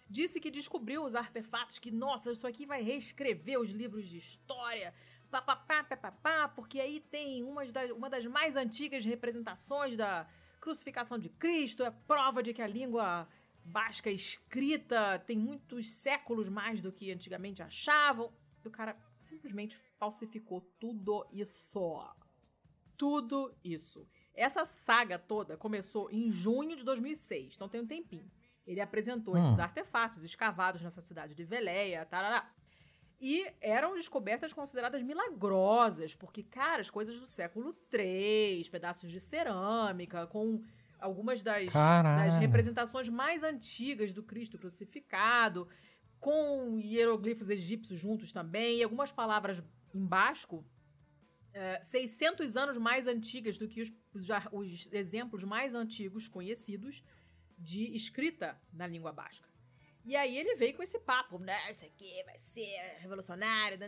disse 0.09 0.41
que 0.41 0.51
descobriu 0.51 1.05
os 1.05 1.15
artefatos 1.15 1.79
que, 1.79 1.91
nossa, 1.91 2.33
isso 2.33 2.47
aqui 2.47 2.67
vai 2.67 2.83
reescrever 2.83 3.59
os 3.59 3.71
livros 3.71 4.09
de 4.09 4.19
história, 4.19 4.95
papapá, 5.31 5.83
papapá, 5.83 6.49
porque 6.49 6.79
aí 6.81 7.01
tem 7.01 7.43
uma 7.43 7.65
das, 7.67 7.91
uma 7.91 8.11
das 8.11 8.25
mais 8.27 8.57
antigas 8.57 9.05
representações 9.05 9.97
da 9.97 10.27
crucificação 10.61 11.19
de 11.19 11.29
Cristo, 11.29 11.83
é 11.83 11.91
prova 11.91 12.43
de 12.43 12.55
que 12.55 12.63
a 12.63 12.67
língua 12.67 13.29
basca 13.65 14.11
escrita 14.11 15.19
tem 15.27 15.37
muitos 15.39 15.91
séculos 15.91 16.49
mais 16.49 16.81
do 16.81 16.93
que 16.93 17.11
antigamente 17.11 17.63
achavam. 17.63 18.33
E 18.65 18.69
o 18.69 18.71
cara 18.71 18.97
simplesmente 19.19 19.77
falsificou 19.99 20.61
tudo 20.79 21.27
isso. 21.33 22.03
Tudo 22.97 23.55
isso. 23.63 24.07
Essa 24.35 24.65
saga 24.65 25.19
toda 25.19 25.57
começou 25.57 26.11
em 26.11 26.31
junho 26.31 26.77
de 26.77 26.85
2006, 26.85 27.57
então 27.57 27.69
tem 27.69 27.81
um 27.81 27.87
tempinho. 27.87 28.31
Ele 28.67 28.81
apresentou 28.81 29.35
hum. 29.35 29.39
esses 29.39 29.59
artefatos 29.59 30.25
escavados 30.25 30.83
nessa 30.83 31.01
cidade 31.01 31.35
de 31.35 31.45
Veleia, 31.45 32.05
tarará. 32.05 32.51
E 33.21 33.47
eram 33.61 33.95
descobertas 33.95 34.53
consideradas 34.53 35.03
milagrosas, 35.03 36.15
porque, 36.15 36.43
cara, 36.43 36.81
as 36.81 36.91
coisas 36.91 37.19
do 37.19 37.27
século 37.27 37.75
III, 37.93 38.69
pedaços 38.71 39.11
de 39.11 39.21
cerâmica, 39.21 40.27
com 40.27 40.63
algumas 40.99 41.43
das, 41.43 41.73
das, 41.73 42.37
representações 42.37 43.09
mais 43.09 43.43
antigas 43.43 44.13
do 44.13 44.23
Cristo 44.23 44.59
crucificado, 44.59 45.69
com 46.19 46.79
hieroglifos 46.79 47.51
egípcios 47.51 47.99
juntos 47.99 48.33
também, 48.33 48.79
e 48.79 48.83
algumas 48.83 49.13
palavras 49.13 49.63
em 49.95 50.05
basco, 50.05 50.65
é, 51.53 51.81
600 51.83 52.57
anos 52.57 52.77
mais 52.77 53.07
antigas 53.07 53.57
do 53.57 53.69
que 53.69 53.81
os, 53.81 53.93
os, 54.13 54.29
os, 54.51 54.93
exemplos 54.93 55.45
mais 55.45 55.75
antigos 55.75 56.27
conhecidos 56.27 57.03
de 57.65 57.95
escrita 57.97 58.61
na 58.73 58.87
língua 58.87 59.13
basca. 59.13 59.49
E 60.05 60.15
aí 60.15 60.37
ele 60.37 60.55
veio 60.55 60.75
com 60.75 60.83
esse 60.83 60.99
papo, 60.99 61.39
né? 61.39 61.59
Isso 61.71 61.87
aqui 61.87 62.23
vai 62.25 62.39
ser 62.39 62.99
revolucionário, 62.99 63.79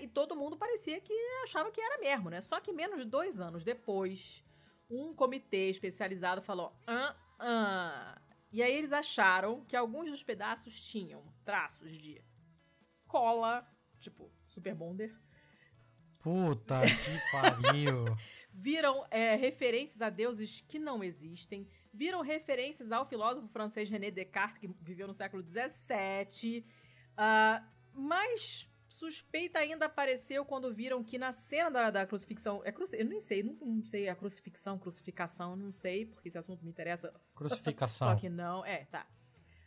e 0.00 0.08
todo 0.08 0.34
mundo 0.34 0.56
parecia 0.56 0.98
que 0.98 1.12
achava 1.44 1.70
que 1.70 1.80
era 1.80 1.98
mesmo, 1.98 2.30
né? 2.30 2.40
Só 2.40 2.58
que 2.58 2.72
menos 2.72 2.98
de 2.98 3.04
dois 3.04 3.38
anos 3.38 3.62
depois 3.62 4.42
um 4.88 5.14
comitê 5.14 5.68
especializado 5.68 6.40
falou: 6.40 6.74
ah, 6.86 7.14
ah. 7.38 8.22
E 8.50 8.62
aí 8.62 8.74
eles 8.74 8.92
acharam 8.92 9.64
que 9.64 9.76
alguns 9.76 10.08
dos 10.08 10.22
pedaços 10.22 10.78
tinham 10.80 11.22
traços 11.44 11.92
de 11.92 12.22
cola, 13.06 13.66
tipo 14.00 14.30
Super 14.46 14.74
Bonder. 14.74 15.14
Puta 16.20 16.80
que 16.80 17.30
pariu! 17.30 18.04
Viram 18.52 19.06
é, 19.10 19.34
referências 19.34 20.02
a 20.02 20.10
deuses 20.10 20.60
que 20.68 20.78
não 20.78 21.02
existem. 21.02 21.66
Viram 21.92 22.20
referências 22.20 22.92
ao 22.92 23.04
filósofo 23.04 23.48
francês 23.48 23.88
René 23.88 24.10
Descartes, 24.10 24.60
que 24.60 24.68
viveu 24.80 25.06
no 25.06 25.14
século 25.14 25.42
XVII. 25.42 26.60
Uh, 26.60 26.64
ah, 27.16 27.68
mas 27.92 28.70
Suspeita 28.92 29.58
ainda 29.58 29.86
apareceu 29.86 30.44
quando 30.44 30.72
viram 30.72 31.02
que 31.02 31.16
na 31.18 31.32
cena 31.32 31.70
da, 31.70 31.90
da 31.90 32.06
crucifixão. 32.06 32.60
É 32.62 32.70
cruci, 32.70 32.98
eu 32.98 33.06
nem 33.06 33.22
sei, 33.22 33.42
não, 33.42 33.54
não, 33.54 33.82
sei 33.82 34.06
a 34.06 34.14
crucifixão, 34.14 34.78
crucificação, 34.78 35.56
não 35.56 35.72
sei, 35.72 36.04
porque 36.04 36.28
esse 36.28 36.36
assunto 36.36 36.62
me 36.62 36.70
interessa. 36.70 37.10
Crucificação. 37.34 38.08
Só 38.08 38.16
que 38.16 38.28
não, 38.28 38.64
é, 38.66 38.84
tá. 38.84 39.06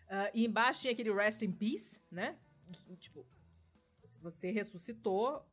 Uh, 0.05 0.29
e 0.31 0.45
embaixo 0.45 0.81
tinha 0.81 0.93
aquele 0.93 1.11
Rest 1.11 1.41
in 1.41 1.51
Peace, 1.51 1.99
né? 2.11 2.37
Tipo, 2.99 3.25
se 4.03 4.19
você 4.21 4.51
ressuscitou, 4.51 5.43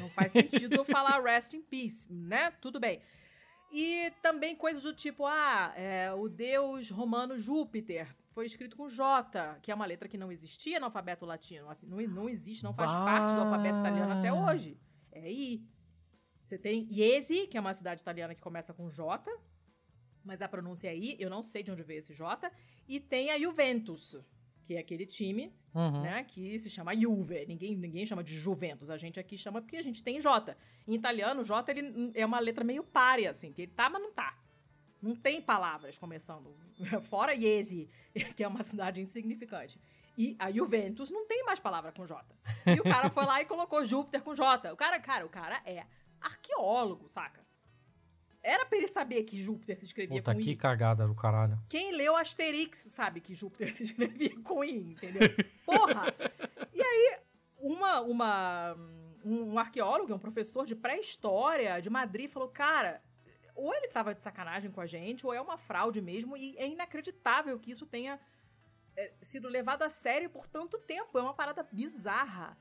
não 0.00 0.08
faz 0.10 0.32
sentido 0.32 0.84
falar 0.84 1.22
Rest 1.22 1.54
in 1.54 1.62
Peace, 1.62 2.12
né? 2.12 2.50
Tudo 2.60 2.78
bem. 2.80 3.00
E 3.70 4.10
também 4.22 4.56
coisas 4.56 4.82
do 4.82 4.94
tipo, 4.94 5.26
ah, 5.26 5.72
é, 5.76 6.12
o 6.12 6.28
deus 6.28 6.90
romano 6.90 7.38
Júpiter 7.38 8.08
foi 8.30 8.46
escrito 8.46 8.76
com 8.76 8.88
J, 8.88 9.58
que 9.60 9.70
é 9.70 9.74
uma 9.74 9.84
letra 9.84 10.08
que 10.08 10.16
não 10.16 10.32
existia 10.32 10.78
no 10.78 10.86
alfabeto 10.86 11.26
latino. 11.26 11.68
Assim, 11.68 11.86
não, 11.86 11.98
não 11.98 12.28
existe, 12.28 12.64
não 12.64 12.72
faz 12.72 12.90
bah. 12.90 13.04
parte 13.04 13.34
do 13.34 13.40
alfabeto 13.40 13.78
italiano 13.78 14.12
até 14.12 14.32
hoje. 14.32 14.80
É 15.12 15.30
I. 15.30 15.68
Você 16.42 16.56
tem 16.56 16.88
Iesi, 16.90 17.46
que 17.46 17.58
é 17.58 17.60
uma 17.60 17.74
cidade 17.74 18.00
italiana 18.00 18.34
que 18.34 18.40
começa 18.40 18.72
com 18.72 18.88
J, 18.88 19.30
mas 20.24 20.40
a 20.40 20.48
pronúncia 20.48 20.88
é 20.88 20.96
I, 20.96 21.16
eu 21.18 21.28
não 21.28 21.42
sei 21.42 21.62
de 21.62 21.70
onde 21.70 21.82
veio 21.82 21.98
esse 21.98 22.14
J. 22.14 22.50
E 22.86 22.98
tem 22.98 23.30
a 23.30 23.38
Juventus, 23.38 24.16
que 24.68 24.76
é 24.76 24.80
aquele 24.80 25.06
time, 25.06 25.50
uhum. 25.74 26.02
né, 26.02 26.22
que 26.24 26.58
se 26.58 26.68
chama 26.68 26.94
Juve. 26.94 27.46
Ninguém, 27.46 27.74
ninguém 27.74 28.04
chama 28.04 28.22
de 28.22 28.36
Juventus. 28.36 28.90
A 28.90 28.98
gente 28.98 29.18
aqui 29.18 29.38
chama 29.38 29.62
porque 29.62 29.78
a 29.78 29.82
gente 29.82 30.02
tem 30.02 30.20
J. 30.20 30.54
Em 30.86 30.94
italiano, 30.94 31.42
J 31.42 31.72
ele 31.72 32.12
é 32.14 32.26
uma 32.26 32.38
letra 32.38 32.62
meio 32.62 32.84
párea, 32.84 33.30
assim, 33.30 33.50
que 33.50 33.62
ele 33.62 33.72
tá, 33.74 33.88
mas 33.88 34.02
não 34.02 34.12
tá. 34.12 34.38
Não 35.00 35.16
tem 35.16 35.40
palavras 35.40 35.96
começando. 35.96 36.54
Fora 37.08 37.32
Iese, 37.34 37.88
que 38.36 38.44
é 38.44 38.48
uma 38.48 38.62
cidade 38.62 39.00
insignificante. 39.00 39.80
E 40.18 40.36
a 40.38 40.50
Juventus 40.50 41.10
não 41.10 41.26
tem 41.26 41.42
mais 41.44 41.58
palavra 41.58 41.90
com 41.90 42.04
J. 42.04 42.22
E 42.66 42.78
o 42.78 42.84
cara 42.84 43.08
foi 43.08 43.24
lá 43.24 43.40
e 43.40 43.46
colocou 43.46 43.82
Júpiter 43.86 44.20
com 44.20 44.34
J. 44.34 44.70
O 44.70 44.76
cara, 44.76 45.00
cara, 45.00 45.24
o 45.24 45.30
cara 45.30 45.62
é 45.64 45.86
arqueólogo, 46.20 47.08
saca? 47.08 47.42
Era 48.48 48.64
pra 48.64 48.78
ele 48.78 48.88
saber 48.88 49.24
que 49.24 49.42
Júpiter 49.42 49.76
se 49.76 49.84
escrevia 49.84 50.22
Puta, 50.22 50.34
com 50.34 50.40
que 50.40 50.52
I. 50.52 50.56
cagada 50.56 51.06
do 51.06 51.14
caralho. 51.14 51.58
Quem 51.68 51.92
leu 51.92 52.16
Asterix 52.16 52.78
sabe 52.78 53.20
que 53.20 53.34
Júpiter 53.34 53.70
se 53.76 53.82
escrevia 53.82 54.34
com 54.42 54.64
I, 54.64 54.92
entendeu? 54.92 55.28
Porra! 55.66 56.06
E 56.72 56.80
aí, 56.82 57.18
uma, 57.60 58.00
uma, 58.00 58.76
um, 59.22 59.58
arqueólogo, 59.58 60.14
um 60.14 60.18
professor 60.18 60.64
de 60.64 60.74
pré-história 60.74 61.78
de 61.82 61.90
Madrid, 61.90 62.30
falou: 62.30 62.48
cara, 62.48 63.02
ou 63.54 63.74
ele 63.74 63.88
tava 63.88 64.14
de 64.14 64.22
sacanagem 64.22 64.70
com 64.70 64.80
a 64.80 64.86
gente, 64.86 65.26
ou 65.26 65.34
é 65.34 65.40
uma 65.42 65.58
fraude 65.58 66.00
mesmo, 66.00 66.34
e 66.34 66.56
é 66.56 66.66
inacreditável 66.66 67.58
que 67.58 67.72
isso 67.72 67.84
tenha 67.84 68.18
é, 68.96 69.12
sido 69.20 69.46
levado 69.46 69.82
a 69.82 69.90
sério 69.90 70.30
por 70.30 70.46
tanto 70.46 70.78
tempo. 70.78 71.18
É 71.18 71.20
uma 71.20 71.34
parada 71.34 71.68
bizarra. 71.70 72.56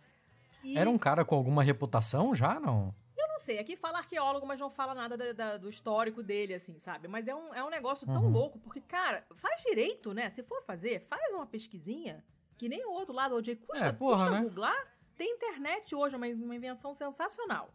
E 0.61 0.77
Era 0.77 0.89
um 0.89 0.97
cara 0.97 1.23
com 1.23 1.35
alguma 1.35 1.63
reputação 1.63 2.35
já, 2.35 2.59
não? 2.59 2.93
Não 3.37 3.39
sei, 3.39 3.59
aqui 3.59 3.75
fala 3.75 3.99
arqueólogo, 3.99 4.47
mas 4.47 4.59
não 4.59 4.69
fala 4.69 4.95
nada 4.95 5.15
da- 5.15 5.31
da- 5.31 5.57
do 5.57 5.69
histórico 5.69 6.23
dele, 6.23 6.55
assim, 6.55 6.79
sabe? 6.79 7.07
Mas 7.07 7.27
é 7.27 7.35
um, 7.35 7.53
é 7.53 7.63
um 7.63 7.69
negócio 7.69 8.05
tão 8.07 8.23
Uhum. 8.23 8.31
louco, 8.31 8.57
porque, 8.59 8.81
cara, 8.81 9.23
faz 9.35 9.61
direito, 9.61 10.11
né? 10.13 10.29
Se 10.31 10.41
for 10.41 10.61
fazer, 10.63 11.01
faz 11.01 11.33
uma 11.33 11.45
pesquisinha, 11.45 12.23
que 12.57 12.67
nem 12.67 12.83
o 12.85 12.91
outro 12.91 13.13
lado, 13.13 13.35
OJ, 13.35 13.55
custa, 13.57 13.85
É, 13.85 13.91
porra, 13.91 14.23
custa 14.25 14.31
né? 14.31 14.41
googlar. 14.41 14.97
Tem 15.15 15.31
internet 15.35 15.93
hoje, 15.93 16.15
é 16.15 16.17
uma, 16.17 16.27
uma 16.27 16.55
invenção 16.55 16.93
sensacional. 16.95 17.71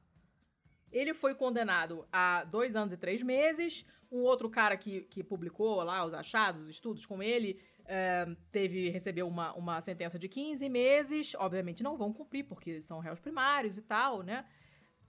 Ele 0.90 1.14
foi 1.14 1.34
condenado 1.34 2.06
a 2.12 2.44
dois 2.44 2.74
anos 2.76 2.92
e 2.92 2.96
três 2.96 3.22
meses. 3.22 3.86
Um 4.10 4.18
outro 4.22 4.50
cara 4.50 4.76
que, 4.76 5.02
que 5.02 5.22
publicou 5.24 5.82
lá 5.82 6.04
os 6.04 6.12
achados, 6.12 6.62
os 6.64 6.68
estudos 6.70 7.06
com 7.06 7.22
ele, 7.22 7.58
é, 7.86 8.26
teve 8.50 8.90
recebeu 8.90 9.26
uma, 9.26 9.54
uma 9.54 9.80
sentença 9.80 10.18
de 10.18 10.28
15 10.28 10.68
meses. 10.68 11.34
Obviamente 11.36 11.82
não 11.82 11.96
vão 11.96 12.12
cumprir, 12.12 12.44
porque 12.44 12.82
são 12.82 12.98
réus 12.98 13.18
primários 13.20 13.78
e 13.78 13.82
tal, 13.82 14.22
né? 14.22 14.44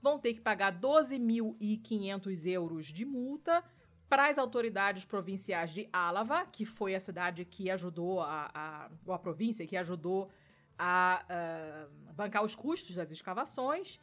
Vão 0.04 0.18
ter 0.18 0.34
que 0.34 0.42
pagar 0.42 0.70
12.500 0.78 2.46
euros 2.46 2.84
de 2.88 3.06
multa 3.06 3.64
para 4.06 4.28
as 4.28 4.36
autoridades 4.36 5.06
provinciais 5.06 5.70
de 5.70 5.88
Álava, 5.90 6.44
que 6.44 6.66
foi 6.66 6.94
a 6.94 7.00
cidade 7.00 7.42
que 7.46 7.70
ajudou 7.70 8.20
a, 8.20 8.50
a, 8.54 8.90
ou 9.06 9.14
a 9.14 9.18
província 9.18 9.66
que 9.66 9.78
ajudou 9.78 10.30
a 10.78 11.24
ah, 11.26 11.86
bancar 12.12 12.44
os 12.44 12.54
custos 12.54 12.94
das 12.94 13.10
escavações. 13.10 13.98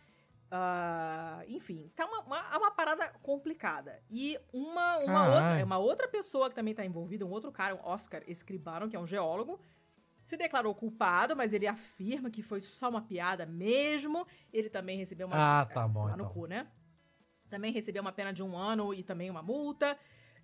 Ah, 0.50 1.44
enfim, 1.48 1.92
tá 1.96 2.08
uma, 2.08 2.22
uma, 2.22 2.52
é 2.52 2.58
uma 2.58 2.72
parada 2.72 3.08
complicada. 3.22 4.02
E 4.10 4.40
uma, 4.52 4.98
uma, 4.98 5.28
outra, 5.28 5.64
uma 5.64 5.78
outra 5.78 6.08
pessoa 6.08 6.50
que 6.50 6.56
também 6.56 6.74
tá 6.74 6.84
envolvida, 6.84 7.28
um 7.28 7.30
outro 7.30 7.52
cara, 7.52 7.76
um 7.76 7.86
Oscar 7.88 8.24
Escribano, 8.26 8.90
que 8.90 8.96
é 8.96 9.00
um 9.00 9.06
geólogo, 9.06 9.60
se 10.22 10.38
declarou 10.38 10.74
culpado, 10.76 11.36
mas 11.36 11.54
ele 11.54 11.68
afirma 11.68 12.30
que 12.30 12.44
foi 12.44 12.62
só 12.62 12.90
uma 12.90 13.02
piada 13.02 13.46
mesmo. 13.46 14.28
Ele 14.54 14.70
também 14.70 14.98
recebeu 14.98 15.28
uma... 15.28 15.62
Ah, 15.62 15.66
tá 15.66 15.88
bom, 15.88 16.06
Lá 16.06 16.16
no 16.16 16.24
então. 16.24 16.34
cu, 16.34 16.46
né? 16.46 16.68
Também 17.50 17.72
recebeu 17.72 18.02
uma 18.02 18.12
pena 18.12 18.32
de 18.32 18.44
um 18.44 18.56
ano 18.56 18.94
e 18.94 19.04
também 19.04 19.30
uma 19.30 19.42
multa. 19.42 19.98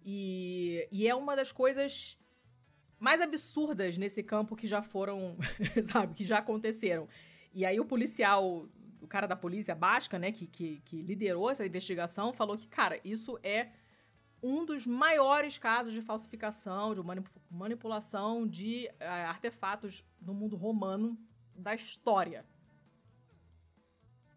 E, 0.04 0.88
e 0.92 1.08
é 1.08 1.16
uma 1.16 1.36
das 1.36 1.52
coisas 1.52 2.20
mais 3.00 3.22
absurdas 3.22 3.98
nesse 3.98 4.24
campo 4.24 4.56
que 4.56 4.68
já 4.68 4.82
foram, 4.82 5.38
sabe, 5.84 6.16
que 6.16 6.24
já 6.24 6.40
aconteceram. 6.40 7.08
E 7.54 7.66
aí 7.66 7.80
o 7.80 7.86
policial, 7.86 8.68
o 9.02 9.08
cara 9.08 9.28
da 9.28 9.36
polícia 9.36 9.76
basca, 9.76 10.18
né, 10.18 10.32
que, 10.32 10.48
que, 10.48 10.82
que 10.84 11.02
liderou 11.02 11.50
essa 11.50 11.66
investigação, 11.66 12.34
falou 12.34 12.58
que, 12.58 12.68
cara, 12.68 13.00
isso 13.04 13.40
é 13.44 13.70
um 14.42 14.66
dos 14.66 14.86
maiores 14.86 15.58
casos 15.58 15.94
de 15.94 16.02
falsificação, 16.02 16.94
de 16.94 17.02
manip- 17.02 17.28
manipulação 17.50 18.48
de 18.48 18.88
eh, 19.00 19.08
artefatos 19.26 20.06
no 20.22 20.34
mundo 20.34 20.56
romano 20.56 21.18
da 21.56 21.74
história. 21.74 22.46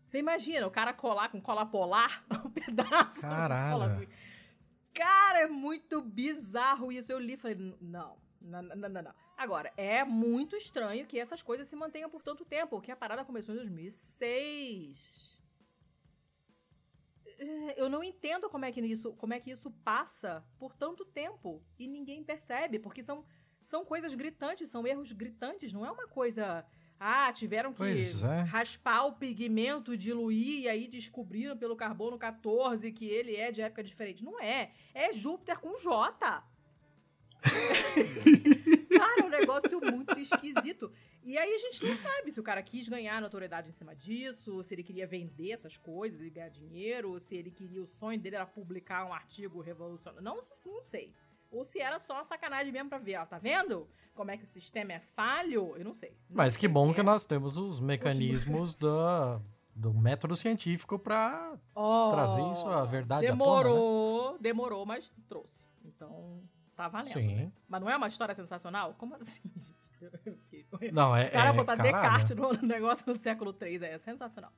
Você 0.04 0.18
imagina 0.18 0.66
o 0.66 0.70
cara 0.70 0.92
colar 0.92 1.28
com 1.28 1.40
cola 1.40 1.64
polar 1.66 2.24
um 2.44 2.50
pedaço. 2.50 3.20
Caralho. 3.20 3.72
cola- 3.72 4.06
Cara, 4.92 5.40
é 5.42 5.46
muito 5.46 6.00
bizarro 6.02 6.90
isso. 6.90 7.12
Eu 7.12 7.18
li 7.18 7.34
e 7.34 7.36
falei, 7.36 7.56
não, 7.80 8.16
não, 8.40 8.62
não, 8.62 8.88
não, 8.88 9.02
não. 9.02 9.14
Agora, 9.36 9.72
é 9.76 10.04
muito 10.04 10.56
estranho 10.56 11.06
que 11.06 11.18
essas 11.18 11.42
coisas 11.42 11.68
se 11.68 11.76
mantenham 11.76 12.10
por 12.10 12.22
tanto 12.22 12.44
tempo, 12.44 12.70
porque 12.70 12.90
a 12.90 12.96
parada 12.96 13.24
começou 13.24 13.54
em 13.54 13.58
2006. 13.58 15.29
É, 17.40 17.80
Eu 17.80 17.88
não 17.88 18.04
entendo 18.04 18.50
como 18.50 18.66
é 18.66 18.70
que 18.72 18.80
isso, 18.80 19.14
como 19.14 19.32
é 19.32 19.40
que 19.40 19.50
isso 19.50 19.70
passa 19.82 20.44
por 20.58 20.74
tanto 20.74 21.04
tempo 21.06 21.62
e 21.78 21.88
ninguém 21.88 22.22
percebe, 22.22 22.78
porque 22.78 23.02
são, 23.02 23.24
são 23.62 23.84
coisas 23.84 24.14
gritantes, 24.14 24.68
são 24.68 24.86
erros 24.86 25.12
gritantes, 25.12 25.72
não 25.72 25.84
é 25.84 25.90
uma 25.90 26.06
coisa. 26.06 26.64
Ah, 27.02 27.32
tiveram 27.32 27.72
que 27.72 27.82
é. 27.82 28.42
raspar 28.42 29.06
o 29.06 29.14
pigmento, 29.14 29.96
diluir 29.96 30.64
e 30.64 30.68
aí 30.68 30.86
descobriram 30.86 31.56
pelo 31.56 31.74
carbono 31.74 32.18
14 32.18 32.92
que 32.92 33.06
ele 33.06 33.34
é 33.34 33.50
de 33.50 33.62
época 33.62 33.82
diferente. 33.82 34.22
Não 34.22 34.38
é. 34.38 34.72
É 34.92 35.10
Júpiter 35.10 35.58
com 35.58 35.80
J. 35.80 36.44
Cara, 39.00 39.24
um 39.24 39.30
negócio 39.30 39.80
muito 39.80 40.18
esquisito. 40.18 40.92
E 41.22 41.36
aí 41.36 41.54
a 41.54 41.58
gente 41.58 41.84
não 41.84 41.94
sabe 41.96 42.32
se 42.32 42.40
o 42.40 42.42
cara 42.42 42.62
quis 42.62 42.88
ganhar 42.88 43.20
notoriedade 43.20 43.68
em 43.68 43.72
cima 43.72 43.94
disso, 43.94 44.62
se 44.62 44.74
ele 44.74 44.82
queria 44.82 45.06
vender 45.06 45.52
essas 45.52 45.76
coisas 45.76 46.20
e 46.20 46.30
ganhar 46.30 46.48
dinheiro, 46.48 47.18
se 47.20 47.36
ele 47.36 47.50
queria, 47.50 47.82
o 47.82 47.86
sonho 47.86 48.18
dele 48.18 48.36
era 48.36 48.46
publicar 48.46 49.04
um 49.04 49.12
artigo 49.12 49.60
revolucionário. 49.60 50.24
Não, 50.24 50.38
não 50.64 50.82
sei. 50.82 51.12
Ou 51.50 51.64
se 51.64 51.80
era 51.80 51.98
só 51.98 52.14
uma 52.14 52.24
sacanagem 52.24 52.72
mesmo 52.72 52.88
pra 52.88 52.98
ver, 52.98 53.16
ó, 53.16 53.26
tá 53.26 53.38
vendo? 53.38 53.88
Como 54.14 54.30
é 54.30 54.36
que 54.36 54.44
o 54.44 54.46
sistema 54.46 54.92
é 54.92 55.00
falho? 55.00 55.76
Eu 55.76 55.84
não 55.84 55.92
sei. 55.92 56.10
Não 56.28 56.36
Mas 56.36 56.54
sei 56.54 56.60
que 56.60 56.68
bom 56.68 56.94
que 56.94 57.00
é. 57.00 57.02
nós 57.02 57.26
temos 57.26 57.56
os 57.56 57.80
mecanismos 57.80 58.74
da, 58.74 59.40
do 59.74 59.92
método 59.92 60.36
científico 60.36 60.98
pra 60.98 61.58
Ó, 61.74 62.10
trazer 62.10 62.42
isso, 62.50 62.68
a 62.68 62.84
verdade 62.84 63.26
à 63.26 63.30
tona, 63.30 63.38
né? 63.38 63.44
Demorou, 63.44 64.38
demorou, 64.38 64.86
mas 64.86 65.12
trouxe. 65.28 65.68
Então, 65.84 66.40
tá 66.76 66.86
valendo. 66.86 67.12
Sim. 67.14 67.34
né? 67.34 67.52
Mas 67.68 67.80
não 67.80 67.90
é 67.90 67.96
uma 67.96 68.06
história 68.06 68.34
sensacional? 68.34 68.94
Como 68.94 69.14
assim, 69.16 69.42
gente? 69.56 70.30
Não, 70.92 71.14
é. 71.16 71.28
O 71.28 71.30
cara 71.32 71.50
é, 71.50 71.52
botar 71.52 71.76
caralho. 71.76 71.92
Descartes 71.92 72.36
no 72.36 72.52
negócio 72.66 73.04
no 73.06 73.16
século 73.16 73.56
III 73.60 73.84
é 73.84 73.98
sensacional. 73.98 74.52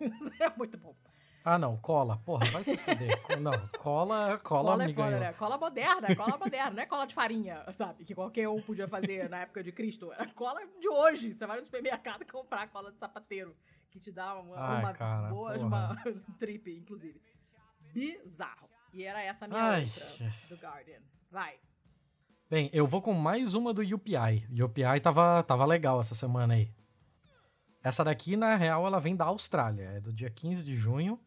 Isso 0.00 0.32
é 0.42 0.50
muito 0.56 0.76
bom. 0.78 0.94
Ah, 1.42 1.58
não, 1.58 1.78
cola. 1.78 2.18
Porra, 2.18 2.44
vai 2.50 2.62
se 2.62 2.76
fuder. 2.76 3.18
Não, 3.40 3.52
cola, 3.78 4.38
cola, 4.38 4.72
Cola 4.72 4.76
me 4.76 4.92
é 4.92 4.94
foda, 4.94 5.18
né? 5.18 5.32
Cola 5.32 5.56
moderna, 5.56 6.14
cola 6.14 6.36
moderna. 6.36 6.70
Não 6.70 6.82
é 6.82 6.86
cola 6.86 7.06
de 7.06 7.14
farinha, 7.14 7.64
sabe? 7.72 8.04
Que 8.04 8.14
qualquer 8.14 8.46
um 8.46 8.60
podia 8.60 8.86
fazer 8.86 9.26
na 9.30 9.38
época 9.38 9.62
de 9.62 9.72
Cristo. 9.72 10.12
É 10.12 10.26
cola 10.26 10.60
de 10.78 10.88
hoje. 10.88 11.32
Você 11.32 11.46
vai 11.46 11.56
no 11.56 11.62
supermercado 11.62 12.26
comprar 12.26 12.68
cola 12.68 12.92
de 12.92 12.98
sapateiro. 12.98 13.56
Que 13.90 13.98
te 13.98 14.12
dá 14.12 14.34
uma, 14.34 14.56
Ai, 14.56 14.80
uma 14.80 14.92
cara, 14.92 15.28
boa, 15.30 15.58
uma 15.58 15.96
trip, 16.38 16.70
inclusive. 16.70 17.20
Bizarro. 17.92 18.68
E 18.92 19.02
era 19.02 19.22
essa 19.22 19.46
a 19.46 19.48
minha 19.48 19.62
Ai. 19.62 19.84
outra 19.84 20.34
do 20.48 20.56
Guardian. 20.56 21.00
Vai. 21.30 21.58
Bem, 22.50 22.68
eu 22.72 22.86
vou 22.86 23.00
com 23.00 23.12
mais 23.12 23.54
uma 23.54 23.72
do 23.72 23.80
UPI. 23.82 24.46
UPI 24.62 25.00
tava, 25.00 25.42
tava 25.44 25.64
legal 25.64 26.00
essa 26.00 26.14
semana 26.14 26.54
aí. 26.54 26.72
Essa 27.82 28.04
daqui, 28.04 28.36
na 28.36 28.56
real, 28.56 28.84
ela 28.86 28.98
vem 28.98 29.14
da 29.14 29.26
Austrália. 29.26 29.84
É 29.92 30.00
do 30.00 30.12
dia 30.12 30.28
15 30.30 30.64
de 30.64 30.74
junho. 30.74 31.18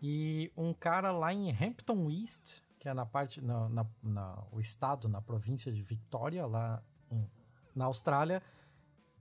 E 0.00 0.50
um 0.56 0.72
cara 0.72 1.10
lá 1.10 1.34
em 1.34 1.50
Hampton 1.50 2.08
East, 2.10 2.60
que 2.78 2.88
é 2.88 2.94
na 2.94 3.04
parte, 3.04 3.40
na, 3.44 3.68
na- 3.68 3.86
na- 4.02 4.42
o 4.52 4.60
estado, 4.60 5.08
na 5.08 5.20
província 5.20 5.70
de 5.72 5.82
Victoria, 5.82 6.46
lá 6.46 6.82
na 7.74 7.86
Austrália, 7.86 8.40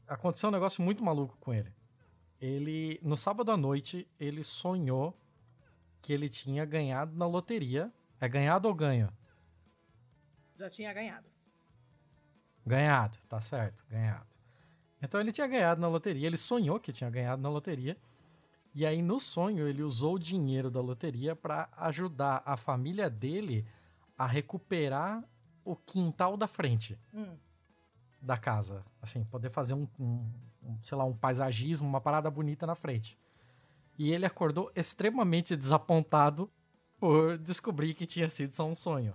aconteceu 0.08 0.50
um 0.50 0.52
negócio 0.52 0.82
muito 0.84 1.04
maluco 1.04 1.36
com 1.40 1.54
ele. 1.54 1.74
Ele, 2.40 3.00
no 3.04 3.18
sábado 3.18 3.52
à 3.52 3.58
noite, 3.58 4.08
ele 4.20 4.44
sonhou 4.44 5.20
que 6.02 6.14
ele 6.14 6.30
tinha 6.30 6.64
ganhado 6.66 7.18
na 7.18 7.26
loteria. 7.28 7.92
É 8.22 8.30
ganhado 8.30 8.68
ou 8.68 8.74
ganho? 8.76 9.10
Já 10.60 10.70
tinha 10.70 10.94
ganhado. 10.94 11.26
Ganhado, 12.66 13.18
tá 13.30 13.40
certo, 13.40 13.84
ganhado. 13.90 14.28
Então 15.02 15.22
ele 15.22 15.32
tinha 15.32 15.48
ganhado 15.48 15.80
na 15.80 15.88
loteria, 15.88 16.28
ele 16.28 16.36
sonhou 16.36 16.78
que 16.80 16.92
tinha 16.92 17.10
ganhado 17.10 17.42
na 17.42 17.50
loteria. 17.50 17.98
E 18.76 18.86
aí 18.86 19.02
no 19.02 19.20
sonho 19.20 19.66
ele 19.68 19.82
usou 19.82 20.16
o 20.16 20.20
dinheiro 20.20 20.70
da 20.70 20.82
loteria 20.82 21.34
para 21.36 21.70
ajudar 21.78 22.44
a 22.46 22.58
família 22.58 23.10
dele 23.10 23.66
a 24.18 24.28
recuperar 24.28 25.24
o 25.64 25.76
quintal 25.78 26.36
da 26.36 26.48
frente 26.48 27.00
Hum. 27.14 27.38
da 28.22 28.38
casa, 28.38 28.86
assim, 29.02 29.24
poder 29.24 29.50
fazer 29.50 29.74
um, 29.74 29.88
um- 29.98 30.30
um, 30.62 30.78
sei 30.84 30.98
lá, 30.98 31.06
um 31.06 31.16
paisagismo, 31.16 31.88
uma 31.88 32.02
parada 32.02 32.30
bonita 32.30 32.68
na 32.68 32.76
frente. 32.76 33.18
E 33.98 34.12
ele 34.12 34.26
acordou 34.26 34.70
extremamente 34.76 35.56
desapontado 35.56 36.52
por 37.00 37.38
descobrir 37.38 37.94
que 37.94 38.06
tinha 38.06 38.28
sido 38.28 38.52
só 38.52 38.68
um 38.68 38.76
sonho. 38.76 39.14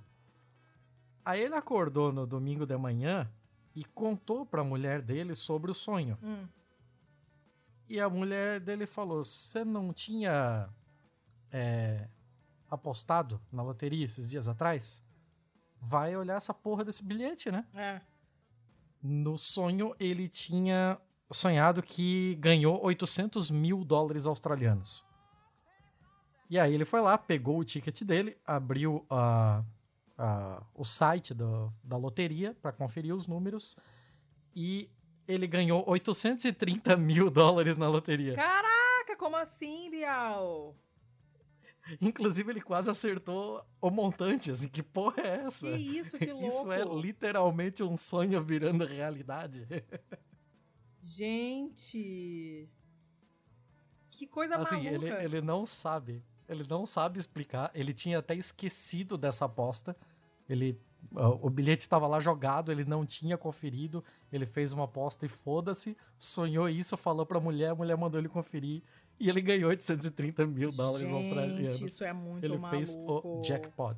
Aí 1.24 1.40
ele 1.40 1.54
acordou 1.54 2.12
no 2.12 2.26
domingo 2.26 2.66
de 2.66 2.76
manhã 2.76 3.30
e 3.74 3.84
contou 3.84 4.44
para 4.44 4.60
a 4.60 4.64
mulher 4.64 5.00
dele 5.00 5.34
sobre 5.34 5.70
o 5.70 5.74
sonho. 5.74 6.18
Hum. 6.22 6.46
E 7.88 8.00
a 8.00 8.08
mulher 8.08 8.60
dele 8.60 8.86
falou: 8.86 9.24
Você 9.24 9.64
não 9.64 9.92
tinha 9.92 10.68
é, 11.50 12.08
apostado 12.68 13.40
na 13.52 13.62
loteria 13.62 14.04
esses 14.04 14.28
dias 14.30 14.48
atrás, 14.48 15.04
vai 15.80 16.16
olhar 16.16 16.36
essa 16.36 16.52
porra 16.52 16.84
desse 16.84 17.04
bilhete, 17.04 17.50
né? 17.50 17.66
É. 17.74 18.00
No 19.02 19.36
sonho, 19.36 19.94
ele 19.98 20.28
tinha 20.28 20.98
sonhado 21.30 21.82
que 21.82 22.36
ganhou 22.36 22.82
800 22.82 23.50
mil 23.50 23.84
dólares 23.84 24.26
australianos. 24.26 25.04
E 26.48 26.58
aí 26.58 26.74
ele 26.74 26.84
foi 26.84 27.00
lá, 27.00 27.16
pegou 27.18 27.58
o 27.58 27.64
ticket 27.64 28.02
dele, 28.02 28.36
abriu 28.46 29.04
a, 29.10 29.62
a, 30.16 30.62
o 30.74 30.84
site 30.84 31.34
do, 31.34 31.72
da 31.82 31.96
loteria 31.96 32.56
para 32.60 32.72
conferir 32.72 33.14
os 33.14 33.26
números 33.26 33.76
e 34.54 34.88
ele 35.26 35.46
ganhou 35.46 35.84
830 35.88 36.96
mil 36.98 37.30
dólares 37.30 37.76
na 37.76 37.88
loteria. 37.88 38.34
Caraca, 38.34 39.16
como 39.16 39.36
assim, 39.36 39.90
Bial? 39.90 40.76
Inclusive, 42.00 42.50
ele 42.50 42.60
quase 42.62 42.90
acertou 42.90 43.62
o 43.80 43.90
montante, 43.90 44.50
assim, 44.50 44.68
que 44.68 44.82
porra 44.82 45.22
é 45.22 45.44
essa? 45.46 45.70
Que 45.70 45.76
isso, 45.76 46.18
que 46.18 46.32
louco. 46.32 46.46
Isso 46.48 46.72
é 46.72 46.82
literalmente 46.82 47.82
um 47.82 47.96
sonho 47.96 48.42
virando 48.42 48.86
realidade. 48.86 49.66
Gente. 51.02 52.68
Que 54.10 54.26
coisa 54.26 54.56
assim, 54.56 54.82
maluca. 54.82 55.06
ele, 55.06 55.24
ele 55.24 55.40
não 55.42 55.66
sabe. 55.66 56.24
Ele 56.48 56.64
não 56.68 56.84
sabe 56.86 57.18
explicar. 57.18 57.70
Ele 57.74 57.92
tinha 57.94 58.18
até 58.18 58.34
esquecido 58.34 59.16
dessa 59.16 59.44
aposta. 59.46 59.96
Ele. 60.48 60.78
O 61.42 61.50
bilhete 61.50 61.82
estava 61.82 62.06
lá 62.06 62.18
jogado, 62.18 62.72
ele 62.72 62.84
não 62.84 63.04
tinha 63.04 63.36
conferido. 63.36 64.02
Ele 64.32 64.46
fez 64.46 64.72
uma 64.72 64.84
aposta 64.84 65.24
e 65.26 65.28
foda-se. 65.28 65.96
Sonhou 66.16 66.68
isso, 66.68 66.96
falou 66.96 67.26
pra 67.26 67.38
mulher, 67.38 67.70
a 67.70 67.74
mulher 67.74 67.96
mandou 67.96 68.18
ele 68.18 68.28
conferir. 68.28 68.82
E 69.20 69.28
ele 69.28 69.40
ganhou 69.42 69.68
830 69.70 70.46
mil 70.46 70.70
dólares 70.70 71.06
Gente, 71.08 71.14
australianos. 71.26 71.80
isso 71.82 72.02
é 72.04 72.12
muito 72.12 72.42
ele 72.44 72.56
maluco. 72.58 72.76
fez 72.76 72.94
o 72.96 73.42
jackpot. 73.42 73.96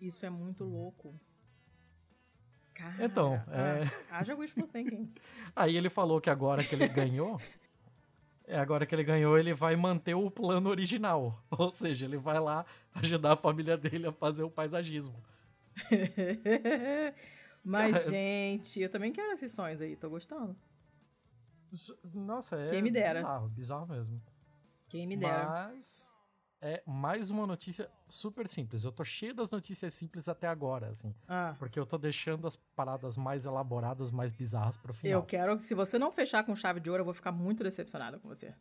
Isso 0.00 0.24
é 0.26 0.30
muito 0.30 0.62
louco. 0.64 1.14
Cara, 2.74 3.04
Então, 3.04 3.34
é- 3.48 3.84
ah, 4.10 4.18
haja 4.18 4.34
wishful 4.34 4.66
thinking. 4.66 5.12
Aí 5.56 5.76
ele 5.76 5.90
falou 5.90 6.20
que 6.20 6.30
agora 6.30 6.62
que 6.64 6.74
ele 6.74 6.88
ganhou, 6.88 7.40
é 7.40 7.61
agora 8.56 8.86
que 8.86 8.94
ele 8.94 9.04
ganhou, 9.04 9.38
ele 9.38 9.54
vai 9.54 9.76
manter 9.76 10.14
o 10.14 10.30
plano 10.30 10.70
original. 10.70 11.42
Ou 11.50 11.70
seja, 11.70 12.06
ele 12.06 12.16
vai 12.16 12.38
lá 12.40 12.64
ajudar 12.94 13.32
a 13.32 13.36
família 13.36 13.76
dele 13.76 14.06
a 14.06 14.12
fazer 14.12 14.42
o 14.42 14.50
paisagismo. 14.50 15.22
Mas, 17.64 18.06
gente, 18.06 18.80
eu 18.80 18.90
também 18.90 19.12
quero 19.12 19.32
esses 19.32 19.52
sonhos 19.52 19.80
aí, 19.80 19.96
tô 19.96 20.10
gostando. 20.10 20.56
Nossa, 22.12 22.56
é 22.60 22.68
Quem 22.68 22.82
me 22.82 22.90
dera. 22.90 23.20
bizarro, 23.20 23.48
bizarro 23.48 23.86
mesmo. 23.86 24.20
Quem 24.88 25.06
me 25.06 25.16
dera. 25.16 25.70
Mas 25.72 26.11
é 26.62 26.80
mais 26.86 27.28
uma 27.28 27.44
notícia 27.46 27.90
super 28.08 28.48
simples. 28.48 28.84
Eu 28.84 28.92
tô 28.92 29.02
cheio 29.04 29.34
das 29.34 29.50
notícias 29.50 29.92
simples 29.92 30.28
até 30.28 30.46
agora, 30.46 30.88
assim. 30.90 31.12
Ah, 31.28 31.56
Porque 31.58 31.78
eu 31.78 31.84
tô 31.84 31.98
deixando 31.98 32.46
as 32.46 32.54
paradas 32.56 33.16
mais 33.16 33.44
elaboradas, 33.44 34.12
mais 34.12 34.30
bizarras 34.30 34.76
pro 34.76 34.94
final. 34.94 35.20
eu 35.20 35.26
quero 35.26 35.56
que 35.56 35.62
se 35.64 35.74
você 35.74 35.98
não 35.98 36.12
fechar 36.12 36.44
com 36.44 36.54
chave 36.54 36.78
de 36.78 36.88
ouro, 36.88 37.00
eu 37.00 37.04
vou 37.04 37.14
ficar 37.14 37.32
muito 37.32 37.64
decepcionada 37.64 38.18
com 38.20 38.28
você. 38.28 38.54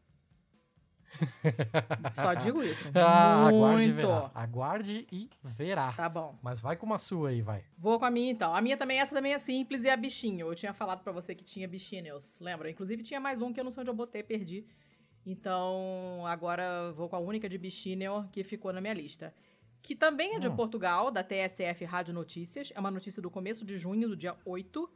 Só 2.13 2.33
digo 2.33 2.63
isso. 2.63 2.89
Ah, 2.95 3.47
aguarde 3.47 3.83
e 3.83 3.87
muito. 3.93 3.95
verá. 3.95 4.31
Aguarde 4.33 5.07
e 5.11 5.29
verá. 5.43 5.93
Tá 5.93 6.09
bom. 6.09 6.37
Mas 6.41 6.59
vai 6.59 6.75
com 6.75 6.85
uma 6.85 6.97
sua 6.97 7.29
aí, 7.29 7.41
vai. 7.41 7.63
Vou 7.77 7.99
com 7.99 8.05
a 8.05 8.11
minha 8.11 8.31
então. 8.31 8.55
A 8.55 8.61
minha 8.61 8.77
também, 8.77 8.99
essa 8.99 9.13
também 9.13 9.33
é 9.33 9.37
simples 9.37 9.83
e 9.83 9.89
é 9.89 9.93
a 9.93 9.97
bichinho. 9.97 10.47
Eu 10.47 10.55
tinha 10.55 10.73
falado 10.73 11.03
pra 11.03 11.11
você 11.11 11.35
que 11.35 11.43
tinha 11.43 11.67
bichinhos, 11.67 12.39
lembra? 12.39 12.69
Inclusive 12.69 13.03
tinha 13.03 13.19
mais 13.19 13.41
um 13.41 13.51
que 13.53 13.59
eu 13.59 13.63
não 13.63 13.71
sei 13.71 13.81
onde 13.81 13.89
eu 13.89 13.95
botei, 13.95 14.23
perdi. 14.23 14.65
Então, 15.25 16.23
agora 16.25 16.91
vou 16.93 17.07
com 17.07 17.15
a 17.15 17.19
única 17.19 17.47
de 17.47 17.57
bichinho 17.57 18.27
que 18.31 18.43
ficou 18.43 18.73
na 18.73 18.81
minha 18.81 18.93
lista. 18.93 19.33
Que 19.81 19.95
também 19.95 20.35
é 20.35 20.39
de 20.39 20.47
Hum. 20.47 20.55
Portugal, 20.55 21.09
da 21.11 21.23
TSF 21.23 21.83
Rádio 21.85 22.13
Notícias. 22.13 22.71
É 22.75 22.79
uma 22.79 22.91
notícia 22.91 23.21
do 23.21 23.29
começo 23.31 23.65
de 23.65 23.77
junho, 23.77 24.09
do 24.09 24.15
dia 24.15 24.35
8. 24.45 24.89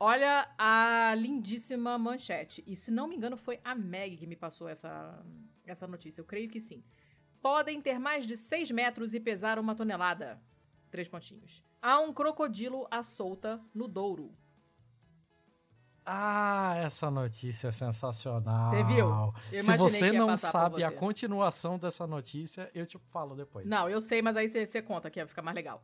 Olha 0.00 0.48
a 0.56 1.14
lindíssima 1.16 1.98
manchete. 1.98 2.62
E 2.66 2.76
se 2.76 2.90
não 2.90 3.08
me 3.08 3.16
engano, 3.16 3.36
foi 3.36 3.58
a 3.64 3.74
Meg 3.74 4.16
que 4.16 4.26
me 4.26 4.36
passou 4.36 4.68
essa, 4.68 5.24
essa 5.66 5.86
notícia. 5.86 6.20
Eu 6.20 6.24
creio 6.24 6.48
que 6.48 6.60
sim. 6.60 6.82
Podem 7.40 7.80
ter 7.80 7.98
mais 7.98 8.26
de 8.26 8.36
6 8.36 8.70
metros 8.70 9.14
e 9.14 9.20
pesar 9.20 9.58
uma 9.58 9.74
tonelada. 9.74 10.40
Três 10.90 11.08
pontinhos. 11.08 11.62
Há 11.80 11.98
um 12.00 12.12
crocodilo 12.12 12.86
à 12.90 13.02
solta 13.02 13.60
no 13.74 13.86
Douro. 13.88 14.34
Ah, 16.10 16.74
essa 16.78 17.10
notícia 17.10 17.68
é 17.68 17.72
sensacional. 17.72 18.70
Você 18.70 18.82
viu? 18.84 19.08
Eu 19.52 19.60
Se 19.60 19.76
você 19.76 20.10
não 20.10 20.36
sabe 20.38 20.82
a 20.82 20.88
você. 20.90 20.96
continuação 20.96 21.78
dessa 21.78 22.06
notícia, 22.06 22.70
eu 22.74 22.86
te 22.86 22.96
falo 23.10 23.34
depois. 23.36 23.66
Não, 23.66 23.90
eu 23.90 24.00
sei, 24.00 24.22
mas 24.22 24.34
aí 24.36 24.48
você- 24.48 24.64
você 24.64 24.80
conta 24.80 25.10
que 25.10 25.20
ia 25.20 25.26
ficar 25.26 25.42
mais 25.42 25.54
legal. 25.54 25.82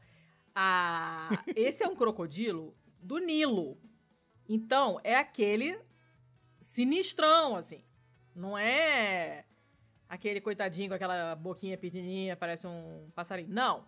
Ah, 0.54 1.28
esse 1.54 1.84
é 1.84 1.88
um 1.88 1.94
crocodilo 1.94 2.74
do 3.00 3.18
Nilo. 3.18 3.76
Então, 4.48 4.98
é 5.04 5.14
aquele 5.16 5.78
sinistrão, 6.58 7.56
assim. 7.56 7.84
Não 8.34 8.56
é 8.56 9.44
aquele 10.08 10.40
coitadinho 10.40 10.88
com 10.88 10.94
aquela 10.94 11.34
boquinha 11.34 11.76
pequenininha, 11.76 12.34
parece 12.36 12.66
um 12.66 13.10
passarinho. 13.14 13.48
Não. 13.50 13.84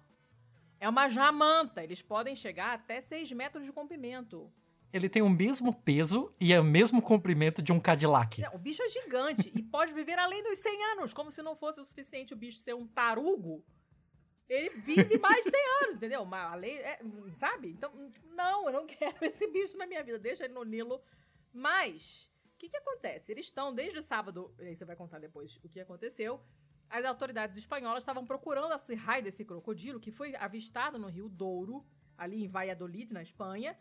É 0.79 0.87
uma 0.89 1.09
jamanta. 1.09 1.83
Eles 1.83 2.03
podem 2.03 2.37
chegar 2.37 2.75
até 2.75 3.01
6 3.01 3.33
metros 3.33 3.65
de 3.65 3.73
comprimento. 3.73 4.53
Ele 4.93 5.09
tem 5.09 5.23
o 5.23 5.29
mesmo 5.29 5.75
peso 5.75 6.33
e 6.41 6.53
é 6.53 6.61
o 6.61 6.65
mesmo 6.65 7.03
comprimento 7.03 7.63
de 7.63 7.73
um 7.73 7.81
Cadillac. 7.81 8.41
Não, 8.41 8.55
o 8.55 8.59
bicho 8.59 8.83
é 8.83 8.89
gigante 8.89 9.51
e 9.55 9.63
pode 9.63 9.93
viver 9.93 10.19
além 10.19 10.43
dos 10.43 10.59
100 10.59 10.85
anos, 10.93 11.13
como 11.13 11.31
se 11.31 11.43
não 11.43 11.55
fosse 11.55 11.81
o 11.81 11.85
suficiente 11.85 12.33
o 12.33 12.37
bicho 12.37 12.59
ser 12.59 12.75
um 12.75 12.87
tarugo. 12.87 13.65
Ele 14.49 14.71
vive 14.71 15.19
mais 15.19 15.45
de 15.45 15.51
100 15.51 15.61
anos, 15.83 15.97
entendeu? 15.97 16.25
Mas 16.25 16.53
além, 16.53 16.79
é, 16.79 17.01
sabe? 17.35 17.71
Então, 17.71 17.93
não, 18.33 18.67
eu 18.67 18.73
não 18.73 18.87
quero 18.87 19.25
esse 19.25 19.47
bicho 19.49 19.77
na 19.77 19.87
minha 19.87 20.03
vida. 20.03 20.19
Deixa 20.19 20.45
ele 20.45 20.55
no 20.55 20.65
Nilo. 20.65 21.03
Mas, 21.53 22.31
o 22.55 22.59
que, 22.59 22.69
que 22.69 22.77
acontece? 22.77 23.33
Eles 23.33 23.47
estão 23.47 23.75
desde 23.75 24.03
sábado, 24.03 24.55
aí 24.59 24.75
você 24.75 24.85
vai 24.85 24.97
contar 24.97 25.19
depois 25.19 25.57
o 25.65 25.69
que 25.69 25.81
aconteceu. 25.81 26.41
As 26.89 27.05
autoridades 27.05 27.57
espanholas 27.57 28.03
estavam 28.03 28.25
procurando 28.25 28.73
esse 28.73 28.95
raio 28.95 29.25
desse 29.25 29.45
crocodilo 29.45 29.99
que 29.99 30.13
foi 30.13 30.37
avistado 30.37 30.99
no 30.99 31.09
Rio 31.09 31.29
Douro, 31.29 31.85
ali 32.17 32.45
em 32.45 32.49
Valladolid, 32.49 33.13
na 33.13 33.23
Espanha. 33.23 33.77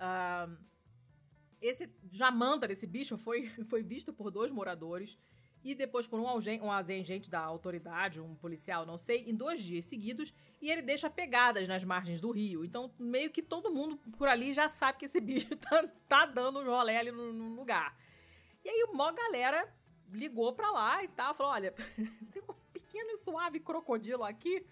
Ah, 0.00 0.48
esse 1.60 1.88
jamanta 2.10 2.66
desse 2.66 2.86
bicho 2.86 3.16
foi, 3.18 3.48
foi 3.68 3.82
visto 3.82 4.12
por 4.12 4.30
dois 4.30 4.50
moradores 4.50 5.18
e 5.62 5.74
depois 5.74 6.06
por 6.06 6.18
um, 6.18 6.26
augen- 6.26 6.62
um 6.62 6.72
agente 6.72 7.28
da 7.28 7.40
autoridade, 7.40 8.18
um 8.18 8.34
policial, 8.34 8.86
não 8.86 8.96
sei, 8.96 9.28
em 9.28 9.34
dois 9.34 9.62
dias 9.62 9.84
seguidos. 9.84 10.32
E 10.60 10.70
ele 10.70 10.80
deixa 10.80 11.10
pegadas 11.10 11.68
nas 11.68 11.84
margens 11.84 12.18
do 12.20 12.30
rio. 12.30 12.64
Então, 12.64 12.90
meio 12.98 13.30
que 13.30 13.42
todo 13.42 13.70
mundo 13.70 13.98
por 14.16 14.26
ali 14.26 14.54
já 14.54 14.70
sabe 14.70 14.98
que 14.98 15.04
esse 15.04 15.20
bicho 15.20 15.54
tá, 15.56 15.86
tá 16.08 16.24
dando 16.26 16.60
um 16.60 16.64
rolê 16.64 16.96
ali 16.96 17.12
no, 17.12 17.30
no 17.32 17.54
lugar. 17.54 17.94
E 18.64 18.68
aí, 18.70 18.86
uma 18.90 19.12
galera 19.12 19.68
ligou 20.10 20.52
pra 20.54 20.70
lá 20.70 21.04
e 21.04 21.08
tal, 21.08 21.34
falou: 21.34 21.52
olha, 21.52 21.72
tem 22.32 22.42
um 22.48 22.54
pequeno 22.72 23.10
e 23.10 23.16
suave 23.18 23.60
crocodilo 23.60 24.24
aqui 24.24 24.64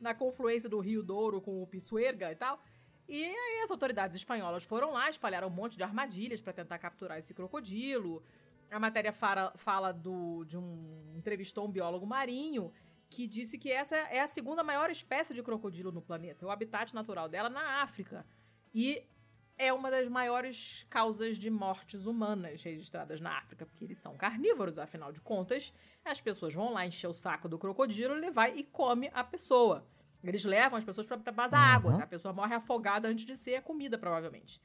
na 0.00 0.14
confluência 0.14 0.68
do 0.68 0.78
Rio 0.78 1.02
Douro 1.02 1.40
com 1.40 1.60
o 1.62 1.66
Pisuerga 1.66 2.30
e 2.30 2.36
tal. 2.36 2.62
E 3.08 3.24
aí 3.24 3.60
as 3.62 3.70
autoridades 3.70 4.16
espanholas 4.16 4.64
foram 4.64 4.92
lá, 4.92 5.08
espalharam 5.08 5.48
um 5.48 5.50
monte 5.50 5.76
de 5.76 5.82
armadilhas 5.82 6.40
para 6.40 6.52
tentar 6.52 6.78
capturar 6.78 7.18
esse 7.18 7.32
crocodilo. 7.32 8.22
A 8.70 8.80
matéria 8.80 9.12
fala, 9.12 9.52
fala 9.56 9.92
do, 9.92 10.44
de 10.44 10.58
um. 10.58 11.12
entrevistou 11.16 11.66
um 11.66 11.70
biólogo 11.70 12.06
marinho 12.06 12.72
que 13.08 13.26
disse 13.26 13.56
que 13.56 13.70
essa 13.70 13.94
é 13.96 14.20
a 14.20 14.26
segunda 14.26 14.64
maior 14.64 14.90
espécie 14.90 15.32
de 15.32 15.42
crocodilo 15.42 15.92
no 15.92 16.02
planeta. 16.02 16.44
O 16.44 16.50
habitat 16.50 16.92
natural 16.94 17.28
dela 17.28 17.48
na 17.48 17.82
África. 17.82 18.26
E 18.74 19.04
é 19.58 19.72
uma 19.72 19.90
das 19.90 20.08
maiores 20.08 20.84
causas 20.90 21.38
de 21.38 21.48
mortes 21.48 22.06
humanas 22.06 22.62
registradas 22.62 23.20
na 23.20 23.38
África, 23.38 23.64
porque 23.64 23.84
eles 23.84 23.98
são 23.98 24.16
carnívoros, 24.16 24.78
afinal 24.78 25.12
de 25.12 25.20
contas. 25.20 25.72
As 26.04 26.20
pessoas 26.20 26.52
vão 26.52 26.72
lá 26.72 26.86
encher 26.86 27.06
o 27.06 27.14
saco 27.14 27.48
do 27.48 27.58
crocodilo, 27.58 28.14
ele 28.14 28.30
vai 28.30 28.54
e 28.54 28.64
come 28.64 29.10
a 29.14 29.24
pessoa. 29.24 29.86
Eles 30.24 30.44
levam 30.44 30.76
as 30.78 30.84
pessoas 30.84 31.06
para 31.06 31.16
as 31.44 31.52
Uhum. 31.52 31.58
águas. 31.58 31.98
A 32.00 32.06
pessoa 32.06 32.34
morre 32.34 32.54
afogada 32.54 33.08
antes 33.08 33.24
de 33.24 33.36
ser 33.36 33.62
comida, 33.62 33.96
provavelmente. 33.96 34.60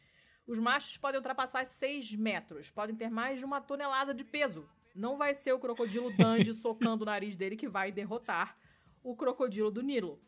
Os 0.48 0.60
machos 0.60 0.98
podem 0.98 1.20
ultrapassar 1.20 1.66
6 1.66 2.16
metros, 2.16 2.70
podem 2.72 2.96
ter 2.96 3.10
mais 3.10 3.40
de 3.40 3.46
uma 3.46 3.62
tonelada 3.62 4.14
de 4.14 4.24
peso. 4.24 4.68
Não 4.96 5.18
vai 5.18 5.34
ser 5.34 5.54
o 5.54 5.60
crocodilo 5.60 6.12
Dandy 6.18 6.52
socando 6.56 7.04
o 7.04 7.06
nariz 7.06 7.36
dele 7.36 7.56
que 7.56 7.70
vai 7.70 7.92
derrotar 7.92 8.58
o 9.04 9.16
crocodilo 9.16 9.72
do 9.72 9.82
Nilo, 9.82 10.22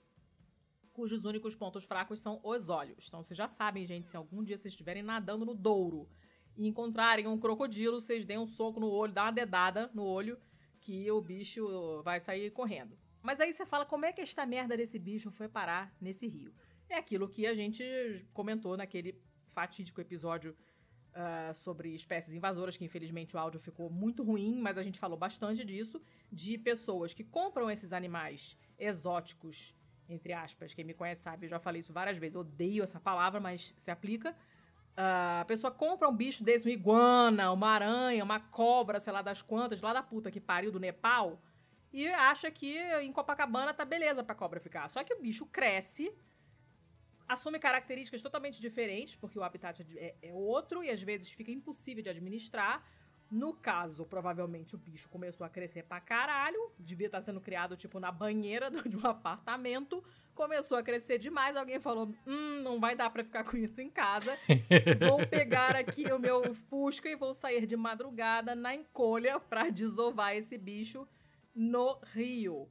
cujos 0.94 1.26
únicos 1.26 1.56
pontos 1.56 1.84
fracos 1.84 2.20
são 2.20 2.40
os 2.44 2.70
olhos. 2.70 3.06
Então 3.08 3.24
vocês 3.24 3.38
já 3.38 3.48
sabem, 3.48 3.86
gente, 3.86 4.08
se 4.08 4.16
algum 4.16 4.44
dia 4.44 4.58
vocês 4.58 4.72
estiverem 4.74 5.04
nadando 5.04 5.46
no 5.46 5.54
Douro 5.56 6.08
e 6.56 6.68
encontrarem 6.68 7.28
um 7.28 7.38
crocodilo, 7.38 8.00
vocês 8.00 8.24
deem 8.26 8.40
um 8.40 8.48
soco 8.48 8.80
no 8.80 8.88
olho, 8.90 9.12
dá 9.12 9.24
uma 9.24 9.32
dedada 9.32 9.90
no 9.94 10.04
olho, 10.04 10.38
que 10.80 11.10
o 11.12 11.20
bicho 11.22 12.02
vai 12.04 12.20
sair 12.20 12.52
correndo. 12.52 12.98
Mas 13.24 13.40
aí 13.40 13.52
você 13.52 13.66
fala, 13.66 13.86
como 13.86 14.06
é 14.06 14.14
que 14.14 14.22
esta 14.22 14.46
merda 14.46 14.78
desse 14.78 15.00
bicho 15.00 15.32
foi 15.32 15.48
parar 15.48 15.92
nesse 16.00 16.28
rio? 16.28 16.54
É 16.90 16.98
aquilo 16.98 17.28
que 17.28 17.48
a 17.48 17.56
gente 17.56 17.84
comentou 18.34 18.78
naquele 18.78 19.20
fatídico 19.48 20.02
episódio 20.02 20.56
ah, 21.16 21.52
sobre 21.54 21.96
espécies 21.96 22.34
invasoras, 22.34 22.76
que 22.76 22.84
infelizmente 22.84 23.36
o 23.36 23.40
áudio 23.40 23.60
ficou 23.60 23.90
muito 23.90 24.24
ruim, 24.24 24.60
mas 24.60 24.78
a 24.78 24.84
gente 24.84 25.00
falou 25.00 25.18
bastante 25.18 25.64
disso, 25.64 26.02
de 26.32 26.58
pessoas 26.58 27.14
que 27.14 27.24
compram 27.24 27.72
esses 27.72 27.94
animais 27.94 28.58
exóticos 28.78 29.74
entre 30.10 30.34
aspas. 30.34 30.74
Quem 30.74 30.84
me 30.84 30.94
conhece 30.94 31.22
sabe, 31.22 31.46
eu 31.46 31.50
já 31.50 31.60
falei 31.60 31.80
isso 31.80 31.94
várias 31.94 32.18
vezes. 32.18 32.36
odeio 32.36 32.84
essa 32.84 33.00
palavra, 33.00 33.40
mas 33.40 33.74
se 33.78 33.90
aplica. 33.90 34.32
Uh, 34.32 35.42
a 35.42 35.46
pessoa 35.46 35.72
compra 35.72 36.08
um 36.08 36.16
bicho 36.16 36.44
desse, 36.44 36.68
uma 36.68 36.74
iguana, 36.74 37.52
uma 37.52 37.70
aranha, 37.70 38.24
uma 38.24 38.40
cobra, 38.40 39.00
sei 39.00 39.12
lá 39.12 39.22
das 39.22 39.42
quantas, 39.42 39.82
lá 39.82 39.94
da 39.94 40.04
puta 40.04 40.30
que 40.30 40.40
pariu 40.40 40.72
do 40.72 40.80
Nepal, 40.80 41.42
e 41.94 42.08
acha 42.08 42.50
que 42.50 42.76
em 43.02 43.14
Copacabana 43.14 43.74
tá 43.74 43.86
beleza 43.86 44.24
pra 44.24 44.34
cobra 44.34 44.60
ficar. 44.60 44.90
Só 44.90 45.04
que 45.04 45.14
o 45.14 45.22
bicho 45.22 45.46
cresce, 45.46 46.12
assume 47.28 47.60
características 47.60 48.22
totalmente 48.22 48.60
diferentes, 48.60 49.16
porque 49.16 49.38
o 49.38 49.44
habitat 49.44 49.86
é, 49.96 50.16
é 50.22 50.34
outro 50.34 50.84
e 50.84 50.90
às 50.90 51.02
vezes 51.02 51.30
fica 51.30 51.52
impossível 51.52 52.02
de 52.02 52.10
administrar. 52.10 52.84
No 53.30 53.54
caso, 53.54 54.06
provavelmente 54.06 54.76
o 54.76 54.78
bicho 54.78 55.10
começou 55.10 55.46
a 55.46 55.50
crescer 55.50 55.84
pra 55.84 56.00
caralho, 56.00 56.72
devia 56.78 57.08
estar 57.08 57.22
sendo 57.22 57.42
criado 57.42 57.76
tipo 57.76 58.00
na 58.00 58.12
banheira 58.12 58.70
de 58.70 58.96
um 58.98 59.06
apartamento, 59.08 60.04
começou 60.36 60.78
a 60.78 60.84
crescer 60.84 61.18
demais, 61.18 61.56
alguém 61.56 61.80
falou: 61.80 62.12
"Hum, 62.28 62.62
não 62.62 62.80
vai 62.80 62.96
dar 62.96 63.10
para 63.10 63.24
ficar 63.24 63.44
com 63.44 63.58
isso 63.58 63.82
em 63.82 63.90
casa. 63.90 64.38
Vou 65.08 65.26
pegar 65.30 65.76
aqui 65.76 66.12
o 66.12 66.20
meu 66.20 66.54
Fusca 66.54 67.10
e 67.10 67.16
vou 67.16 67.34
sair 67.34 67.66
de 67.66 67.76
madrugada 67.76 68.54
na 68.56 68.76
encolha 68.76 69.40
para 69.40 69.70
desovar 69.70 70.36
esse 70.36 70.58
bicho 70.58 71.08
no 71.54 72.00
rio". 72.04 72.70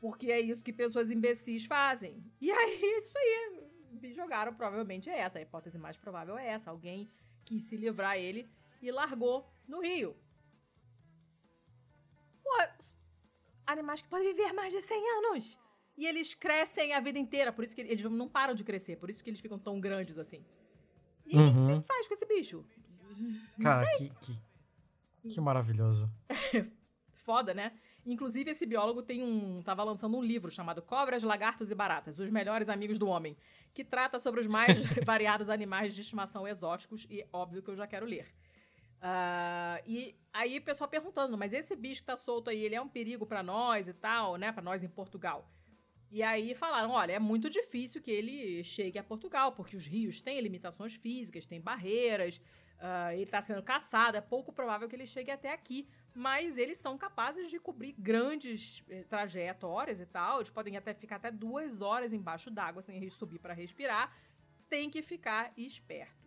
Porque 0.00 0.32
é 0.32 0.40
isso 0.40 0.64
que 0.64 0.72
pessoas 0.72 1.10
imbecis 1.10 1.64
fazem. 1.64 2.24
E 2.40 2.50
aí, 2.50 2.80
isso 2.98 3.16
aí. 3.16 3.72
Me 4.00 4.12
jogaram, 4.12 4.54
provavelmente 4.54 5.08
é 5.08 5.18
essa. 5.18 5.38
A 5.38 5.42
hipótese 5.42 5.78
mais 5.78 5.96
provável 5.96 6.36
é 6.36 6.48
essa. 6.48 6.70
Alguém 6.70 7.08
quis 7.44 7.62
se 7.64 7.76
livrar 7.76 8.16
ele 8.16 8.50
e 8.80 8.90
largou 8.90 9.48
no 9.68 9.80
rio. 9.80 10.16
Animais 13.66 14.02
que 14.02 14.08
podem 14.08 14.34
viver 14.34 14.52
mais 14.52 14.72
de 14.72 14.82
100 14.82 15.18
anos. 15.18 15.58
E 15.96 16.06
eles 16.06 16.34
crescem 16.34 16.94
a 16.94 17.00
vida 17.00 17.18
inteira, 17.18 17.52
por 17.52 17.64
isso 17.64 17.74
que 17.74 17.80
eles 17.80 18.02
não 18.02 18.28
param 18.28 18.54
de 18.54 18.64
crescer, 18.64 18.96
por 18.96 19.10
isso 19.10 19.22
que 19.22 19.30
eles 19.30 19.40
ficam 19.40 19.58
tão 19.58 19.80
grandes 19.80 20.18
assim. 20.18 20.44
E 21.26 21.36
uhum. 21.36 21.44
o 21.44 21.48
que 21.48 21.60
você 21.60 21.72
uhum. 21.72 21.82
faz 21.82 22.08
com 22.08 22.14
esse 22.14 22.26
bicho? 22.26 22.64
Cara, 23.60 23.86
que, 23.96 24.10
que, 24.20 25.28
que 25.28 25.40
maravilhoso. 25.40 26.10
Foda, 27.12 27.54
né? 27.54 27.78
Inclusive, 28.04 28.50
esse 28.50 28.66
biólogo 28.66 29.02
tem 29.02 29.22
um. 29.22 29.62
tava 29.62 29.84
lançando 29.84 30.16
um 30.16 30.22
livro 30.22 30.50
chamado 30.50 30.82
Cobras, 30.82 31.22
Lagartos 31.22 31.70
e 31.70 31.74
Baratas, 31.74 32.18
os 32.18 32.30
melhores 32.30 32.68
amigos 32.68 32.98
do 32.98 33.06
homem, 33.06 33.36
que 33.72 33.84
trata 33.84 34.18
sobre 34.18 34.40
os 34.40 34.46
mais 34.46 34.82
variados 35.06 35.48
animais 35.48 35.94
de 35.94 36.00
estimação 36.00 36.46
exóticos, 36.46 37.06
e 37.08 37.24
óbvio 37.32 37.62
que 37.62 37.70
eu 37.70 37.76
já 37.76 37.86
quero 37.86 38.04
ler. 38.04 38.26
Uh, 39.02 39.82
e 39.86 40.16
aí 40.32 40.58
o 40.58 40.62
pessoal 40.62 40.88
perguntando, 40.88 41.36
mas 41.36 41.52
esse 41.52 41.74
bicho 41.74 42.00
que 42.00 42.06
tá 42.06 42.16
solto 42.16 42.50
aí, 42.50 42.64
ele 42.64 42.74
é 42.74 42.80
um 42.80 42.88
perigo 42.88 43.24
para 43.26 43.42
nós 43.42 43.88
e 43.88 43.92
tal, 43.92 44.36
né? 44.36 44.50
Para 44.50 44.62
nós 44.62 44.82
em 44.82 44.88
Portugal. 44.88 45.48
E 46.10 46.22
aí 46.22 46.54
falaram, 46.54 46.90
olha, 46.90 47.12
é 47.12 47.18
muito 47.18 47.48
difícil 47.48 48.02
que 48.02 48.10
ele 48.10 48.62
chegue 48.62 48.98
a 48.98 49.02
Portugal, 49.02 49.52
porque 49.52 49.76
os 49.76 49.86
rios 49.86 50.20
têm 50.20 50.40
limitações 50.40 50.94
físicas, 50.94 51.46
têm 51.46 51.60
barreiras, 51.60 52.40
uh, 52.82 53.12
ele 53.12 53.22
está 53.22 53.40
sendo 53.40 53.62
caçado, 53.62 54.16
é 54.16 54.20
pouco 54.20 54.52
provável 54.52 54.88
que 54.88 54.96
ele 54.96 55.06
chegue 55.06 55.30
até 55.30 55.52
aqui. 55.52 55.88
Mas 56.14 56.58
eles 56.58 56.76
são 56.76 56.98
capazes 56.98 57.48
de 57.48 57.58
cobrir 57.58 57.94
grandes 57.96 58.84
eh, 58.90 59.02
trajetórias 59.08 59.98
e 59.98 60.04
tal. 60.04 60.40
Eles 60.40 60.50
podem 60.50 60.76
até 60.76 60.92
ficar 60.92 61.16
até 61.16 61.30
duas 61.30 61.80
horas 61.80 62.12
embaixo 62.12 62.50
d'água 62.50 62.82
sem 62.82 63.08
subir 63.08 63.38
para 63.38 63.54
respirar. 63.54 64.14
Tem 64.68 64.90
que 64.90 65.00
ficar 65.00 65.50
esperto. 65.56 66.22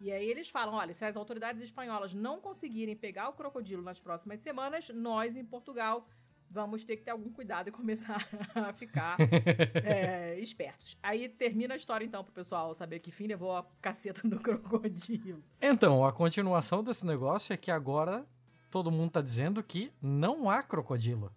E 0.00 0.10
aí 0.10 0.26
eles 0.26 0.48
falam: 0.48 0.74
olha, 0.74 0.94
se 0.94 1.04
as 1.04 1.16
autoridades 1.16 1.62
espanholas 1.62 2.14
não 2.14 2.40
conseguirem 2.40 2.96
pegar 2.96 3.28
o 3.28 3.34
crocodilo 3.34 3.82
nas 3.82 4.00
próximas 4.00 4.40
semanas, 4.40 4.88
nós 4.88 5.36
em 5.36 5.44
Portugal 5.44 6.08
vamos 6.50 6.84
ter 6.84 6.96
que 6.96 7.02
ter 7.04 7.12
algum 7.12 7.30
cuidado 7.30 7.68
e 7.68 7.72
começar 7.72 8.28
a 8.54 8.72
ficar 8.72 9.16
é, 9.84 10.38
espertos. 10.40 10.98
Aí 11.02 11.28
termina 11.28 11.74
a 11.74 11.76
história, 11.76 12.04
então, 12.04 12.24
pro 12.24 12.32
pessoal 12.32 12.74
saber 12.74 12.98
que 12.98 13.12
fim 13.12 13.26
levou 13.26 13.56
a 13.56 13.64
caceta 13.80 14.26
do 14.26 14.38
crocodilo. 14.40 15.42
Então, 15.60 16.04
a 16.04 16.12
continuação 16.12 16.82
desse 16.82 17.06
negócio 17.06 17.52
é 17.52 17.56
que 17.56 17.70
agora 17.70 18.26
todo 18.70 18.90
mundo 18.90 19.12
tá 19.12 19.20
dizendo 19.20 19.62
que 19.62 19.92
não 20.02 20.50
há 20.50 20.62
crocodilo. 20.62 21.32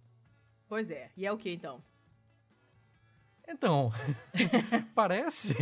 Pois 0.68 0.90
é. 0.90 1.12
E 1.16 1.26
é 1.26 1.32
o 1.32 1.38
que 1.38 1.52
então? 1.52 1.84
Então, 3.48 3.92
parece 4.96 5.54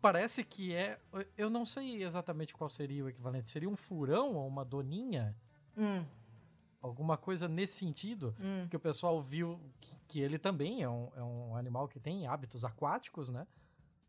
parece 0.00 0.44
que 0.44 0.74
é. 0.74 0.98
Eu 1.36 1.48
não 1.48 1.64
sei 1.64 2.02
exatamente 2.02 2.52
qual 2.52 2.68
seria 2.68 3.04
o 3.04 3.08
equivalente. 3.08 3.48
Seria 3.48 3.68
um 3.68 3.76
furão 3.76 4.34
ou 4.34 4.46
uma 4.46 4.64
doninha? 4.64 5.34
Hum. 5.76 6.04
Alguma 6.80 7.16
coisa 7.16 7.48
nesse 7.48 7.74
sentido. 7.74 8.34
Hum. 8.40 8.68
Que 8.68 8.76
o 8.76 8.80
pessoal 8.80 9.20
viu 9.20 9.60
que, 9.80 9.98
que 10.06 10.20
ele 10.20 10.38
também 10.38 10.82
é 10.82 10.88
um, 10.88 11.10
é 11.16 11.22
um 11.22 11.56
animal 11.56 11.88
que 11.88 11.98
tem 11.98 12.26
hábitos 12.26 12.64
aquáticos, 12.64 13.30
né? 13.30 13.46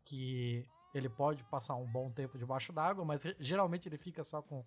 Que 0.04 0.66
ele 0.94 1.08
pode 1.08 1.42
passar 1.44 1.74
um 1.76 1.86
bom 1.86 2.10
tempo 2.10 2.38
debaixo 2.38 2.72
d'água, 2.72 3.04
mas 3.04 3.24
geralmente 3.38 3.88
ele 3.88 3.98
fica 3.98 4.24
só 4.24 4.42
com 4.42 4.64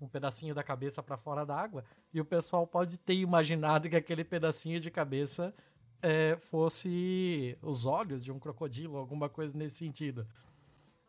um 0.00 0.08
pedacinho 0.08 0.54
da 0.54 0.62
cabeça 0.62 1.02
para 1.02 1.16
fora 1.16 1.44
d'água. 1.44 1.84
E 2.12 2.20
o 2.20 2.24
pessoal 2.24 2.66
pode 2.66 2.98
ter 2.98 3.14
imaginado 3.14 3.88
que 3.88 3.96
aquele 3.96 4.24
pedacinho 4.24 4.80
de 4.80 4.90
cabeça 4.90 5.54
é, 6.02 6.36
fosse 6.36 7.56
os 7.62 7.86
olhos 7.86 8.22
de 8.22 8.30
um 8.30 8.38
crocodilo, 8.38 8.96
alguma 8.96 9.28
coisa 9.28 9.56
nesse 9.56 9.76
sentido. 9.76 10.26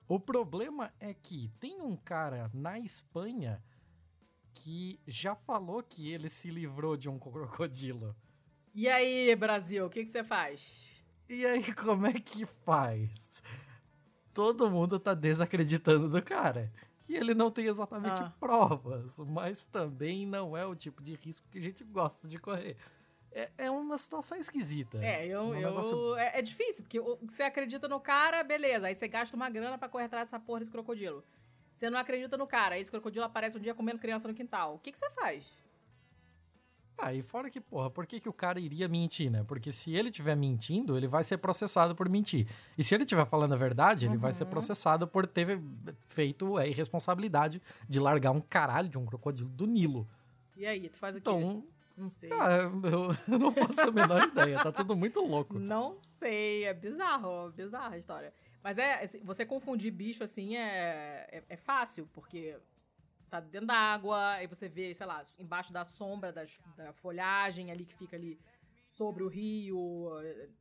O 0.08 0.20
problema 0.20 0.94
é 1.00 1.14
que 1.14 1.52
tem 1.60 1.82
um 1.82 1.98
cara 1.98 2.50
na 2.54 2.80
Espanha 2.80 3.62
que 4.56 5.00
já 5.06 5.36
falou 5.36 5.84
que 5.84 6.12
ele 6.12 6.30
se 6.30 6.50
livrou 6.50 6.98
de 6.98 7.10
um 7.10 7.20
crocodilo. 7.20 8.16
E 8.74 8.90
aí, 8.90 9.36
Brasil, 9.36 9.86
o 9.86 9.90
que, 9.90 10.04
que 10.04 10.10
você 10.10 10.24
faz? 10.24 11.06
E 11.30 11.46
aí, 11.46 11.74
como 11.76 12.08
é 12.08 12.14
que 12.14 12.46
faz? 12.46 13.44
Todo 14.34 14.72
mundo 14.72 15.00
tá 15.00 15.14
desacreditando 15.14 16.10
do 16.10 16.22
cara. 16.24 16.72
E 17.08 17.16
ele 17.16 17.36
não 17.36 17.52
tem 17.52 17.68
exatamente 17.68 18.22
ah. 18.22 18.34
provas, 18.40 19.20
mas 19.20 19.66
também 19.66 20.26
não 20.26 20.58
é 20.58 20.66
o 20.66 20.76
tipo 20.76 21.04
de 21.04 21.14
risco 21.16 21.48
que 21.52 21.60
a 21.60 21.62
gente 21.62 21.84
gosta 21.84 22.28
de 22.28 22.40
correr 22.40 22.76
é, 23.36 23.50
é 23.58 23.70
uma 23.70 23.98
situação 23.98 24.38
esquisita. 24.38 24.98
É, 25.04 25.28
eu, 25.28 25.42
um 25.42 25.56
eu 25.56 25.70
negócio... 25.70 26.16
é, 26.16 26.40
é, 26.40 26.42
difícil, 26.42 26.84
porque 26.84 27.00
você 27.00 27.44
acredita 27.44 27.88
no 27.88 28.00
cara, 28.00 28.42
beleza, 28.44 28.88
aí 28.88 28.96
você 28.96 29.10
gasta 29.10 29.36
uma 29.36 29.50
grana 29.50 29.78
para 29.78 29.90
correr 29.90 30.06
atrás 30.06 30.28
dessa 30.28 30.40
porra 30.40 30.60
desse 30.60 30.72
crocodilo. 30.72 31.22
Você 31.76 31.90
não 31.90 32.00
acredita 32.00 32.38
no 32.38 32.48
cara, 32.48 32.80
esse 32.80 32.90
crocodilo 32.90 33.26
aparece 33.26 33.58
um 33.58 33.60
dia 33.60 33.76
comendo 33.76 34.00
criança 34.00 34.30
no 34.30 34.34
quintal. 34.34 34.76
O 34.76 34.80
que, 34.80 34.94
que 34.94 34.98
você 34.98 35.10
faz? 35.10 35.54
Ah, 36.98 37.14
e 37.14 37.22
fora 37.22 37.50
que, 37.50 37.60
porra, 37.60 37.90
por 37.90 38.08
que, 38.08 38.22
que 38.22 38.30
o 38.30 38.34
cara 38.34 38.62
iria 38.62 38.88
mentir, 38.88 39.30
né? 39.30 39.44
Porque 39.46 39.74
se 39.74 39.94
ele 39.94 40.08
estiver 40.08 40.38
mentindo, 40.38 40.96
ele 40.96 41.06
vai 41.06 41.22
ser 41.26 41.38
processado 41.38 41.94
por 41.94 42.08
mentir. 42.08 42.48
E 42.78 42.84
se 42.84 42.96
ele 42.96 43.04
estiver 43.04 43.26
falando 43.26 43.52
a 43.52 43.58
verdade, 43.58 44.06
ele 44.06 44.14
uhum. 44.14 44.22
vai 44.22 44.32
ser 44.32 44.46
uhum. 44.46 44.52
processado 44.52 45.06
por 45.06 45.28
ter 45.28 45.60
feito 46.08 46.56
a 46.56 46.66
irresponsabilidade 46.66 47.62
de 47.90 48.00
largar 48.00 48.32
um 48.32 48.40
caralho 48.40 48.88
de 48.88 48.98
um 48.98 49.06
crocodilo 49.06 49.50
do 49.50 49.68
Nilo. 49.68 50.08
E 50.56 50.66
aí, 50.66 50.88
tu 50.88 50.98
faz 50.98 51.14
o 51.14 51.18
então, 51.18 51.38
quê? 51.38 51.46
Então, 51.46 51.68
não 51.98 52.10
sei. 52.10 52.32
Ah, 52.32 52.72
eu, 52.84 53.34
eu 53.34 53.38
não 53.38 53.52
faço 53.52 53.82
a 53.82 53.92
menor 53.92 54.24
ideia. 54.32 54.64
Tá 54.64 54.72
tudo 54.72 54.96
muito 54.96 55.20
louco. 55.20 55.60
Não 55.60 55.98
sei. 56.00 56.64
É 56.64 56.74
bizarro. 56.74 57.52
Bizarra 57.52 57.96
a 57.96 57.98
história. 57.98 58.34
Mas 58.66 58.80
é, 58.80 59.04
assim, 59.04 59.20
você 59.20 59.46
confundir 59.46 59.92
bicho 59.92 60.24
assim 60.24 60.58
é, 60.58 61.28
é, 61.32 61.44
é, 61.50 61.56
fácil, 61.56 62.10
porque 62.12 62.58
tá 63.30 63.40
dentro 63.40 63.68
da 63.68 63.76
água, 63.76 64.32
aí 64.32 64.48
você 64.48 64.68
vê, 64.68 64.92
sei 64.92 65.06
lá, 65.06 65.22
embaixo 65.38 65.72
da 65.72 65.86
sombra 65.86 66.34
das, 66.34 66.60
da 66.76 66.92
folhagem 66.92 67.70
ali 67.70 67.86
que 67.86 67.94
fica 67.96 68.16
ali 68.16 68.40
sobre 68.88 69.22
o 69.22 69.28
rio. 69.28 70.10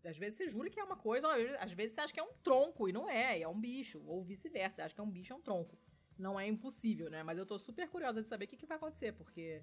Às 0.05 0.19
vezes 0.19 0.37
você 0.37 0.49
jura 0.49 0.69
que 0.69 0.79
é 0.79 0.85
uma 0.85 0.99
coisa, 0.99 1.27
às 1.59 1.73
vezes 1.73 1.95
você 1.95 2.03
acha 2.03 2.13
que 2.13 2.21
é 2.21 2.23
um 2.23 2.35
tronco 2.43 2.91
e 2.91 2.93
não 2.93 3.09
é, 3.09 3.41
é 3.41 3.49
um 3.49 3.59
bicho. 3.59 4.03
Ou 4.07 4.23
vice-versa, 4.23 4.77
você 4.77 4.83
acha 4.83 4.95
que 4.95 5.01
é 5.01 5.05
um 5.05 5.11
bicho, 5.11 5.33
é 5.33 5.37
um 5.37 5.41
tronco. 5.41 5.79
Não 6.19 6.39
é 6.39 6.47
impossível, 6.47 7.09
né? 7.09 7.23
Mas 7.23 7.39
eu 7.39 7.47
tô 7.47 7.59
super 7.59 7.89
curiosa 7.89 8.21
de 8.21 8.29
saber 8.29 8.45
o 8.45 8.49
que, 8.49 8.59
que 8.59 8.67
vai 8.67 8.77
acontecer, 8.77 9.13
porque 9.13 9.63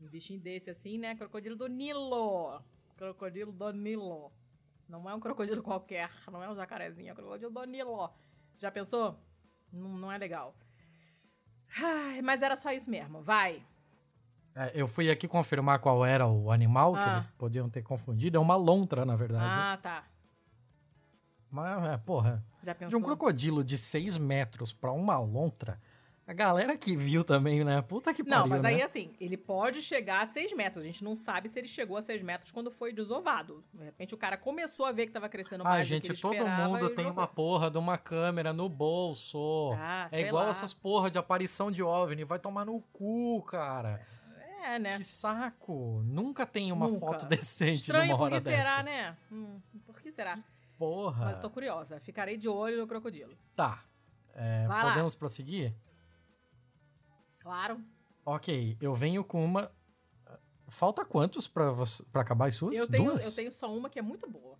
um 0.00 0.08
bichinho 0.08 0.40
desse 0.40 0.70
assim, 0.70 0.96
né? 0.96 1.14
Crocodilo 1.14 1.56
do 1.56 1.66
Nilo. 1.66 2.64
Crocodilo 2.96 3.52
do 3.52 3.70
Nilo. 3.70 4.32
Não 4.88 5.08
é 5.08 5.14
um 5.14 5.20
crocodilo 5.20 5.62
qualquer, 5.62 6.10
não 6.30 6.42
é 6.42 6.50
um 6.50 6.54
jacarezinho, 6.54 7.08
é 7.08 7.12
um 7.12 7.16
crocodilo 7.16 7.50
do 7.50 7.64
Nilo. 7.64 8.10
Já 8.58 8.70
pensou? 8.70 9.18
Não, 9.72 9.88
não 9.88 10.12
é 10.12 10.18
legal. 10.18 10.54
Ai, 11.76 12.22
mas 12.22 12.42
era 12.42 12.54
só 12.54 12.70
isso 12.70 12.90
mesmo, 12.90 13.22
vai. 13.22 13.64
É, 14.54 14.70
eu 14.74 14.86
fui 14.86 15.10
aqui 15.10 15.26
confirmar 15.26 15.80
qual 15.80 16.06
era 16.06 16.26
o 16.26 16.50
animal 16.50 16.94
ah. 16.94 17.02
que 17.02 17.10
eles 17.10 17.30
podiam 17.30 17.68
ter 17.68 17.82
confundido. 17.82 18.36
É 18.36 18.40
uma 18.40 18.54
lontra, 18.54 19.04
na 19.04 19.16
verdade. 19.16 19.44
Ah, 19.44 19.78
tá. 19.82 20.04
Mas, 21.50 21.84
é, 21.84 21.96
porra. 21.98 22.44
Já 22.62 22.74
pensou? 22.74 22.90
De 22.90 22.96
um 22.96 23.02
crocodilo 23.04 23.64
de 23.64 23.76
6 23.76 24.16
metros 24.16 24.72
pra 24.72 24.92
uma 24.92 25.18
lontra. 25.18 25.80
A 26.26 26.32
galera 26.32 26.74
que 26.74 26.96
viu 26.96 27.22
também, 27.22 27.62
né? 27.62 27.82
Puta 27.82 28.14
que 28.14 28.24
pariu, 28.24 28.40
Não, 28.40 28.46
mas 28.48 28.62
né? 28.62 28.70
aí 28.70 28.82
assim, 28.82 29.14
ele 29.20 29.36
pode 29.36 29.82
chegar 29.82 30.22
a 30.22 30.26
6 30.26 30.54
metros. 30.54 30.82
A 30.82 30.86
gente 30.86 31.04
não 31.04 31.14
sabe 31.16 31.50
se 31.50 31.58
ele 31.58 31.68
chegou 31.68 31.98
a 31.98 32.02
6 32.02 32.22
metros 32.22 32.50
quando 32.50 32.70
foi 32.70 32.94
desovado. 32.94 33.62
De 33.74 33.84
repente 33.84 34.14
o 34.14 34.16
cara 34.16 34.38
começou 34.38 34.86
a 34.86 34.92
ver 34.92 35.06
que 35.06 35.12
tava 35.12 35.28
crescendo 35.28 35.62
mais 35.62 35.80
ah, 35.80 35.82
gente, 35.82 36.18
todo 36.18 36.46
mundo 36.46 36.88
tem 36.90 37.04
uma 37.04 37.26
porra 37.26 37.70
de 37.70 37.76
uma 37.76 37.98
câmera 37.98 38.54
no 38.54 38.70
bolso. 38.70 39.72
Ah, 39.76 40.08
é 40.10 40.22
igual 40.22 40.44
lá. 40.44 40.50
essas 40.50 40.72
porra 40.72 41.10
de 41.10 41.18
aparição 41.18 41.70
de 41.70 41.82
OVNI. 41.82 42.24
Vai 42.24 42.38
tomar 42.38 42.64
no 42.64 42.80
cu, 42.80 43.42
cara. 43.42 44.00
É, 44.62 44.78
né? 44.78 44.96
Que 44.96 45.04
saco. 45.04 46.00
Nunca 46.06 46.46
tem 46.46 46.72
uma 46.72 46.88
Nunca. 46.88 47.00
foto 47.00 47.26
decente 47.28 47.76
Estranho 47.76 48.12
numa 48.12 48.24
hora 48.24 48.36
porque 48.36 48.50
dessa. 48.50 48.62
será, 48.62 48.82
né? 48.82 49.14
Hum, 49.30 49.60
por 49.84 50.00
que 50.00 50.10
será? 50.10 50.38
Porra. 50.78 51.26
Mas 51.26 51.38
tô 51.38 51.50
curiosa. 51.50 52.00
Ficarei 52.00 52.38
de 52.38 52.48
olho 52.48 52.78
no 52.78 52.86
crocodilo. 52.86 53.36
Tá. 53.54 53.84
É, 54.34 54.66
podemos 54.66 55.14
prosseguir? 55.14 55.74
Claro. 57.44 57.78
Ok, 58.24 58.76
eu 58.80 58.94
venho 58.94 59.22
com 59.22 59.44
uma. 59.44 59.70
Falta 60.66 61.04
quantos 61.04 61.46
pra, 61.46 61.70
você, 61.70 62.02
pra 62.10 62.22
acabar 62.22 62.48
as 62.48 62.54
suas? 62.54 62.76
Eu 62.76 62.88
tenho, 62.90 63.10
Duas? 63.10 63.26
eu 63.26 63.34
tenho 63.36 63.52
só 63.52 63.72
uma 63.72 63.90
que 63.90 63.98
é 63.98 64.02
muito 64.02 64.28
boa. 64.28 64.58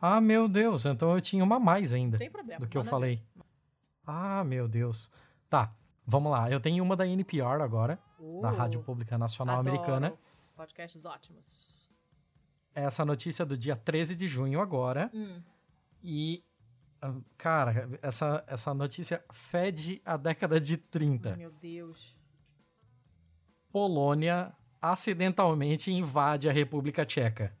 Ah, 0.00 0.20
meu 0.20 0.48
Deus, 0.48 0.84
então 0.84 1.14
eu 1.14 1.20
tinha 1.20 1.42
uma 1.44 1.56
a 1.56 1.60
mais 1.60 1.94
ainda 1.94 2.18
tem 2.18 2.28
problema. 2.28 2.58
do 2.60 2.66
que 2.68 2.76
eu 2.76 2.84
falei. 2.84 3.22
Ah, 4.04 4.42
meu 4.44 4.66
Deus. 4.68 5.08
Tá, 5.48 5.72
vamos 6.04 6.32
lá. 6.32 6.50
Eu 6.50 6.58
tenho 6.58 6.82
uma 6.82 6.96
da 6.96 7.06
NPR 7.06 7.62
agora, 7.62 7.98
ver. 8.18 8.40
da 8.42 8.50
Uh, 8.50 8.56
Rádio 8.56 8.82
Pública 8.82 9.16
Nacional 9.16 9.60
adoro. 9.60 9.68
Americana. 9.76 10.12
Podcasts 10.56 11.04
ótimos. 11.04 11.88
Essa 12.74 13.04
notícia 13.04 13.46
do 13.46 13.56
dia 13.56 13.76
13 13.76 14.16
de 14.16 14.26
junho 14.26 14.60
agora. 14.60 15.10
Hum. 15.14 15.40
E, 16.02 16.42
cara, 17.36 17.88
essa, 18.02 18.44
essa 18.46 18.74
notícia 18.74 19.24
fede 19.32 20.00
a 20.04 20.16
década 20.16 20.60
de 20.60 20.76
30. 20.76 21.30
Ai, 21.30 21.36
meu 21.36 21.52
Deus. 21.52 22.16
Polônia 23.70 24.54
acidentalmente 24.80 25.92
invade 25.92 26.48
a 26.48 26.52
República 26.52 27.04
Tcheca. 27.04 27.56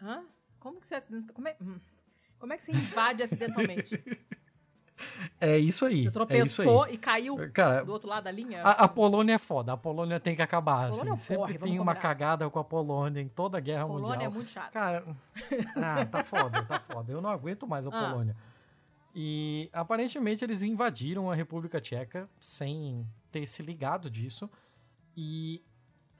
Hã? 0.00 0.24
Como 0.58 0.80
que 0.80 0.86
você. 0.86 1.00
Como 1.32 1.48
é... 1.48 1.56
hum. 1.60 1.78
Como 2.38 2.52
é 2.52 2.56
que 2.56 2.64
você 2.64 2.72
invade 2.72 3.22
acidentalmente? 3.22 4.02
É 5.40 5.58
isso 5.58 5.84
aí. 5.86 6.02
Você 6.02 6.08
é 6.08 6.10
tropeçou 6.10 6.82
aí. 6.84 6.94
e 6.94 6.98
caiu 6.98 7.36
Cara, 7.52 7.84
do 7.84 7.92
outro 7.92 8.08
lado 8.08 8.24
da 8.24 8.30
linha? 8.30 8.62
a, 8.62 8.70
a 8.84 8.88
Polônia 8.88 9.34
é 9.34 9.38
foda. 9.38 9.72
A 9.72 9.76
Polônia 9.76 10.18
tem 10.20 10.34
que 10.36 10.42
acabar. 10.42 10.90
Polônia 10.90 11.10
é 11.10 11.12
assim. 11.12 11.22
Sempre 11.34 11.58
porre, 11.58 11.70
tem 11.70 11.78
uma 11.78 11.94
cagada 11.94 12.48
com 12.50 12.58
a 12.58 12.64
Polônia 12.64 13.20
em 13.20 13.28
toda 13.28 13.58
a 13.58 13.60
guerra 13.60 13.86
Polônia 13.86 14.08
mundial. 14.10 14.30
é 14.30 14.34
muito 14.34 14.50
chato. 14.50 14.72
Cara, 14.72 15.04
ah, 15.76 16.04
tá 16.06 16.24
foda, 16.24 16.62
tá 16.64 16.78
foda. 16.80 17.12
Eu 17.12 17.20
não 17.20 17.30
aguento 17.30 17.66
mais 17.66 17.86
a 17.86 17.90
Ah. 17.90 18.10
Polônia. 18.10 18.36
E 19.14 19.70
aparentemente 19.72 20.44
eles 20.44 20.62
invadiram 20.62 21.30
a 21.30 21.34
República 21.34 21.80
Tcheca 21.80 22.28
sem 22.40 23.06
ter 23.30 23.46
se 23.46 23.62
ligado 23.62 24.10
disso. 24.10 24.50
E 25.16 25.62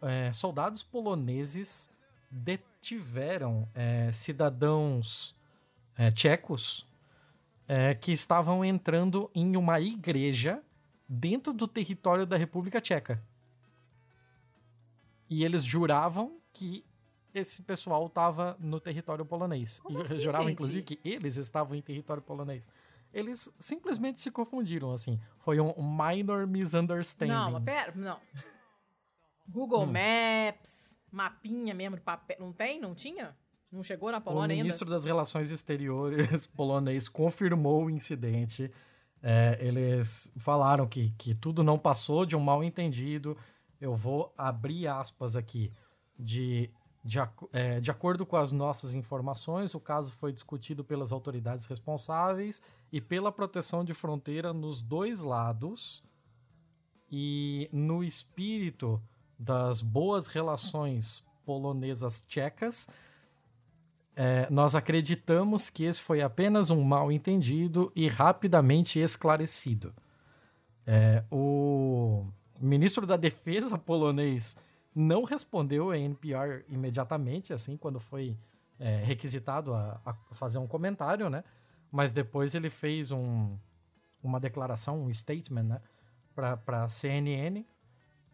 é, 0.01 0.32
soldados 0.32 0.82
poloneses 0.82 1.91
detiveram 2.30 3.68
é, 3.74 4.11
cidadãos 4.12 5.35
é, 5.97 6.11
tchecos 6.11 6.87
é, 7.67 7.95
que 7.95 8.12
estavam 8.12 8.65
entrando 8.65 9.31
em 9.35 9.57
uma 9.57 9.81
igreja 9.81 10.62
dentro 11.09 11.53
do 11.53 11.67
território 11.67 12.27
da 12.27 12.37
República 12.37 12.81
Tcheca. 12.81 13.23
E 15.29 15.45
eles 15.45 15.65
juravam 15.65 16.39
que 16.53 16.85
esse 17.33 17.62
pessoal 17.62 18.07
estava 18.07 18.57
no 18.61 18.79
território 18.79 19.25
polonês. 19.25 19.81
Como 19.81 19.99
e 19.99 20.03
assim, 20.03 20.21
juravam, 20.21 20.47
gente? 20.47 20.55
inclusive, 20.55 20.83
que 20.83 21.01
eles 21.05 21.37
estavam 21.37 21.75
em 21.75 21.83
território 21.83 22.23
polonês. 22.23 22.71
Eles 23.12 23.53
simplesmente 23.59 24.21
se 24.21 24.31
confundiram, 24.31 24.93
assim. 24.93 25.21
Foi 25.39 25.61
um 25.61 25.73
minor 25.83 26.47
misunderstanding. 26.47 27.33
Não, 27.33 27.53
mas 27.53 27.65
pera, 27.65 27.93
não. 27.97 28.21
Google 29.49 29.85
Hum. 29.85 29.93
Maps, 29.93 30.97
mapinha 31.11 31.75
mesmo 31.75 31.97
de 31.97 32.03
papel. 32.03 32.37
Não 32.41 32.53
tem? 32.53 32.81
Não 32.81 32.95
tinha? 32.95 33.37
Não 33.75 33.83
chegou 33.83 34.12
na 34.12 34.18
O 34.18 34.20
Polônia 34.20 34.55
ainda? 34.55 34.62
ministro 34.62 34.89
das 34.89 35.05
Relações 35.05 35.51
Exteriores 35.51 36.47
polonês 36.47 37.09
confirmou 37.09 37.87
o 37.87 37.91
incidente. 37.91 38.70
É, 39.20 39.59
eles 39.61 40.33
falaram 40.37 40.87
que, 40.87 41.11
que 41.18 41.35
tudo 41.35 41.64
não 41.64 41.77
passou 41.77 42.25
de 42.25 42.37
um 42.37 42.41
mal 42.41 42.62
entendido. 42.62 43.37
Eu 43.81 43.97
vou 43.97 44.33
abrir 44.39 44.87
aspas 44.87 45.35
aqui. 45.35 45.72
De, 46.16 46.70
de, 47.03 47.18
é, 47.53 47.81
de 47.81 47.91
acordo 47.91 48.25
com 48.25 48.37
as 48.37 48.53
nossas 48.53 48.95
informações, 48.95 49.75
o 49.75 49.81
caso 49.81 50.12
foi 50.12 50.33
discutido 50.33 50.85
pelas 50.85 51.11
autoridades 51.11 51.66
responsáveis 51.66 52.62
e 52.93 53.01
pela 53.01 53.33
proteção 53.33 53.85
de 53.85 53.93
fronteira 53.93 54.53
nos 54.53 54.83
dois 54.83 55.20
lados. 55.20 56.01
E 57.11 57.68
no 57.72 58.05
espírito 58.05 59.03
das 59.37 59.83
boas 59.83 60.29
relações 60.29 61.25
polonesas 61.45 62.22
tchecas, 62.22 62.89
é, 64.17 64.49
nós 64.51 64.75
acreditamos 64.75 65.69
que 65.69 65.85
esse 65.85 66.01
foi 66.01 66.23
apenas 66.23 66.71
um 66.71 66.83
mal 66.83 67.11
entendido 67.11 67.93
e 67.97 68.09
rapidamente 68.09 68.99
esclarecido. 68.99 69.93
É, 70.87 71.25
o 71.31 72.27
ministro 72.61 73.07
da 73.07 73.17
Defesa 73.17 73.77
polonês 73.77 74.57
não 74.95 75.25
respondeu 75.25 75.91
a 75.91 75.99
NPR 75.99 76.65
imediatamente, 76.69 77.53
assim, 77.53 77.77
quando 77.77 77.99
foi 77.99 78.37
é, 78.79 78.99
requisitado 78.99 79.75
a, 79.75 80.01
a 80.05 80.15
fazer 80.33 80.59
um 80.59 80.67
comentário, 80.67 81.29
né? 81.29 81.43
Mas 81.91 82.12
depois 82.12 82.55
ele 82.55 82.71
fez 82.71 83.11
um, 83.11 83.57
uma 84.23 84.39
declaração, 84.39 85.03
um 85.03 85.12
statement, 85.12 85.65
né? 85.65 85.81
Para 86.35 86.85
a 86.85 86.89
CNN, 86.89 87.65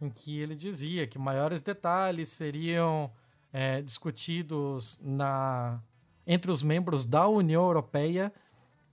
em 0.01 0.11
que 0.11 0.39
ele 0.41 0.55
dizia 0.55 1.07
que 1.07 1.18
maiores 1.18 1.62
detalhes 1.62 2.28
seriam 2.31 3.11
é, 3.53 3.82
discutidos 3.82 4.98
na, 5.03 5.80
entre 6.26 6.51
os 6.51 6.62
membros 6.62 7.05
da 7.05 7.26
União 7.28 7.62
Europeia, 7.62 8.32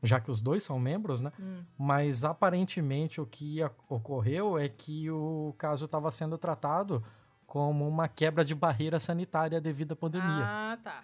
já 0.03 0.19
que 0.19 0.29
os 0.31 0.41
dois 0.41 0.63
são 0.63 0.79
membros, 0.79 1.21
né? 1.21 1.31
Hum. 1.39 1.63
Mas 1.77 2.23
aparentemente 2.23 3.19
o 3.19 3.25
que 3.25 3.57
ocorreu 3.89 4.57
é 4.57 4.69
que 4.69 5.09
o 5.09 5.53
caso 5.57 5.85
estava 5.85 6.09
sendo 6.11 6.37
tratado 6.37 7.03
como 7.45 7.87
uma 7.87 8.07
quebra 8.07 8.43
de 8.43 8.53
barreira 8.53 8.99
sanitária 8.99 9.59
devido 9.61 9.93
à 9.93 9.95
pandemia. 9.95 10.43
Ah, 10.45 10.77
tá. 10.83 11.03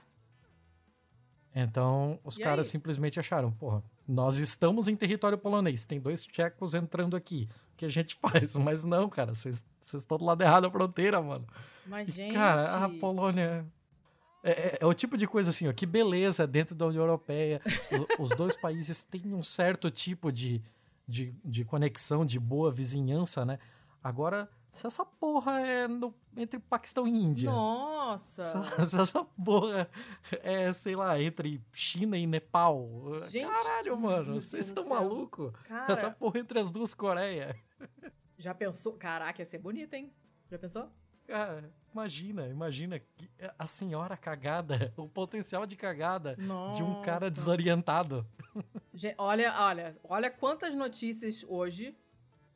Então 1.56 2.20
os 2.24 2.38
E 2.38 2.42
caras 2.44 2.68
aí? 2.68 2.72
simplesmente 2.72 3.20
acharam, 3.20 3.52
porra, 3.52 3.84
nós 4.08 4.38
estamos 4.38 4.88
em 4.88 4.96
território 4.96 5.38
polonês, 5.38 5.86
tem 5.86 6.00
dois 6.00 6.26
tchecos 6.26 6.74
entrando 6.74 7.16
aqui. 7.16 7.48
Que 7.78 7.86
a 7.86 7.90
gente 7.90 8.16
faz? 8.22 8.56
Mas 8.56 8.84
não, 8.84 9.10
cara, 9.10 9.34
vocês 9.34 9.64
vocês 9.82 10.04
estão 10.04 10.18
do 10.18 10.26
lado 10.26 10.42
errado 10.42 10.64
da 10.64 10.72
fronteira, 10.72 11.22
mano. 11.22 11.46
Mas, 11.86 12.08
gente... 12.10 12.34
Cara, 12.34 12.86
a 12.86 12.90
Polônia. 12.90 13.66
É, 14.44 14.52
é- 14.52 14.78
é 14.82 14.86
o 14.86 14.94
tipo 14.94 15.18
de 15.18 15.26
coisa 15.28 15.50
assim, 15.50 15.68
ó, 15.68 15.74
que 15.74 15.86
beleza 15.86 16.46
dentro 16.48 16.76
da 16.76 16.86
União 16.86 17.02
Europeia. 17.04 17.62
o- 18.18 18.22
os 18.24 18.30
dois 18.32 18.56
países 18.56 19.04
têm 19.04 19.34
um 19.34 19.44
certo 19.44 19.90
tipo 19.92 20.32
de, 20.32 20.62
de, 21.08 21.34
de 21.44 21.64
conexão, 21.66 22.26
de 22.26 22.40
boa 22.40 22.72
vizinhança, 22.72 23.44
né? 23.46 23.60
Agora, 24.04 24.50
se 24.74 24.88
essa 24.88 25.06
porra 25.06 25.62
é 25.62 25.88
no- 25.88 26.14
entre 26.36 26.60
Paquistão 26.60 27.08
e 27.08 27.12
Índia. 27.12 27.50
Nossa! 27.52 28.44
Se, 28.44 28.86
se 28.88 29.00
essa 29.00 29.24
porra 29.24 29.88
é, 30.42 30.74
sei 30.74 30.96
lá, 30.96 31.22
entre 31.22 31.62
China 31.72 32.18
e 32.18 32.26
Nepal. 32.28 32.90
Gente, 33.30 33.48
Caralho, 33.48 33.98
mano, 33.98 34.34
vocês 34.42 34.66
estão 34.68 34.90
malucos? 34.90 35.54
Essa 35.88 36.10
porra 36.12 36.40
entre 36.40 36.60
as 36.60 36.72
duas 36.72 36.94
Coreias. 36.94 37.56
já 38.38 38.54
pensou? 38.54 38.94
Caraca, 38.94 39.42
ia 39.42 39.46
ser 39.46 39.60
bonito, 39.60 39.94
hein? 39.94 40.12
Já 40.50 40.58
pensou? 40.60 40.90
Cara, 41.26 41.72
imagina, 41.94 42.48
imagina 42.50 43.02
a 43.58 43.66
senhora 43.66 44.18
cagada, 44.18 44.94
o 44.98 45.08
potencial 45.08 45.66
de 45.66 45.76
cagada 45.78 46.36
Nossa. 46.38 46.76
de 46.78 46.84
um 46.84 47.02
cara 47.02 47.32
desorientado. 47.32 48.28
Olha, 49.18 49.54
olha, 49.62 49.98
olha 50.04 50.30
quantas 50.30 50.76
notícias 50.76 51.46
hoje 51.48 51.96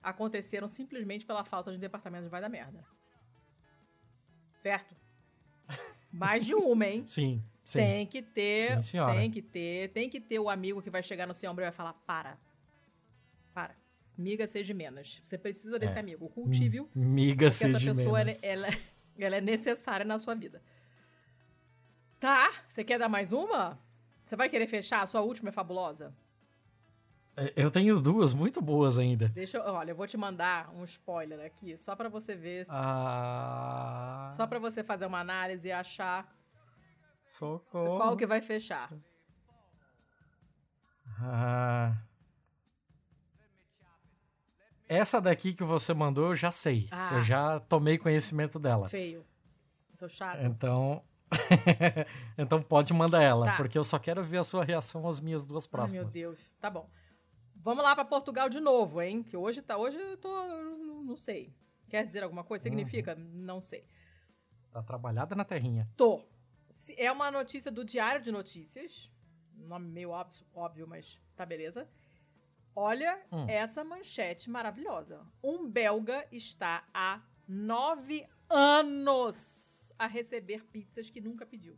aconteceram 0.09 0.67
simplesmente 0.67 1.25
pela 1.25 1.43
falta 1.43 1.71
de 1.71 1.77
departamento 1.77 2.23
de 2.23 2.29
vai 2.29 2.41
da 2.41 2.49
merda. 2.49 2.83
Certo? 4.59 4.95
Mais 6.11 6.45
de 6.45 6.55
uma, 6.55 6.85
hein? 6.85 7.05
Sim, 7.07 7.43
sim. 7.63 7.79
Tem 7.79 8.07
que 8.07 8.21
ter, 8.21 8.81
Sim, 8.81 8.99
tem 9.05 9.29
que 9.31 9.41
ter, 9.41 9.89
tem 9.91 10.09
que 10.09 10.19
ter 10.19 10.39
o 10.39 10.49
amigo 10.49 10.81
que 10.81 10.89
vai 10.89 11.03
chegar 11.03 11.27
no 11.27 11.33
seu 11.33 11.51
ombro 11.51 11.63
e 11.63 11.67
vai 11.67 11.71
falar: 11.73 11.93
para, 12.05 12.37
para, 13.53 13.75
miga 14.17 14.47
seja 14.47 14.73
menos. 14.73 15.19
Você 15.23 15.37
precisa 15.37 15.77
desse 15.77 15.97
É. 15.97 15.99
amigo, 15.99 16.29
cultive-o, 16.29 16.89
Miga 16.95 17.33
porque 17.33 17.45
essa 17.45 17.67
seja 17.67 17.93
pessoa 17.93 18.19
ela, 18.21 18.25
menos. 18.25 18.43
ela, 18.43 18.67
ela 19.19 19.35
é 19.35 19.41
necessária 19.41 20.05
na 20.05 20.17
sua 20.17 20.33
vida. 20.33 20.63
Tá, 22.19 22.51
você 22.67 22.83
quer 22.83 22.97
dar 22.97 23.09
mais 23.09 23.31
uma? 23.31 23.77
Você 24.25 24.35
vai 24.35 24.49
querer 24.49 24.67
fechar? 24.67 25.01
A 25.01 25.05
sua 25.05 25.21
última 25.21 25.49
é 25.49 25.51
fabulosa? 25.51 26.15
É, 27.37 27.53
Eu 27.55 27.69
tenho 27.69 27.99
duas 28.01 28.33
muito 28.33 28.59
boas 28.61 28.97
ainda. 28.97 29.29
Deixa 29.29 29.57
eu, 29.59 29.63
olha, 29.73 29.91
eu 29.91 29.95
vou 29.95 30.07
te 30.07 30.17
mandar 30.17 30.69
um 30.73 30.83
spoiler 30.83 31.39
aqui, 31.45 31.77
só 31.77 31.95
pra 31.95 32.09
você 32.09 32.35
ver, 32.35 32.65
se- 32.65 32.71
Ah. 32.73 34.29
só 34.33 34.47
pra 34.47 34.57
você 34.59 34.83
fazer 34.83 35.05
uma 35.05 35.19
análise 35.19 35.67
e 35.67 35.71
achar 35.71 36.27
Socorro. 37.23 37.97
qual 37.97 38.17
que 38.17 38.25
vai 38.25 38.41
fechar. 38.41 38.91
Ah. 41.21 41.95
Essa 44.89 45.19
daqui 45.19 45.53
que 45.53 45.63
você 45.63 45.93
mandou, 45.93 46.27
eu 46.29 46.35
já 46.35 46.49
sei. 46.49 46.87
Ah. 46.91 47.11
Eu 47.13 47.21
já 47.21 47.59
tomei 47.61 47.97
conhecimento 47.97 48.57
dela. 48.57 48.87
Feio. 48.87 49.25
Sou 49.99 50.07
chato. 50.07 50.39
Então. 50.43 51.03
então 52.37 52.61
pode 52.63 52.93
mandar 52.93 53.21
ela, 53.21 53.47
Tá. 53.47 53.57
porque 53.57 53.77
eu 53.77 53.83
só 53.83 53.99
quero 53.99 54.23
ver 54.23 54.37
a 54.37 54.43
sua 54.45 54.63
reação 54.63 55.05
às 55.07 55.19
minhas 55.19 55.45
duas 55.45 55.65
Ai, 55.65 55.69
próximas. 55.71 56.03
meu 56.05 56.11
Deus. 56.13 56.39
Tá 56.61 56.69
bom. 56.69 56.89
Vamos 57.67 57.83
lá 57.83 57.93
pra 57.93 58.05
Portugal 58.05 58.47
de 58.47 58.61
novo, 58.61 59.01
hein? 59.01 59.21
Que 59.21 59.35
hoje 59.35 59.61
tá, 59.61 59.75
hoje 59.75 59.97
eu 59.97 60.15
tô, 60.15 60.29
não 60.29 61.03
não 61.03 61.17
sei. 61.17 61.53
Quer 61.89 62.05
dizer 62.05 62.23
alguma 62.23 62.41
coisa? 62.41 62.63
Significa? 62.63 63.13
Uhum. 63.13 63.29
Não 63.43 63.59
sei. 63.59 63.85
Tá 64.71 64.81
trabalhada 64.81 65.35
na 65.35 65.43
terrinha. 65.43 65.85
Tô. 65.97 66.23
É 66.95 67.11
uma 67.11 67.29
notícia 67.29 67.69
do 67.69 67.83
Diário 67.83 68.21
de 68.21 68.31
Notícias. 68.31 69.11
Nome 69.53 69.89
meio 69.89 70.11
óbvio, 70.11 70.47
óbvio 70.53 70.87
mas 70.87 71.19
tá 71.35 71.45
beleza. 71.45 71.89
Olha 72.73 73.21
hum. 73.29 73.45
essa 73.49 73.83
manchete 73.83 74.49
maravilhosa. 74.49 75.27
Um 75.43 75.69
belga 75.69 76.25
está 76.31 76.87
há 76.93 77.21
nove 77.45 78.25
anos 78.49 79.93
a 79.99 80.07
receber 80.07 80.63
pizzas 80.67 81.09
que 81.09 81.19
nunca 81.19 81.45
pediu. 81.45 81.77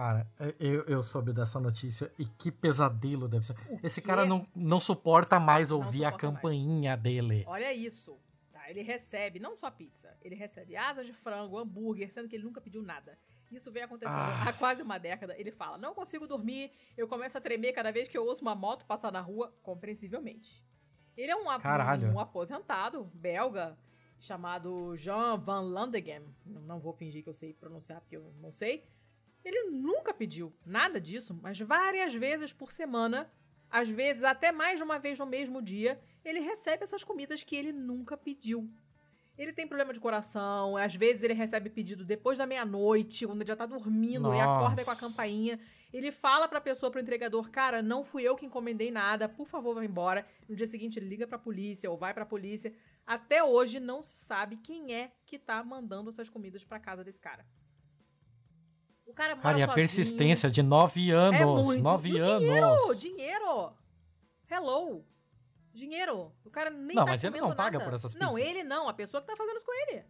Cara, 0.00 0.26
eu, 0.58 0.82
eu 0.84 1.02
soube 1.02 1.30
dessa 1.30 1.60
notícia 1.60 2.10
e 2.18 2.24
que 2.24 2.50
pesadelo 2.50 3.28
deve 3.28 3.44
ser. 3.44 3.54
O 3.68 3.78
Esse 3.82 4.00
quê? 4.00 4.06
cara 4.06 4.24
não, 4.24 4.46
não 4.56 4.80
suporta 4.80 5.38
mais 5.38 5.70
ouvir 5.70 5.98
suporta 5.98 6.16
a 6.16 6.18
campainha 6.18 6.92
mais. 6.92 7.02
dele. 7.02 7.44
Olha 7.46 7.70
isso. 7.74 8.18
Tá, 8.50 8.70
ele 8.70 8.80
recebe 8.80 9.38
não 9.38 9.54
só 9.54 9.70
pizza, 9.70 10.16
ele 10.22 10.34
recebe 10.34 10.74
asas 10.74 11.04
de 11.04 11.12
frango, 11.12 11.58
hambúrguer, 11.58 12.10
sendo 12.10 12.30
que 12.30 12.36
ele 12.36 12.44
nunca 12.44 12.62
pediu 12.62 12.82
nada. 12.82 13.18
Isso 13.52 13.70
vem 13.70 13.82
acontecendo 13.82 14.16
ah. 14.16 14.48
há 14.48 14.52
quase 14.54 14.82
uma 14.82 14.96
década. 14.96 15.38
Ele 15.38 15.52
fala: 15.52 15.76
Não 15.76 15.92
consigo 15.92 16.26
dormir, 16.26 16.72
eu 16.96 17.06
começo 17.06 17.36
a 17.36 17.40
tremer 17.40 17.74
cada 17.74 17.92
vez 17.92 18.08
que 18.08 18.16
eu 18.16 18.24
ouço 18.24 18.40
uma 18.40 18.54
moto 18.54 18.86
passar 18.86 19.12
na 19.12 19.20
rua, 19.20 19.54
compreensivelmente. 19.62 20.64
Ele 21.14 21.30
é 21.30 21.36
um, 21.36 21.44
um, 21.44 22.14
um 22.14 22.18
aposentado 22.18 23.04
belga 23.12 23.76
chamado 24.18 24.96
Jean 24.96 25.36
Van 25.36 25.60
Landegem. 25.60 26.22
Não 26.46 26.80
vou 26.80 26.94
fingir 26.94 27.22
que 27.22 27.28
eu 27.28 27.34
sei 27.34 27.52
pronunciar 27.52 28.00
porque 28.00 28.16
eu 28.16 28.32
não 28.40 28.50
sei 28.50 28.88
ele 29.44 29.70
nunca 29.70 30.12
pediu 30.12 30.52
nada 30.64 31.00
disso, 31.00 31.38
mas 31.42 31.58
várias 31.60 32.14
vezes 32.14 32.52
por 32.52 32.70
semana, 32.72 33.30
às 33.70 33.88
vezes 33.88 34.24
até 34.24 34.52
mais 34.52 34.76
de 34.76 34.82
uma 34.82 34.98
vez 34.98 35.18
no 35.18 35.26
mesmo 35.26 35.62
dia, 35.62 36.00
ele 36.24 36.40
recebe 36.40 36.84
essas 36.84 37.04
comidas 37.04 37.42
que 37.42 37.56
ele 37.56 37.72
nunca 37.72 38.16
pediu. 38.16 38.70
Ele 39.38 39.54
tem 39.54 39.66
problema 39.66 39.94
de 39.94 40.00
coração, 40.00 40.76
às 40.76 40.94
vezes 40.94 41.22
ele 41.22 41.32
recebe 41.32 41.70
pedido 41.70 42.04
depois 42.04 42.36
da 42.36 42.44
meia-noite, 42.44 43.26
quando 43.26 43.40
ele 43.40 43.48
já 43.48 43.56
tá 43.56 43.64
dormindo 43.64 44.24
Nossa. 44.24 44.36
e 44.36 44.40
acorda 44.40 44.84
com 44.84 44.90
a 44.90 44.96
campainha. 44.96 45.58
Ele 45.92 46.12
fala 46.12 46.46
pra 46.46 46.60
pessoa, 46.60 46.90
pro 46.90 47.00
entregador, 47.00 47.50
cara, 47.50 47.80
não 47.80 48.04
fui 48.04 48.22
eu 48.22 48.36
que 48.36 48.44
encomendei 48.44 48.90
nada, 48.90 49.28
por 49.28 49.46
favor, 49.46 49.74
vá 49.74 49.84
embora. 49.84 50.26
No 50.46 50.54
dia 50.54 50.66
seguinte 50.66 50.98
ele 50.98 51.08
liga 51.08 51.26
pra 51.26 51.38
polícia 51.38 51.90
ou 51.90 51.96
vai 51.96 52.12
pra 52.12 52.26
polícia. 52.26 52.72
Até 53.06 53.42
hoje 53.42 53.80
não 53.80 54.02
se 54.02 54.18
sabe 54.18 54.56
quem 54.58 54.94
é 54.94 55.10
que 55.24 55.38
tá 55.38 55.64
mandando 55.64 56.10
essas 56.10 56.28
comidas 56.28 56.62
pra 56.62 56.78
casa 56.78 57.02
desse 57.02 57.20
cara. 57.20 57.46
O 59.10 59.12
cara 59.12 59.34
mora 59.34 59.42
cara, 59.42 59.58
e 59.58 59.62
a 59.62 59.68
persistência 59.68 60.48
de 60.48 60.62
nove 60.62 61.10
anos. 61.10 61.40
É 61.40 61.44
muito. 61.44 61.82
Nove 61.82 62.16
anos. 62.16 63.00
Dinheiro, 63.00 63.00
dinheiro. 63.00 63.74
Hello. 64.48 65.04
Dinheiro. 65.74 66.32
O 66.44 66.50
cara 66.50 66.70
nem 66.70 66.94
Não, 66.94 67.04
tá 67.04 67.10
mas 67.10 67.24
ele 67.24 67.40
não 67.40 67.52
paga 67.54 67.78
nada. 67.78 67.90
por 67.90 67.94
essas 67.94 68.14
pizzas. 68.14 68.28
Não, 68.28 68.38
ele 68.38 68.62
não. 68.62 68.88
A 68.88 68.94
pessoa 68.94 69.20
que 69.20 69.26
tá 69.26 69.36
fazendo 69.36 69.56
isso 69.56 69.66
com 69.66 69.74
ele. 69.74 70.04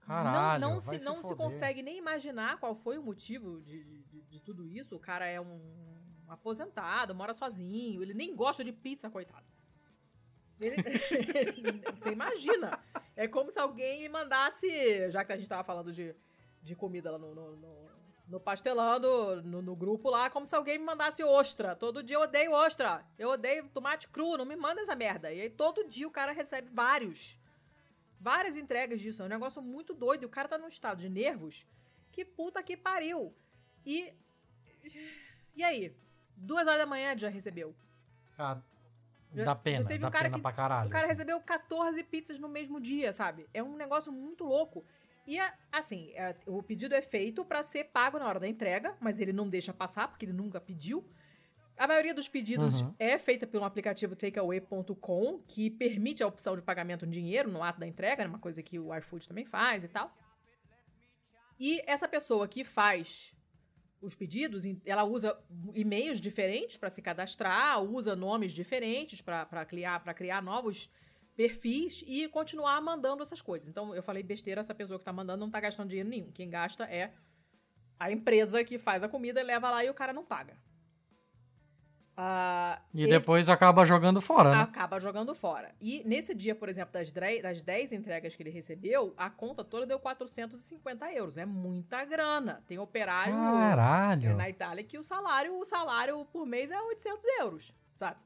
Caralho, 0.00 0.60
não, 0.60 0.72
não 0.72 0.80
se, 0.80 0.98
não 1.04 1.22
se, 1.22 1.34
consegue 1.34 1.82
nem 1.82 1.96
imaginar 1.96 2.58
qual 2.58 2.74
foi 2.74 2.98
o 2.98 3.02
motivo 3.02 3.62
de, 3.62 3.82
de, 4.02 4.22
de 4.22 4.40
tudo 4.40 4.66
isso. 4.66 4.94
O 4.96 5.00
cara 5.00 5.26
é 5.26 5.40
um 5.40 5.58
aposentado, 6.28 7.14
mora 7.14 7.32
sozinho, 7.32 8.02
ele 8.02 8.12
nem 8.12 8.36
gosta 8.36 8.62
de 8.62 8.72
pizza, 8.72 9.08
coitado. 9.08 9.46
Ele, 10.60 10.76
você 11.96 12.10
imagina. 12.10 12.78
É 13.16 13.26
como 13.26 13.50
se 13.50 13.58
alguém 13.58 14.06
mandasse, 14.10 15.10
já 15.10 15.24
que 15.24 15.32
a 15.32 15.36
gente 15.38 15.48
tava 15.48 15.64
falando 15.64 15.90
de 15.90 16.14
de 16.62 16.74
comida 16.74 17.10
lá 17.10 17.18
no, 17.18 17.34
no, 17.34 17.56
no, 17.56 17.90
no 18.28 18.40
pastelando, 18.40 19.42
no, 19.42 19.60
no, 19.60 19.74
grupo 19.74 20.10
lá, 20.10 20.30
como 20.30 20.46
se 20.46 20.54
alguém 20.54 20.78
me 20.78 20.84
mandasse 20.84 21.22
ostra. 21.24 21.74
Todo 21.74 22.02
dia 22.02 22.16
eu 22.16 22.20
odeio 22.20 22.52
ostra. 22.52 23.04
Eu 23.18 23.30
odeio 23.30 23.68
tomate 23.68 24.08
cru, 24.08 24.36
não 24.36 24.44
me 24.44 24.56
manda 24.56 24.80
essa 24.80 24.94
merda. 24.94 25.32
E 25.32 25.40
aí 25.40 25.50
todo 25.50 25.88
dia 25.88 26.06
o 26.06 26.10
cara 26.10 26.32
recebe 26.32 26.68
vários. 26.72 27.38
Várias 28.20 28.56
entregas 28.56 29.00
disso. 29.00 29.22
É 29.22 29.26
um 29.26 29.28
negócio 29.28 29.60
muito 29.62 29.94
doido. 29.94 30.22
E 30.22 30.26
o 30.26 30.30
cara 30.30 30.46
tá 30.46 30.58
num 30.58 30.68
estado 30.68 31.00
de 31.00 31.08
nervos. 31.08 31.66
Que 32.12 32.24
puta 32.24 32.62
que 32.62 32.76
pariu. 32.76 33.34
E. 33.84 34.12
E 35.56 35.64
aí? 35.64 35.94
Duas 36.36 36.66
horas 36.66 36.78
da 36.78 36.86
manhã 36.86 37.16
já 37.16 37.28
recebeu. 37.28 37.74
Cara, 38.36 38.62
dá 39.32 39.54
pena. 39.54 39.82
Já 39.82 39.88
teve 39.88 40.00
dá 40.00 40.08
um 40.08 40.10
cara 40.10 40.24
pena 40.24 40.36
que, 40.36 40.42
pra 40.42 40.52
caralho. 40.52 40.88
O 40.88 40.90
cara 40.90 41.04
assim. 41.04 41.12
recebeu 41.12 41.40
14 41.40 42.02
pizzas 42.04 42.38
no 42.38 42.48
mesmo 42.48 42.80
dia, 42.80 43.12
sabe? 43.12 43.48
É 43.52 43.62
um 43.62 43.76
negócio 43.76 44.12
muito 44.12 44.44
louco. 44.44 44.84
E 45.30 45.38
assim, 45.70 46.12
o 46.44 46.60
pedido 46.60 46.92
é 46.92 47.00
feito 47.00 47.44
para 47.44 47.62
ser 47.62 47.84
pago 47.84 48.18
na 48.18 48.26
hora 48.26 48.40
da 48.40 48.48
entrega, 48.48 48.96
mas 48.98 49.20
ele 49.20 49.32
não 49.32 49.48
deixa 49.48 49.72
passar 49.72 50.08
porque 50.08 50.24
ele 50.24 50.32
nunca 50.32 50.60
pediu. 50.60 51.08
A 51.78 51.86
maioria 51.86 52.12
dos 52.12 52.26
pedidos 52.26 52.80
uhum. 52.80 52.92
é 52.98 53.16
feita 53.16 53.46
pelo 53.46 53.62
aplicativo 53.62 54.16
takeaway.com, 54.16 55.38
que 55.46 55.70
permite 55.70 56.20
a 56.20 56.26
opção 56.26 56.56
de 56.56 56.62
pagamento 56.62 57.06
em 57.06 57.10
dinheiro 57.10 57.48
no 57.48 57.62
ato 57.62 57.78
da 57.78 57.86
entrega, 57.86 58.26
uma 58.26 58.40
coisa 58.40 58.60
que 58.60 58.76
o 58.76 58.92
iFood 58.96 59.28
também 59.28 59.44
faz 59.44 59.84
e 59.84 59.88
tal. 59.88 60.12
E 61.60 61.80
essa 61.86 62.08
pessoa 62.08 62.48
que 62.48 62.64
faz 62.64 63.32
os 64.02 64.16
pedidos, 64.16 64.64
ela 64.84 65.04
usa 65.04 65.38
e-mails 65.74 66.20
diferentes 66.20 66.76
para 66.76 66.90
se 66.90 67.00
cadastrar, 67.00 67.80
usa 67.80 68.16
nomes 68.16 68.50
diferentes 68.50 69.20
para 69.20 69.64
criar, 69.64 70.02
criar 70.12 70.42
novos 70.42 70.90
perfis 71.40 72.04
e 72.06 72.28
continuar 72.28 72.78
mandando 72.82 73.22
essas 73.22 73.40
coisas. 73.40 73.66
Então, 73.66 73.94
eu 73.94 74.02
falei 74.02 74.22
besteira, 74.22 74.60
essa 74.60 74.74
pessoa 74.74 74.98
que 74.98 75.04
tá 75.06 75.12
mandando 75.12 75.40
não 75.40 75.50
tá 75.50 75.58
gastando 75.58 75.88
dinheiro 75.88 76.10
nenhum. 76.10 76.30
Quem 76.30 76.50
gasta 76.50 76.84
é 76.84 77.12
a 77.98 78.12
empresa 78.12 78.62
que 78.62 78.76
faz 78.76 79.02
a 79.02 79.08
comida, 79.08 79.42
leva 79.42 79.70
lá 79.70 79.82
e 79.82 79.88
o 79.88 79.94
cara 79.94 80.12
não 80.12 80.22
paga. 80.22 80.52
Uh, 82.10 82.78
e 82.92 83.04
esse... 83.04 83.10
depois 83.10 83.48
acaba 83.48 83.86
jogando 83.86 84.20
fora, 84.20 84.50
né? 84.50 84.60
Acaba 84.60 85.00
jogando 85.00 85.34
fora. 85.34 85.74
E 85.80 86.02
nesse 86.04 86.34
dia, 86.34 86.54
por 86.54 86.68
exemplo, 86.68 86.92
das, 86.92 87.10
das 87.10 87.62
10 87.62 87.94
entregas 87.94 88.36
que 88.36 88.42
ele 88.42 88.50
recebeu, 88.50 89.14
a 89.16 89.30
conta 89.30 89.64
toda 89.64 89.86
deu 89.86 89.98
450 89.98 91.10
euros. 91.14 91.38
É 91.38 91.46
muita 91.46 92.04
grana. 92.04 92.62
Tem 92.66 92.78
operário 92.78 93.32
Caralho. 93.32 94.36
na 94.36 94.50
Itália 94.50 94.84
que 94.84 94.98
o 94.98 95.02
salário, 95.02 95.58
o 95.58 95.64
salário 95.64 96.22
por 96.26 96.44
mês 96.44 96.70
é 96.70 96.78
800 96.78 97.24
euros, 97.40 97.74
sabe? 97.94 98.18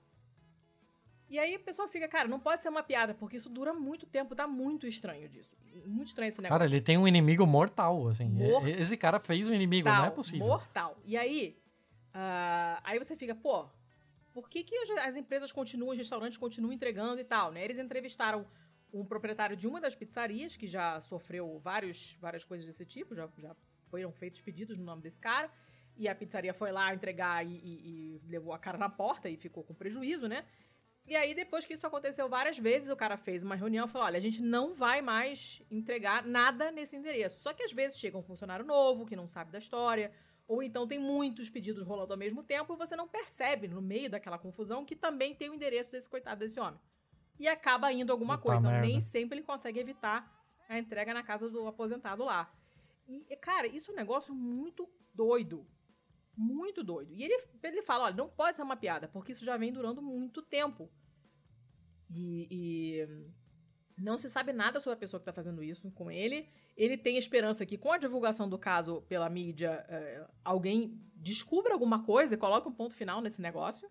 E 1.28 1.38
aí 1.38 1.54
a 1.54 1.58
pessoa 1.58 1.88
fica, 1.88 2.06
cara, 2.06 2.28
não 2.28 2.38
pode 2.38 2.62
ser 2.62 2.68
uma 2.68 2.82
piada, 2.82 3.14
porque 3.14 3.36
isso 3.36 3.48
dura 3.48 3.72
muito 3.72 4.06
tempo, 4.06 4.34
tá 4.34 4.46
muito 4.46 4.86
estranho 4.86 5.28
disso. 5.28 5.56
Muito 5.86 6.08
estranho 6.08 6.28
esse 6.28 6.40
negócio. 6.40 6.58
Cara, 6.58 6.70
ele 6.70 6.80
tem 6.80 6.98
um 6.98 7.08
inimigo 7.08 7.46
mortal, 7.46 8.08
assim. 8.08 8.28
Mortal. 8.28 8.68
Esse 8.68 8.96
cara 8.96 9.18
fez 9.18 9.48
um 9.48 9.54
inimigo, 9.54 9.88
não 9.88 10.06
é 10.06 10.10
possível. 10.10 10.46
Mortal. 10.46 10.96
E 11.04 11.16
aí, 11.16 11.58
uh, 12.14 12.80
aí 12.84 12.98
você 12.98 13.16
fica, 13.16 13.34
pô, 13.34 13.66
por 14.32 14.48
que, 14.48 14.62
que 14.62 14.76
as 15.00 15.16
empresas 15.16 15.50
continuam, 15.50 15.92
os 15.92 15.98
restaurantes 15.98 16.38
continuam 16.38 16.72
entregando 16.72 17.20
e 17.20 17.24
tal, 17.24 17.50
né? 17.52 17.64
Eles 17.64 17.78
entrevistaram 17.78 18.46
um 18.92 19.04
proprietário 19.04 19.56
de 19.56 19.66
uma 19.66 19.80
das 19.80 19.94
pizzarias, 19.94 20.56
que 20.56 20.66
já 20.66 21.00
sofreu 21.00 21.58
vários, 21.58 22.16
várias 22.20 22.44
coisas 22.44 22.66
desse 22.66 22.84
tipo, 22.84 23.14
já, 23.14 23.28
já 23.38 23.56
foram 23.86 24.12
feitos 24.12 24.40
pedidos 24.40 24.78
no 24.78 24.84
nome 24.84 25.02
desse 25.02 25.18
cara, 25.18 25.50
e 25.96 26.08
a 26.08 26.14
pizzaria 26.14 26.54
foi 26.54 26.70
lá 26.70 26.94
entregar 26.94 27.44
e, 27.44 27.50
e, 27.50 28.20
e 28.24 28.28
levou 28.28 28.52
a 28.52 28.58
cara 28.58 28.78
na 28.78 28.88
porta 28.88 29.28
e 29.28 29.36
ficou 29.36 29.64
com 29.64 29.74
prejuízo, 29.74 30.28
né? 30.28 30.44
E 31.06 31.14
aí, 31.14 31.34
depois 31.34 31.66
que 31.66 31.74
isso 31.74 31.86
aconteceu 31.86 32.28
várias 32.28 32.58
vezes, 32.58 32.88
o 32.88 32.96
cara 32.96 33.16
fez 33.16 33.42
uma 33.42 33.54
reunião 33.54 33.86
e 33.86 33.88
falou: 33.90 34.06
olha, 34.06 34.16
a 34.16 34.22
gente 34.22 34.40
não 34.40 34.74
vai 34.74 35.02
mais 35.02 35.62
entregar 35.70 36.24
nada 36.24 36.70
nesse 36.70 36.96
endereço. 36.96 37.42
Só 37.42 37.52
que 37.52 37.62
às 37.62 37.72
vezes 37.72 37.98
chega 37.98 38.16
um 38.16 38.22
funcionário 38.22 38.64
novo 38.64 39.04
que 39.04 39.14
não 39.14 39.28
sabe 39.28 39.52
da 39.52 39.58
história, 39.58 40.10
ou 40.48 40.62
então 40.62 40.86
tem 40.86 40.98
muitos 40.98 41.50
pedidos 41.50 41.86
rolando 41.86 42.12
ao 42.12 42.18
mesmo 42.18 42.42
tempo 42.42 42.72
e 42.72 42.76
você 42.76 42.96
não 42.96 43.06
percebe, 43.06 43.68
no 43.68 43.82
meio 43.82 44.10
daquela 44.10 44.38
confusão, 44.38 44.84
que 44.84 44.96
também 44.96 45.34
tem 45.34 45.50
o 45.50 45.54
endereço 45.54 45.92
desse 45.92 46.08
coitado 46.08 46.40
desse 46.40 46.58
homem. 46.58 46.80
E 47.38 47.48
acaba 47.48 47.92
indo 47.92 48.10
alguma 48.10 48.38
Puta 48.38 48.52
coisa. 48.52 48.68
Merda. 48.70 48.86
Nem 48.86 49.00
sempre 49.00 49.38
ele 49.38 49.44
consegue 49.44 49.80
evitar 49.80 50.32
a 50.68 50.78
entrega 50.78 51.12
na 51.12 51.22
casa 51.22 51.50
do 51.50 51.66
aposentado 51.66 52.24
lá. 52.24 52.50
E, 53.06 53.20
cara, 53.36 53.66
isso 53.66 53.90
é 53.90 53.94
um 53.94 53.96
negócio 53.96 54.34
muito 54.34 54.88
doido. 55.12 55.66
Muito 56.36 56.82
doido. 56.82 57.12
E 57.12 57.22
ele, 57.22 57.38
ele 57.62 57.82
fala: 57.82 58.04
olha, 58.04 58.16
não 58.16 58.28
pode 58.28 58.56
ser 58.56 58.62
uma 58.62 58.76
piada, 58.76 59.08
porque 59.08 59.32
isso 59.32 59.44
já 59.44 59.56
vem 59.56 59.72
durando 59.72 60.02
muito 60.02 60.42
tempo. 60.42 60.90
E, 62.10 62.48
e 62.50 63.08
não 63.96 64.18
se 64.18 64.28
sabe 64.28 64.52
nada 64.52 64.80
sobre 64.80 64.94
a 64.94 65.00
pessoa 65.00 65.20
que 65.20 65.22
está 65.22 65.32
fazendo 65.32 65.62
isso 65.62 65.90
com 65.92 66.10
ele. 66.10 66.48
Ele 66.76 66.96
tem 66.96 67.16
esperança 67.16 67.64
que, 67.64 67.78
com 67.78 67.92
a 67.92 67.98
divulgação 67.98 68.48
do 68.48 68.58
caso 68.58 69.02
pela 69.02 69.28
mídia, 69.28 69.84
é, 69.88 70.26
alguém 70.44 71.00
descubra 71.14 71.72
alguma 71.72 72.04
coisa 72.04 72.34
e 72.34 72.38
coloque 72.38 72.68
um 72.68 72.72
ponto 72.72 72.94
final 72.94 73.20
nesse 73.20 73.40
negócio. 73.40 73.88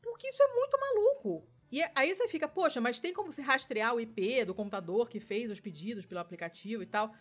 Porque 0.00 0.28
isso 0.28 0.42
é 0.42 0.54
muito 0.54 0.78
maluco. 0.78 1.48
E 1.72 1.82
aí 1.94 2.14
você 2.14 2.28
fica, 2.28 2.48
poxa, 2.48 2.80
mas 2.80 3.00
tem 3.00 3.12
como 3.12 3.30
se 3.30 3.42
rastrear 3.42 3.94
o 3.94 4.00
IP 4.00 4.44
do 4.44 4.54
computador 4.54 5.08
que 5.08 5.20
fez 5.20 5.50
os 5.50 5.60
pedidos 5.60 6.04
pelo 6.04 6.20
aplicativo 6.20 6.82
e 6.82 6.86
tal? 6.86 7.14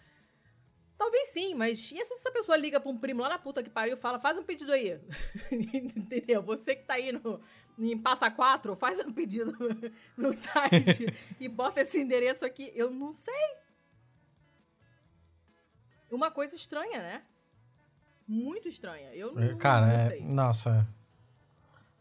Talvez 1.00 1.30
sim, 1.30 1.56
mas 1.56 1.80
e 1.80 2.06
se 2.06 2.14
essa 2.14 2.30
pessoa 2.30 2.58
liga 2.58 2.78
pra 2.78 2.91
um 2.91 2.97
primo 2.97 3.22
lá 3.22 3.30
na 3.30 3.39
puta 3.39 3.64
que 3.64 3.70
pariu 3.70 3.93
e 3.93 3.97
fala, 3.97 4.20
faz 4.20 4.38
um 4.38 4.43
pedido 4.43 4.74
aí? 4.74 5.00
Entendeu? 5.50 6.43
Você 6.43 6.76
que 6.76 6.84
tá 6.84 6.95
aí 6.95 7.14
no, 7.14 7.39
em 7.80 7.97
Passa 7.97 8.30
4, 8.30 8.76
faz 8.76 9.00
um 9.00 9.14
pedido 9.14 9.56
no 10.18 10.34
site 10.34 11.08
e 11.39 11.47
bota 11.47 11.80
esse 11.80 12.02
endereço 12.02 12.43
aqui. 12.45 12.74
Eu 12.76 12.91
não 12.91 13.14
sei. 13.14 13.34
Uma 16.12 16.30
coisa 16.30 16.54
estranha, 16.54 17.00
né? 17.00 17.24
Muito 18.28 18.68
estranha. 18.68 19.16
Eu 19.16 19.34
não, 19.34 19.58
cara, 19.58 19.86
não 19.86 19.93
é, 19.93 20.10
sei. 20.10 20.22
nossa. 20.26 20.88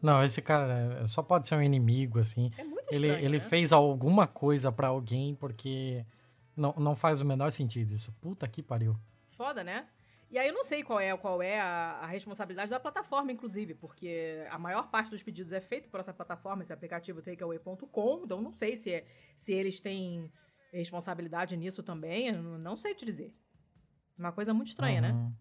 Não, 0.01 0.21
esse 0.25 0.41
cara 0.41 1.05
só 1.05 1.23
pode 1.23 1.47
ser 1.47 1.55
um 1.55 1.61
inimigo, 1.61 2.19
assim. 2.19 2.51
É 2.57 2.65
muito 2.65 2.93
estranho, 2.93 3.13
ele, 3.13 3.25
ele 3.25 3.37
né? 3.37 3.43
fez 3.45 3.71
alguma 3.71 4.27
coisa 4.27 4.73
para 4.73 4.89
alguém 4.89 5.35
porque 5.35 6.05
Não, 6.59 6.73
não 6.77 6.95
faz 6.95 7.21
o 7.21 7.25
menor 7.25 7.51
sentido 7.51 7.93
isso. 7.93 8.13
Puta 8.21 8.47
que 8.47 8.61
pariu. 8.61 8.95
Foda, 9.27 9.63
né? 9.63 9.87
E 10.29 10.37
aí 10.37 10.47
eu 10.47 10.53
não 10.53 10.63
sei 10.63 10.83
qual 10.83 10.99
é, 10.99 11.15
qual 11.17 11.41
é 11.41 11.59
a, 11.59 11.99
a 12.01 12.05
responsabilidade 12.05 12.69
da 12.69 12.79
plataforma, 12.79 13.31
inclusive, 13.31 13.73
porque 13.73 14.45
a 14.51 14.59
maior 14.59 14.89
parte 14.91 15.09
dos 15.09 15.23
pedidos 15.23 15.51
é 15.51 15.59
feito 15.59 15.89
por 15.89 15.99
essa 15.99 16.13
plataforma, 16.13 16.61
esse 16.61 16.71
aplicativo 16.71 17.21
takeaway.com, 17.21 18.21
então 18.23 18.39
não 18.39 18.51
sei 18.51 18.75
se, 18.75 18.91
é, 18.91 19.07
se 19.35 19.53
eles 19.53 19.79
têm 19.79 20.31
responsabilidade 20.71 21.57
nisso 21.57 21.81
também, 21.81 22.31
não 22.31 22.77
sei 22.77 22.93
te 22.93 23.05
dizer. 23.05 23.35
Uma 24.17 24.31
coisa 24.31 24.53
muito 24.53 24.67
estranha, 24.67 25.01
né? 25.01 25.11
Uhum. 25.13 25.33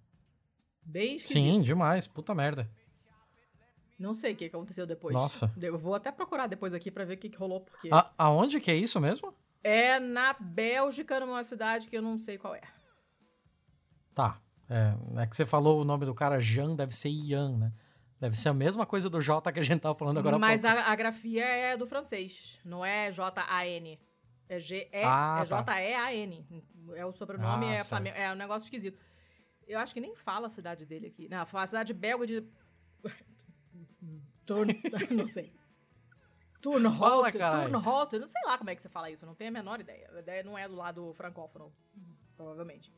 Bem 0.82 1.16
esquisito. 1.16 1.42
Sim, 1.42 1.60
demais. 1.60 2.06
Puta 2.06 2.34
merda. 2.34 2.70
Não 3.98 4.14
sei 4.14 4.32
o 4.32 4.36
que 4.36 4.44
aconteceu 4.46 4.86
depois. 4.86 5.14
Nossa. 5.14 5.52
Eu 5.60 5.76
vou 5.76 5.94
até 5.94 6.10
procurar 6.10 6.46
depois 6.46 6.72
aqui 6.72 6.90
pra 6.90 7.04
ver 7.04 7.14
o 7.14 7.18
que, 7.18 7.28
que 7.28 7.36
rolou, 7.36 7.60
porque... 7.60 7.90
A, 7.92 8.10
aonde 8.16 8.60
que 8.60 8.70
é 8.70 8.76
isso 8.76 8.98
mesmo? 9.00 9.34
É 9.62 9.98
na 9.98 10.32
Bélgica, 10.34 11.18
numa 11.20 11.42
cidade 11.42 11.88
que 11.88 11.96
eu 11.96 12.02
não 12.02 12.18
sei 12.18 12.38
qual 12.38 12.54
é. 12.54 12.62
Tá. 14.14 14.40
É, 14.68 15.22
é 15.22 15.26
que 15.26 15.36
você 15.36 15.46
falou 15.46 15.80
o 15.80 15.84
nome 15.84 16.04
do 16.04 16.14
cara 16.14 16.40
Jean, 16.40 16.74
deve 16.74 16.94
ser 16.94 17.08
Ian, 17.08 17.56
né? 17.56 17.72
Deve 18.20 18.36
ser 18.36 18.48
a 18.48 18.54
mesma 18.54 18.84
coisa 18.84 19.08
do 19.08 19.20
J 19.20 19.52
que 19.52 19.60
a 19.60 19.62
gente 19.62 19.80
tava 19.80 19.94
falando 19.94 20.18
agora 20.18 20.36
há 20.36 20.38
Mas 20.38 20.62
pouco. 20.62 20.76
a, 20.76 20.82
a 20.90 20.96
grafia 20.96 21.44
é 21.44 21.76
do 21.76 21.86
francês, 21.86 22.60
não 22.64 22.84
é 22.84 23.10
J-A-N. 23.12 23.98
É 24.48 24.58
G-E, 24.58 24.88
Ah, 25.04 25.42
é 25.42 25.46
tá. 25.46 25.62
J-E-A-N. 25.62 26.64
É 26.94 27.06
o 27.06 27.12
sobrenome, 27.12 27.66
Ah, 27.66 27.74
é. 27.74 27.84
Flamengo, 27.84 28.16
é 28.16 28.32
um 28.32 28.36
negócio 28.36 28.64
esquisito. 28.66 28.98
Eu 29.66 29.78
acho 29.78 29.94
que 29.94 30.00
nem 30.00 30.16
fala 30.16 30.46
a 30.46 30.50
cidade 30.50 30.84
dele 30.84 31.06
aqui. 31.06 31.28
Não, 31.28 31.44
fala 31.46 31.64
a 31.64 31.66
cidade 31.66 31.92
belga 31.94 32.26
de... 32.26 32.44
Não 35.14 35.26
sei. 35.26 35.52
Fala, 36.62 36.80
Turnhout, 36.80 37.38
caralho. 37.38 37.70
Turnhout, 37.72 38.14
eu 38.14 38.20
não 38.20 38.28
sei 38.28 38.42
lá 38.44 38.58
como 38.58 38.70
é 38.70 38.74
que 38.76 38.82
você 38.82 38.88
fala 38.88 39.10
isso, 39.10 39.24
não 39.24 39.34
tenho 39.34 39.50
a 39.50 39.52
menor 39.52 39.80
ideia. 39.80 40.10
A 40.14 40.18
ideia 40.18 40.42
não 40.42 40.58
é 40.58 40.66
do 40.68 40.74
lado 40.74 41.12
francófono, 41.14 41.72
provavelmente. 42.36 42.92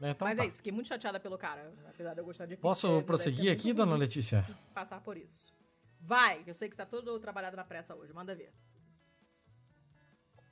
Então 0.00 0.26
Mas 0.26 0.36
tá. 0.36 0.44
é 0.44 0.46
isso, 0.46 0.56
fiquei 0.58 0.72
muito 0.72 0.86
chateada 0.88 1.18
pelo 1.18 1.36
cara, 1.38 1.72
apesar 1.88 2.14
de 2.14 2.20
eu 2.20 2.24
gostar 2.24 2.44
de 2.46 2.50
pizza, 2.54 2.62
Posso 2.62 2.88
deve 2.88 3.02
prosseguir 3.04 3.52
aqui, 3.52 3.72
dona 3.72 3.96
Letícia? 3.96 4.44
Passar 4.74 5.00
por 5.00 5.16
isso. 5.16 5.52
Vai, 6.00 6.42
eu 6.46 6.54
sei 6.54 6.68
que 6.68 6.76
você 6.76 6.82
tá 6.82 6.86
todo 6.86 7.18
trabalhado 7.18 7.56
na 7.56 7.64
pressa 7.64 7.94
hoje, 7.94 8.12
manda 8.12 8.34
ver. 8.34 8.52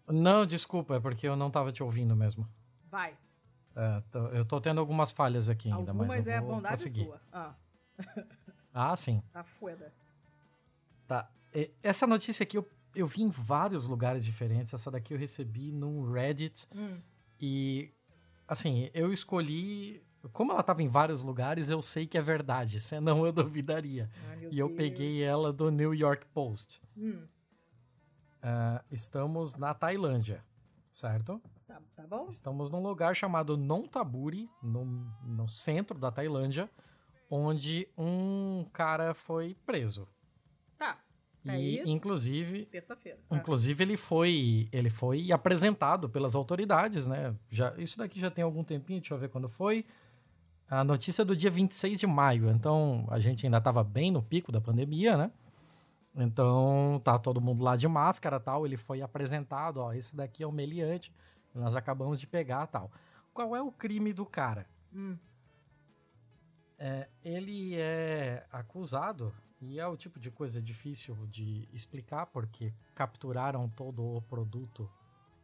Não, 0.08 0.46
desculpa, 0.46 0.96
é 0.96 1.00
porque 1.00 1.26
eu 1.28 1.36
não 1.36 1.50
tava 1.50 1.72
te 1.72 1.82
ouvindo 1.82 2.14
mesmo. 2.14 2.48
Vai. 2.88 3.16
É, 3.74 4.00
tô- 4.10 4.28
eu 4.28 4.44
tô 4.44 4.60
tendo 4.60 4.80
algumas 4.80 5.10
falhas 5.10 5.48
aqui 5.48 5.68
ainda, 5.68 5.90
Algumas 5.92 6.08
mas 6.16 6.26
eu 6.26 6.32
é 6.32 6.40
vou 6.40 6.54
bondade 6.56 6.74
prosseguir. 6.74 7.04
sua. 7.06 7.20
Ah, 7.32 7.54
Ah, 8.72 8.96
sim. 8.96 9.22
tá 9.32 9.42
fueda. 9.44 9.92
Tá. 11.06 11.28
E- 11.56 11.70
Essa 11.82 12.06
notícia 12.06 12.42
aqui 12.44 12.58
eu, 12.58 12.68
eu 12.94 13.06
vi 13.06 13.22
em 13.22 13.28
vários 13.30 13.88
lugares 13.88 14.24
diferentes. 14.24 14.72
Essa 14.74 14.90
daqui 14.90 15.14
eu 15.14 15.18
recebi 15.18 15.72
num 15.72 16.10
Reddit. 16.12 16.66
Hum. 16.74 17.00
E, 17.40 17.90
assim, 18.46 18.90
eu 18.94 19.12
escolhi. 19.12 20.02
Como 20.32 20.50
ela 20.52 20.62
tava 20.62 20.82
em 20.82 20.88
vários 20.88 21.22
lugares, 21.22 21.70
eu 21.70 21.80
sei 21.80 22.06
que 22.06 22.18
é 22.18 22.20
verdade. 22.22 22.80
Senão 22.82 23.24
eu 23.24 23.32
duvidaria. 23.32 24.10
Ai, 24.28 24.48
E 24.50 24.58
eu 24.58 24.66
Deus. 24.68 24.76
peguei 24.76 25.22
ela 25.22 25.52
do 25.52 25.70
New 25.70 25.94
York 25.94 26.26
Post. 26.34 26.82
Hum, 26.96 27.26
Ah, 28.42 28.84
estamos 28.90 29.54
na 29.56 29.74
Tailândia, 29.74 30.44
certo? 30.90 31.40
tá, 31.66 31.80
tá 31.96 32.06
bom? 32.06 32.28
Estamos 32.28 32.70
num 32.70 32.80
lugar 32.82 33.14
chamado 33.16 33.56
Nonthaburi, 33.56 34.48
no, 34.62 34.84
no 35.24 35.48
centro 35.48 35.98
da 35.98 36.12
Tailândia, 36.12 36.70
onde 37.30 37.88
um 37.98 38.64
cara 38.72 39.14
foi 39.14 39.56
preso. 39.66 40.06
Tá. 41.46 41.58
E, 41.58 41.82
inclusive, 41.86 42.66
terça-feira. 42.66 43.18
tá. 43.28 43.36
inclusive 43.36 43.84
ele 43.84 43.96
foi, 43.96 44.68
ele 44.72 44.90
foi 44.90 45.30
apresentado 45.30 46.08
pelas 46.08 46.34
autoridades, 46.34 47.06
né? 47.06 47.34
Já, 47.48 47.74
isso 47.78 47.96
daqui 47.98 48.18
já 48.18 48.30
tem 48.30 48.42
algum 48.42 48.64
tempinho, 48.64 49.00
deixa 49.00 49.14
eu 49.14 49.18
ver 49.18 49.28
quando 49.28 49.48
foi. 49.48 49.84
A 50.68 50.82
notícia 50.82 51.22
é 51.22 51.24
do 51.24 51.36
dia 51.36 51.50
26 51.50 52.00
de 52.00 52.06
maio, 52.06 52.50
então 52.50 53.06
a 53.08 53.20
gente 53.20 53.46
ainda 53.46 53.58
estava 53.58 53.84
bem 53.84 54.10
no 54.10 54.20
pico 54.20 54.50
da 54.50 54.60
pandemia, 54.60 55.16
né? 55.16 55.30
Então 56.16 57.00
tá 57.04 57.18
todo 57.18 57.40
mundo 57.40 57.62
lá 57.62 57.76
de 57.76 57.86
máscara 57.86 58.40
tal. 58.40 58.66
Ele 58.66 58.76
foi 58.76 59.00
apresentado, 59.02 59.76
ó, 59.78 59.92
esse 59.92 60.16
daqui 60.16 60.42
é 60.42 60.46
o 60.46 60.50
meliante, 60.52 61.12
nós 61.54 61.76
acabamos 61.76 62.18
de 62.18 62.26
pegar 62.26 62.66
tal. 62.66 62.90
Qual 63.32 63.54
é 63.54 63.62
o 63.62 63.70
crime 63.70 64.12
do 64.12 64.26
cara? 64.26 64.66
Hum, 64.92 65.16
É, 66.78 67.08
ele 67.24 67.74
é 67.76 68.44
acusado, 68.52 69.32
e 69.66 69.78
é 69.80 69.86
o 69.86 69.96
tipo 69.96 70.18
de 70.20 70.30
coisa 70.30 70.60
difícil 70.62 71.14
de 71.26 71.68
explicar, 71.72 72.26
porque 72.26 72.72
capturaram 72.94 73.68
todo 73.68 74.04
o 74.04 74.22
produto 74.22 74.90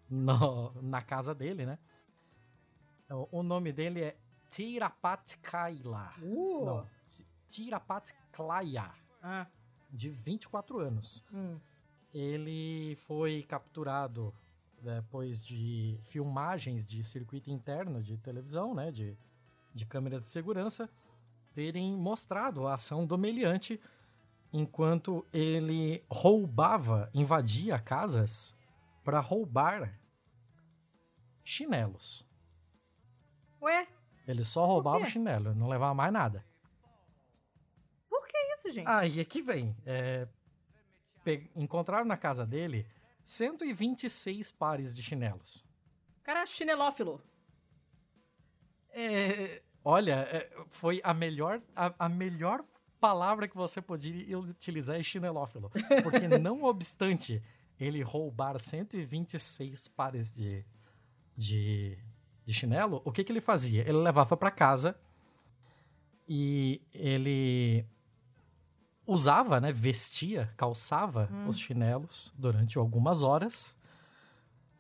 no- 0.09 0.73
na 0.83 1.03
casa 1.03 1.35
dele, 1.35 1.65
né? 1.67 1.79
O, 3.11 3.39
o 3.41 3.43
nome 3.43 3.73
dele 3.73 4.01
é 4.03 4.17
Tirapat 4.51 5.37
Kaila. 5.39 6.13
Uh, 6.23 6.65
Não, 6.65 6.87
Ti- 7.07 7.27
Tirapat 7.49 8.13
Klaya, 8.33 8.91
Ah, 9.23 9.47
de 9.91 10.09
24 10.09 10.79
anos. 10.79 11.23
hum, 11.33 11.59
Ele 12.15 12.97
foi 13.07 13.43
capturado 13.43 14.35
depois 14.83 15.45
de 15.45 15.99
filmagens 16.05 16.85
de 16.85 17.03
circuito 17.05 17.51
interno 17.51 18.03
de 18.03 18.17
televisão, 18.19 18.75
né, 18.75 18.91
de, 18.91 19.17
de 19.75 19.87
câmeras 19.87 20.23
de 20.23 20.29
segurança, 20.29 20.91
terem 21.55 21.95
mostrado 21.97 22.67
a 22.67 22.75
ação 22.75 23.07
do 23.07 23.17
meliante 23.17 23.81
enquanto 24.53 25.27
ele 25.33 26.05
roubava, 26.11 27.11
invadia 27.15 27.79
casas 27.79 28.57
para 29.03 29.21
roubar 29.21 29.99
chinelos. 31.45 32.27
Ué, 33.61 33.87
Ele 34.27 34.45
só 34.45 34.65
roubava 34.67 35.05
o 35.05 35.07
chinelo, 35.07 35.55
não 35.55 35.69
levava 35.69 35.95
mais 35.95 36.13
nada. 36.13 36.45
que 38.29 38.55
isso, 38.55 38.71
gente? 38.71 38.87
Ah, 38.89 39.07
e 39.07 39.21
aqui 39.21 39.43
vem. 39.43 39.77
é, 39.85 40.27
encontraram 41.55 42.05
na 42.05 42.17
casa 42.17 42.47
dele 42.47 42.87
126 43.25 44.51
pares 44.53 44.97
de 44.97 45.03
chinelos. 45.03 45.65
O 46.21 46.25
cara 46.25 46.41
é 46.43 46.47
chinelófilo. 46.47 47.23
É, 48.91 49.63
olha, 49.85 50.21
é, 50.31 50.51
foi 50.71 51.01
a 51.03 51.15
melhor, 51.15 51.63
a, 51.75 51.95
a 51.99 52.09
melhor 52.09 52.65
palavra 53.03 53.49
que 53.49 53.57
você 53.57 53.83
podia 53.83 54.39
utilizar 54.39 54.97
é 54.97 55.03
chinelófilo. 55.03 55.73
Porque 56.05 56.29
não 56.39 56.63
obstante 56.63 57.43
ele 57.81 58.01
roubar 58.01 58.61
126 58.61 59.89
pares 59.89 60.31
de, 60.31 60.65
de, 61.37 61.99
de 62.47 62.55
chinelo, 62.55 63.03
o 63.05 63.11
que, 63.11 63.25
que 63.25 63.33
ele 63.33 63.41
fazia? 63.41 63.83
Ele 63.83 63.99
levava 63.99 64.37
para 64.37 64.53
casa 64.53 64.97
e 66.29 66.81
ele 66.95 67.85
usava, 69.05 69.61
né, 69.61 69.73
vestia, 69.73 70.49
calçava 70.57 71.29
os 71.49 71.59
chinelos 71.59 72.33
durante 72.39 72.79
algumas 72.79 73.21
horas. 73.21 73.77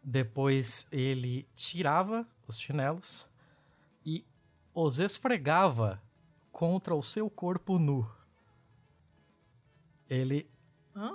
Depois 0.01 0.87
ele 0.93 1.45
tirava 1.57 2.25
os 2.47 2.57
chinelos 2.57 3.27
e 4.07 4.25
os 4.73 5.01
esfregava 5.01 6.01
contra 6.53 6.95
o 6.95 7.03
seu 7.03 7.29
corpo 7.29 7.81
nu. 7.81 8.09
Ele 10.13 10.47
Hã? 10.95 11.11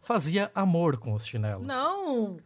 fazia 0.00 0.50
amor 0.54 0.98
com 0.98 1.14
os 1.14 1.26
chinelos. 1.26 1.66
Não! 1.66 2.38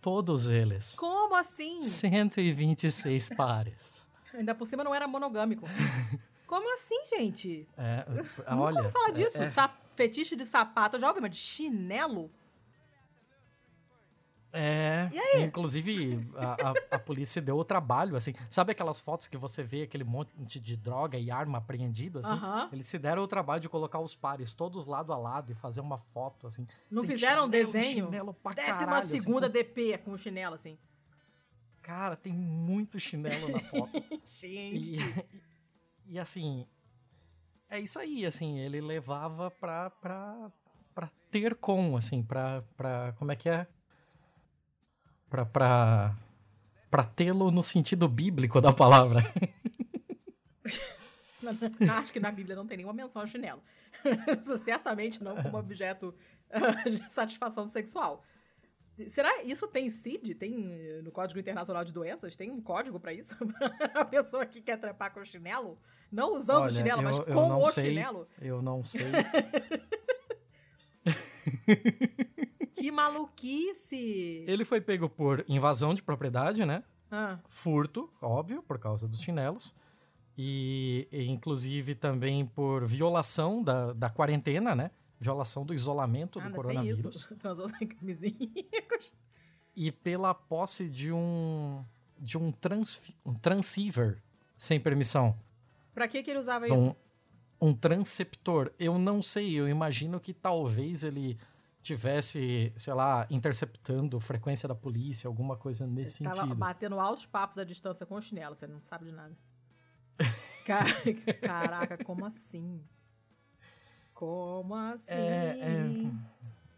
Todos 0.00 0.50
eles. 0.50 0.94
Como 0.96 1.36
assim? 1.36 1.80
126 1.80 3.28
pares. 3.36 4.04
Ainda 4.34 4.54
por 4.54 4.66
cima 4.66 4.82
não 4.82 4.94
era 4.94 5.06
monogâmico. 5.06 5.66
Como 6.48 6.72
assim, 6.74 7.04
gente? 7.16 7.68
É, 7.78 8.04
olha, 8.48 8.78
ouvi 8.80 8.90
falar 8.90 9.10
disso. 9.10 9.38
é- 9.38 9.44
é- 9.44 9.70
Fetiche 9.94 10.34
de 10.34 10.44
sapato. 10.44 10.96
Eu 10.96 11.00
já 11.00 11.08
ouvi, 11.08 11.20
mas 11.20 11.30
de 11.30 11.36
chinelo? 11.36 12.28
É, 14.52 15.08
E 15.12 15.18
aí? 15.18 15.42
inclusive 15.44 16.28
a, 16.34 16.70
a- 16.70 16.96
a 16.96 16.98
polícia 16.98 17.40
deu 17.40 17.56
o 17.56 17.64
trabalho, 17.64 18.16
assim, 18.16 18.34
sabe 18.50 18.72
aquelas 18.72 18.98
fotos 18.98 19.28
que 19.28 19.36
você 19.36 19.62
vê 19.62 19.82
aquele 19.82 20.02
monte 20.02 20.58
de 20.60 20.76
droga 20.76 21.16
e 21.16 21.30
arma 21.30 21.58
apreendido, 21.58 22.18
assim? 22.18 22.34
Eles 22.72 22.86
se 22.86 22.98
deram 22.98 23.22
o 23.22 23.28
trabalho 23.28 23.60
de 23.60 23.68
colocar 23.68 24.00
os 24.00 24.14
pares 24.14 24.52
todos 24.52 24.86
lado 24.86 25.12
a 25.12 25.16
lado 25.16 25.52
e 25.52 25.54
fazer 25.54 25.80
uma 25.80 25.98
foto, 25.98 26.48
assim. 26.48 26.66
Não 26.90 27.02
Tem 27.02 27.12
fizeram 27.12 27.44
chinelo, 27.44 27.72
desenho? 27.72 28.04
Chinelo 28.06 28.34
pra 28.34 28.52
Décima 28.52 28.76
caralho, 28.78 28.98
assim, 28.98 29.18
segunda 29.20 29.46
com- 29.46 29.52
DP 29.52 29.98
com 29.98 30.12
o 30.12 30.18
chinelo, 30.18 30.54
assim. 30.56 30.76
Cara, 31.82 32.16
tem 32.16 32.32
muito 32.32 32.98
chinelo 32.98 33.48
na 33.48 33.60
foto. 33.60 33.92
Gente. 34.40 34.94
e, 34.96 36.14
e, 36.14 36.18
assim, 36.18 36.66
é 37.68 37.78
isso 37.78 37.98
aí, 37.98 38.26
assim, 38.26 38.58
ele 38.58 38.80
levava 38.80 39.50
pra, 39.50 39.90
pra, 39.90 40.50
pra 40.94 41.08
ter 41.30 41.54
com, 41.54 41.96
assim, 41.96 42.22
pra, 42.22 42.62
pra, 42.76 43.12
como 43.16 43.30
é 43.32 43.36
que 43.36 43.48
é? 43.48 43.66
Pra, 45.30 45.46
pra, 45.46 46.14
pra 46.90 47.04
tê-lo 47.04 47.50
no 47.52 47.62
sentido 47.62 48.08
bíblico 48.08 48.60
da 48.60 48.72
palavra. 48.72 49.22
Acho 51.98 52.12
que 52.12 52.20
na 52.20 52.30
Bíblia 52.30 52.54
não 52.56 52.66
tem 52.66 52.76
nenhuma 52.76 52.92
menção 52.92 53.22
ao 53.22 53.28
chinelo. 53.28 53.62
Certamente 54.58 55.22
não 55.22 55.40
como 55.42 55.56
objeto 55.56 56.14
ah, 56.50 56.82
de 56.88 57.10
satisfação 57.10 57.66
sexual. 57.66 58.22
Será 59.08 59.42
isso 59.44 59.66
tem 59.66 59.88
CID? 59.88 60.34
Tem 60.34 60.72
eh, 60.74 61.00
no 61.02 61.10
Código 61.10 61.40
Internacional 61.40 61.82
de 61.84 61.92
Doenças? 61.92 62.36
Tem 62.36 62.50
um 62.50 62.60
código 62.60 63.00
pra 63.00 63.14
isso? 63.14 63.34
a 63.94 64.04
pessoa 64.04 64.44
que 64.44 64.60
quer 64.60 64.78
trepar 64.78 65.10
com 65.14 65.20
o 65.20 65.24
chinelo? 65.24 65.78
Não 66.12 66.36
usando 66.36 66.62
Olha, 66.62 66.70
o 66.70 66.74
chinelo, 66.74 67.00
eu- 67.00 67.04
mas 67.04 67.18
com 67.20 67.62
o 67.62 67.70
sei. 67.70 67.84
chinelo? 67.84 68.28
Eu 68.42 68.60
não 68.60 68.84
sei. 68.84 69.04
Que 72.80 72.90
maluquice! 72.90 74.44
Ele 74.46 74.64
foi 74.64 74.80
pego 74.80 75.08
por 75.08 75.44
invasão 75.48 75.94
de 75.94 76.02
propriedade, 76.02 76.64
né? 76.64 76.82
Ah, 77.10 77.38
Furto, 77.48 78.08
óbvio, 78.22 78.62
por 78.62 78.78
causa 78.78 79.06
dos 79.08 79.20
chinelos. 79.20 79.74
E, 80.38 81.06
e, 81.12 81.26
inclusive 81.28 81.94
também 81.94 82.46
por 82.46 82.86
violação 82.86 83.62
da, 83.62 83.92
da 83.92 84.08
quarentena, 84.08 84.74
né? 84.74 84.90
Violação 85.18 85.66
do 85.66 85.74
isolamento 85.74 86.38
do 86.38 86.44
nada, 86.44 86.52
tem 86.54 86.56
coronavírus. 86.62 87.28
Transou 87.38 87.68
sem 87.68 87.86
camisinha. 87.86 88.48
E 89.76 89.92
pela 89.92 90.32
posse 90.32 90.88
de 90.88 91.12
um 91.12 91.84
de 92.18 92.36
um, 92.38 92.52
transfi- 92.52 93.14
um 93.24 93.34
transceiver 93.34 94.18
sem 94.56 94.78
permissão. 94.78 95.34
pra 95.94 96.06
que 96.06 96.22
que 96.22 96.30
ele 96.30 96.38
usava 96.38 96.66
Então, 96.66 96.86
isso? 96.88 96.96
um 97.60 97.74
transceptor. 97.74 98.70
Eu 98.78 98.98
não 98.98 99.20
sei, 99.22 99.54
eu 99.54 99.68
imagino 99.68 100.20
que 100.20 100.32
talvez 100.34 101.02
ele 101.02 101.38
tivesse, 101.82 102.72
sei 102.76 102.92
lá, 102.94 103.26
interceptando 103.30 104.20
frequência 104.20 104.68
da 104.68 104.74
polícia, 104.74 105.26
alguma 105.28 105.56
coisa 105.56 105.86
nesse 105.86 106.22
Tava 106.22 106.36
sentido. 106.42 106.54
batendo 106.54 107.00
altos 107.00 107.26
papos 107.26 107.58
à 107.58 107.64
distância 107.64 108.04
com 108.04 108.14
o 108.16 108.20
chinelo, 108.20 108.54
você 108.54 108.66
não 108.66 108.80
sabe 108.84 109.06
de 109.06 109.12
nada. 109.12 109.34
Ca- 110.66 110.84
Caraca, 111.40 112.04
como 112.04 112.24
assim? 112.26 112.80
Como 114.14 114.74
assim? 114.74 115.12
É, 115.12 115.58
é. 115.58 116.10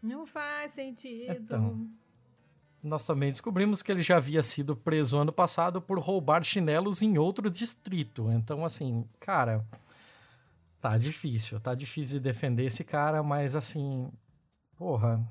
Não 0.01 0.25
faz 0.25 0.71
sentido. 0.71 1.33
Então. 1.33 1.89
Nós 2.81 3.05
também 3.05 3.29
descobrimos 3.29 3.81
que 3.81 3.91
ele 3.91 4.01
já 4.01 4.17
havia 4.17 4.43
sido 4.43 4.75
preso 4.75 5.17
ano 5.17 5.31
passado 5.31 5.81
por 5.81 5.97
roubar 5.99 6.43
chinelos 6.43 7.01
em 7.01 7.17
outro 7.17 7.49
distrito. 7.49 8.29
Então, 8.31 8.65
assim, 8.65 9.07
cara, 9.21 9.65
tá 10.81 10.97
difícil. 10.97 11.61
Tá 11.61 11.73
difícil 11.75 12.19
de 12.19 12.23
defender 12.25 12.65
esse 12.65 12.83
cara, 12.83 13.23
mas 13.23 13.55
assim, 13.55 14.11
porra, 14.83 15.25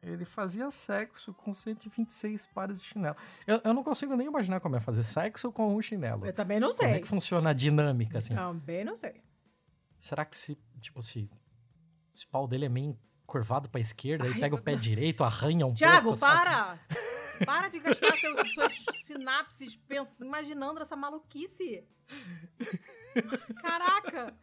ele 0.00 0.24
fazia 0.24 0.70
sexo 0.70 1.34
com 1.34 1.52
126 1.52 2.46
pares 2.48 2.80
de 2.80 2.86
chinelo. 2.88 3.16
Eu, 3.46 3.60
eu 3.64 3.74
não 3.74 3.82
consigo 3.82 4.14
nem 4.16 4.26
imaginar 4.28 4.60
como 4.60 4.76
é 4.76 4.80
fazer 4.80 5.02
sexo 5.02 5.50
com 5.52 5.74
um 5.76 5.82
chinelo. 5.82 6.24
Eu 6.26 6.32
também 6.32 6.60
não 6.60 6.72
Como 6.74 6.88
é 6.88 6.92
sei. 6.92 7.00
que 7.02 7.08
funciona 7.08 7.50
a 7.50 7.52
dinâmica, 7.52 8.18
assim? 8.18 8.34
Também 8.34 8.84
não 8.84 8.94
sei. 8.96 9.20
Será 9.98 10.24
que 10.24 10.36
se, 10.36 10.56
tipo, 10.80 11.02
se, 11.02 11.28
se 12.14 12.24
o 12.26 12.28
pau 12.28 12.46
dele 12.46 12.66
é 12.66 12.68
meio 12.68 12.96
curvado 13.26 13.68
pra 13.68 13.80
esquerda, 13.80 14.24
Ai, 14.24 14.32
aí 14.34 14.40
pega 14.40 14.54
o 14.54 14.60
pé 14.62 14.74
direito, 14.76 15.24
arranha 15.24 15.66
um 15.66 15.74
Tiago, 15.74 16.02
pouco, 16.02 16.16
sabe? 16.16 16.44
para! 16.44 16.78
Para 17.46 17.68
de 17.68 17.80
gastar 17.80 18.16
seus, 18.18 18.52
suas 18.54 18.72
sinapses 19.04 19.74
pens- 19.76 20.18
imaginando 20.20 20.80
essa 20.80 20.94
maluquice. 20.94 21.84
Caraca! 23.62 24.34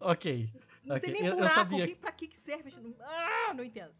Ok. 0.00 0.52
Não 0.84 0.96
Ok, 0.96 1.00
tem 1.10 1.12
nem 1.12 1.22
eu- 1.26 1.32
eu 1.32 1.36
buraco. 1.38 1.54
sabia- 1.54 1.86
Que, 1.88 1.94
pra 1.94 2.12
que 2.12 2.36
serve? 2.36 2.70
Ah, 3.00 3.54
não 3.54 3.64
entendo. 3.64 3.92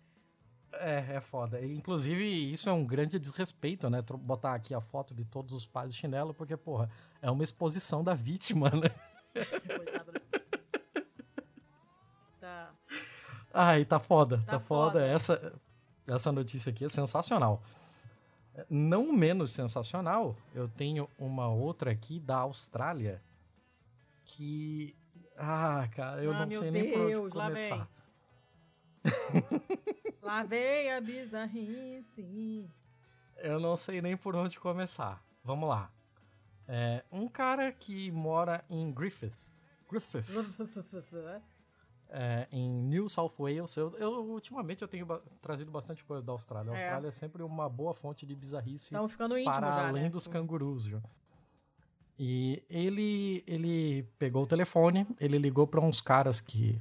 É, 0.73 1.17
é 1.17 1.21
foda. 1.21 1.65
Inclusive, 1.65 2.25
isso 2.53 2.69
é 2.69 2.73
um 2.73 2.85
grande 2.85 3.19
desrespeito, 3.19 3.89
né? 3.89 4.03
Botar 4.03 4.55
aqui 4.55 4.75
a 4.75 4.81
foto 4.81 5.15
de 5.15 5.25
todos 5.25 5.53
os 5.55 5.65
pais 5.65 5.95
de 5.95 6.01
chinelo, 6.01 6.35
porque, 6.35 6.57
porra, 6.57 6.91
é 7.23 7.31
uma 7.31 7.45
exposição 7.45 8.03
da 8.03 8.13
vítima, 8.13 8.71
né? 8.71 8.91
Coitado, 9.77 10.13
né? 10.13 10.21
Tá. 12.41 12.75
Ai, 13.53 13.85
tá 13.85 13.99
foda, 14.01 14.39
tá, 14.39 14.53
Tá 14.53 14.61
foda. 14.61 14.93
foda. 15.01 15.07
Essa, 15.07 15.61
essa 16.07 16.33
notícia 16.33 16.71
aqui 16.71 16.85
é 16.85 16.89
sensacional. 16.89 17.63
Não 18.69 19.13
menos 19.13 19.53
sensacional, 19.53 20.37
eu 20.55 20.69
tenho 20.69 21.09
uma 21.19 21.49
outra 21.49 21.91
aqui 21.91 22.21
da 22.21 22.37
Austrália 22.39 23.23
que. 24.25 24.95
Ah, 25.37 25.89
cara, 25.95 26.23
eu 26.23 26.33
Ah, 26.33 26.47
não 26.47 26.51
sei 26.51 26.71
nem 26.71 26.93
por 26.93 27.01
onde 27.01 27.09
Deus, 27.11 27.33
começar. 27.33 27.89
Lá 30.23 30.43
vem 30.43 30.93
a 30.93 31.01
bizarrice. 31.01 32.69
Eu 33.37 33.61
não 33.61 33.77
sei 33.77 34.01
nem 34.01 34.17
por 34.17 34.35
onde 34.37 34.59
começar. 34.59 35.23
Vamos 35.43 35.69
lá. 35.69 35.91
É, 36.67 37.05
um 37.13 37.29
cara 37.29 37.71
que 37.73 38.11
mora 38.11 38.65
em 38.71 38.91
Griffith. 38.91 39.35
Griffith. 39.91 40.25
é, 42.09 42.49
em 42.51 42.71
New 42.71 43.07
South 43.09 43.35
Wales. 43.39 43.77
Eu, 43.77 43.95
eu, 43.99 44.25
ultimamente 44.31 44.81
eu 44.81 44.89
tenho 44.89 45.05
ba- 45.05 45.21
trazido 45.43 45.71
bastante 45.71 46.03
coisa 46.05 46.23
da 46.23 46.33
Austrália. 46.33 46.73
A 46.73 46.75
É. 46.75 46.79
Austrália 46.79 47.09
é 47.09 47.11
sempre 47.11 47.43
uma 47.43 47.69
boa 47.69 47.93
fonte 47.93 48.25
de 48.25 48.35
bizarrice 48.35 48.85
Estamos 48.87 49.13
ficando 49.13 49.37
íntimo 49.37 49.53
para 49.55 49.67
já, 49.69 49.89
além 49.89 50.05
né? 50.05 50.09
dos 50.11 50.27
cangurus. 50.27 50.87
viu? 50.87 51.03
E 52.19 52.63
ele, 52.71 53.43
ele 53.47 54.05
pegou 54.19 54.45
o 54.45 54.47
telefone, 54.47 55.07
ele 55.19 55.39
ligou 55.39 55.67
para 55.67 55.81
uns 55.81 56.01
caras 56.01 56.41
que. 56.41 56.81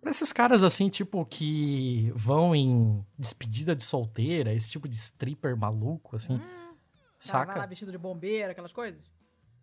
Pra 0.00 0.10
esses 0.10 0.32
caras 0.32 0.62
assim, 0.62 0.90
tipo, 0.90 1.24
que 1.24 2.12
vão 2.14 2.54
em 2.54 3.02
despedida 3.18 3.74
de 3.74 3.82
solteira, 3.82 4.52
esse 4.52 4.70
tipo 4.70 4.86
de 4.86 4.96
stripper 4.96 5.56
maluco, 5.56 6.14
assim. 6.14 6.34
Hum, 6.34 6.74
saca? 7.18 7.58
lá 7.58 7.64
vestido 7.64 7.90
de 7.90 7.96
bombeiro, 7.96 8.52
aquelas 8.52 8.72
coisas? 8.72 9.02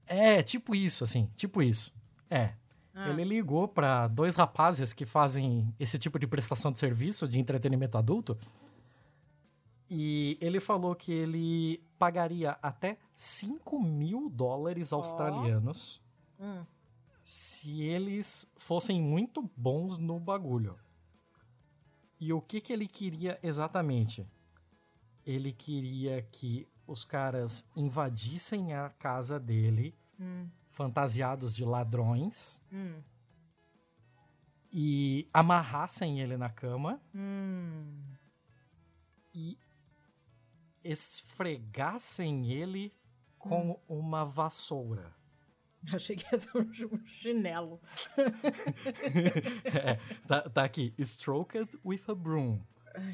É, 0.07 0.41
tipo 0.41 0.73
isso, 0.73 1.03
assim, 1.03 1.29
tipo 1.35 1.61
isso. 1.61 1.93
É. 2.29 2.53
Ah, 2.93 3.09
Ele 3.09 3.23
ligou 3.23 3.67
pra 3.67 4.07
dois 4.07 4.35
rapazes 4.35 4.91
que 4.93 5.05
fazem 5.05 5.73
esse 5.79 5.97
tipo 5.97 6.19
de 6.19 6.27
prestação 6.27 6.71
de 6.71 6.79
serviço 6.79 7.27
de 7.27 7.39
entretenimento 7.39 7.97
adulto. 7.97 8.37
E 9.93 10.37
ele 10.39 10.61
falou 10.61 10.95
que 10.95 11.11
ele 11.11 11.83
pagaria 11.99 12.51
até 12.61 12.97
5 13.13 13.77
mil 13.77 14.29
dólares 14.29 14.93
australianos 14.93 16.01
hum. 16.39 16.65
se 17.21 17.81
eles 17.81 18.49
fossem 18.57 19.01
muito 19.01 19.51
bons 19.55 19.97
no 19.97 20.17
bagulho. 20.17 20.79
E 22.17 22.31
o 22.31 22.39
que, 22.41 22.61
que 22.61 22.71
ele 22.71 22.87
queria 22.87 23.37
exatamente? 23.43 24.25
Ele 25.25 25.51
queria 25.51 26.21
que 26.21 26.65
os 26.87 27.03
caras 27.03 27.69
invadissem 27.75 28.73
a 28.73 28.89
casa 28.91 29.37
dele, 29.37 29.93
Hum. 30.17 30.47
fantasiados 30.69 31.53
de 31.53 31.65
ladrões, 31.65 32.61
Hum. 32.71 33.01
e 34.71 35.27
amarrassem 35.33 36.21
ele 36.21 36.37
na 36.37 36.49
cama 36.49 37.01
Hum. 37.13 38.03
e 39.33 39.57
esfregassem 40.83 42.51
ele 42.51 42.93
com 43.37 43.79
uma 43.87 44.25
vassoura. 44.25 45.13
Achei 45.91 46.15
que 46.15 46.25
ia 46.31 46.37
ser 46.37 46.55
um 46.55 46.61
um 46.61 47.05
chinelo. 47.05 47.81
É, 49.65 49.99
tá, 50.27 50.41
tá 50.49 50.63
aqui, 50.63 50.93
stroked 50.99 51.77
with 51.83 52.01
a 52.07 52.13
broom. 52.15 52.59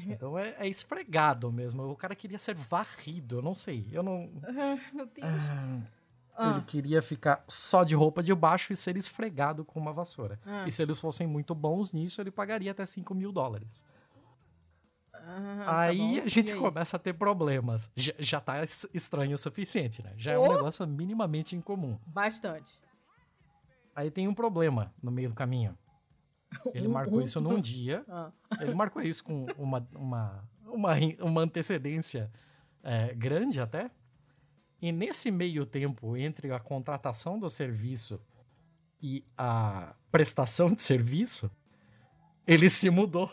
Então 0.06 0.38
é, 0.38 0.54
é 0.58 0.68
esfregado 0.68 1.50
mesmo. 1.52 1.82
O 1.88 1.96
cara 1.96 2.14
queria 2.14 2.38
ser 2.38 2.54
varrido, 2.54 3.36
eu 3.38 3.42
não 3.42 3.54
sei. 3.54 3.86
Eu 3.92 4.02
não. 4.02 4.30
Ah, 4.44 4.78
Meu 4.92 5.06
Deus. 5.06 5.26
Ah, 5.26 5.80
Ah. 6.40 6.50
Ele 6.52 6.60
queria 6.66 7.02
ficar 7.02 7.44
só 7.48 7.82
de 7.82 7.96
roupa 7.96 8.22
de 8.22 8.32
baixo 8.32 8.72
e 8.72 8.76
ser 8.76 8.96
esfregado 8.96 9.64
com 9.64 9.80
uma 9.80 9.92
vassoura. 9.92 10.38
Ah. 10.46 10.64
E 10.68 10.70
se 10.70 10.80
eles 10.80 11.00
fossem 11.00 11.26
muito 11.26 11.52
bons 11.52 11.92
nisso, 11.92 12.20
ele 12.20 12.30
pagaria 12.30 12.70
até 12.70 12.86
5 12.86 13.12
mil 13.12 13.32
dólares. 13.32 13.84
Ah, 15.30 15.62
tá 15.64 15.78
aí 15.80 15.98
bom. 16.20 16.24
a 16.24 16.28
gente 16.28 16.52
aí? 16.52 16.58
começa 16.58 16.96
a 16.96 17.00
ter 17.00 17.12
problemas. 17.12 17.90
Já, 17.96 18.12
já 18.18 18.40
tá 18.40 18.62
es- 18.62 18.88
estranho 18.94 19.34
o 19.34 19.38
suficiente, 19.38 20.02
né? 20.02 20.12
Já 20.16 20.32
é 20.32 20.38
um 20.38 20.42
Oh! 20.44 20.54
negócio 20.54 20.86
minimamente 20.86 21.54
incomum. 21.54 21.98
Bastante. 22.06 22.72
Aí 23.94 24.10
tem 24.10 24.26
um 24.28 24.34
problema 24.34 24.92
no 25.02 25.10
meio 25.10 25.28
do 25.28 25.34
caminho. 25.34 25.76
Ele 26.74 26.88
marcou 26.88 27.20
isso 27.20 27.40
num 27.40 27.60
dia. 27.60 28.04
Ah. 28.08 28.30
Ele 28.60 28.74
marcou 28.74 29.02
isso 29.02 29.22
com 29.22 29.44
uma, 29.58 29.86
uma, 29.94 30.48
uma, 30.64 30.92
uma 31.20 31.40
antecedência 31.42 32.30
é, 32.82 33.12
grande 33.14 33.60
até. 33.60 33.90
E 34.80 34.92
nesse 34.92 35.30
meio 35.30 35.66
tempo, 35.66 36.16
entre 36.16 36.52
a 36.52 36.60
contratação 36.60 37.38
do 37.38 37.48
serviço 37.50 38.20
e 39.02 39.24
a 39.36 39.94
prestação 40.10 40.72
de 40.72 40.80
serviço, 40.80 41.50
ele 42.46 42.70
se 42.70 42.88
mudou. 42.88 43.30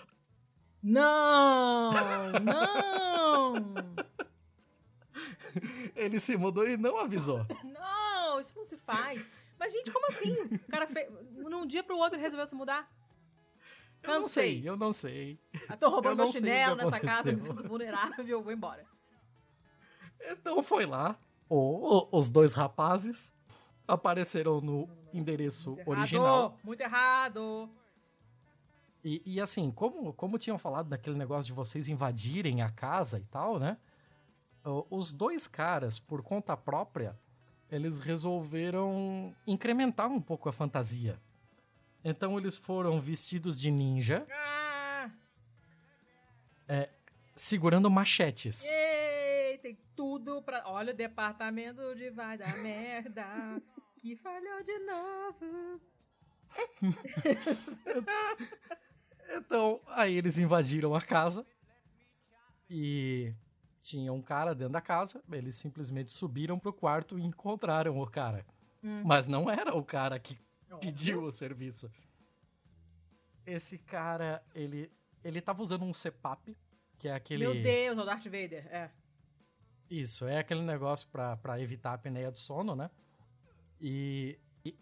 Não! 0.87 1.91
Não! 2.43 3.53
Ele 5.95 6.19
se 6.19 6.37
mudou 6.37 6.67
e 6.67 6.77
não 6.77 6.97
avisou. 6.99 7.45
Não, 7.63 8.39
isso 8.39 8.53
não 8.55 8.63
se 8.65 8.77
faz. 8.77 9.25
Mas, 9.57 9.71
gente, 9.71 9.91
como 9.91 10.05
assim? 10.07 10.33
O 10.67 10.71
cara 10.71 10.85
fez. 10.85 11.09
Num 11.31 11.65
dia 11.65 11.83
pro 11.83 11.97
outro 11.97 12.15
ele 12.15 12.21
resolveu 12.23 12.45
se 12.45 12.55
mudar? 12.55 12.91
Eu 14.03 14.19
não 14.21 14.27
sei, 14.27 14.61
eu 14.63 14.77
não 14.77 14.91
sei. 14.93 15.39
Ah, 15.67 15.75
tô 15.75 15.89
roubando 15.89 16.11
Eu 16.21 16.25
meu 16.25 16.27
chinelo 16.27 16.75
nessa 16.75 16.99
casa, 16.99 17.31
me 17.31 17.39
sinto 17.39 17.63
vulnerável, 17.67 18.43
vou 18.43 18.51
embora. 18.53 18.85
Então 20.21 20.61
foi 20.61 20.85
lá. 20.85 21.17
o- 21.49 21.97
o- 22.13 22.17
os 22.17 22.29
dois 22.31 22.53
rapazes 22.53 23.33
apareceram 23.87 24.59
no 24.61 24.89
endereço 25.13 25.71
Muito 25.75 25.89
original. 25.89 26.25
Errado, 26.47 26.59
muito 26.63 26.81
errado. 26.81 27.69
E, 29.05 29.21
e, 29.23 29.39
assim, 29.39 29.69
como, 29.69 30.11
como 30.13 30.39
tinham 30.39 30.57
falado 30.57 30.89
daquele 30.89 31.15
negócio 31.15 31.45
de 31.45 31.53
vocês 31.53 31.87
invadirem 31.87 32.63
a 32.63 32.71
casa 32.71 33.19
e 33.19 33.23
tal, 33.25 33.59
né? 33.59 33.77
Os 34.89 35.13
dois 35.13 35.47
caras, 35.47 35.99
por 35.99 36.23
conta 36.23 36.57
própria, 36.57 37.15
eles 37.69 37.99
resolveram 37.99 39.31
incrementar 39.45 40.11
um 40.11 40.19
pouco 40.19 40.49
a 40.49 40.51
fantasia. 40.51 41.21
Então 42.03 42.35
eles 42.39 42.55
foram 42.55 42.99
vestidos 42.99 43.61
de 43.61 43.69
ninja. 43.69 44.25
Ah! 44.31 45.11
É, 46.67 46.89
segurando 47.35 47.91
machetes. 47.91 48.65
Ei, 48.65 49.59
tem 49.59 49.77
tudo 49.95 50.41
pra. 50.41 50.63
Olha 50.65 50.93
o 50.93 50.97
departamento 50.97 51.93
de 51.93 52.09
vai 52.09 52.39
dar 52.39 52.57
merda. 52.57 53.61
que 53.99 54.15
falhou 54.15 54.63
de 54.63 54.79
novo. 54.79 55.79
então, 59.29 59.79
aí 59.87 60.15
eles 60.15 60.37
invadiram 60.37 60.95
a 60.95 61.01
casa. 61.01 61.45
E 62.69 63.33
tinha 63.81 64.11
um 64.11 64.21
cara 64.21 64.55
dentro 64.55 64.73
da 64.73 64.81
casa. 64.81 65.23
Eles 65.31 65.55
simplesmente 65.55 66.11
subiram 66.11 66.57
pro 66.57 66.73
quarto 66.73 67.19
e 67.19 67.23
encontraram 67.23 67.99
o 67.99 68.07
cara. 68.07 68.45
Hum. 68.83 69.03
Mas 69.05 69.27
não 69.27 69.49
era 69.49 69.75
o 69.75 69.83
cara 69.83 70.19
que 70.19 70.37
pediu 70.79 71.23
o 71.23 71.31
serviço. 71.31 71.91
Esse 73.45 73.77
cara, 73.77 74.43
ele, 74.53 74.91
ele 75.23 75.39
tava 75.39 75.61
usando 75.61 75.83
um 75.83 75.93
CPAP, 75.93 76.57
que 76.97 77.07
é 77.07 77.13
aquele. 77.13 77.45
Meu 77.45 77.61
Deus, 77.61 77.97
o 77.97 78.03
Darth 78.03 78.25
Vader, 78.25 78.65
é. 78.71 78.89
Isso, 79.89 80.25
é 80.25 80.39
aquele 80.39 80.63
negócio 80.63 81.07
para 81.09 81.61
evitar 81.61 81.91
a 81.91 81.93
apneia 81.93 82.31
do 82.31 82.39
sono, 82.39 82.75
né? 82.75 82.89
E, 83.79 84.39
e, 84.39 84.39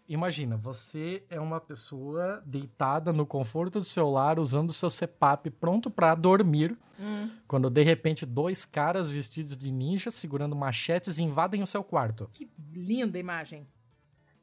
imagina, 0.08 0.56
você 0.56 1.24
é 1.28 1.40
uma 1.40 1.60
pessoa 1.60 2.42
deitada 2.46 3.12
no 3.12 3.26
conforto 3.26 3.78
do 3.78 3.84
seu 3.84 4.08
lar, 4.08 4.38
usando 4.38 4.70
o 4.70 4.72
seu 4.72 4.88
CPAP 4.88 5.50
pronto 5.50 5.90
para 5.90 6.14
dormir, 6.14 6.76
hum. 6.98 7.30
quando 7.46 7.68
de 7.68 7.82
repente 7.82 8.24
dois 8.24 8.64
caras 8.64 9.10
vestidos 9.10 9.56
de 9.56 9.70
ninja 9.70 10.10
segurando 10.10 10.56
machetes 10.56 11.18
invadem 11.18 11.62
o 11.62 11.66
seu 11.66 11.84
quarto. 11.84 12.30
Que 12.32 12.48
linda 12.72 13.18
imagem. 13.18 13.66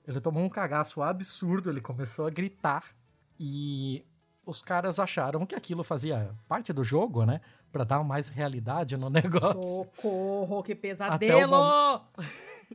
Ele 0.07 0.19
tomou 0.19 0.43
um 0.43 0.49
cagaço 0.49 1.01
absurdo, 1.01 1.69
ele 1.69 1.81
começou 1.81 2.25
a 2.25 2.29
gritar 2.29 2.95
e 3.39 4.05
os 4.45 4.61
caras 4.61 4.99
acharam 4.99 5.45
que 5.45 5.55
aquilo 5.55 5.83
fazia 5.83 6.35
parte 6.47 6.73
do 6.73 6.83
jogo, 6.83 7.25
né? 7.25 7.41
Pra 7.71 7.83
dar 7.83 8.03
mais 8.03 8.27
realidade 8.27 8.97
no 8.97 9.09
negócio. 9.09 9.63
Socorro, 9.63 10.61
que 10.63 10.75
pesadelo! 10.75 11.55
Até 11.55 12.17
o, 12.17 12.25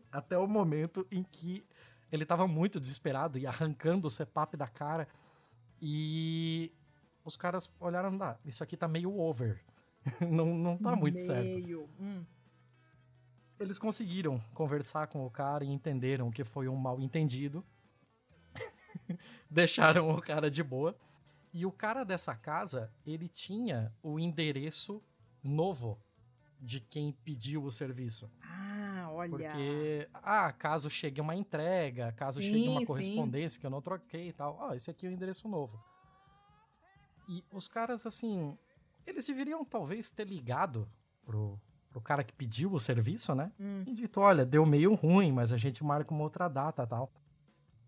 Até 0.11 0.39
o 0.39 0.47
momento 0.47 1.07
em 1.11 1.23
que 1.23 1.65
ele 2.11 2.25
tava 2.25 2.47
muito 2.47 2.81
desesperado 2.81 3.39
e 3.39 3.47
arrancando 3.47 4.07
o 4.07 4.11
CPAP 4.11 4.57
da 4.57 4.67
cara. 4.67 5.09
E 5.81 6.73
os 7.25 7.37
caras 7.37 7.71
olharam, 7.81 8.17
ah, 8.23 8.37
isso 8.45 8.63
aqui 8.63 8.77
tá 8.77 8.87
meio 8.87 9.19
over. 9.19 9.63
não, 10.21 10.55
não 10.55 10.79
tá 10.79 10.95
muito 10.95 11.17
meio. 11.17 11.27
certo. 11.27 11.91
Hum. 12.01 12.25
Eles 13.59 13.79
conseguiram 13.79 14.39
conversar 14.53 15.07
com 15.07 15.25
o 15.25 15.31
cara 15.31 15.65
e 15.65 15.69
entenderam 15.69 16.31
que 16.31 16.45
foi 16.45 16.69
um 16.69 16.77
mal 16.77 17.01
entendido. 17.01 17.65
Deixaram 19.51 20.11
o 20.11 20.21
cara 20.21 20.51
de 20.51 20.63
boa. 20.63 20.97
E 21.53 21.65
o 21.65 21.73
cara 21.73 22.05
dessa 22.05 22.35
casa, 22.35 22.93
ele 23.07 23.29
tinha 23.29 23.91
o 24.03 24.21
endereço 24.21 25.03
novo 25.43 25.99
de 26.61 26.81
quem 26.81 27.13
pediu 27.25 27.65
o 27.65 27.73
serviço. 27.73 28.31
Ah, 28.43 28.86
olha. 29.33 29.49
Porque, 29.49 30.09
ah, 30.15 30.53
caso 30.53 30.89
chegue 30.89 31.21
uma 31.21 31.35
entrega, 31.35 32.13
caso 32.13 32.43
Sim, 32.43 32.49
chegue 32.51 32.69
uma 32.69 32.81
sim. 32.81 32.87
correspondência 32.87 33.61
que 33.61 33.67
eu 33.67 33.71
não 33.71 33.81
troquei 33.81 34.29
e 34.29 34.33
tal. 34.33 34.59
Ah, 34.63 34.77
esse 34.77 34.91
aqui 34.91 35.07
é 35.07 35.11
o 35.11 35.13
endereço 35.13 35.49
novo. 35.49 35.83
E 37.29 37.45
os 37.53 37.69
caras, 37.69 38.07
assim, 38.07 38.57
eles 39.07 39.27
deveriam 39.27 39.65
talvez 39.65 40.11
ter 40.11 40.27
ligado 40.27 40.89
pro, 41.25 41.61
pro 41.91 42.01
cara 42.01 42.23
que 42.23 42.33
pediu 42.33 42.73
o 42.73 42.81
serviço, 42.81 43.35
né? 43.35 43.53
Hum. 43.59 43.83
E 43.87 43.95
dito, 43.95 44.21
olha, 44.21 44.45
deu 44.45 44.65
meio 44.65 44.95
ruim, 44.95 45.33
mas 45.33 45.53
a 45.53 45.57
gente 45.57 45.83
marca 45.83 46.13
uma 46.15 46.23
outra 46.23 46.49
data 46.49 46.83
e 46.83 46.87
tal. 46.87 47.13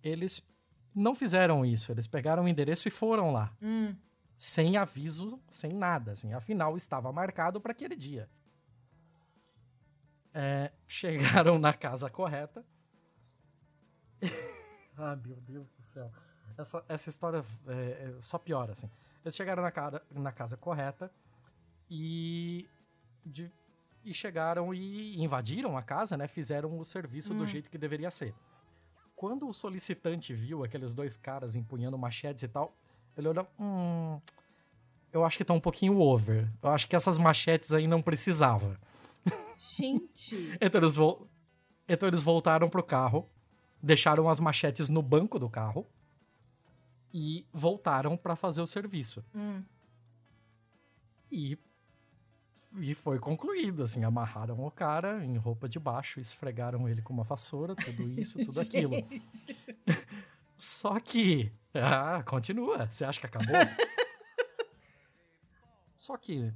Eles 0.02 0.48
não 0.94 1.14
fizeram 1.14 1.64
isso, 1.64 1.92
eles 1.92 2.06
pegaram 2.06 2.44
o 2.44 2.48
endereço 2.48 2.88
e 2.88 2.90
foram 2.90 3.32
lá. 3.32 3.52
Hum. 3.62 3.94
Sem 4.36 4.76
aviso, 4.76 5.40
sem 5.50 5.72
nada, 5.72 6.12
assim. 6.12 6.32
Afinal, 6.32 6.76
estava 6.76 7.12
marcado 7.12 7.60
para 7.60 7.72
aquele 7.72 7.96
dia. 7.96 8.28
É, 10.40 10.70
chegaram 10.86 11.58
na 11.58 11.74
casa 11.74 12.08
correta. 12.08 12.64
ah, 14.96 15.16
meu 15.16 15.36
Deus 15.40 15.68
do 15.68 15.80
céu. 15.80 16.12
Essa, 16.56 16.84
essa 16.88 17.08
história 17.08 17.44
é, 17.66 17.72
é, 17.72 18.14
só 18.20 18.38
piora, 18.38 18.70
assim. 18.70 18.88
Eles 19.24 19.34
chegaram 19.34 19.64
na, 19.64 19.72
cara, 19.72 20.00
na 20.12 20.30
casa 20.30 20.56
correta 20.56 21.10
e, 21.90 22.68
de, 23.26 23.50
e 24.04 24.14
chegaram 24.14 24.72
e 24.72 25.20
invadiram 25.20 25.76
a 25.76 25.82
casa, 25.82 26.16
né? 26.16 26.28
Fizeram 26.28 26.78
o 26.78 26.84
serviço 26.84 27.34
do 27.34 27.42
Hum. 27.42 27.46
jeito 27.46 27.68
que 27.68 27.76
deveria 27.76 28.10
ser. 28.10 28.32
Quando 29.16 29.48
o 29.48 29.52
solicitante 29.52 30.32
viu 30.32 30.62
aqueles 30.62 30.94
dois 30.94 31.16
caras 31.16 31.56
empunhando 31.56 31.98
machetes 31.98 32.44
e 32.44 32.48
tal, 32.48 32.72
ele 33.16 33.26
olhou, 33.26 33.44
hum, 33.58 34.20
eu 35.12 35.24
acho 35.24 35.36
que 35.36 35.44
tá 35.44 35.52
um 35.52 35.60
pouquinho 35.60 35.98
over. 35.98 36.48
Eu 36.62 36.70
acho 36.70 36.86
que 36.86 36.94
essas 36.94 37.18
machetes 37.18 37.72
aí 37.72 37.88
não 37.88 38.00
precisava. 38.00 38.78
Gente. 39.58 40.56
Então 40.60 40.80
eles, 40.80 40.94
vol- 40.94 41.28
então 41.88 42.08
eles 42.08 42.22
voltaram 42.22 42.70
pro 42.70 42.82
carro, 42.82 43.28
deixaram 43.82 44.28
as 44.28 44.38
machetes 44.40 44.88
no 44.88 45.02
banco 45.02 45.38
do 45.38 45.50
carro 45.50 45.86
e 47.12 47.44
voltaram 47.52 48.16
pra 48.16 48.36
fazer 48.36 48.60
o 48.62 48.66
serviço. 48.66 49.24
Hum. 49.34 49.62
E, 51.30 51.58
e 52.78 52.94
foi 52.94 53.18
concluído, 53.18 53.82
assim, 53.82 54.04
amarraram 54.04 54.64
o 54.64 54.70
cara 54.70 55.24
em 55.24 55.36
roupa 55.36 55.68
de 55.68 55.78
baixo, 55.78 56.20
esfregaram 56.20 56.88
ele 56.88 57.02
com 57.02 57.12
uma 57.12 57.24
vassoura, 57.24 57.74
tudo 57.74 58.08
isso, 58.18 58.38
tudo 58.44 58.60
aquilo. 58.60 58.94
Só 60.56 60.98
que, 61.00 61.52
ah, 61.74 62.22
continua, 62.24 62.86
você 62.86 63.04
acha 63.04 63.20
que 63.20 63.26
acabou? 63.26 63.54
Só 65.96 66.16
que, 66.16 66.52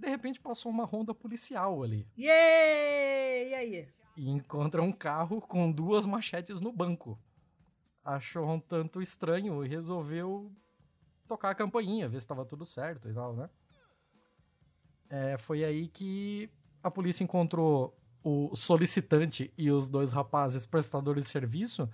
de 0.00 0.08
repente 0.08 0.40
passou 0.40 0.72
uma 0.72 0.84
ronda 0.84 1.14
policial 1.14 1.82
ali. 1.82 2.06
Yay! 2.18 3.50
E 3.50 3.54
aí? 3.54 3.88
e 4.20 4.28
encontra 4.28 4.82
um 4.82 4.92
carro 4.92 5.40
com 5.40 5.72
duas 5.72 6.04
machetes 6.04 6.60
no 6.60 6.70
banco. 6.70 7.18
Achou 8.04 8.46
um 8.50 8.60
tanto 8.60 9.00
estranho 9.00 9.64
e 9.64 9.68
resolveu 9.68 10.52
tocar 11.26 11.50
a 11.50 11.54
campainha, 11.54 12.06
ver 12.06 12.20
se 12.20 12.24
estava 12.24 12.44
tudo 12.44 12.66
certo 12.66 13.08
e 13.08 13.14
tal, 13.14 13.34
né? 13.34 13.48
É, 15.08 15.38
foi 15.38 15.64
aí 15.64 15.88
que 15.88 16.50
a 16.82 16.90
polícia 16.90 17.24
encontrou 17.24 17.96
o 18.22 18.54
solicitante 18.54 19.52
e 19.56 19.70
os 19.70 19.88
dois 19.88 20.12
rapazes 20.12 20.66
prestadores 20.66 21.24
de 21.24 21.30
serviço 21.30 21.88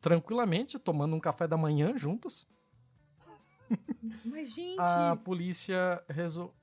tranquilamente 0.00 0.78
tomando 0.78 1.14
um 1.14 1.20
café 1.20 1.46
da 1.46 1.58
manhã 1.58 1.96
juntos. 1.98 2.48
Mas, 4.24 4.54
gente. 4.54 4.80
A 4.80 5.14
polícia 5.16 6.02
resol... 6.08 6.54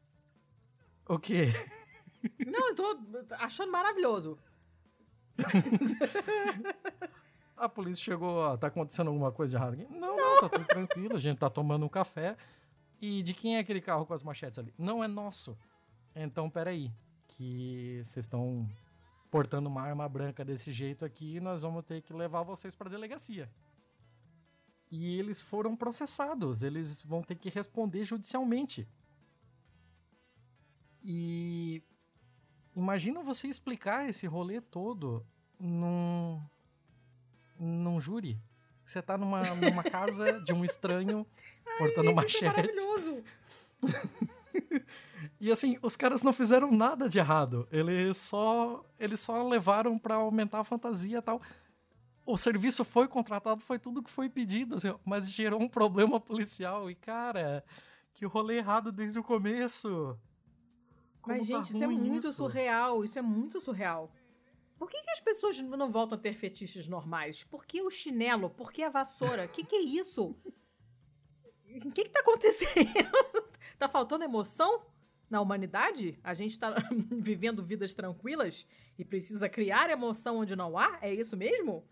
O 1.07 1.19
quê? 1.19 1.53
Não, 2.45 2.69
eu 2.69 2.75
tô 2.75 2.97
achando 3.31 3.71
maravilhoso. 3.71 4.38
A 7.55 7.69
polícia 7.69 8.03
chegou, 8.03 8.35
ó, 8.35 8.57
tá 8.57 8.67
acontecendo 8.67 9.07
alguma 9.07 9.31
coisa 9.31 9.51
de 9.51 9.55
errado 9.57 9.73
aqui? 9.73 9.88
Não, 9.93 10.15
não, 10.15 10.41
tá 10.41 10.49
tudo 10.49 10.65
tranquilo, 10.65 11.15
a 11.15 11.19
gente 11.19 11.38
tá 11.38 11.49
tomando 11.49 11.85
um 11.85 11.89
café. 11.89 12.35
E 13.01 13.21
de 13.21 13.34
quem 13.34 13.57
é 13.57 13.59
aquele 13.59 13.81
carro 13.81 14.05
com 14.05 14.13
as 14.13 14.23
machetes 14.23 14.59
ali? 14.59 14.73
Não 14.77 15.03
é 15.03 15.07
nosso. 15.07 15.57
Então, 16.15 16.49
peraí, 16.49 16.91
que 17.27 18.01
vocês 18.03 18.25
estão 18.25 18.69
portando 19.30 19.67
uma 19.67 19.81
arma 19.81 20.07
branca 20.07 20.45
desse 20.45 20.71
jeito 20.71 21.03
aqui, 21.03 21.39
nós 21.39 21.61
vamos 21.61 21.84
ter 21.85 22.01
que 22.01 22.13
levar 22.13 22.43
vocês 22.43 22.75
pra 22.75 22.89
delegacia. 22.89 23.49
E 24.91 25.17
eles 25.17 25.41
foram 25.41 25.75
processados, 25.75 26.61
eles 26.61 27.01
vão 27.03 27.23
ter 27.23 27.35
que 27.35 27.49
responder 27.49 28.05
judicialmente. 28.05 28.88
E 31.03 31.84
imagina 32.75 33.21
você 33.21 33.47
explicar 33.47 34.07
esse 34.07 34.25
rolê 34.25 34.61
todo 34.61 35.25
num 35.59 36.41
num 37.59 37.99
júri. 37.99 38.39
Você 38.85 39.01
tá 39.01 39.17
numa, 39.17 39.43
numa 39.55 39.84
casa 39.84 40.41
de 40.41 40.53
um 40.53 40.63
estranho 40.65 41.25
portando 41.77 42.09
Gente, 42.09 42.27
isso 42.27 42.45
é 42.45 42.47
maravilhoso. 42.47 43.23
E 45.39 45.51
assim, 45.51 45.77
os 45.81 45.95
caras 45.95 46.23
não 46.23 46.34
fizeram 46.34 46.71
nada 46.71 47.09
de 47.09 47.17
errado. 47.17 47.67
Eles 47.71 48.17
só, 48.17 48.85
eles 48.99 49.19
só 49.19 49.47
levaram 49.47 49.97
pra 49.97 50.15
aumentar 50.15 50.59
a 50.59 50.63
fantasia 50.63 51.17
e 51.17 51.21
tal. 51.21 51.41
O 52.25 52.38
serviço 52.38 52.85
foi 52.85 53.07
contratado, 53.07 53.61
foi 53.61 53.77
tudo 53.77 54.01
que 54.01 54.09
foi 54.09 54.30
pedido, 54.30 54.75
assim, 54.75 54.93
mas 55.03 55.30
gerou 55.30 55.61
um 55.61 55.67
problema 55.67 56.19
policial. 56.19 56.89
E, 56.89 56.95
cara, 56.95 57.63
que 58.13 58.25
rolê 58.25 58.57
errado 58.57 58.91
desde 58.91 59.19
o 59.19 59.23
começo. 59.23 60.17
Como 61.24 61.38
Mas, 61.38 61.48
tá 61.48 61.56
gente, 61.56 61.74
isso 61.74 61.84
é 61.84 61.88
muito 61.88 62.28
isso. 62.28 62.38
surreal. 62.38 63.04
Isso 63.04 63.18
é 63.18 63.22
muito 63.22 63.62
surreal. 63.62 64.12
Por 64.78 64.90
que, 64.90 65.02
que 65.02 65.12
as 65.12 65.22
pessoas 65.22 65.60
não 65.62 65.90
voltam 65.90 66.18
a 66.18 66.22
ter 66.22 66.34
fetiches 66.34 66.88
normais? 66.90 67.45
Por 67.45 67.66
que 67.66 67.82
o 67.82 67.90
chinelo? 67.90 68.50
Por 68.50 68.74
que 68.74 68.84
a 68.84 68.90
vassoura? 68.90 69.45
O 69.45 69.48
que, 69.48 69.64
que 69.64 69.76
é 69.76 69.82
isso? 69.82 70.36
O 71.66 71.80
que, 71.80 72.04
que 72.04 72.10
tá 72.10 72.20
acontecendo? 72.20 72.91
tá 73.80 73.88
faltando 73.88 74.26
emoção 74.26 74.86
na 75.30 75.40
humanidade? 75.40 76.20
A 76.22 76.34
gente 76.34 76.60
tá 76.60 76.76
vivendo 77.10 77.64
vidas 77.64 77.94
tranquilas 77.94 78.68
e 79.00 79.06
precisa 79.06 79.48
criar 79.48 79.90
emoção 79.90 80.40
onde 80.40 80.58
não 80.58 80.78
há? 80.78 81.00
É 81.02 81.14
isso 81.14 81.38
mesmo? 81.38 81.88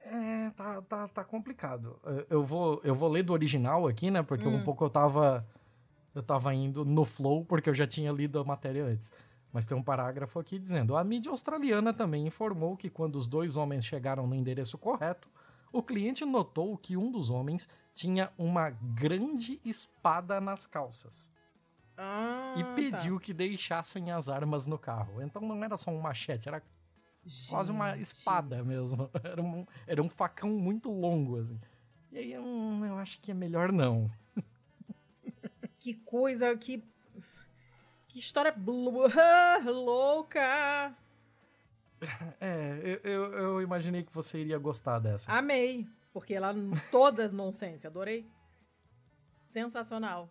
É, 0.00 0.50
tá, 0.50 0.82
tá, 0.82 1.08
tá 1.08 1.24
complicado. 1.24 2.00
Eu 2.28 2.44
vou, 2.44 2.80
eu 2.82 2.94
vou 2.96 3.08
ler 3.08 3.22
do 3.22 3.32
original 3.32 3.86
aqui, 3.86 4.10
né? 4.10 4.22
Porque 4.22 4.46
hum. 4.46 4.56
um 4.56 4.64
pouco 4.64 4.84
eu 4.84 4.90
tava. 4.90 5.46
Eu 6.16 6.22
tava 6.22 6.54
indo 6.54 6.82
no 6.82 7.04
flow, 7.04 7.44
porque 7.44 7.68
eu 7.68 7.74
já 7.74 7.86
tinha 7.86 8.10
lido 8.10 8.38
a 8.38 8.44
matéria 8.44 8.86
antes. 8.86 9.12
Mas 9.52 9.66
tem 9.66 9.76
um 9.76 9.82
parágrafo 9.82 10.38
aqui 10.38 10.58
dizendo: 10.58 10.96
a 10.96 11.04
mídia 11.04 11.30
australiana 11.30 11.92
também 11.92 12.26
informou 12.26 12.74
que 12.74 12.88
quando 12.88 13.16
os 13.16 13.26
dois 13.26 13.58
homens 13.58 13.84
chegaram 13.84 14.26
no 14.26 14.34
endereço 14.34 14.78
correto, 14.78 15.28
o 15.70 15.82
cliente 15.82 16.24
notou 16.24 16.78
que 16.78 16.96
um 16.96 17.12
dos 17.12 17.28
homens 17.28 17.68
tinha 17.92 18.32
uma 18.38 18.70
grande 18.70 19.60
espada 19.62 20.40
nas 20.40 20.66
calças. 20.66 21.30
Ah, 21.98 22.54
e 22.56 22.64
pediu 22.74 23.18
tá. 23.18 23.24
que 23.26 23.34
deixassem 23.34 24.10
as 24.10 24.30
armas 24.30 24.66
no 24.66 24.78
carro. 24.78 25.20
Então 25.20 25.42
não 25.42 25.62
era 25.62 25.76
só 25.76 25.90
um 25.90 26.00
machete, 26.00 26.48
era 26.48 26.62
Gente. 27.26 27.50
quase 27.50 27.70
uma 27.70 27.94
espada 27.98 28.64
mesmo. 28.64 29.10
Era 29.22 29.42
um, 29.42 29.66
era 29.86 30.02
um 30.02 30.08
facão 30.08 30.48
muito 30.50 30.90
longo. 30.90 31.40
Assim. 31.40 31.60
E 32.10 32.18
aí 32.18 32.38
hum, 32.38 32.86
eu 32.86 32.96
acho 32.96 33.20
que 33.20 33.30
é 33.32 33.34
melhor 33.34 33.70
não. 33.70 34.10
Que 35.86 35.94
coisa, 35.94 36.56
que. 36.56 36.82
Que 38.08 38.18
história 38.18 38.52
louca! 39.64 40.92
É, 42.40 43.00
eu, 43.04 43.32
eu, 43.32 43.62
imaginei 43.62 44.02
que 44.02 44.12
você 44.12 44.40
iria 44.40 44.58
gostar 44.58 44.98
dessa. 44.98 45.30
Amei, 45.30 45.86
porque 46.12 46.34
ela 46.34 46.52
toda 46.90 47.28
nonsense, 47.30 47.86
adorei. 47.86 48.26
Sensacional. 49.42 50.28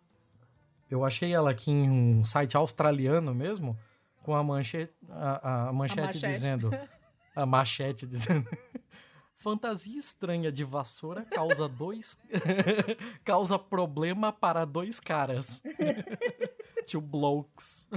Eu 0.92 1.06
achei 1.06 1.34
ela 1.34 1.52
aqui 1.52 1.72
em 1.72 1.90
um 1.90 2.26
site 2.26 2.58
australiano 2.58 3.34
mesmo, 3.34 3.80
com 4.24 4.36
a 4.36 4.44
manchete, 4.44 4.94
a, 5.10 5.70
a 5.70 5.72
manchete, 5.72 6.02
a 6.02 6.04
manchete. 6.04 6.28
dizendo. 6.34 6.70
A 7.34 7.46
machete 7.46 8.06
dizendo. 8.06 8.50
Fantasia 9.46 10.00
estranha 10.00 10.52
de 10.52 10.64
vassoura 10.64 11.24
causa 11.24 11.70
dois. 11.70 12.20
causa 13.24 13.60
problema 13.60 14.34
para 14.34 14.66
dois 14.66 15.00
caras. 15.00 15.62
Tio 16.88 17.00
Blokes. 17.00 17.88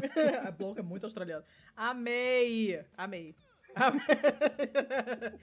a 0.46 0.50
Bloke 0.50 0.80
é 0.80 0.82
muito 0.82 1.04
australiano. 1.04 1.42
Amei! 1.74 2.84
Amei. 2.94 3.34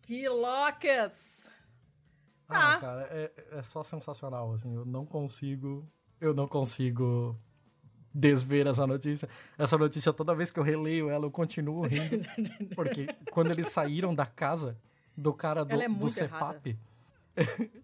que 0.00 0.28
loucas! 0.28 1.50
Ah, 2.48 2.74
ah. 2.74 2.78
cara, 2.78 3.08
é, 3.10 3.32
é 3.50 3.62
só 3.62 3.82
sensacional, 3.82 4.52
assim, 4.52 4.72
eu 4.72 4.84
não 4.84 5.04
consigo, 5.04 5.84
eu 6.20 6.32
não 6.32 6.46
consigo 6.46 7.36
desver 8.14 8.68
essa 8.68 8.86
notícia. 8.86 9.28
Essa 9.58 9.76
notícia, 9.76 10.12
toda 10.12 10.36
vez 10.36 10.52
que 10.52 10.60
eu 10.60 10.62
releio 10.62 11.10
ela, 11.10 11.26
eu 11.26 11.32
continuo 11.32 11.84
rindo, 11.84 12.28
porque 12.76 13.08
quando 13.32 13.50
eles 13.50 13.66
saíram 13.66 14.14
da 14.14 14.24
casa 14.24 14.78
do 15.16 15.32
cara 15.32 15.64
do, 15.64 15.80
é 15.80 15.88
do 15.88 16.10
CEPAP, 16.10 16.76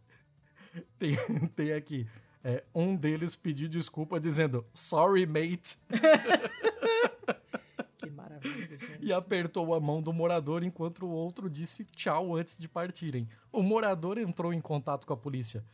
tem, 0.99 1.17
tem 1.55 1.73
aqui, 1.73 2.09
é, 2.43 2.65
um 2.75 2.97
deles 2.97 3.37
pediu 3.37 3.69
desculpa 3.69 4.21
dizendo, 4.21 4.65
sorry 4.73 5.27
mate. 5.27 5.79
e 9.01 9.13
apertou 9.13 9.75
a 9.75 9.81
mão 9.81 10.01
do 10.01 10.13
morador 10.13 10.63
enquanto 10.63 11.05
o 11.05 11.11
outro 11.11 11.51
disse 11.51 11.85
tchau 11.85 12.37
antes 12.37 12.59
de 12.59 12.69
partirem. 12.69 13.29
O 13.53 13.63
morador 13.63 14.19
entrou 14.19 14.53
em 14.53 14.61
contato 14.61 15.07
com 15.07 15.13
a 15.13 15.17
polícia. 15.17 15.65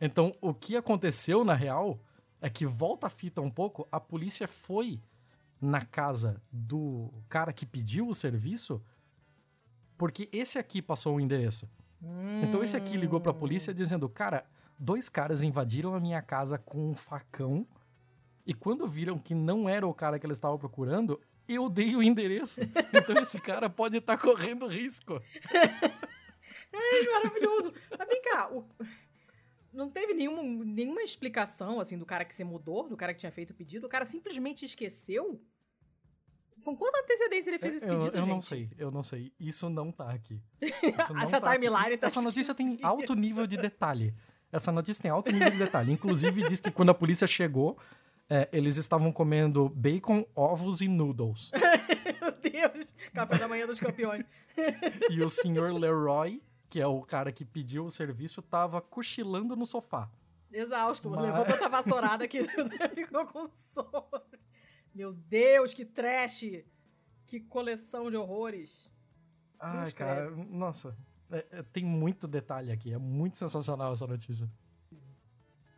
Então, 0.00 0.34
o 0.40 0.54
que 0.54 0.76
aconteceu 0.76 1.44
na 1.44 1.54
real 1.54 2.00
é 2.40 2.48
que 2.48 2.64
volta 2.64 3.06
a 3.06 3.10
fita 3.10 3.40
um 3.40 3.50
pouco, 3.50 3.86
a 3.92 4.00
polícia 4.00 4.48
foi 4.48 5.00
na 5.60 5.84
casa 5.84 6.42
do 6.50 7.12
cara 7.28 7.52
que 7.52 7.66
pediu 7.66 8.08
o 8.08 8.14
serviço 8.14 8.82
porque 10.00 10.30
esse 10.32 10.58
aqui 10.58 10.80
passou 10.80 11.16
o 11.16 11.20
endereço. 11.20 11.68
Hum. 12.02 12.40
Então 12.42 12.62
esse 12.62 12.74
aqui 12.74 12.96
ligou 12.96 13.20
para 13.20 13.32
a 13.32 13.34
polícia 13.34 13.74
dizendo: 13.74 14.08
"Cara, 14.08 14.46
dois 14.78 15.10
caras 15.10 15.42
invadiram 15.42 15.94
a 15.94 16.00
minha 16.00 16.22
casa 16.22 16.56
com 16.56 16.88
um 16.88 16.96
facão 16.96 17.66
e 18.46 18.54
quando 18.54 18.88
viram 18.88 19.18
que 19.18 19.34
não 19.34 19.68
era 19.68 19.86
o 19.86 19.92
cara 19.92 20.18
que 20.18 20.24
eles 20.24 20.38
estavam 20.38 20.56
procurando, 20.56 21.20
eu 21.46 21.68
dei 21.68 21.94
o 21.94 22.02
endereço. 22.02 22.62
Então 22.94 23.22
esse 23.22 23.38
cara 23.38 23.68
pode 23.68 23.98
estar 23.98 24.16
tá 24.16 24.22
correndo 24.22 24.66
risco. 24.66 25.20
Ai, 25.52 27.02
maravilhoso. 27.12 27.74
Mas 27.98 28.08
vem 28.08 28.22
cá, 28.22 28.50
o... 28.50 28.64
não 29.70 29.90
teve 29.90 30.14
nenhuma, 30.14 30.42
nenhuma 30.64 31.02
explicação, 31.02 31.78
assim, 31.78 31.98
do 31.98 32.06
cara 32.06 32.24
que 32.24 32.34
se 32.34 32.42
mudou, 32.42 32.88
do 32.88 32.96
cara 32.96 33.12
que 33.12 33.20
tinha 33.20 33.32
feito 33.32 33.50
o 33.50 33.54
pedido. 33.54 33.86
O 33.86 33.90
cara 33.90 34.06
simplesmente 34.06 34.64
esqueceu? 34.64 35.38
Com 36.64 36.76
quanta 36.76 37.00
antecedência 37.00 37.50
ele 37.50 37.58
fez 37.58 37.76
esse 37.76 37.86
pedido, 37.86 38.16
Eu, 38.16 38.20
eu 38.20 38.26
não 38.26 38.40
sei, 38.40 38.70
eu 38.78 38.90
não 38.90 39.02
sei. 39.02 39.32
Isso 39.38 39.68
não 39.70 39.90
tá 39.90 40.10
aqui. 40.10 40.40
Não 41.10 41.20
Essa 41.22 41.40
tá 41.40 41.52
timeline 41.52 41.96
tá 41.96 42.06
Essa 42.06 42.20
notícia 42.20 42.54
tem 42.54 42.78
alto 42.82 43.14
nível 43.14 43.46
de 43.46 43.56
detalhe. 43.56 44.14
Essa 44.52 44.72
notícia 44.72 45.02
tem 45.02 45.10
alto 45.10 45.30
nível 45.30 45.50
de 45.50 45.58
detalhe. 45.58 45.92
Inclusive, 45.92 46.42
diz 46.44 46.60
que 46.60 46.70
quando 46.70 46.90
a 46.90 46.94
polícia 46.94 47.26
chegou, 47.26 47.78
é, 48.28 48.48
eles 48.52 48.76
estavam 48.76 49.12
comendo 49.12 49.68
bacon, 49.68 50.24
ovos 50.34 50.80
e 50.80 50.88
noodles. 50.88 51.50
Meu 52.20 52.32
Deus! 52.32 52.94
Café 53.12 53.38
da 53.38 53.48
manhã 53.48 53.66
dos 53.66 53.80
campeões. 53.80 54.24
e 55.10 55.22
o 55.22 55.28
senhor 55.28 55.72
Leroy, 55.72 56.42
que 56.68 56.80
é 56.80 56.86
o 56.86 57.00
cara 57.02 57.32
que 57.32 57.44
pediu 57.44 57.84
o 57.84 57.90
serviço, 57.90 58.42
tava 58.42 58.80
cochilando 58.80 59.56
no 59.56 59.66
sofá. 59.66 60.08
Exausto. 60.52 61.10
Mas... 61.10 61.22
Levou 61.22 61.44
tanta 61.44 61.68
vassourada 61.68 62.26
que 62.26 62.42
ficou 62.94 63.26
com 63.26 63.48
sono. 63.52 64.04
Meu 64.94 65.12
Deus, 65.12 65.72
que 65.74 65.84
trash! 65.84 66.64
Que 67.26 67.40
coleção 67.40 68.10
de 68.10 68.16
horrores. 68.16 68.90
Ai, 69.58 69.92
cara, 69.92 70.30
nossa. 70.30 70.96
É, 71.30 71.46
é, 71.50 71.62
tem 71.62 71.84
muito 71.84 72.26
detalhe 72.26 72.72
aqui. 72.72 72.92
É 72.92 72.98
muito 72.98 73.36
sensacional 73.36 73.92
essa 73.92 74.06
notícia 74.06 74.50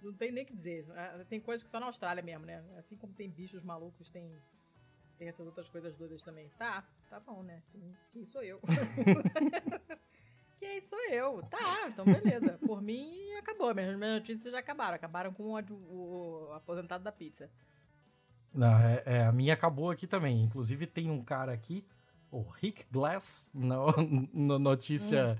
não 0.02 0.12
tem 0.12 0.32
nem 0.32 0.44
o 0.44 0.46
que 0.46 0.54
dizer. 0.54 0.86
É, 0.94 1.24
tem 1.24 1.40
coisas 1.40 1.62
que 1.62 1.70
só 1.70 1.78
na 1.78 1.86
Austrália 1.86 2.22
mesmo, 2.22 2.44
né? 2.44 2.62
Assim 2.78 2.96
como 2.96 3.12
tem 3.14 3.30
bichos 3.30 3.62
malucos, 3.62 4.10
tem, 4.10 4.30
tem 5.18 5.28
essas 5.28 5.46
outras 5.46 5.68
coisas 5.68 5.94
doidas 5.96 6.22
também. 6.22 6.50
Tá, 6.58 6.84
tá 7.08 7.20
bom, 7.20 7.42
né? 7.42 7.62
Quem 8.10 8.24
sou 8.24 8.42
eu? 8.42 8.60
Quem 10.58 10.80
sou 10.80 10.98
eu? 11.10 11.40
Tá, 11.42 11.88
então 11.88 12.04
beleza. 12.04 12.58
Por 12.58 12.80
mim, 12.80 13.32
acabou. 13.34 13.74
Minhas, 13.74 13.96
minhas 13.96 14.20
notícias 14.20 14.52
já 14.52 14.58
acabaram. 14.58 14.94
Acabaram 14.94 15.32
com 15.32 15.44
o, 15.44 15.58
o, 15.58 16.48
o 16.48 16.52
aposentado 16.52 17.02
da 17.02 17.10
pizza. 17.10 17.50
Não, 18.54 18.78
é, 18.78 19.02
é, 19.06 19.24
a 19.24 19.32
minha 19.32 19.54
acabou 19.54 19.90
aqui 19.90 20.06
também. 20.06 20.42
Inclusive, 20.42 20.86
tem 20.86 21.10
um 21.10 21.22
cara 21.22 21.52
aqui, 21.52 21.84
o 22.30 22.42
Rick 22.42 22.84
Glass, 22.90 23.50
no 23.54 23.86
notícia, 24.58 25.38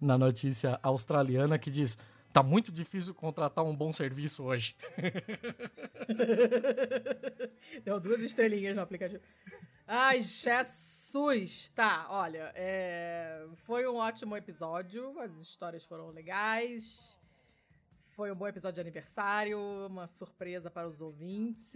hum. 0.00 0.06
na 0.06 0.16
notícia 0.16 0.78
australiana, 0.82 1.58
que 1.58 1.70
diz 1.70 1.98
Tá 2.32 2.42
muito 2.42 2.72
difícil 2.72 3.14
contratar 3.14 3.62
um 3.62 3.76
bom 3.76 3.92
serviço 3.92 4.42
hoje. 4.42 4.74
Deu 7.84 8.00
duas 8.00 8.22
estrelinhas 8.22 8.74
no 8.74 8.80
aplicativo. 8.80 9.22
Ai, 9.86 10.22
Jesus! 10.22 11.68
Tá, 11.74 12.06
olha, 12.08 12.50
é... 12.54 13.46
foi 13.56 13.86
um 13.86 13.96
ótimo 13.96 14.34
episódio, 14.34 15.20
as 15.20 15.36
histórias 15.36 15.84
foram 15.84 16.08
legais. 16.08 17.18
Foi 18.14 18.32
um 18.32 18.34
bom 18.34 18.48
episódio 18.48 18.76
de 18.76 18.80
aniversário, 18.80 19.58
uma 19.86 20.06
surpresa 20.06 20.70
para 20.70 20.88
os 20.88 21.02
ouvintes. 21.02 21.74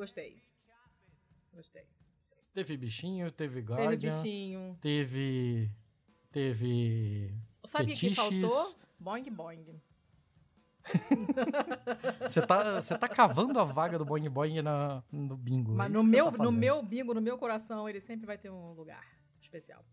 Gostei. 0.00 0.42
Gostei. 1.52 1.84
Teve 2.54 2.74
bichinho, 2.78 3.30
teve 3.30 3.60
Guardian. 3.60 3.90
Teve 3.90 4.06
bichinho. 4.06 4.78
Teve. 4.80 5.70
Teve. 6.32 7.34
Sabe 7.66 7.92
o 7.92 7.94
que 7.94 8.14
faltou? 8.14 8.76
Boing 8.98 9.30
boing. 9.30 9.78
Você 12.22 12.40
tá, 12.40 12.80
tá 12.80 13.08
cavando 13.08 13.60
a 13.60 13.64
vaga 13.64 13.98
do 13.98 14.06
boing 14.06 14.30
boing 14.30 14.62
na, 14.62 15.04
no 15.12 15.36
bingo. 15.36 15.72
Mas 15.74 15.90
é 15.90 15.92
no, 15.92 16.02
meu, 16.02 16.32
tá 16.32 16.42
no 16.42 16.50
meu 16.50 16.82
bingo, 16.82 17.12
no 17.12 17.20
meu 17.20 17.36
coração, 17.36 17.86
ele 17.86 18.00
sempre 18.00 18.24
vai 18.24 18.38
ter 18.38 18.48
um 18.48 18.72
lugar 18.72 19.06
especial. 19.38 19.84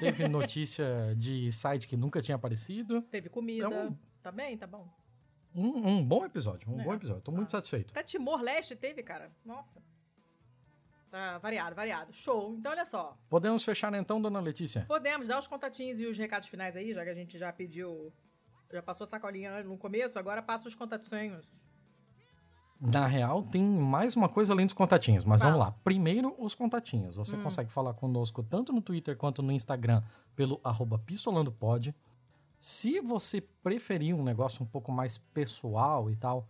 Teve 0.00 0.28
notícia 0.28 1.14
de 1.16 1.50
site 1.50 1.88
que 1.88 1.96
nunca 1.96 2.20
tinha 2.20 2.36
aparecido. 2.36 3.00
Teve 3.10 3.30
comida. 3.30 3.66
Então, 3.66 3.98
tá 4.22 4.30
bem, 4.30 4.58
tá 4.58 4.66
bom. 4.66 4.86
Um, 5.54 5.88
um 5.88 6.04
bom 6.04 6.24
episódio, 6.24 6.70
um 6.70 6.80
é. 6.80 6.84
bom 6.84 6.94
episódio. 6.94 7.22
Tô 7.22 7.32
muito 7.32 7.48
ah. 7.48 7.52
satisfeito. 7.52 7.90
Até 7.90 8.02
Timor-Leste 8.02 8.74
teve, 8.74 9.02
cara. 9.02 9.30
Nossa. 9.44 9.82
Tá 11.10 11.36
variado, 11.38 11.76
variado. 11.76 12.12
Show. 12.14 12.54
Então, 12.58 12.72
olha 12.72 12.86
só. 12.86 13.16
Podemos 13.28 13.62
fechar 13.62 13.92
então, 13.92 14.20
dona 14.20 14.40
Letícia? 14.40 14.86
Podemos. 14.88 15.28
Dar 15.28 15.38
os 15.38 15.46
contatinhos 15.46 16.00
e 16.00 16.06
os 16.06 16.16
recados 16.16 16.48
finais 16.48 16.74
aí, 16.74 16.94
já 16.94 17.04
que 17.04 17.10
a 17.10 17.14
gente 17.14 17.38
já 17.38 17.52
pediu. 17.52 18.10
Já 18.72 18.82
passou 18.82 19.04
a 19.04 19.06
sacolinha 19.06 19.62
no 19.62 19.76
começo, 19.76 20.18
agora 20.18 20.40
passa 20.40 20.66
os 20.66 20.74
contatinhos. 20.74 21.62
Na 22.80 23.06
real, 23.06 23.42
tem 23.44 23.62
mais 23.62 24.16
uma 24.16 24.28
coisa 24.28 24.54
além 24.54 24.66
dos 24.66 24.72
contatinhos, 24.72 25.22
mas 25.22 25.42
vamos 25.42 25.58
lá. 25.58 25.72
Primeiro, 25.84 26.34
os 26.38 26.54
contatinhos. 26.54 27.14
Você 27.14 27.36
hum. 27.36 27.42
consegue 27.42 27.70
falar 27.70 27.92
conosco 27.92 28.42
tanto 28.42 28.72
no 28.72 28.80
Twitter 28.80 29.14
quanto 29.16 29.42
no 29.42 29.52
Instagram 29.52 30.02
pelo 30.34 30.60
arroba 30.64 30.98
pistolandopod. 30.98 31.94
Se 32.62 33.00
você 33.00 33.40
preferir 33.40 34.14
um 34.14 34.22
negócio 34.22 34.62
um 34.62 34.66
pouco 34.66 34.92
mais 34.92 35.18
pessoal 35.18 36.08
e 36.08 36.14
tal, 36.14 36.46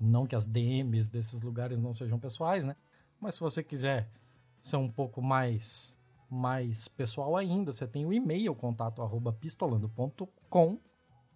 não 0.00 0.26
que 0.26 0.34
as 0.34 0.44
DMs 0.44 1.08
desses 1.08 1.40
lugares 1.40 1.78
não 1.78 1.92
sejam 1.92 2.18
pessoais, 2.18 2.64
né? 2.64 2.74
Mas 3.20 3.34
se 3.34 3.40
você 3.40 3.62
quiser 3.62 4.10
ser 4.58 4.74
um 4.74 4.90
pouco 4.90 5.22
mais 5.22 5.96
mais 6.28 6.88
pessoal 6.88 7.36
ainda, 7.36 7.70
você 7.70 7.86
tem 7.86 8.04
o 8.04 8.12
e-mail 8.12 8.56
contato 8.56 9.00
arroba 9.00 9.32
pistolando.com 9.32 10.80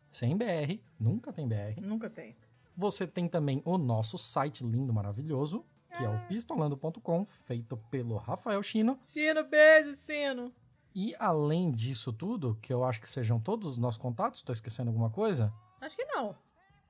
sem 0.09 0.37
BR, 0.37 0.81
nunca 0.99 1.33
tem 1.33 1.47
BR. 1.47 1.81
Nunca 1.81 2.11
tem. 2.11 2.37
Você 2.77 3.07
tem 3.07 3.29
também 3.29 3.63
o 3.65 3.79
nosso 3.79 4.19
site 4.19 4.65
lindo, 4.65 4.93
maravilhoso, 4.93 5.65
que 5.97 6.05
é 6.05 6.09
o 6.09 6.27
pistolando.com, 6.27 7.25
feito 7.47 7.77
pelo 7.89 8.17
Rafael 8.17 8.61
Chino. 8.61 8.97
Sino, 8.99 9.45
beijo, 9.45 9.95
Sino. 9.95 10.53
E 10.95 11.15
além 11.19 11.71
disso 11.71 12.13
tudo, 12.13 12.59
que 12.61 12.73
eu 12.73 12.85
acho 12.85 13.01
que 13.01 13.09
sejam 13.09 13.39
todos 13.39 13.73
os 13.73 13.79
nossos 13.79 13.99
contatos, 13.99 14.41
estou 14.41 14.53
esquecendo 14.53 14.91
alguma 14.91 15.11
coisa? 15.11 15.53
Acho 15.81 15.97
que 15.97 16.05
não. 16.05 16.35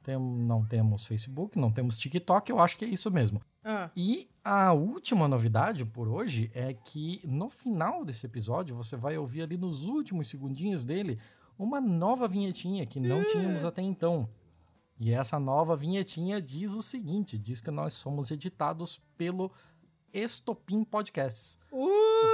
Tem, 0.02 0.18
não 0.18 0.64
temos 0.64 1.05
Facebook, 1.05 1.59
não 1.59 1.70
temos 1.70 1.98
TikTok, 1.98 2.51
eu 2.51 2.59
acho 2.59 2.78
que 2.78 2.86
é 2.86 2.89
isso 2.89 3.10
mesmo. 3.10 3.43
Ah, 3.62 3.90
E 3.94 4.31
a 4.43 4.72
última 4.72 5.28
novidade 5.28 5.85
por 5.85 6.09
hoje 6.09 6.51
é 6.55 6.72
que 6.72 7.20
no 7.24 7.51
final 7.51 8.05
desse 8.05 8.24
episódio 8.24 8.74
você 8.74 8.97
vai 8.97 9.18
ouvir 9.18 9.43
ali 9.43 9.59
nos 9.59 9.85
últimos 9.85 10.28
segundinhos 10.28 10.85
dele 10.86 11.18
uma 11.59 11.78
nova 11.78 12.27
vinhetinha 12.27 12.86
que 12.86 12.98
não 12.98 13.22
tínhamos 13.24 13.64
até 13.66 13.82
então. 13.82 14.27
E 14.98 15.12
essa 15.12 15.39
nova 15.39 15.77
vinhetinha 15.77 16.40
diz 16.40 16.72
o 16.72 16.82
seguinte: 16.82 17.39
diz 17.39 17.60
que 17.60 17.70
nós 17.70 17.93
somos 17.93 18.31
editados 18.31 19.02
pelo 19.18 19.52
Estopim 20.12 20.82
Podcasts. 20.85 21.59
uh, 21.70 21.89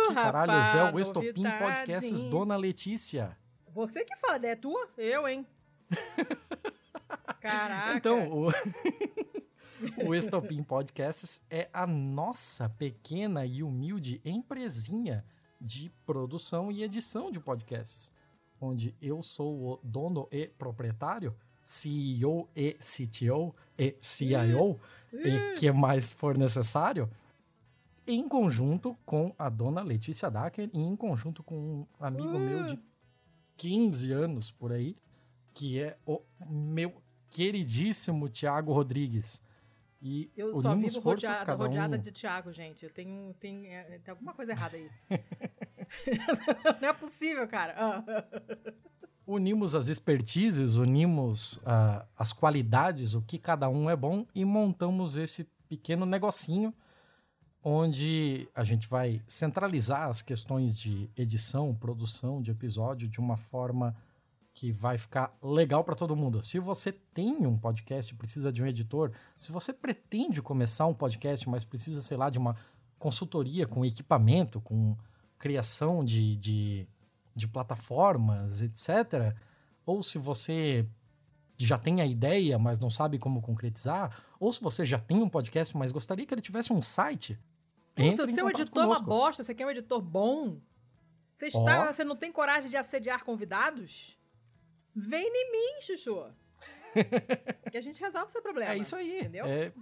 que 0.09 0.15
caralho 0.15 0.53
é 0.53 0.57
o 0.57 0.87
rapaz, 0.87 1.07
Estopim 1.07 1.43
Podcasts? 1.43 2.23
Dona 2.23 2.57
Letícia? 2.57 3.37
Você 3.73 4.05
que 4.05 4.17
fala, 4.17 4.47
é 4.47 4.57
tua? 4.57 4.89
Eu, 4.97 5.29
hein? 5.29 5.47
Caraca. 7.41 7.97
Então, 7.97 8.31
o, 8.33 8.49
o 10.09 10.15
Estopim 10.15 10.63
Podcasts 10.63 11.45
é 11.51 11.69
a 11.73 11.87
nossa 11.87 12.69
pequena 12.69 13.45
e 13.45 13.63
humilde 13.63 14.21
empresinha 14.25 15.25
de 15.61 15.91
produção 16.05 16.71
e 16.71 16.83
edição 16.83 17.31
de 17.31 17.41
podcasts, 17.41 18.13
onde 18.61 18.95
eu 19.01 19.23
sou 19.23 19.73
o 19.73 19.81
dono 19.83 20.29
e 20.31 20.49
proprietário, 20.49 21.35
CEO 21.63 22.49
e 22.55 22.75
CTO 22.75 23.55
e 23.79 23.97
CIO, 24.01 24.79
e 25.13 25.59
que 25.59 25.71
mais 25.73 26.13
for 26.13 26.37
necessário, 26.37 27.11
em 28.07 28.29
conjunto 28.29 28.97
com 29.05 29.35
a 29.39 29.49
dona 29.49 29.83
Letícia 29.83 30.31
Dacker 30.31 30.71
e 30.73 30.81
em 30.81 30.95
conjunto 30.95 31.43
com 31.43 31.57
um 31.57 31.87
amigo 31.99 32.39
meu 32.39 32.65
de 32.67 32.79
15 33.57 34.13
anos 34.13 34.51
por 34.51 34.73
aí, 34.73 34.97
que 35.53 35.81
é 35.81 35.97
o 36.07 36.23
meu 36.49 37.03
queridíssimo 37.31 38.29
Tiago 38.29 38.73
Rodrigues. 38.73 39.43
E 40.01 40.31
Eu 40.37 40.55
só 40.55 40.75
vivo 40.75 41.01
forças 41.01 41.41
rodeada, 41.41 41.47
cada 41.47 41.65
rodeada 41.65 41.97
um. 41.97 42.01
de 42.01 42.13
Thiago, 42.13 42.53
gente. 42.53 42.85
Eu 42.85 42.91
tenho, 42.91 43.35
tem, 43.41 43.67
é, 43.75 43.99
tem 44.05 44.13
alguma 44.13 44.35
coisa 44.35 44.53
errada 44.53 44.77
aí. 44.77 44.89
Não 46.81 46.89
é 46.89 46.93
possível, 46.93 47.49
cara. 47.49 47.75
Ah. 47.77 48.25
Unimos 49.27 49.75
as 49.75 49.89
expertises, 49.89 50.77
unimos 50.77 51.59
ah, 51.65 52.07
as 52.17 52.33
qualidades, 52.33 53.15
o 53.15 53.23
que 53.23 53.39
cada 53.39 53.69
um 53.69 53.91
é 53.91 53.97
bom 53.97 54.25
e 54.35 54.45
montamos 54.45 55.17
esse 55.17 55.45
pequeno 55.69 56.07
negocinho 56.07 56.73
onde 57.69 58.49
a 58.55 58.63
gente 58.63 58.87
vai 58.87 59.21
centralizar 59.27 60.09
as 60.09 60.23
questões 60.23 60.79
de 60.79 61.11
edição, 61.17 61.75
produção 61.75 62.41
de 62.41 62.53
episódio 62.53 63.09
de 63.09 63.19
uma 63.19 63.37
forma 63.37 63.93
que 64.55 64.71
vai 64.71 64.97
ficar 64.97 65.37
legal 65.43 65.83
para 65.83 65.97
todo 65.97 66.15
mundo. 66.15 66.45
Se 66.45 66.61
você 66.61 66.93
tem 66.93 67.45
um 67.45 67.59
podcast 67.59 68.15
precisa 68.15 68.53
de 68.53 68.63
um 68.63 68.69
editor, 68.69 69.11
se 69.37 69.51
você 69.51 69.73
pretende 69.73 70.41
começar 70.41 70.87
um 70.87 70.95
podcast, 70.95 71.49
mas 71.49 71.65
precisa, 71.65 72.01
sei 72.01 72.17
lá, 72.17 72.31
de 72.31 72.39
uma 72.39 72.57
consultoria 73.01 73.67
com 73.67 73.85
equipamento, 73.85 74.61
com 74.61 74.97
criação 75.37 76.05
de, 76.05 76.37
de, 76.37 76.87
de 77.35 77.49
plataformas, 77.49 78.63
etc. 78.63 79.35
Ou 79.85 80.05
se 80.05 80.19
você 80.19 80.87
já 81.57 81.77
tem 81.77 82.01
a 82.01 82.07
ideia, 82.07 82.61
mas 82.61 82.79
não 82.79 82.91
sabe 82.91 83.19
como 83.19 83.43
concretizar, 83.43 84.23
ou 84.39 84.53
se 84.53 84.63
você 84.63 84.87
já 84.87 85.01
tem 85.01 85.21
um 85.21 85.29
podcast, 85.29 85.77
mas 85.77 85.91
gostaria 85.91 86.25
que 86.25 86.33
ele 86.33 86.41
tivesse 86.41 86.73
um 86.73 86.81
site. 86.81 87.37
O 87.97 88.03
em 88.03 88.13
seu 88.13 88.51
editor 88.51 88.83
é 88.83 88.87
uma 88.87 88.97
conosco. 88.97 89.05
bosta, 89.05 89.43
você 89.43 89.55
quer 89.55 89.67
um 89.67 89.71
editor 89.71 90.03
bom? 90.03 90.61
Você, 91.33 91.47
está, 91.47 91.93
você 91.93 92.05
não 92.05 92.17
tem 92.17 92.31
coragem 92.31 92.71
de 92.71 92.77
assediar 92.77 93.25
convidados? 93.25 94.19
Vem 94.95 95.27
em 95.27 95.53
mim, 95.53 95.81
Chuchu. 95.83 96.31
que 97.71 97.77
a 97.77 97.81
gente 97.81 98.01
resolve 98.01 98.29
o 98.29 98.31
seu 98.31 98.43
problema. 98.43 98.73
É 98.73 98.79
isso 98.79 98.97
aí. 98.97 99.21
Entendeu? 99.21 99.47
É, 99.47 99.73